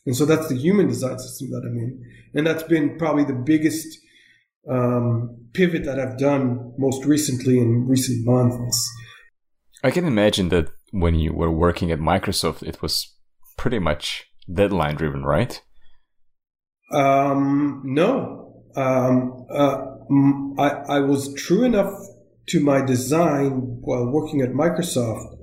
And 0.07 0.17
so 0.17 0.25
that's 0.25 0.49
the 0.49 0.57
human 0.57 0.89
design 0.89 1.19
system 1.19 1.51
that 1.51 1.69
I'm 1.69 1.77
in. 1.77 2.03
And 2.35 2.47
that's 2.47 2.63
been 2.63 2.97
probably 2.97 3.25
the 3.25 3.35
biggest 3.35 3.87
um, 4.71 5.37
pivot 5.53 5.85
that 5.85 6.01
I've 6.01 6.17
done 6.17 6.73
most 6.79 7.05
recently 7.05 7.59
in 7.59 7.87
recent 7.87 8.25
months. 8.25 8.91
I 9.85 9.91
can 9.91 10.07
imagine 10.07 10.49
that 10.49 10.71
when 11.01 11.14
you 11.14 11.32
were 11.32 11.51
working 11.51 11.90
at 11.90 11.98
Microsoft, 11.98 12.62
it 12.62 12.81
was 12.81 13.14
pretty 13.59 13.78
much 13.78 14.24
deadline 14.52 14.97
driven, 14.97 15.23
right? 15.23 15.60
Um, 16.93 17.82
no. 17.85 18.62
Um, 18.77 19.47
uh, 19.52 19.78
I, 20.59 20.97
I 20.97 21.01
was 21.01 21.35
true 21.35 21.64
enough 21.64 21.93
to 22.48 22.60
my 22.60 22.85
design 22.85 23.78
while 23.81 24.10
working 24.10 24.40
at 24.40 24.51
Microsoft. 24.51 25.36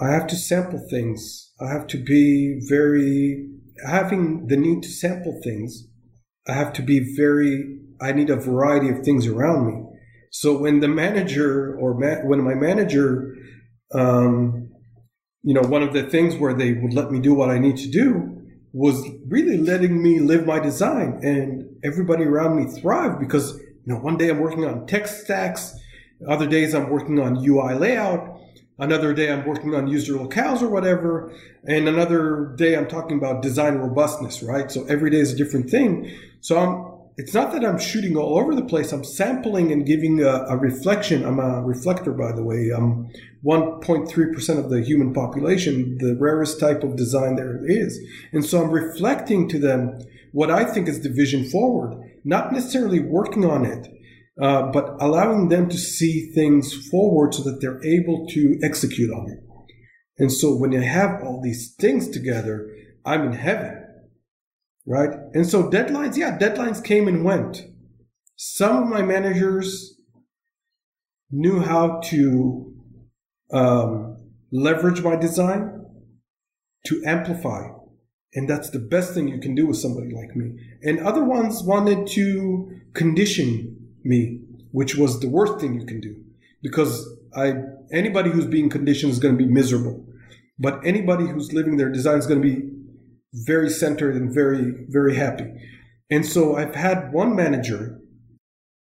I 0.00 0.10
have 0.10 0.26
to 0.28 0.36
sample 0.36 0.86
things. 0.90 1.52
I 1.60 1.72
have 1.72 1.86
to 1.88 1.96
be 1.96 2.60
very, 2.68 3.48
having 3.86 4.46
the 4.46 4.56
need 4.56 4.82
to 4.82 4.90
sample 4.90 5.40
things. 5.42 5.88
I 6.46 6.52
have 6.52 6.72
to 6.74 6.82
be 6.82 7.14
very, 7.16 7.80
I 8.00 8.12
need 8.12 8.30
a 8.30 8.36
variety 8.36 8.90
of 8.90 9.04
things 9.04 9.26
around 9.26 9.66
me. 9.66 9.82
So 10.30 10.58
when 10.58 10.80
the 10.80 10.88
manager 10.88 11.76
or 11.76 11.94
ma- 11.94 12.26
when 12.28 12.42
my 12.42 12.54
manager 12.54 13.33
um, 13.92 14.70
you 15.42 15.52
know, 15.52 15.62
one 15.62 15.82
of 15.82 15.92
the 15.92 16.04
things 16.04 16.36
where 16.36 16.54
they 16.54 16.72
would 16.72 16.94
let 16.94 17.10
me 17.10 17.20
do 17.20 17.34
what 17.34 17.50
I 17.50 17.58
need 17.58 17.76
to 17.78 17.90
do 17.90 18.42
was 18.72 19.06
really 19.28 19.58
letting 19.58 20.02
me 20.02 20.18
live 20.18 20.46
my 20.46 20.58
design 20.58 21.20
and 21.22 21.64
everybody 21.84 22.24
around 22.24 22.56
me 22.56 22.64
thrive 22.70 23.20
because, 23.20 23.52
you 23.56 23.92
know, 23.92 23.96
one 23.96 24.16
day 24.16 24.30
I'm 24.30 24.40
working 24.40 24.64
on 24.64 24.86
tech 24.86 25.06
stacks, 25.06 25.78
other 26.28 26.46
days 26.46 26.74
I'm 26.74 26.88
working 26.88 27.20
on 27.20 27.36
UI 27.36 27.74
layout, 27.74 28.40
another 28.78 29.12
day 29.12 29.30
I'm 29.30 29.46
working 29.46 29.74
on 29.74 29.86
user 29.86 30.14
locales 30.14 30.62
or 30.62 30.68
whatever, 30.68 31.32
and 31.68 31.86
another 31.86 32.54
day 32.56 32.76
I'm 32.76 32.88
talking 32.88 33.18
about 33.18 33.42
design 33.42 33.74
robustness, 33.74 34.42
right? 34.42 34.70
So 34.70 34.84
every 34.86 35.10
day 35.10 35.20
is 35.20 35.32
a 35.32 35.36
different 35.36 35.70
thing. 35.70 36.10
So 36.40 36.58
I'm 36.58 36.93
it's 37.16 37.32
not 37.32 37.52
that 37.52 37.64
I'm 37.64 37.78
shooting 37.78 38.16
all 38.16 38.38
over 38.38 38.54
the 38.54 38.64
place. 38.64 38.92
I'm 38.92 39.04
sampling 39.04 39.70
and 39.70 39.86
giving 39.86 40.20
a, 40.20 40.46
a 40.48 40.56
reflection. 40.56 41.24
I'm 41.24 41.38
a 41.38 41.62
reflector, 41.62 42.12
by 42.12 42.32
the 42.32 42.42
way. 42.42 42.70
I'm 42.74 43.08
1.3% 43.44 44.58
of 44.58 44.70
the 44.70 44.82
human 44.82 45.12
population, 45.12 45.96
the 45.98 46.16
rarest 46.18 46.58
type 46.58 46.82
of 46.82 46.96
design 46.96 47.36
there 47.36 47.60
is. 47.64 48.00
And 48.32 48.44
so 48.44 48.62
I'm 48.62 48.70
reflecting 48.70 49.48
to 49.50 49.58
them 49.60 50.00
what 50.32 50.50
I 50.50 50.64
think 50.64 50.88
is 50.88 51.02
the 51.02 51.08
vision 51.08 51.48
forward, 51.48 51.94
not 52.24 52.52
necessarily 52.52 52.98
working 52.98 53.44
on 53.44 53.64
it, 53.64 53.86
uh, 54.42 54.72
but 54.72 54.96
allowing 55.00 55.48
them 55.48 55.68
to 55.68 55.78
see 55.78 56.32
things 56.32 56.88
forward 56.88 57.34
so 57.34 57.44
that 57.44 57.60
they're 57.60 57.84
able 57.84 58.26
to 58.30 58.58
execute 58.64 59.12
on 59.12 59.30
it. 59.30 59.38
And 60.18 60.32
so 60.32 60.56
when 60.56 60.76
I 60.76 60.82
have 60.82 61.22
all 61.22 61.40
these 61.40 61.74
things 61.78 62.08
together, 62.08 62.68
I'm 63.04 63.24
in 63.26 63.32
heaven 63.34 63.83
right? 64.86 65.10
And 65.32 65.46
so 65.46 65.70
deadlines, 65.70 66.16
yeah, 66.16 66.36
deadlines 66.38 66.82
came 66.82 67.08
and 67.08 67.24
went. 67.24 67.62
Some 68.36 68.82
of 68.82 68.88
my 68.88 69.02
managers 69.02 69.98
knew 71.30 71.60
how 71.60 72.00
to 72.06 72.72
um, 73.52 74.16
leverage 74.52 75.02
my 75.02 75.16
design 75.16 75.84
to 76.86 77.02
amplify. 77.06 77.68
And 78.34 78.48
that's 78.48 78.70
the 78.70 78.80
best 78.80 79.14
thing 79.14 79.28
you 79.28 79.40
can 79.40 79.54
do 79.54 79.66
with 79.66 79.76
somebody 79.76 80.12
like 80.12 80.34
me. 80.34 80.58
And 80.82 80.98
other 81.00 81.24
ones 81.24 81.62
wanted 81.62 82.06
to 82.08 82.70
condition 82.92 83.76
me, 84.02 84.40
which 84.72 84.96
was 84.96 85.20
the 85.20 85.28
worst 85.28 85.60
thing 85.60 85.78
you 85.78 85.86
can 85.86 86.00
do. 86.00 86.16
Because 86.62 87.06
I 87.36 87.54
anybody 87.92 88.30
who's 88.30 88.46
being 88.46 88.68
conditioned 88.68 89.12
is 89.12 89.18
going 89.18 89.36
to 89.36 89.44
be 89.44 89.50
miserable. 89.50 90.04
But 90.58 90.80
anybody 90.84 91.26
who's 91.26 91.52
living 91.52 91.76
their 91.76 91.90
design 91.90 92.18
is 92.18 92.26
going 92.26 92.42
to 92.42 92.48
be 92.48 92.70
very 93.34 93.68
centered 93.68 94.14
and 94.14 94.32
very, 94.32 94.72
very 94.88 95.16
happy. 95.16 95.52
And 96.10 96.24
so 96.24 96.56
I've 96.56 96.74
had 96.74 97.12
one 97.12 97.34
manager 97.34 98.00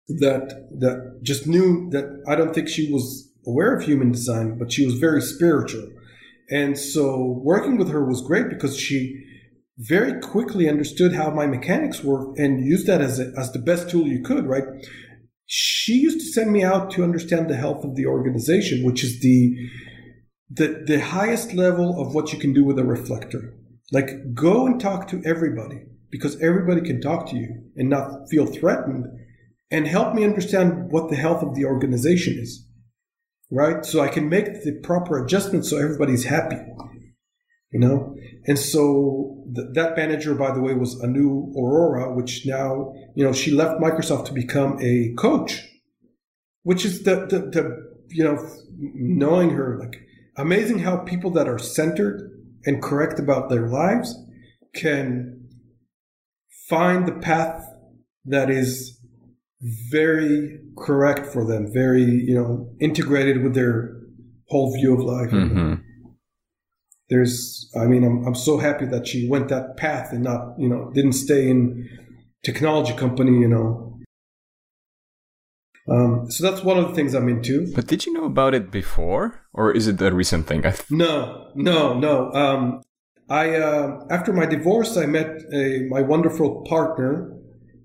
that 0.07 0.67
that 0.79 1.19
just 1.23 1.47
knew 1.47 1.89
that 1.91 2.23
I 2.27 2.35
don't 2.35 2.53
think 2.53 2.67
she 2.67 2.91
was 2.91 3.31
aware 3.47 3.75
of 3.75 3.83
human 3.83 4.11
design, 4.11 4.57
but 4.57 4.71
she 4.71 4.85
was 4.85 4.95
very 4.95 5.21
spiritual. 5.21 5.89
And 6.49 6.77
so 6.77 7.39
working 7.43 7.77
with 7.77 7.89
her 7.89 8.05
was 8.05 8.21
great 8.21 8.49
because 8.49 8.77
she 8.77 9.19
very 9.77 10.19
quickly 10.19 10.69
understood 10.69 11.13
how 11.13 11.31
my 11.31 11.47
mechanics 11.47 12.03
work 12.03 12.37
and 12.37 12.63
used 12.63 12.85
that 12.87 13.01
as 13.01 13.19
a, 13.19 13.31
as 13.37 13.51
the 13.51 13.59
best 13.59 13.89
tool 13.89 14.05
you 14.05 14.21
could, 14.21 14.45
right? 14.45 14.63
She 15.45 15.93
used 15.93 16.19
to 16.19 16.25
send 16.25 16.51
me 16.51 16.63
out 16.63 16.91
to 16.91 17.03
understand 17.03 17.49
the 17.49 17.55
health 17.55 17.83
of 17.83 17.95
the 17.95 18.05
organization, 18.05 18.83
which 18.83 19.03
is 19.03 19.19
the 19.21 19.55
the, 20.49 20.83
the 20.85 20.99
highest 20.99 21.53
level 21.53 21.99
of 21.99 22.13
what 22.13 22.31
you 22.31 22.37
can 22.37 22.53
do 22.53 22.63
with 22.63 22.77
a 22.77 22.83
reflector. 22.83 23.55
Like, 23.91 24.33
go 24.33 24.65
and 24.65 24.79
talk 24.79 25.07
to 25.09 25.21
everybody 25.25 25.83
because 26.09 26.41
everybody 26.41 26.81
can 26.81 27.01
talk 27.01 27.27
to 27.29 27.35
you 27.35 27.63
and 27.75 27.89
not 27.89 28.29
feel 28.29 28.45
threatened 28.45 29.07
and 29.71 29.87
help 29.87 30.13
me 30.13 30.23
understand 30.23 30.91
what 30.91 31.09
the 31.09 31.15
health 31.15 31.43
of 31.43 31.55
the 31.55 31.65
organization 31.65 32.37
is. 32.39 32.67
Right? 33.51 33.85
So 33.85 33.99
I 33.99 34.07
can 34.07 34.29
make 34.29 34.63
the 34.63 34.79
proper 34.83 35.23
adjustments 35.23 35.69
so 35.69 35.77
everybody's 35.77 36.25
happy. 36.25 36.57
You 37.71 37.79
know? 37.79 38.15
And 38.45 38.57
so 38.57 39.43
th- 39.55 39.69
that 39.73 39.95
manager, 39.95 40.35
by 40.35 40.53
the 40.53 40.61
way, 40.61 40.73
was 40.73 41.01
Anu 41.01 41.51
Aurora, 41.55 42.13
which 42.13 42.45
now, 42.45 42.93
you 43.15 43.23
know, 43.23 43.33
she 43.33 43.51
left 43.51 43.81
Microsoft 43.81 44.25
to 44.25 44.33
become 44.33 44.77
a 44.81 45.13
coach, 45.17 45.67
which 46.63 46.85
is 46.85 47.03
the, 47.03 47.27
the, 47.27 47.39
the 47.39 47.93
you 48.09 48.23
know, 48.23 48.37
knowing 48.77 49.51
her, 49.51 49.79
like, 49.79 50.01
amazing 50.37 50.79
how 50.79 50.97
people 50.97 51.31
that 51.31 51.47
are 51.47 51.59
centered 51.59 52.32
and 52.65 52.81
correct 52.81 53.19
about 53.19 53.49
their 53.49 53.67
lives 53.67 54.15
can 54.75 55.47
find 56.69 57.07
the 57.07 57.13
path 57.13 57.63
that 58.25 58.49
is 58.49 58.99
very 59.91 60.59
correct 60.77 61.25
for 61.25 61.45
them, 61.45 61.71
very, 61.71 62.03
you 62.03 62.35
know, 62.35 62.69
integrated 62.79 63.43
with 63.43 63.53
their 63.53 64.01
whole 64.49 64.73
view 64.73 64.93
of 64.93 65.01
life. 65.01 65.31
Mm-hmm. 65.31 65.75
There's, 67.09 67.69
I 67.79 67.85
mean, 67.85 68.03
I'm, 68.03 68.25
I'm 68.25 68.35
so 68.35 68.57
happy 68.57 68.85
that 68.85 69.07
she 69.07 69.27
went 69.29 69.49
that 69.49 69.77
path 69.77 70.11
and 70.11 70.23
not, 70.23 70.55
you 70.57 70.67
know, 70.67 70.91
didn't 70.93 71.13
stay 71.13 71.49
in 71.49 71.87
technology 72.43 72.93
company, 72.93 73.39
you 73.39 73.47
know. 73.47 73.92
Um, 75.89 76.31
so 76.31 76.49
that's 76.49 76.63
one 76.63 76.77
of 76.77 76.87
the 76.87 76.95
things 76.95 77.13
I'm 77.13 77.27
into. 77.27 77.71
But 77.75 77.87
did 77.87 78.05
you 78.05 78.13
know 78.13 78.25
about 78.25 78.53
it 78.53 78.71
before? 78.71 79.43
or 79.53 79.71
is 79.71 79.87
it 79.87 80.01
a 80.01 80.13
recent 80.13 80.47
thing? 80.47 80.61
Th- 80.63 80.83
no, 80.89 81.51
no, 81.55 81.97
no. 81.97 82.31
Um, 82.33 82.81
I 83.29 83.55
uh, 83.55 83.99
after 84.09 84.33
my 84.33 84.45
divorce, 84.45 84.97
I 84.97 85.05
met 85.05 85.41
a, 85.53 85.87
my 85.89 86.01
wonderful 86.01 86.63
partner, 86.67 87.31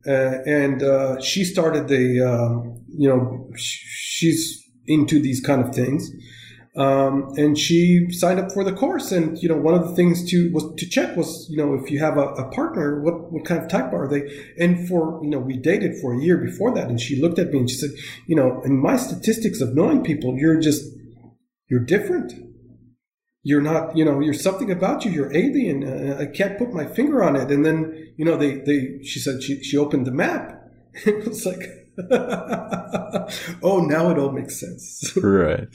uh, 0.06 0.38
and 0.46 0.82
uh, 0.82 1.20
she 1.20 1.44
started 1.44 1.88
the 1.88 2.20
um, 2.22 2.84
you 2.88 3.08
know 3.08 3.50
sh- 3.56 3.84
she's 4.16 4.64
into 4.86 5.20
these 5.20 5.40
kind 5.40 5.62
of 5.62 5.74
things. 5.74 6.10
Um, 6.78 7.32
and 7.36 7.58
she 7.58 8.08
signed 8.12 8.38
up 8.38 8.52
for 8.52 8.62
the 8.62 8.72
course. 8.72 9.10
And, 9.10 9.36
you 9.42 9.48
know, 9.48 9.56
one 9.56 9.74
of 9.74 9.88
the 9.88 9.96
things 9.96 10.24
to, 10.30 10.48
was 10.52 10.72
to 10.76 10.88
check 10.88 11.16
was, 11.16 11.48
you 11.50 11.56
know, 11.56 11.74
if 11.74 11.90
you 11.90 11.98
have 11.98 12.16
a, 12.16 12.28
a, 12.34 12.48
partner, 12.52 13.00
what, 13.02 13.32
what 13.32 13.44
kind 13.44 13.60
of 13.60 13.68
type 13.68 13.92
are 13.92 14.06
they? 14.06 14.22
And 14.60 14.88
for, 14.88 15.18
you 15.20 15.28
know, 15.28 15.40
we 15.40 15.56
dated 15.56 15.96
for 16.00 16.14
a 16.14 16.22
year 16.22 16.36
before 16.36 16.72
that. 16.76 16.88
And 16.88 17.00
she 17.00 17.20
looked 17.20 17.40
at 17.40 17.50
me 17.50 17.58
and 17.58 17.68
she 17.68 17.76
said, 17.76 17.90
you 18.28 18.36
know, 18.36 18.62
in 18.64 18.80
my 18.80 18.96
statistics 18.96 19.60
of 19.60 19.74
knowing 19.74 20.04
people, 20.04 20.36
you're 20.36 20.60
just, 20.60 20.84
you're 21.68 21.84
different. 21.84 22.32
You're 23.42 23.60
not, 23.60 23.96
you 23.96 24.04
know, 24.04 24.20
you're 24.20 24.32
something 24.32 24.70
about 24.70 25.04
you. 25.04 25.10
You're 25.10 25.34
alien. 25.34 25.82
Uh, 25.82 26.18
I 26.20 26.26
can't 26.26 26.58
put 26.58 26.72
my 26.72 26.86
finger 26.86 27.24
on 27.24 27.34
it. 27.34 27.50
And 27.50 27.66
then, 27.66 28.12
you 28.16 28.24
know, 28.24 28.36
they, 28.36 28.58
they, 28.58 29.02
she 29.02 29.18
said 29.18 29.42
she, 29.42 29.64
she 29.64 29.76
opened 29.76 30.06
the 30.06 30.12
map. 30.12 30.62
it 31.04 31.26
was 31.26 31.44
like, 31.44 31.87
oh, 33.62 33.84
now 33.88 34.10
it 34.10 34.18
all 34.18 34.30
makes 34.30 34.60
sense. 34.60 35.12
right. 35.22 35.66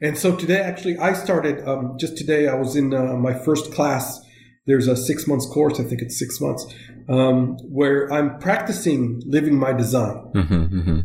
And 0.00 0.16
so 0.16 0.34
today, 0.34 0.60
actually, 0.60 0.96
I 0.96 1.12
started 1.12 1.66
um, 1.68 1.96
just 1.98 2.16
today. 2.16 2.48
I 2.48 2.54
was 2.54 2.76
in 2.76 2.94
uh, 2.94 3.14
my 3.16 3.34
first 3.34 3.72
class. 3.72 4.20
There's 4.66 4.88
a 4.88 4.96
six 4.96 5.26
months 5.26 5.46
course. 5.46 5.78
I 5.80 5.84
think 5.84 6.00
it's 6.00 6.18
six 6.18 6.40
months 6.40 6.66
um, 7.08 7.56
where 7.68 8.10
I'm 8.12 8.38
practicing 8.38 9.22
living 9.26 9.58
my 9.58 9.72
design. 9.72 10.30
Mm-hmm, 10.34 10.54
mm-hmm. 10.54 11.00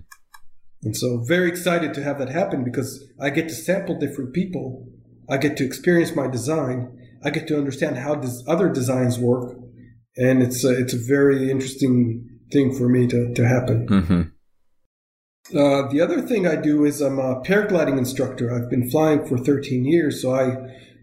And 0.84 0.96
so, 0.96 1.24
very 1.26 1.50
excited 1.50 1.94
to 1.96 2.04
have 2.04 2.20
that 2.20 2.30
happen 2.30 2.64
because 2.64 3.04
I 3.20 3.30
get 3.30 3.50
to 3.50 3.56
sample 3.56 3.98
different 4.00 4.34
people. 4.34 4.88
I 5.30 5.38
get 5.38 5.58
to 5.58 5.66
experience 5.66 6.16
my 6.16 6.28
design. 6.28 6.98
I 7.24 7.30
get 7.30 7.48
to 7.48 7.58
understand 7.58 7.98
how 7.98 8.22
other 8.48 8.70
designs 8.70 9.18
work, 9.18 9.58
and 10.18 10.44
it's 10.44 10.64
a, 10.66 10.78
it's 10.78 10.94
a 10.94 10.98
very 10.98 11.50
interesting 11.50 12.33
thing 12.54 12.74
for 12.74 12.88
me 12.88 13.08
to, 13.08 13.34
to 13.34 13.48
happen. 13.48 13.88
Mm-hmm. 13.88 14.22
Uh, 15.58 15.88
the 15.92 16.00
other 16.00 16.22
thing 16.22 16.48
I 16.48 16.56
do 16.56 16.86
is 16.86 17.02
I'm 17.02 17.20
a 17.20 17.42
paragliding 17.42 17.98
instructor. 17.98 18.54
I've 18.54 18.70
been 18.70 18.90
flying 18.90 19.26
for 19.26 19.38
13 19.38 19.84
years, 19.84 20.22
so 20.22 20.34
I, 20.34 20.56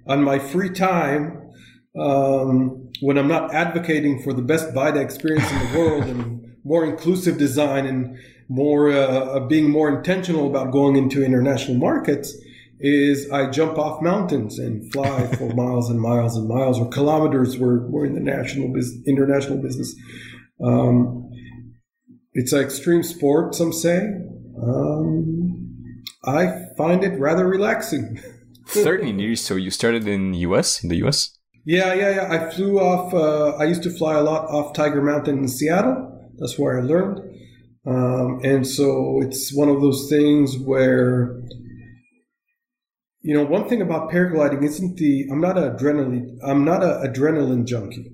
on 0.06 0.24
my 0.24 0.39
free 0.39 0.70
time, 0.70 1.52
um, 1.98 2.90
when 3.01 3.18
I'm 3.18 3.28
not 3.28 3.55
advocating 3.55 4.22
for 4.22 4.32
the 4.32 4.43
best 4.43 4.72
BiDi 4.72 5.02
experience 5.02 5.51
in 5.51 5.59
the 5.59 5.78
world 5.78 6.05
and 6.05 6.56
more 6.64 6.85
inclusive 6.85 7.36
design 7.36 7.86
and 7.86 8.18
more 8.48 8.90
uh, 8.90 9.40
being 9.40 9.70
more 9.70 9.89
intentional 9.94 10.48
about 10.48 10.72
going 10.72 10.97
into 10.97 11.24
international 11.24 11.77
markets, 11.77 12.35
is 12.81 13.31
I 13.31 13.51
jump 13.51 13.78
off 13.78 14.02
mountains 14.02 14.59
and 14.59 14.90
fly 14.93 15.27
for 15.36 15.55
miles 15.55 15.90
and 15.90 16.01
miles 16.01 16.36
and 16.36 16.48
miles 16.48 16.81
or 16.81 16.89
kilometers. 16.89 17.59
We're, 17.59 17.86
we're 17.89 18.06
in 18.06 18.14
the 18.14 18.20
national 18.20 18.72
biz- 18.72 19.02
international 19.06 19.59
business. 19.59 19.94
Um, 20.64 21.30
it's 22.41 22.55
an 22.55 22.61
extreme 22.61 23.03
sport, 23.03 23.55
some 23.55 23.71
say. 23.71 23.99
Um, 24.62 26.03
I 26.25 26.65
find 26.79 27.05
it 27.05 27.21
rather 27.21 27.47
relaxing. 27.47 28.19
13 28.67 29.19
years. 29.19 29.43
So 29.43 29.57
you 29.57 29.71
started 29.71 30.09
in 30.09 30.33
US, 30.49 30.83
in 30.83 30.89
the 30.89 30.97
US? 31.05 31.37
Yeah, 31.67 31.93
yeah, 31.93 32.11
yeah. 32.17 32.33
I 32.33 32.51
flew 32.51 32.81
off. 32.81 33.12
Uh, 33.12 33.57
I 33.57 33.65
used 33.65 33.83
to 33.83 33.91
fly 33.91 34.15
a 34.15 34.23
lot 34.23 34.49
off 34.49 34.73
Tiger 34.73 35.03
Mountain 35.03 35.39
in 35.41 35.49
Seattle. 35.49 36.31
That's 36.39 36.59
where 36.59 36.79
I 36.79 36.83
learned. 36.83 37.19
Um, 37.87 38.41
and 38.43 38.67
so 38.67 39.21
it's 39.21 39.55
one 39.55 39.69
of 39.69 39.83
those 39.83 40.09
things 40.09 40.57
where, 40.57 41.43
you 43.21 43.35
know, 43.35 43.45
one 43.45 43.69
thing 43.69 43.83
about 43.83 44.11
paragliding 44.11 44.65
isn't 44.65 44.97
the. 44.97 45.27
I'm 45.31 45.43
not 45.43 45.59
an 45.59 45.77
adrenaline. 45.77 46.39
I'm 46.43 46.65
not 46.65 46.83
an 46.83 46.95
adrenaline 47.07 47.67
junkie. 47.67 48.12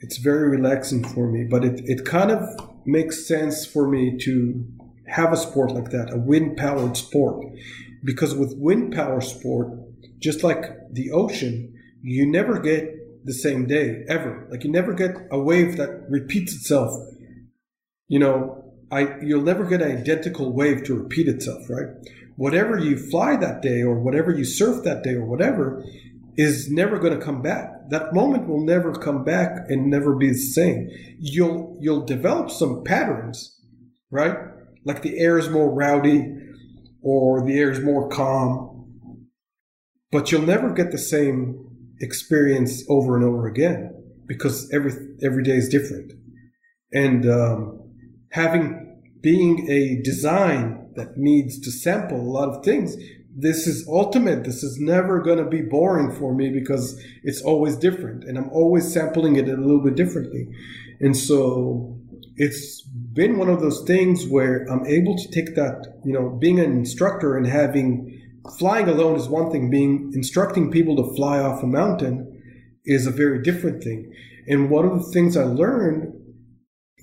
It's 0.00 0.18
very 0.18 0.50
relaxing 0.50 1.02
for 1.04 1.32
me, 1.32 1.46
but 1.50 1.64
it 1.64 1.80
it 1.86 2.04
kind 2.04 2.30
of 2.30 2.42
makes 2.86 3.26
sense 3.26 3.66
for 3.66 3.88
me 3.88 4.18
to 4.18 4.64
have 5.06 5.32
a 5.32 5.36
sport 5.36 5.72
like 5.72 5.90
that, 5.90 6.12
a 6.12 6.18
wind 6.18 6.56
powered 6.56 6.96
sport. 6.96 7.44
Because 8.04 8.34
with 8.34 8.56
wind 8.56 8.92
power 8.92 9.20
sport, 9.20 9.68
just 10.18 10.42
like 10.42 10.64
the 10.90 11.10
ocean, 11.10 11.74
you 12.02 12.26
never 12.26 12.58
get 12.58 13.24
the 13.24 13.32
same 13.32 13.66
day 13.66 14.04
ever. 14.08 14.48
Like 14.50 14.64
you 14.64 14.70
never 14.70 14.92
get 14.94 15.16
a 15.30 15.38
wave 15.38 15.76
that 15.76 16.06
repeats 16.08 16.54
itself. 16.54 16.92
You 18.08 18.18
know, 18.18 18.64
I 18.90 19.20
you'll 19.20 19.42
never 19.42 19.64
get 19.64 19.82
an 19.82 19.96
identical 19.96 20.52
wave 20.52 20.84
to 20.84 20.94
repeat 20.94 21.28
itself, 21.28 21.68
right? 21.70 21.86
Whatever 22.36 22.78
you 22.78 22.96
fly 22.96 23.36
that 23.36 23.62
day 23.62 23.82
or 23.82 23.98
whatever 23.98 24.30
you 24.32 24.44
surf 24.44 24.84
that 24.84 25.02
day 25.02 25.14
or 25.14 25.24
whatever 25.24 25.84
is 26.36 26.70
never 26.70 26.98
going 26.98 27.18
to 27.18 27.24
come 27.24 27.42
back. 27.42 27.70
That 27.90 28.14
moment 28.14 28.48
will 28.48 28.64
never 28.64 28.92
come 28.92 29.24
back 29.24 29.68
and 29.68 29.90
never 29.90 30.14
be 30.14 30.28
the 30.28 30.38
same. 30.38 30.88
You'll 31.18 31.76
you'll 31.80 32.04
develop 32.04 32.50
some 32.50 32.84
patterns, 32.84 33.60
right? 34.10 34.36
Like 34.84 35.02
the 35.02 35.18
air 35.18 35.38
is 35.38 35.48
more 35.48 35.70
rowdy 35.70 36.34
or 37.02 37.44
the 37.44 37.58
air 37.58 37.70
is 37.70 37.80
more 37.80 38.08
calm. 38.08 38.68
But 40.10 40.30
you'll 40.30 40.42
never 40.42 40.72
get 40.72 40.90
the 40.90 40.98
same 40.98 41.68
experience 42.00 42.84
over 42.88 43.16
and 43.16 43.24
over 43.24 43.46
again 43.46 43.94
because 44.26 44.70
every 44.72 44.92
every 45.22 45.42
day 45.42 45.56
is 45.56 45.68
different. 45.68 46.12
And 46.92 47.28
um, 47.28 47.90
having 48.30 49.00
being 49.20 49.70
a 49.70 50.02
design 50.02 50.90
that 50.96 51.16
needs 51.16 51.58
to 51.60 51.70
sample 51.70 52.20
a 52.20 52.32
lot 52.38 52.48
of 52.48 52.64
things 52.64 52.96
this 53.34 53.66
is 53.66 53.86
ultimate. 53.88 54.44
This 54.44 54.62
is 54.62 54.78
never 54.78 55.20
going 55.20 55.38
to 55.38 55.48
be 55.48 55.62
boring 55.62 56.14
for 56.14 56.34
me 56.34 56.50
because 56.50 57.00
it's 57.22 57.40
always 57.42 57.76
different 57.76 58.24
and 58.24 58.36
I'm 58.36 58.50
always 58.50 58.92
sampling 58.92 59.36
it 59.36 59.48
a 59.48 59.56
little 59.56 59.82
bit 59.82 59.94
differently. 59.94 60.48
And 61.00 61.16
so 61.16 61.98
it's 62.36 62.82
been 62.82 63.38
one 63.38 63.48
of 63.48 63.60
those 63.60 63.82
things 63.86 64.26
where 64.26 64.66
I'm 64.70 64.86
able 64.86 65.16
to 65.16 65.30
take 65.30 65.54
that, 65.54 66.00
you 66.04 66.12
know, 66.12 66.30
being 66.30 66.60
an 66.60 66.72
instructor 66.72 67.36
and 67.36 67.46
having 67.46 68.20
flying 68.58 68.88
alone 68.88 69.16
is 69.16 69.28
one 69.28 69.50
thing, 69.50 69.70
being 69.70 70.10
instructing 70.14 70.70
people 70.70 70.96
to 70.96 71.14
fly 71.14 71.38
off 71.38 71.62
a 71.62 71.66
mountain 71.66 72.28
is 72.84 73.06
a 73.06 73.10
very 73.10 73.42
different 73.42 73.82
thing. 73.82 74.12
And 74.48 74.70
one 74.70 74.84
of 74.84 74.98
the 74.98 75.12
things 75.12 75.36
I 75.36 75.44
learned 75.44 76.12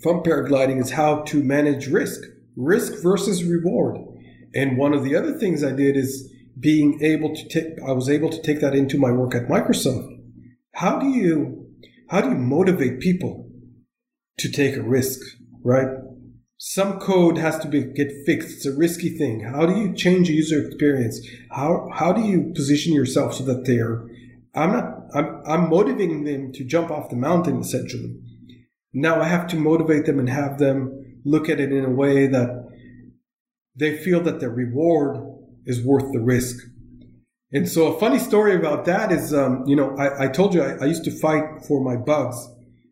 from 0.03 0.23
paragliding 0.23 0.81
is 0.81 0.91
how 0.91 1.23
to 1.23 1.43
manage 1.43 1.88
risk, 1.88 2.22
risk 2.56 3.01
versus 3.01 3.43
reward. 3.43 3.97
And 4.53 4.77
one 4.77 4.93
of 4.93 5.03
the 5.03 5.15
other 5.15 5.38
things 5.38 5.63
I 5.63 5.71
did 5.71 5.95
is 5.95 6.31
being 6.59 7.01
able 7.03 7.35
to 7.35 7.47
take, 7.47 7.80
I 7.88 7.91
was 7.91 8.09
able 8.09 8.30
to 8.30 8.41
take 8.41 8.61
that 8.61 8.76
into 8.76 8.97
my 8.97 9.11
work 9.11 9.35
at 9.35 9.47
Microsoft. 9.47 10.07
How 10.76 10.99
do 10.99 11.07
you, 11.07 11.67
how 12.09 12.21
do 12.21 12.30
you 12.30 12.35
motivate 12.35 12.99
people 12.99 13.49
to 14.39 14.51
take 14.51 14.76
a 14.76 14.81
risk, 14.81 15.19
right? 15.63 15.88
Some 16.57 16.99
code 16.99 17.38
has 17.38 17.57
to 17.59 17.67
be, 17.67 17.84
get 17.84 18.11
fixed. 18.26 18.49
It's 18.49 18.65
a 18.65 18.76
risky 18.76 19.17
thing. 19.17 19.41
How 19.41 19.65
do 19.65 19.80
you 19.80 19.93
change 19.93 20.30
a 20.30 20.34
user 20.34 20.65
experience? 20.65 21.19
How, 21.51 21.89
how 21.93 22.11
do 22.11 22.21
you 22.21 22.51
position 22.53 22.93
yourself 22.93 23.35
so 23.35 23.43
that 23.45 23.65
they're, 23.65 24.05
I'm 24.53 24.73
not, 24.73 24.99
I'm, 25.13 25.41
I'm 25.45 25.69
motivating 25.69 26.26
them 26.26 26.51
to 26.53 26.65
jump 26.65 26.91
off 26.91 27.09
the 27.09 27.15
mountain 27.15 27.61
essentially. 27.61 28.19
Now 28.93 29.21
I 29.21 29.26
have 29.26 29.47
to 29.47 29.55
motivate 29.55 30.05
them 30.05 30.19
and 30.19 30.30
have 30.30 30.57
them 30.57 31.21
look 31.23 31.47
at 31.47 31.59
it 31.59 31.71
in 31.71 31.85
a 31.85 31.89
way 31.89 32.27
that 32.27 32.59
they 33.80 33.97
feel 33.97 34.22
that 34.22 34.39
the 34.39 34.49
reward 34.49 35.18
is 35.65 35.81
worth 35.81 36.11
the 36.11 36.19
risk. 36.19 36.57
And 37.51 37.68
so 37.68 37.93
a 37.93 37.99
funny 37.99 38.19
story 38.19 38.56
about 38.56 38.85
that 38.85 39.11
is, 39.11 39.34
um, 39.34 39.64
you 39.65 39.76
know, 39.76 39.95
I, 39.97 40.26
I 40.26 40.27
told 40.27 40.53
you 40.53 40.61
I, 40.61 40.84
I, 40.84 40.85
used 40.85 41.03
to 41.06 41.11
fight 41.11 41.43
for 41.68 41.84
my 41.84 41.95
bugs. 41.95 42.38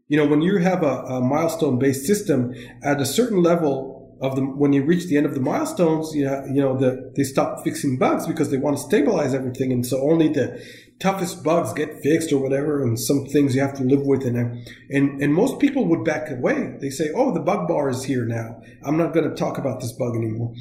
You 0.08 0.18
know, 0.18 0.26
when 0.26 0.42
you 0.42 0.58
have 0.58 0.82
a, 0.82 1.04
a 1.04 1.22
milestone 1.22 1.78
based 1.78 2.06
system 2.06 2.54
at 2.84 3.00
a 3.00 3.06
certain 3.06 3.44
level 3.44 4.18
of 4.22 4.36
the, 4.36 4.42
when 4.42 4.74
you 4.74 4.84
reach 4.84 5.06
the 5.06 5.18
end 5.18 5.28
of 5.28 5.36
the 5.36 5.42
milestones, 5.42 6.16
you 6.16 6.26
know, 6.26 6.44
you 6.46 6.62
know, 6.62 6.76
the, 6.76 7.14
they 7.16 7.24
stop 7.24 7.64
fixing 7.64 8.00
bugs 8.00 8.26
because 8.26 8.50
they 8.50 8.58
want 8.58 8.78
to 8.78 8.82
stabilize 8.82 9.36
everything. 9.36 9.72
And 9.72 9.86
so 9.86 10.02
only 10.02 10.30
the 10.30 10.60
toughest 11.00 11.44
bugs 11.44 11.74
get 11.74 12.02
fixed 12.02 12.32
or 12.32 12.42
whatever. 12.42 12.84
And 12.84 13.00
some 13.00 13.26
things 13.26 13.56
you 13.56 13.62
have 13.62 13.76
to 13.78 13.84
live 13.84 14.02
with. 14.02 14.26
And, 14.26 14.38
uh, 14.38 14.72
and, 14.90 15.22
and 15.22 15.34
most 15.34 15.60
people 15.60 15.86
would 15.88 16.04
back 16.04 16.30
away. 16.30 16.78
They 16.80 16.90
say, 16.90 17.12
Oh, 17.16 17.34
the 17.34 17.40
bug 17.40 17.68
bar 17.68 17.90
is 17.90 18.04
here 18.04 18.26
now. 18.26 18.62
I'm 18.84 18.98
not 18.98 19.14
going 19.14 19.30
to 19.30 19.36
talk 19.36 19.58
about 19.58 19.80
this 19.80 19.92
bug 19.94 20.16
anymore. 20.16 20.54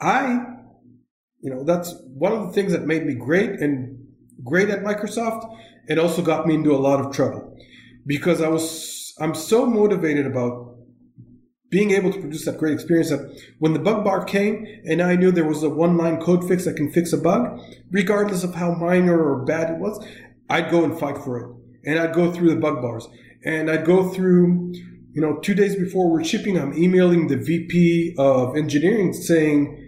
I, 0.00 0.44
you 1.40 1.50
know, 1.50 1.64
that's 1.64 1.94
one 2.06 2.32
of 2.32 2.46
the 2.46 2.52
things 2.52 2.72
that 2.72 2.86
made 2.86 3.06
me 3.06 3.14
great 3.14 3.60
and 3.60 3.98
great 4.44 4.70
at 4.70 4.82
Microsoft 4.82 5.56
and 5.88 5.98
also 5.98 6.22
got 6.22 6.46
me 6.46 6.54
into 6.54 6.74
a 6.74 6.78
lot 6.78 7.04
of 7.04 7.14
trouble 7.14 7.56
because 8.06 8.40
I 8.40 8.48
was, 8.48 9.14
I'm 9.20 9.34
so 9.34 9.66
motivated 9.66 10.26
about 10.26 10.71
being 11.72 11.90
able 11.92 12.12
to 12.12 12.20
produce 12.20 12.44
that 12.44 12.58
great 12.58 12.74
experience 12.74 13.08
that 13.08 13.42
when 13.58 13.72
the 13.72 13.78
bug 13.78 14.04
bar 14.04 14.22
came 14.24 14.66
and 14.84 15.00
I 15.00 15.16
knew 15.16 15.32
there 15.32 15.48
was 15.48 15.62
a 15.62 15.70
one 15.70 15.96
line 15.96 16.20
code 16.20 16.46
fix 16.46 16.66
that 16.66 16.76
can 16.76 16.92
fix 16.92 17.14
a 17.14 17.16
bug, 17.16 17.58
regardless 17.90 18.44
of 18.44 18.54
how 18.54 18.74
minor 18.74 19.18
or 19.18 19.42
bad 19.42 19.70
it 19.70 19.78
was, 19.78 20.06
I'd 20.50 20.70
go 20.70 20.84
and 20.84 21.00
fight 21.00 21.16
for 21.16 21.38
it. 21.40 21.56
And 21.86 21.98
I'd 21.98 22.14
go 22.14 22.30
through 22.30 22.50
the 22.50 22.60
bug 22.60 22.82
bars 22.82 23.08
and 23.42 23.70
I'd 23.70 23.86
go 23.86 24.10
through, 24.10 24.74
you 25.14 25.22
know, 25.22 25.38
two 25.38 25.54
days 25.54 25.74
before 25.74 26.10
we're 26.10 26.22
shipping, 26.22 26.58
I'm 26.58 26.74
emailing 26.74 27.28
the 27.28 27.38
VP 27.38 28.16
of 28.18 28.54
engineering 28.54 29.14
saying, 29.14 29.78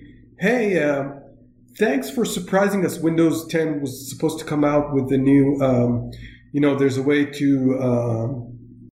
Hey, 0.40 0.82
uh, 0.82 1.10
thanks 1.78 2.08
for 2.10 2.24
surprising 2.24 2.86
us. 2.86 2.98
Windows 2.98 3.46
10 3.48 3.82
was 3.82 4.08
supposed 4.08 4.38
to 4.38 4.46
come 4.46 4.64
out 4.64 4.94
with 4.94 5.10
the 5.10 5.18
new, 5.18 5.60
um, 5.60 6.10
you 6.52 6.62
know, 6.62 6.76
there's 6.76 6.96
a 6.96 7.02
way 7.02 7.26
to, 7.26 7.78
um, 7.78 8.90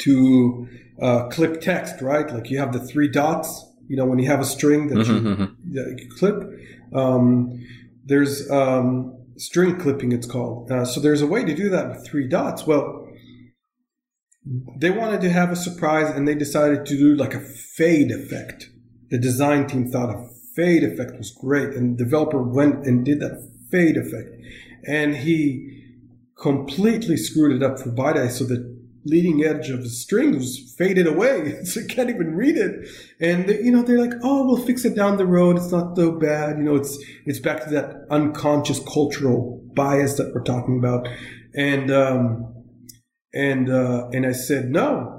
to, 0.00 0.66
uh, 1.02 1.28
clip 1.28 1.60
text, 1.60 2.00
right? 2.00 2.32
Like 2.32 2.48
you 2.50 2.58
have 2.58 2.72
the 2.72 2.78
three 2.78 3.08
dots, 3.08 3.66
you 3.88 3.96
know, 3.96 4.06
when 4.06 4.18
you 4.18 4.26
have 4.26 4.40
a 4.40 4.44
string 4.44 4.88
that 4.88 4.98
mm-hmm, 4.98 5.26
you, 5.26 5.34
mm-hmm. 5.34 5.98
you, 5.98 6.08
clip. 6.16 6.44
Um, 6.94 7.66
there's 8.04 8.48
um, 8.50 9.18
string 9.36 9.78
clipping. 9.78 10.12
It's 10.12 10.26
called. 10.26 10.70
Uh, 10.70 10.84
so 10.84 11.00
there's 11.00 11.20
a 11.20 11.26
way 11.26 11.44
to 11.44 11.54
do 11.54 11.68
that 11.70 11.88
with 11.88 12.06
three 12.06 12.28
dots. 12.28 12.66
Well, 12.66 13.08
they 14.78 14.90
wanted 14.90 15.20
to 15.22 15.30
have 15.30 15.50
a 15.50 15.56
surprise, 15.56 16.14
and 16.14 16.26
they 16.26 16.34
decided 16.34 16.86
to 16.86 16.96
do 16.96 17.16
like 17.16 17.34
a 17.34 17.40
fade 17.40 18.10
effect. 18.10 18.70
The 19.10 19.18
design 19.18 19.66
team 19.66 19.90
thought 19.90 20.10
a 20.10 20.28
fade 20.54 20.84
effect 20.84 21.18
was 21.18 21.32
great, 21.32 21.70
and 21.70 21.98
the 21.98 22.04
developer 22.04 22.42
went 22.42 22.86
and 22.86 23.04
did 23.04 23.20
that 23.20 23.48
fade 23.70 23.96
effect, 23.96 24.30
and 24.86 25.16
he 25.16 25.80
completely 26.40 27.16
screwed 27.16 27.56
it 27.56 27.62
up 27.62 27.78
for 27.78 27.90
BiDi 27.90 28.30
so 28.30 28.44
that 28.44 28.81
leading 29.04 29.44
edge 29.44 29.68
of 29.70 29.82
the 29.82 29.88
string 29.88 30.34
was 30.34 30.74
faded 30.78 31.06
away, 31.06 31.58
so 31.64 31.80
you 31.80 31.86
can't 31.86 32.10
even 32.10 32.34
read 32.34 32.56
it. 32.56 32.88
And 33.20 33.48
you 33.48 33.70
know 33.72 33.82
they're 33.82 34.00
like, 34.00 34.18
"Oh, 34.22 34.46
we'll 34.46 34.64
fix 34.64 34.84
it 34.84 34.94
down 34.94 35.16
the 35.16 35.26
road. 35.26 35.56
It's 35.56 35.72
not 35.72 35.96
so 35.96 36.12
bad." 36.12 36.58
You 36.58 36.64
know, 36.64 36.76
it's 36.76 36.98
it's 37.26 37.40
back 37.40 37.64
to 37.64 37.70
that 37.70 38.06
unconscious 38.10 38.80
cultural 38.80 39.60
bias 39.74 40.14
that 40.14 40.32
we're 40.34 40.42
talking 40.42 40.78
about. 40.78 41.08
And 41.54 41.90
um, 41.90 42.52
and 43.34 43.70
uh, 43.70 44.08
and 44.12 44.26
I 44.26 44.32
said 44.32 44.70
no. 44.70 45.18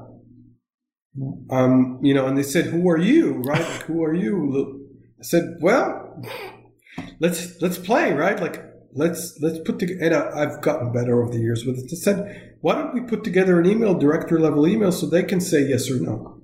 Um, 1.51 1.99
you 2.01 2.13
know, 2.13 2.25
and 2.25 2.37
they 2.37 2.43
said, 2.43 2.65
"Who 2.65 2.89
are 2.89 2.97
you?" 2.97 3.33
Right? 3.45 3.61
Like, 3.61 3.83
who 3.83 4.03
are 4.03 4.13
you? 4.13 4.87
I 5.19 5.23
said, 5.23 5.57
"Well, 5.61 6.23
let's 7.19 7.61
let's 7.61 7.77
play." 7.77 8.13
Right? 8.13 8.39
Like, 8.39 8.63
let's 8.95 9.39
let's 9.41 9.59
put 9.59 9.79
together. 9.79 10.03
And 10.03 10.15
I, 10.15 10.39
have 10.49 10.61
gotten 10.61 10.91
better 10.91 11.21
over 11.21 11.31
the 11.31 11.39
years 11.39 11.65
with 11.65 11.79
it. 11.79 11.89
I 11.91 11.95
said, 11.95 12.57
"Why 12.61 12.75
don't 12.75 12.93
we 12.93 13.01
put 13.01 13.23
together 13.23 13.59
an 13.59 13.65
email, 13.65 13.93
director 13.93 14.39
level 14.39 14.67
email, 14.67 14.91
so 14.91 15.05
they 15.05 15.23
can 15.23 15.41
say 15.41 15.67
yes 15.67 15.89
or 15.89 15.99
no?" 15.99 16.41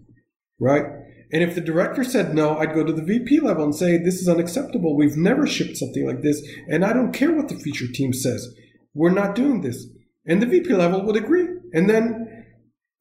Right? 0.60 0.86
And 1.32 1.44
if 1.44 1.54
the 1.54 1.62
director 1.62 2.04
said 2.04 2.34
no, 2.34 2.58
I'd 2.58 2.74
go 2.74 2.84
to 2.84 2.92
the 2.92 3.04
VP 3.04 3.40
level 3.40 3.64
and 3.64 3.76
say, 3.76 3.98
"This 3.98 4.22
is 4.22 4.28
unacceptable. 4.28 4.96
We've 4.96 5.18
never 5.18 5.46
shipped 5.46 5.78
something 5.78 6.06
like 6.06 6.22
this, 6.22 6.42
and 6.68 6.84
I 6.84 6.94
don't 6.94 7.14
care 7.14 7.32
what 7.32 7.50
the 7.50 7.56
feature 7.56 7.88
team 7.88 8.14
says. 8.14 8.54
We're 8.94 9.12
not 9.12 9.36
doing 9.36 9.62
this." 9.62 9.88
And 10.26 10.42
the 10.42 10.48
VP 10.48 10.74
level 10.74 11.04
would 11.06 11.16
agree. 11.16 11.48
And 11.74 11.90
then 11.90 12.40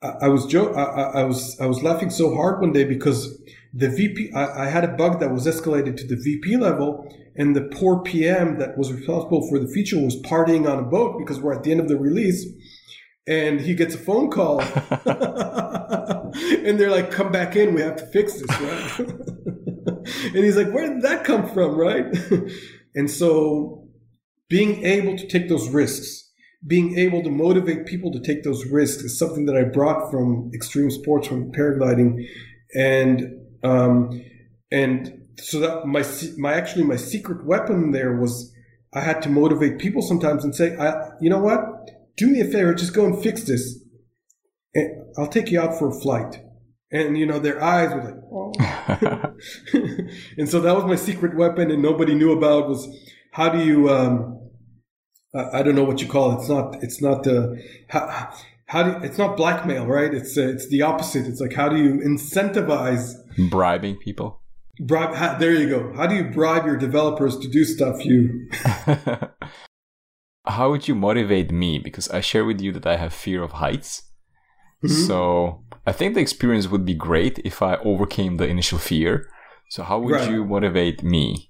I, 0.00 0.28
was 0.28 0.46
jo- 0.46 0.72
I, 0.74 1.20
I, 1.20 1.24
was 1.24 1.58
I 1.60 1.66
was 1.66 1.82
laughing 1.82 2.10
so 2.10 2.34
hard 2.34 2.60
one 2.60 2.72
day 2.72 2.84
because 2.84 3.42
the 3.74 3.88
VP 3.88 4.32
I, 4.32 4.64
I, 4.64 4.66
had 4.66 4.84
a 4.84 4.96
bug 4.96 5.18
that 5.18 5.32
was 5.32 5.46
escalated 5.46 5.96
to 5.96 6.06
the 6.06 6.16
VP 6.16 6.56
level, 6.56 7.04
and 7.38 7.56
the 7.56 7.62
poor 7.62 8.02
PM 8.02 8.58
that 8.58 8.76
was 8.76 8.92
responsible 8.92 9.48
for 9.48 9.58
the 9.58 9.68
feature 9.68 9.98
was 9.98 10.20
partying 10.22 10.68
on 10.68 10.78
a 10.78 10.82
boat 10.82 11.18
because 11.18 11.40
we're 11.40 11.54
at 11.54 11.62
the 11.62 11.70
end 11.70 11.80
of 11.80 11.88
the 11.88 11.96
release, 11.96 12.44
and 13.26 13.60
he 13.60 13.74
gets 13.74 13.94
a 13.94 13.98
phone 13.98 14.30
call, 14.30 14.60
and 16.64 16.78
they're 16.78 16.90
like, 16.90 17.10
"Come 17.10 17.32
back 17.32 17.56
in, 17.56 17.74
we 17.74 17.80
have 17.80 17.96
to 17.96 18.06
fix 18.06 18.34
this." 18.34 18.60
Right? 18.60 18.98
and 20.34 20.44
he's 20.44 20.56
like, 20.56 20.72
"Where 20.72 20.86
did 20.86 21.02
that 21.02 21.24
come 21.24 21.48
from?" 21.48 21.76
Right? 21.76 22.06
and 22.94 23.10
so, 23.10 23.88
being 24.48 24.84
able 24.84 25.16
to 25.16 25.26
take 25.26 25.48
those 25.48 25.68
risks 25.68 26.28
being 26.66 26.98
able 26.98 27.22
to 27.22 27.30
motivate 27.30 27.86
people 27.86 28.10
to 28.12 28.20
take 28.20 28.42
those 28.42 28.66
risks 28.66 29.04
is 29.04 29.18
something 29.18 29.46
that 29.46 29.56
I 29.56 29.62
brought 29.62 30.10
from 30.10 30.50
extreme 30.52 30.90
sports, 30.90 31.28
from 31.28 31.52
paragliding, 31.52 32.26
and 32.74 33.40
um, 33.62 34.24
and 34.72 35.17
so 35.40 35.60
that 35.60 35.86
my 35.86 36.04
my 36.36 36.54
actually 36.54 36.84
my 36.84 36.96
secret 36.96 37.44
weapon 37.44 37.92
there 37.92 38.16
was 38.16 38.52
I 38.94 39.00
had 39.00 39.22
to 39.22 39.28
motivate 39.28 39.78
people 39.78 40.02
sometimes 40.02 40.44
and 40.44 40.54
say, 40.54 40.76
I, 40.76 41.10
you 41.20 41.28
know 41.28 41.38
what, 41.38 41.60
do 42.16 42.26
me 42.26 42.40
a 42.40 42.44
favor, 42.44 42.72
just 42.74 42.94
go 42.94 43.04
and 43.04 43.22
fix 43.22 43.42
this, 43.42 43.78
and 44.74 45.04
I'll 45.18 45.28
take 45.28 45.50
you 45.50 45.60
out 45.60 45.78
for 45.78 45.88
a 45.88 46.00
flight. 46.00 46.42
And 46.90 47.18
you 47.18 47.26
know 47.26 47.38
their 47.38 47.62
eyes 47.62 47.92
were 47.92 48.02
like, 48.02 48.14
oh. 48.32 48.52
and 50.38 50.48
so 50.48 50.60
that 50.60 50.74
was 50.74 50.84
my 50.84 50.96
secret 50.96 51.36
weapon, 51.36 51.70
and 51.70 51.82
nobody 51.82 52.14
knew 52.14 52.32
about 52.32 52.68
was 52.68 52.88
how 53.32 53.50
do 53.50 53.62
you 53.62 53.90
um, 53.90 54.38
I 55.34 55.62
don't 55.62 55.74
know 55.74 55.84
what 55.84 56.00
you 56.00 56.08
call 56.08 56.32
it. 56.32 56.40
It's 56.40 56.48
not. 56.48 56.82
It's 56.82 57.02
not 57.02 57.22
the. 57.24 57.62
How, 57.88 58.32
how 58.66 58.82
do 58.82 58.90
you, 58.90 58.96
it's 59.04 59.18
not 59.18 59.36
blackmail, 59.36 59.86
right? 59.86 60.12
It's 60.12 60.38
uh, 60.38 60.48
it's 60.48 60.68
the 60.68 60.82
opposite. 60.82 61.26
It's 61.26 61.40
like 61.40 61.52
how 61.52 61.68
do 61.68 61.76
you 61.76 62.00
incentivize 62.00 63.14
bribing 63.50 63.96
people? 63.96 64.40
Bribe. 64.80 65.14
How, 65.14 65.38
there 65.38 65.52
you 65.52 65.68
go. 65.68 65.92
How 65.94 66.06
do 66.06 66.14
you 66.14 66.24
bribe 66.24 66.66
your 66.66 66.76
developers 66.76 67.36
to 67.38 67.48
do 67.48 67.64
stuff 67.64 68.04
you? 68.04 68.48
how 70.46 70.70
would 70.70 70.88
you 70.88 70.94
motivate 70.94 71.50
me? 71.50 71.78
Because 71.78 72.08
I 72.10 72.20
share 72.20 72.44
with 72.44 72.60
you 72.60 72.72
that 72.72 72.86
I 72.86 72.96
have 72.96 73.12
fear 73.12 73.42
of 73.42 73.52
heights. 73.52 74.02
Mm-hmm. 74.84 75.06
So 75.06 75.64
I 75.86 75.92
think 75.92 76.14
the 76.14 76.20
experience 76.20 76.68
would 76.68 76.84
be 76.84 76.94
great 76.94 77.40
if 77.44 77.62
I 77.62 77.76
overcame 77.76 78.36
the 78.36 78.46
initial 78.46 78.78
fear. 78.78 79.28
So 79.70 79.82
how 79.82 79.98
would 79.98 80.12
right. 80.12 80.30
you 80.30 80.44
motivate 80.44 81.02
me? 81.02 81.48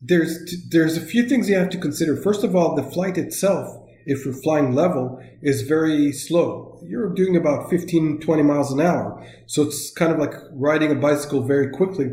there's 0.00 0.38
there's 0.70 0.96
a 0.96 1.00
few 1.00 1.28
things 1.28 1.48
you 1.48 1.56
have 1.56 1.70
to 1.70 1.78
consider. 1.78 2.16
First 2.16 2.44
of 2.44 2.54
all, 2.54 2.74
the 2.74 2.82
flight 2.82 3.16
itself, 3.16 3.66
if 4.04 4.24
you're 4.24 4.42
flying 4.42 4.74
level, 4.74 5.18
is 5.42 5.62
very 5.62 6.12
slow. 6.12 6.80
You're 6.86 7.12
doing 7.14 7.36
about 7.36 7.70
15, 7.70 8.20
20 8.20 8.42
miles 8.42 8.72
an 8.72 8.80
hour. 8.80 9.24
So 9.46 9.62
it's 9.62 9.90
kind 9.92 10.12
of 10.12 10.18
like 10.18 10.34
riding 10.52 10.92
a 10.92 10.94
bicycle 10.94 11.42
very 11.42 11.70
quickly. 11.70 12.06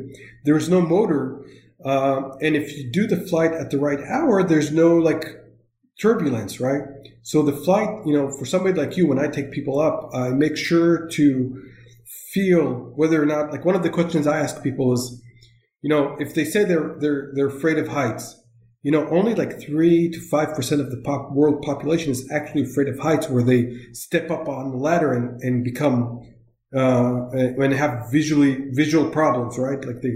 There's 0.44 0.70
no 0.70 0.82
motor. 0.82 1.46
Uh, 1.84 2.36
and 2.42 2.56
if 2.56 2.78
you 2.78 2.90
do 2.92 3.08
the 3.08 3.18
flight 3.28 3.54
at 3.54 3.72
the 3.72 3.78
right 3.78 4.00
hour, 4.00 4.44
there's 4.44 4.72
no 4.72 4.98
like 4.98 5.26
turbulence, 6.02 6.60
right? 6.60 6.82
So 7.22 7.42
the 7.42 7.54
flight, 7.54 7.90
you 8.06 8.14
know, 8.14 8.30
for 8.30 8.46
somebody 8.46 8.80
like 8.80 8.98
you, 8.98 9.08
when 9.08 9.20
I 9.20 9.28
take 9.28 9.52
people 9.52 9.80
up, 9.80 10.10
I 10.14 10.30
make 10.30 10.58
sure 10.58 11.08
to 11.08 11.64
feel 12.32 12.92
whether 12.96 13.22
or 13.22 13.26
not, 13.26 13.52
like 13.52 13.66
one 13.66 13.76
of 13.76 13.84
the 13.84 13.90
questions 13.90 14.28
I 14.28 14.40
ask 14.40 14.64
people 14.64 14.94
is, 14.94 15.22
you 15.82 15.90
know, 15.90 16.16
if 16.20 16.34
they 16.34 16.46
say 16.46 16.64
they're 16.64 16.96
they're 17.00 17.32
they're 17.36 17.48
afraid 17.48 17.78
of 17.78 17.90
heights, 17.90 18.40
you 18.82 18.92
know, 18.92 19.08
only 19.10 19.36
like 19.36 19.62
three 19.62 20.10
to 20.10 20.20
five 20.20 20.54
percent 20.56 20.82
of 20.82 20.92
the 20.92 20.98
pop, 20.98 21.32
world 21.32 21.62
population 21.62 22.12
is 22.12 22.30
actually 22.32 22.64
afraid 22.64 22.88
of 22.88 23.00
heights, 23.00 23.30
where 23.30 23.44
they 23.44 23.76
step 23.92 24.32
up 24.32 24.48
on 24.48 24.72
the 24.72 24.78
ladder 24.78 25.14
and 25.14 25.42
and 25.42 25.64
become 25.64 26.22
uh, 26.76 27.30
they 27.32 27.76
have 27.76 28.12
visually 28.12 28.70
visual 28.72 29.10
problems, 29.10 29.58
right? 29.58 29.84
Like 29.86 30.02
they 30.02 30.16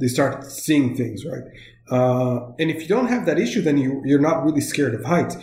they 0.00 0.08
start 0.08 0.44
seeing 0.44 0.96
things, 0.96 1.24
right? 1.24 1.44
Uh, 1.90 2.52
and 2.58 2.70
if 2.70 2.82
you 2.82 2.88
don't 2.88 3.08
have 3.08 3.26
that 3.26 3.38
issue, 3.38 3.62
then 3.62 3.78
you 3.78 4.02
you're 4.04 4.20
not 4.20 4.44
really 4.44 4.60
scared 4.60 4.94
of 4.94 5.04
heights. 5.04 5.36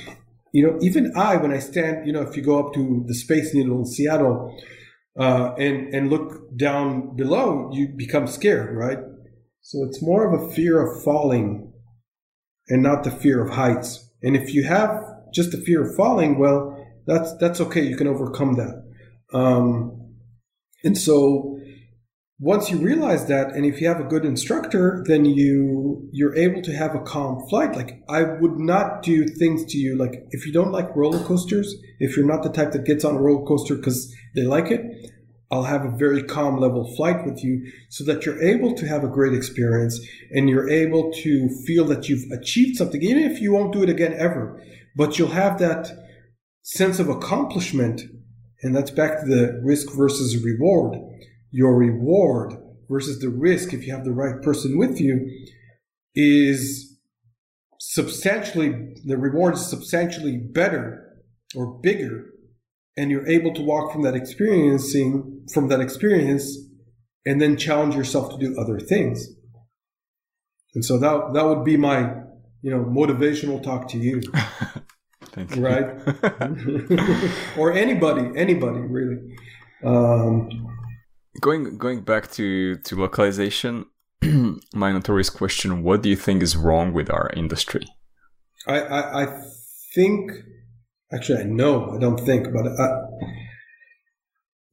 You 0.51 0.65
know, 0.65 0.79
even 0.81 1.13
I, 1.15 1.37
when 1.37 1.53
I 1.53 1.59
stand, 1.59 2.07
you 2.07 2.11
know, 2.11 2.21
if 2.21 2.35
you 2.35 2.41
go 2.41 2.59
up 2.59 2.73
to 2.73 3.03
the 3.07 3.13
Space 3.13 3.53
Needle 3.53 3.79
in 3.79 3.85
Seattle 3.85 4.57
uh, 5.17 5.53
and 5.57 5.93
and 5.93 6.09
look 6.09 6.57
down 6.57 7.15
below, 7.15 7.69
you 7.71 7.87
become 7.87 8.27
scared, 8.27 8.75
right? 8.75 8.99
So 9.61 9.83
it's 9.83 10.01
more 10.01 10.25
of 10.25 10.41
a 10.41 10.53
fear 10.53 10.81
of 10.81 11.03
falling 11.03 11.71
and 12.67 12.81
not 12.81 13.03
the 13.03 13.11
fear 13.11 13.43
of 13.43 13.51
heights. 13.51 14.09
And 14.23 14.35
if 14.35 14.53
you 14.53 14.63
have 14.63 15.03
just 15.33 15.51
the 15.51 15.57
fear 15.57 15.87
of 15.87 15.95
falling, 15.95 16.39
well, 16.39 16.75
that's 17.05 17.35
that's 17.37 17.61
okay. 17.61 17.83
You 17.83 17.95
can 17.95 18.07
overcome 18.07 18.55
that. 18.55 18.83
Um, 19.33 19.98
and 20.83 20.97
so 20.97 21.59
once 22.41 22.71
you 22.71 22.77
realize 22.77 23.27
that, 23.27 23.51
and 23.51 23.65
if 23.65 23.81
you 23.81 23.87
have 23.89 23.99
a 23.99 24.05
good 24.05 24.23
instructor, 24.23 25.03
then 25.07 25.25
you 25.25 26.07
you're 26.13 26.35
able 26.35 26.61
to 26.61 26.73
have 26.73 26.95
a 26.95 27.01
calm 27.01 27.45
flight. 27.49 27.75
Like 27.75 28.01
I 28.07 28.23
would 28.23 28.57
not 28.57 29.03
do 29.03 29.27
things 29.27 29.65
to 29.65 29.77
you 29.77 29.97
like 29.97 30.25
if 30.31 30.45
you 30.45 30.53
don't 30.53 30.71
like 30.71 30.95
roller 30.95 31.23
coasters, 31.25 31.75
if 31.99 32.15
you're 32.15 32.25
not 32.25 32.43
the 32.43 32.49
type 32.49 32.71
that 32.71 32.85
gets 32.85 33.03
on 33.03 33.15
a 33.15 33.21
roller 33.21 33.45
coaster 33.45 33.75
because 33.75 34.13
they 34.35 34.43
like 34.43 34.71
it, 34.71 35.11
I'll 35.51 35.63
have 35.63 35.83
a 35.83 35.97
very 35.97 36.23
calm 36.23 36.59
level 36.59 36.95
flight 36.95 37.25
with 37.25 37.43
you 37.43 37.71
so 37.89 38.03
that 38.05 38.25
you're 38.25 38.41
able 38.41 38.73
to 38.75 38.87
have 38.87 39.03
a 39.03 39.07
great 39.07 39.33
experience 39.33 39.99
and 40.31 40.49
you're 40.49 40.69
able 40.69 41.11
to 41.23 41.49
feel 41.65 41.85
that 41.85 42.07
you've 42.07 42.31
achieved 42.31 42.77
something, 42.77 43.01
even 43.01 43.23
if 43.23 43.41
you 43.41 43.51
won't 43.51 43.73
do 43.73 43.83
it 43.83 43.89
again 43.89 44.13
ever. 44.13 44.63
But 44.95 45.17
you'll 45.17 45.29
have 45.29 45.57
that 45.59 45.91
sense 46.61 46.99
of 46.99 47.09
accomplishment. 47.09 48.01
And 48.61 48.75
that's 48.75 48.91
back 48.91 49.21
to 49.21 49.25
the 49.25 49.61
risk 49.63 49.87
versus 49.95 50.43
reward. 50.43 50.97
Your 51.51 51.75
reward 51.75 52.53
versus 52.89 53.19
the 53.19 53.29
risk, 53.29 53.73
if 53.73 53.85
you 53.85 53.93
have 53.93 54.05
the 54.05 54.11
right 54.11 54.41
person 54.41 54.77
with 54.77 54.99
you, 54.99 55.29
is 56.15 56.97
substantially, 57.79 58.95
the 59.05 59.17
reward 59.17 59.53
is 59.55 59.69
substantially 59.69 60.37
better 60.37 61.09
or 61.55 61.79
bigger 61.79 62.25
and 62.99 63.09
you're 63.11 63.27
able 63.27 63.53
to 63.53 63.61
walk 63.61 63.93
from 63.93 64.01
that 64.01 64.13
experiencing 64.13 65.45
from 65.53 65.69
that 65.69 65.79
experience 65.79 66.57
and 67.25 67.41
then 67.41 67.57
challenge 67.57 67.95
yourself 67.95 68.31
to 68.31 68.37
do 68.37 68.59
other 68.59 68.79
things 68.79 69.27
and 70.75 70.83
so 70.83 70.97
that 70.97 71.33
that 71.33 71.45
would 71.45 71.63
be 71.63 71.77
my 71.77 72.13
you 72.61 72.69
know 72.69 72.83
motivational 72.83 73.61
talk 73.61 73.87
to 73.87 73.97
you 73.97 74.21
right? 75.57 75.87
Or 77.57 77.73
anybody 77.73 78.31
anybody 78.35 78.79
really. 78.79 79.17
Um, 79.83 80.49
going 81.41 81.77
going 81.77 82.01
back 82.01 82.31
to 82.31 82.75
to 82.77 82.95
localization 82.95 83.85
my 84.73 84.91
notorious 84.91 85.29
question 85.29 85.83
what 85.83 86.01
do 86.03 86.09
you 86.09 86.15
think 86.15 86.43
is 86.43 86.57
wrong 86.57 86.93
with 86.93 87.09
our 87.09 87.29
industry? 87.35 87.85
I 88.67 88.79
i, 88.79 89.23
I 89.23 89.41
think 89.95 90.31
Actually, 91.11 91.39
I 91.39 91.43
know, 91.45 91.91
I 91.95 91.97
don't 91.97 92.19
think, 92.19 92.53
but 92.53 92.67
uh, 92.67 93.01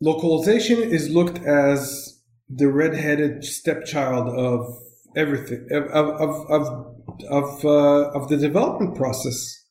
localization 0.03 0.79
is 0.79 1.09
looked 1.09 1.39
as 1.47 2.21
the 2.49 2.69
redheaded 2.69 3.43
stepchild 3.43 4.29
of 4.29 4.67
everything, 5.17 5.67
of, 5.73 5.85
of, 5.85 6.51
of 6.51 6.97
of 7.31 7.65
uh, 7.65 8.11
of 8.11 8.29
the 8.29 8.37
development 8.37 8.97
process, 8.97 9.65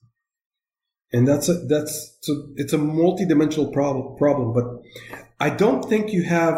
and 1.14 1.28
that's 1.28 1.50
a 1.50 1.54
that's 1.68 2.18
so 2.22 2.48
it's 2.56 2.74
a 2.74 2.78
multi-dimensional 2.78 3.72
problem 3.72 4.18
problem. 4.18 4.54
But 4.54 4.66
I 5.40 5.50
don't 5.50 5.88
think 5.88 6.12
you 6.12 6.24
have 6.24 6.56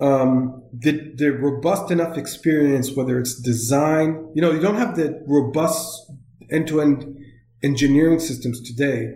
um, 0.00 0.62
the 0.72 1.12
the 1.16 1.30
robust 1.30 1.90
enough 1.90 2.16
experience, 2.16 2.92
whether 2.96 3.18
it's 3.18 3.40
design, 3.40 4.30
you 4.34 4.42
know, 4.42 4.52
you 4.52 4.60
don't 4.60 4.76
have 4.76 4.96
the 4.96 5.22
robust 5.26 6.10
end-to-end 6.50 7.16
engineering 7.62 8.18
systems 8.18 8.60
today 8.62 9.12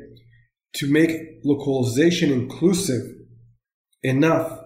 to 0.74 0.90
make 0.90 1.40
localization 1.44 2.30
inclusive 2.30 3.02
enough 4.02 4.60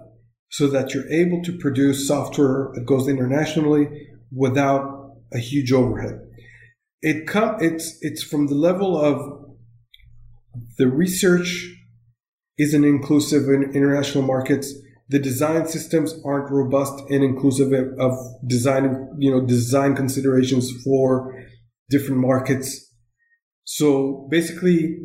so 0.51 0.67
that 0.67 0.93
you're 0.93 1.11
able 1.11 1.43
to 1.43 1.57
produce 1.59 2.09
software 2.09 2.71
that 2.75 2.85
goes 2.87 3.07
internationally 3.07 4.09
without 4.33 5.13
a 5.33 5.39
huge 5.39 5.73
overhead. 5.73 6.28
It 7.01 7.27
come 7.27 7.57
it's 7.61 7.97
it's 8.01 8.23
from 8.23 8.49
the 8.49 8.55
level 8.55 8.99
of 8.99 9.49
the 10.79 10.89
research 10.89 11.69
isn't 12.59 12.85
inclusive 12.85 13.49
in 13.49 13.73
international 13.75 14.25
markets. 14.25 14.75
The 15.09 15.19
design 15.19 15.67
systems 15.67 16.15
aren't 16.25 16.51
robust 16.51 17.03
and 17.09 17.25
inclusive 17.25 17.73
of 17.99 18.13
design, 18.47 19.09
you 19.19 19.31
know, 19.31 19.47
design 19.47 19.95
considerations 19.95 20.71
for 20.83 21.43
different 21.89 22.21
markets. 22.21 22.93
So 23.65 24.29
basically, 24.31 24.99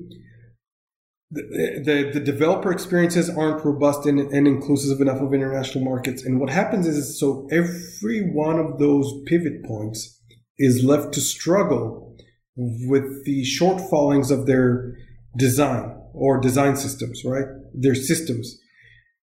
the, 1.31 1.81
the, 1.85 2.11
the, 2.13 2.19
developer 2.19 2.71
experiences 2.71 3.29
aren't 3.29 3.63
robust 3.65 4.05
and, 4.05 4.19
and, 4.19 4.47
inclusive 4.47 5.01
enough 5.01 5.19
of 5.19 5.33
international 5.33 5.83
markets. 5.83 6.23
And 6.23 6.39
what 6.39 6.49
happens 6.49 6.85
is, 6.85 7.19
so 7.19 7.47
every 7.51 8.29
one 8.33 8.59
of 8.59 8.77
those 8.77 9.11
pivot 9.25 9.63
points 9.65 10.21
is 10.63 10.83
left 10.83 11.13
to 11.13 11.19
struggle 11.21 12.15
with 12.55 13.25
the 13.25 13.43
shortfallings 13.43 14.31
of 14.31 14.45
their 14.45 14.95
design 15.37 15.93
or 16.13 16.39
design 16.39 16.75
systems, 16.77 17.23
right? 17.25 17.47
Their 17.73 17.95
systems. 17.95 18.57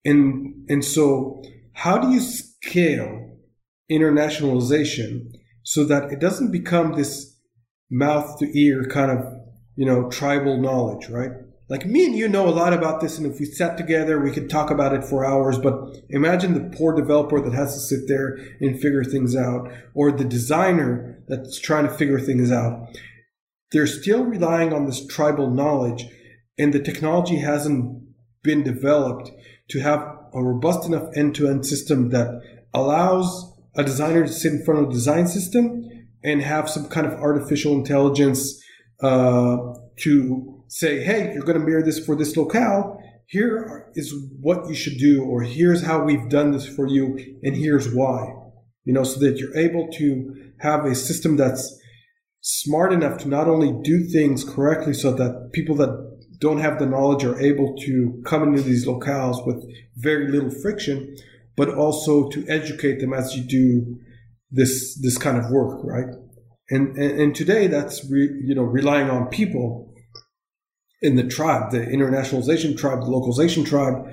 And, 0.04 0.68
and 0.68 0.84
so 0.84 1.42
how 1.72 1.96
do 1.98 2.10
you 2.10 2.20
scale 2.20 3.38
internationalization 3.90 5.32
so 5.62 5.84
that 5.84 6.12
it 6.12 6.20
doesn't 6.20 6.52
become 6.52 6.92
this 6.92 7.36
mouth 7.90 8.38
to 8.38 8.58
ear 8.58 8.84
kind 8.84 9.10
of, 9.10 9.24
you 9.76 9.86
know, 9.86 10.10
tribal 10.10 10.60
knowledge, 10.60 11.08
right? 11.08 11.32
Like 11.70 11.86
me 11.86 12.04
and 12.04 12.16
you 12.16 12.28
know 12.28 12.48
a 12.48 12.50
lot 12.50 12.72
about 12.72 13.00
this, 13.00 13.16
and 13.16 13.32
if 13.32 13.38
we 13.38 13.46
sat 13.46 13.78
together, 13.78 14.18
we 14.18 14.32
could 14.32 14.50
talk 14.50 14.72
about 14.72 14.92
it 14.92 15.04
for 15.04 15.24
hours. 15.24 15.56
But 15.56 15.96
imagine 16.08 16.52
the 16.52 16.76
poor 16.76 16.92
developer 16.94 17.40
that 17.40 17.54
has 17.54 17.74
to 17.74 17.80
sit 17.80 18.08
there 18.08 18.36
and 18.60 18.80
figure 18.80 19.04
things 19.04 19.36
out, 19.36 19.70
or 19.94 20.10
the 20.10 20.24
designer 20.24 21.22
that's 21.28 21.60
trying 21.60 21.86
to 21.86 21.94
figure 21.94 22.18
things 22.18 22.50
out. 22.50 22.88
They're 23.70 23.86
still 23.86 24.24
relying 24.24 24.72
on 24.72 24.86
this 24.86 25.06
tribal 25.06 25.48
knowledge, 25.48 26.06
and 26.58 26.74
the 26.74 26.82
technology 26.82 27.36
hasn't 27.36 28.02
been 28.42 28.64
developed 28.64 29.30
to 29.68 29.78
have 29.78 30.00
a 30.34 30.42
robust 30.42 30.88
enough 30.88 31.08
end 31.14 31.36
to 31.36 31.48
end 31.48 31.64
system 31.64 32.10
that 32.10 32.42
allows 32.74 33.56
a 33.76 33.84
designer 33.84 34.26
to 34.26 34.32
sit 34.32 34.52
in 34.52 34.64
front 34.64 34.80
of 34.80 34.90
a 34.90 34.92
design 34.92 35.28
system 35.28 35.88
and 36.24 36.42
have 36.42 36.68
some 36.68 36.88
kind 36.88 37.06
of 37.06 37.12
artificial 37.14 37.74
intelligence 37.74 38.60
uh, 39.02 39.56
to 39.96 40.59
say, 40.70 41.02
hey, 41.02 41.32
you're 41.34 41.42
going 41.42 41.58
to 41.58 41.66
mirror 41.66 41.82
this 41.82 42.04
for 42.04 42.16
this 42.16 42.36
locale. 42.36 42.98
Here 43.26 43.90
is 43.94 44.14
what 44.40 44.68
you 44.68 44.74
should 44.74 44.98
do, 44.98 45.24
or 45.24 45.42
here's 45.42 45.82
how 45.82 46.04
we've 46.04 46.28
done 46.28 46.52
this 46.52 46.66
for 46.66 46.86
you, 46.86 47.18
and 47.42 47.56
here's 47.56 47.92
why. 47.92 48.32
You 48.84 48.94
know, 48.94 49.04
so 49.04 49.20
that 49.20 49.36
you're 49.38 49.56
able 49.56 49.88
to 49.98 50.52
have 50.60 50.84
a 50.84 50.94
system 50.94 51.36
that's 51.36 51.76
smart 52.40 52.92
enough 52.92 53.18
to 53.18 53.28
not 53.28 53.48
only 53.48 53.72
do 53.82 54.04
things 54.04 54.44
correctly 54.44 54.94
so 54.94 55.12
that 55.12 55.50
people 55.52 55.74
that 55.76 55.90
don't 56.38 56.58
have 56.58 56.78
the 56.78 56.86
knowledge 56.86 57.24
are 57.24 57.38
able 57.38 57.76
to 57.76 58.22
come 58.24 58.42
into 58.42 58.62
these 58.62 58.86
locales 58.86 59.46
with 59.46 59.62
very 59.96 60.28
little 60.28 60.50
friction, 60.50 61.14
but 61.56 61.68
also 61.68 62.28
to 62.30 62.46
educate 62.48 63.00
them 63.00 63.12
as 63.12 63.36
you 63.36 63.42
do 63.42 63.98
this 64.50 64.98
this 65.02 65.18
kind 65.18 65.36
of 65.36 65.50
work, 65.50 65.80
right? 65.84 66.14
And 66.70 66.96
and, 66.96 67.20
and 67.20 67.34
today 67.34 67.66
that's 67.66 68.04
re, 68.10 68.28
you 68.42 68.54
know 68.54 68.62
relying 68.62 69.10
on 69.10 69.26
people 69.28 69.89
in 71.02 71.16
the 71.16 71.26
tribe, 71.26 71.70
the 71.70 71.78
internationalization 71.78 72.76
tribe, 72.76 73.00
the 73.00 73.10
localization 73.10 73.64
tribe, 73.64 74.06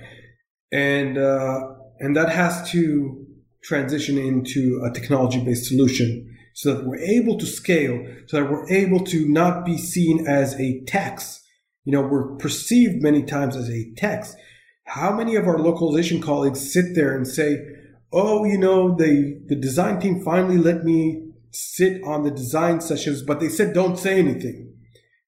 and 0.71 1.17
uh, 1.17 1.59
and 1.99 2.15
that 2.15 2.29
has 2.29 2.69
to 2.71 3.25
transition 3.63 4.17
into 4.17 4.81
a 4.85 4.93
technology-based 4.93 5.65
solution 5.65 6.33
so 6.53 6.73
that 6.73 6.85
we're 6.85 6.97
able 6.97 7.37
to 7.37 7.45
scale, 7.45 8.05
so 8.27 8.37
that 8.37 8.49
we're 8.49 8.69
able 8.71 9.03
to 9.03 9.27
not 9.27 9.65
be 9.65 9.77
seen 9.77 10.25
as 10.27 10.59
a 10.59 10.81
tax. 10.85 11.43
You 11.83 11.91
know, 11.91 12.01
we're 12.01 12.35
perceived 12.37 13.01
many 13.01 13.23
times 13.23 13.55
as 13.55 13.69
a 13.69 13.93
tax. 13.95 14.35
How 14.85 15.13
many 15.15 15.35
of 15.35 15.47
our 15.47 15.59
localization 15.59 16.21
colleagues 16.21 16.71
sit 16.73 16.95
there 16.95 17.15
and 17.15 17.27
say, 17.27 17.59
"Oh, 18.13 18.45
you 18.45 18.57
know, 18.57 18.95
the 18.95 19.41
the 19.47 19.55
design 19.55 19.99
team 19.99 20.23
finally 20.23 20.57
let 20.57 20.85
me 20.85 21.23
sit 21.51 22.01
on 22.03 22.23
the 22.23 22.31
design 22.31 22.79
sessions, 22.79 23.21
but 23.21 23.39
they 23.39 23.49
said 23.49 23.73
don't 23.73 23.97
say 23.97 24.17
anything." 24.17 24.73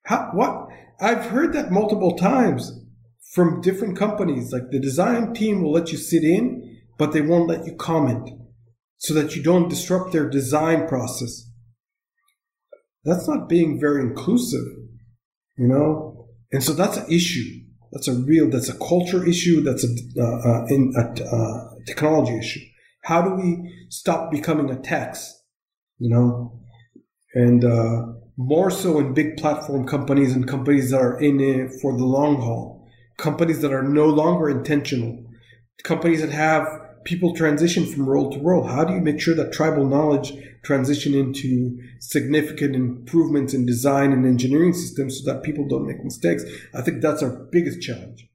How, 0.06 0.32
what? 0.34 0.69
I've 1.02 1.26
heard 1.26 1.54
that 1.54 1.72
multiple 1.72 2.16
times 2.18 2.72
from 3.34 3.62
different 3.62 3.98
companies. 3.98 4.52
Like 4.52 4.72
the 4.72 4.80
design 4.80 5.34
team 5.34 5.64
will 5.64 5.72
let 5.72 5.92
you 5.92 5.98
sit 5.98 6.24
in, 6.24 6.78
but 6.98 7.14
they 7.14 7.22
won't 7.22 7.48
let 7.48 7.66
you 7.66 7.76
comment 7.76 8.30
so 8.98 9.14
that 9.14 9.36
you 9.36 9.42
don't 9.42 9.70
disrupt 9.70 10.12
their 10.12 10.30
design 10.30 10.88
process. 10.88 11.50
That's 13.06 13.28
not 13.28 13.48
being 13.48 13.80
very 13.80 14.02
inclusive, 14.02 14.66
you 15.58 15.68
know? 15.68 16.28
And 16.52 16.64
so 16.64 16.74
that's 16.74 16.98
an 16.98 17.10
issue. 17.10 17.46
That's 17.94 18.10
a 18.10 18.14
real, 18.14 18.50
that's 18.50 18.70
a 18.70 18.78
culture 18.78 19.26
issue. 19.26 19.62
That's 19.62 19.86
a, 19.86 20.22
uh, 20.22 20.24
uh, 20.24 20.66
in, 20.66 20.94
a 20.98 21.24
uh, 21.24 21.70
technology 21.88 22.38
issue. 22.38 22.60
How 23.04 23.22
do 23.22 23.36
we 23.36 23.88
stop 23.90 24.32
becoming 24.32 24.70
a 24.70 24.80
tax, 24.80 25.34
you 25.98 26.10
know? 26.10 26.60
And, 27.34 27.64
uh, 27.64 28.19
more 28.40 28.72
so 28.72 29.00
in 29.00 29.14
big 29.14 29.36
platform 29.36 29.86
companies 29.86 30.34
and 30.34 30.48
companies 30.48 30.92
that 30.92 31.02
are 31.02 31.20
in 31.20 31.42
it 31.42 31.74
for 31.82 31.92
the 31.92 32.06
long 32.06 32.38
haul, 32.38 32.88
companies 33.18 33.62
that 33.62 33.74
are 33.74 33.84
no 33.84 34.06
longer 34.06 34.50
intentional, 34.50 35.22
companies 35.84 36.22
that 36.22 36.32
have 36.32 36.66
people 37.04 37.36
transition 37.36 37.86
from 37.86 38.08
role 38.08 38.32
to 38.32 38.40
role. 38.40 38.66
How 38.66 38.86
do 38.86 38.94
you 38.94 39.02
make 39.02 39.20
sure 39.20 39.36
that 39.36 39.52
tribal 39.52 39.86
knowledge 39.86 40.32
transition 40.64 41.14
into 41.14 41.78
significant 42.00 42.76
improvements 42.76 43.54
in 43.54 43.66
design 43.66 44.14
and 44.14 44.26
engineering 44.26 44.72
systems 44.72 45.20
so 45.20 45.34
that 45.34 45.44
people 45.44 45.68
don't 45.68 45.86
make 45.86 46.02
mistakes? 46.02 46.46
I 46.74 46.82
think 46.82 47.02
that's 47.02 47.22
our 47.22 47.46
biggest 47.52 47.82
challenge. 47.82 48.26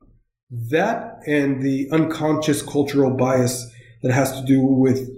That 0.50 1.20
and 1.26 1.62
the 1.62 1.88
unconscious 1.90 2.60
cultural 2.60 3.10
bias 3.10 3.72
that 4.02 4.12
has 4.12 4.38
to 4.38 4.46
do 4.46 4.60
with 4.60 5.08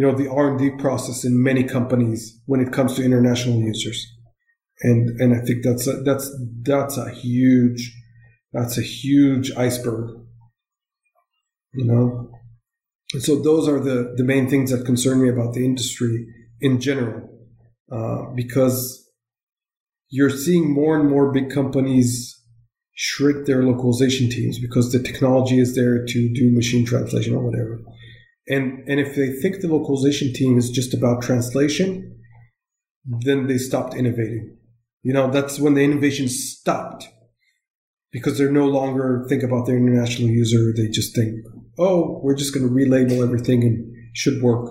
you 0.00 0.06
know 0.06 0.16
the 0.16 0.30
r&d 0.30 0.70
process 0.78 1.24
in 1.24 1.42
many 1.42 1.62
companies 1.62 2.40
when 2.46 2.60
it 2.60 2.72
comes 2.72 2.94
to 2.94 3.04
international 3.04 3.60
users. 3.60 4.06
And 4.82 5.20
and 5.20 5.34
i 5.38 5.44
think 5.44 5.62
that's 5.62 5.86
a, 5.86 6.00
that's 6.08 6.26
that's 6.62 6.96
a 6.96 7.10
huge 7.10 7.94
that's 8.54 8.78
a 8.78 8.82
huge 8.82 9.52
iceberg 9.56 10.20
you 11.74 11.84
know? 11.84 12.30
And 13.12 13.22
so 13.22 13.42
those 13.42 13.68
are 13.68 13.80
the 13.80 14.14
the 14.16 14.24
main 14.24 14.48
things 14.48 14.70
that 14.70 14.86
concern 14.86 15.22
me 15.22 15.28
about 15.28 15.52
the 15.54 15.64
industry 15.64 16.26
in 16.60 16.80
general 16.80 17.28
uh, 17.92 18.22
because 18.34 19.08
you're 20.08 20.30
seeing 20.30 20.72
more 20.72 20.98
and 20.98 21.08
more 21.08 21.32
big 21.32 21.50
companies 21.50 22.36
shrink 22.94 23.46
their 23.46 23.62
localization 23.64 24.30
teams 24.30 24.58
because 24.58 24.92
the 24.92 25.02
technology 25.02 25.58
is 25.58 25.74
there 25.74 26.04
to 26.04 26.32
do 26.32 26.54
machine 26.54 26.86
translation 26.86 27.34
or 27.34 27.42
whatever 27.44 27.80
and 28.50 28.86
and 28.88 28.98
if 28.98 29.14
they 29.14 29.30
think 29.32 29.60
the 29.60 29.68
localization 29.68 30.32
team 30.32 30.58
is 30.58 30.70
just 30.70 30.92
about 30.92 31.22
translation, 31.22 32.18
then 33.04 33.46
they 33.46 33.58
stopped 33.58 33.94
innovating. 33.94 34.56
You 35.02 35.12
know, 35.12 35.30
that's 35.30 35.58
when 35.58 35.74
the 35.74 35.82
innovation 35.82 36.28
stopped 36.28 37.08
because 38.12 38.36
they're 38.36 38.50
no 38.50 38.66
longer 38.66 39.24
think 39.28 39.42
about 39.42 39.66
their 39.66 39.76
international 39.76 40.28
user. 40.28 40.72
They 40.76 40.88
just 40.88 41.14
think, 41.14 41.36
oh, 41.78 42.20
we're 42.22 42.34
just 42.34 42.52
going 42.52 42.66
to 42.66 42.74
relabel 42.74 43.22
everything 43.22 43.62
and 43.62 43.94
should 44.14 44.42
work. 44.42 44.68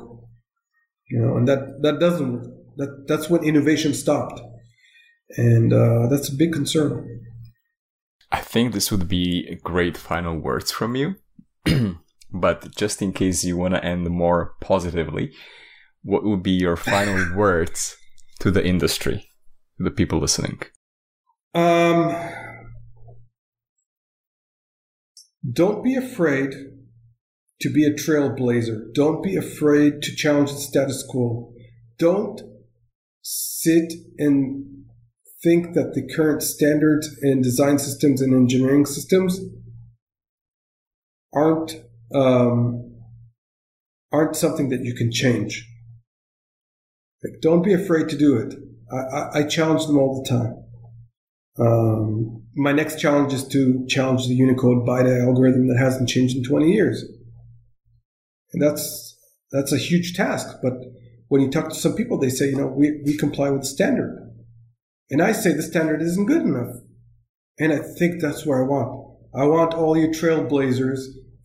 You 1.10 1.20
know, 1.22 1.38
and 1.38 1.48
that 1.48 1.82
that 1.82 2.00
doesn't 2.00 2.34
work. 2.34 2.46
That 2.78 3.06
that's 3.08 3.30
when 3.30 3.44
innovation 3.44 3.94
stopped, 3.94 4.42
and 5.38 5.74
uh, 5.74 6.08
that's 6.08 6.30
a 6.30 6.36
big 6.36 6.54
concern. 6.54 7.22
I 8.32 8.42
think 8.42 8.74
this 8.74 8.92
would 8.92 9.08
be 9.08 9.58
great 9.64 9.98
final 9.98 10.38
words 10.38 10.72
from 10.72 10.96
you. 10.96 11.16
But 12.32 12.76
just 12.76 13.02
in 13.02 13.14
case 13.14 13.44
you 13.44 13.58
want 13.58 13.74
to 13.74 13.84
end 13.84 14.10
more 14.10 14.54
positively, 14.62 15.34
what 16.04 16.24
would 16.24 16.44
be 16.44 16.52
your 16.52 16.76
final 16.76 17.36
words 17.36 17.98
to 18.40 18.52
the 18.52 18.66
industry, 18.66 19.30
the 19.78 19.92
people 19.92 20.20
listening? 20.20 20.62
Um, 21.56 22.16
don't 25.52 25.84
be 25.84 25.96
afraid 25.96 26.54
to 27.62 27.70
be 27.70 27.86
a 27.86 27.94
trailblazer. 27.94 28.94
Don't 28.94 29.24
be 29.24 29.36
afraid 29.36 30.02
to 30.04 30.16
challenge 30.16 30.52
the 30.52 30.58
status 30.58 31.06
quo. 31.10 31.54
Don't 31.98 32.42
sit 33.22 33.94
and 34.18 34.66
think 35.44 35.74
that 35.74 35.94
the 35.94 36.08
current 36.16 36.42
standards 36.42 37.10
in 37.22 37.42
design 37.42 37.80
systems 37.80 38.22
and 38.22 38.34
engineering 38.34 38.86
systems 38.86 39.40
aren't 41.34 41.76
um, 42.14 42.96
aren't 44.12 44.36
something 44.36 44.70
that 44.70 44.84
you 44.84 44.96
can 44.96 45.12
change. 45.12 45.68
Like, 47.24 47.42
don't 47.42 47.64
be 47.64 47.74
afraid 47.74 48.10
to 48.10 48.18
do 48.18 48.38
it. 48.38 48.56
I, 48.92 48.98
I, 48.98 49.40
I 49.40 49.44
challenge 49.44 49.86
them 49.86 49.98
all 49.98 50.22
the 50.22 50.30
time. 50.30 50.64
Um, 51.60 52.44
my 52.56 52.72
next 52.72 53.00
challenge 53.00 53.34
is 53.34 53.48
to 53.50 53.86
challenge 53.88 54.28
the 54.28 54.34
Unicode 54.34 54.88
BiDi 54.88 55.26
algorithm 55.26 55.68
that 55.68 55.78
hasn't 55.78 56.10
changed 56.10 56.36
in 56.36 56.44
20 56.44 56.72
years. 56.72 57.04
And 58.54 58.62
that's, 58.62 59.18
that's 59.52 59.74
a 59.74 59.78
huge 59.78 60.16
task. 60.16 60.58
But 60.64 60.74
when 61.28 61.42
you 61.42 61.50
talk 61.50 61.70
to 61.70 61.76
some 61.76 61.96
people, 61.96 62.18
they 62.18 62.30
say, 62.30 62.50
you 62.50 62.58
know, 62.58 62.68
we, 62.68 63.02
we 63.06 63.18
comply 63.18 63.50
with 63.50 63.62
the 63.62 63.68
standard. 63.68 64.26
And 65.10 65.22
I 65.22 65.32
say 65.32 65.54
the 65.54 65.62
standard 65.62 66.02
isn't 66.02 66.26
good 66.26 66.44
enough. 66.44 66.76
And 67.60 67.74
I 67.74 67.80
think 67.80 68.22
that's 68.22 68.46
where 68.46 68.64
I 68.64 68.68
want. 68.68 69.18
I 69.36 69.46
want 69.46 69.74
all 69.74 69.98
you 69.98 70.08
trailblazers. 70.08 71.00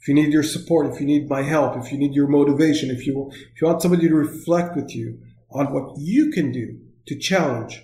If 0.04 0.08
you 0.08 0.14
need 0.16 0.34
your 0.34 0.42
support, 0.42 0.92
if 0.92 1.00
you 1.00 1.06
need 1.06 1.30
my 1.30 1.40
help, 1.40 1.82
if 1.82 1.90
you 1.90 1.96
need 1.96 2.12
your 2.12 2.28
motivation, 2.28 2.90
if 2.90 3.06
you, 3.06 3.30
if 3.32 3.62
you 3.62 3.66
want 3.66 3.80
somebody 3.80 4.06
to 4.06 4.14
reflect 4.14 4.76
with 4.76 4.94
you 4.94 5.18
on 5.50 5.72
what 5.72 5.94
you 5.96 6.30
can 6.30 6.52
do 6.52 6.78
to 7.06 7.18
challenge, 7.18 7.82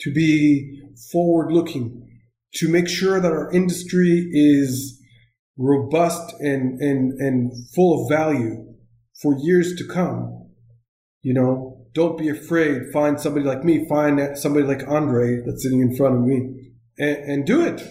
to 0.00 0.10
be 0.10 0.80
forward 1.12 1.52
looking, 1.52 2.08
to 2.54 2.66
make 2.66 2.88
sure 2.88 3.20
that 3.20 3.30
our 3.30 3.52
industry 3.52 4.26
is 4.32 5.02
robust 5.58 6.32
and, 6.40 6.80
and, 6.80 7.12
and 7.20 7.52
full 7.74 8.04
of 8.04 8.08
value 8.08 8.64
for 9.20 9.36
years 9.38 9.74
to 9.76 9.86
come. 9.86 10.48
You 11.20 11.34
know, 11.34 11.86
don't 11.92 12.16
be 12.16 12.30
afraid. 12.30 12.84
Find 12.90 13.20
somebody 13.20 13.44
like 13.44 13.64
me, 13.64 13.86
find 13.86 14.38
somebody 14.38 14.64
like 14.64 14.78
Andrej 14.78 15.44
that's 15.44 15.62
sitting 15.62 15.82
in 15.82 15.94
front 15.94 16.14
of 16.14 16.22
me 16.22 16.70
and, 16.98 17.16
and 17.18 17.46
do 17.46 17.62
it. 17.62 17.82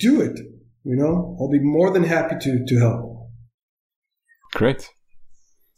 Do 0.00 0.20
it. 0.20 0.40
You 0.84 0.96
know, 0.96 1.36
I'll 1.40 1.50
be 1.50 1.60
more 1.60 1.90
than 1.90 2.04
happy 2.04 2.36
to, 2.40 2.64
to 2.66 2.78
help. 2.78 3.30
Great. 4.54 4.90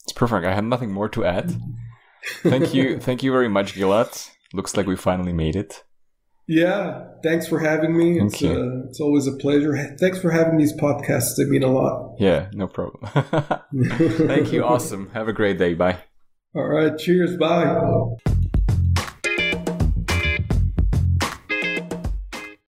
It's 0.05 0.12
perfect. 0.12 0.45
I 0.45 0.55
have 0.55 0.65
nothing 0.65 0.93
more 0.93 1.09
to 1.11 1.24
add. 1.24 1.55
Thank 2.43 2.74
you. 2.74 2.99
thank 3.01 3.23
you 3.23 3.31
very 3.33 3.49
much, 3.49 3.74
Gilad. 3.74 4.31
Looks 4.53 4.77
like 4.77 4.87
we 4.87 4.97
finally 4.97 5.33
made 5.33 5.57
it. 5.57 5.85
Yeah, 6.49 7.09
thanks 7.24 7.49
for 7.49 7.59
having 7.59 7.97
me. 7.97 8.20
It's, 8.20 8.41
uh, 8.41 8.85
it's 8.89 9.01
always 9.01 9.27
a 9.27 9.33
pleasure. 9.33 9.77
Thanks 9.99 10.20
for 10.20 10.31
having 10.31 10.59
these 10.59 10.73
podcasts. 10.73 11.37
They 11.37 11.45
mean 11.45 11.65
a 11.65 11.73
lot. 11.73 12.15
Yeah, 12.20 12.51
no 12.53 12.69
problem. 12.69 13.11
Thank 13.74 14.53
you. 14.53 14.65
Awesome. 14.66 15.11
Have 15.11 15.27
a 15.28 15.33
great 15.33 15.59
day. 15.59 15.74
Bye. 15.74 15.99
All 16.55 16.66
right. 16.69 16.97
Cheers. 16.97 17.37
Bye. 17.37 17.81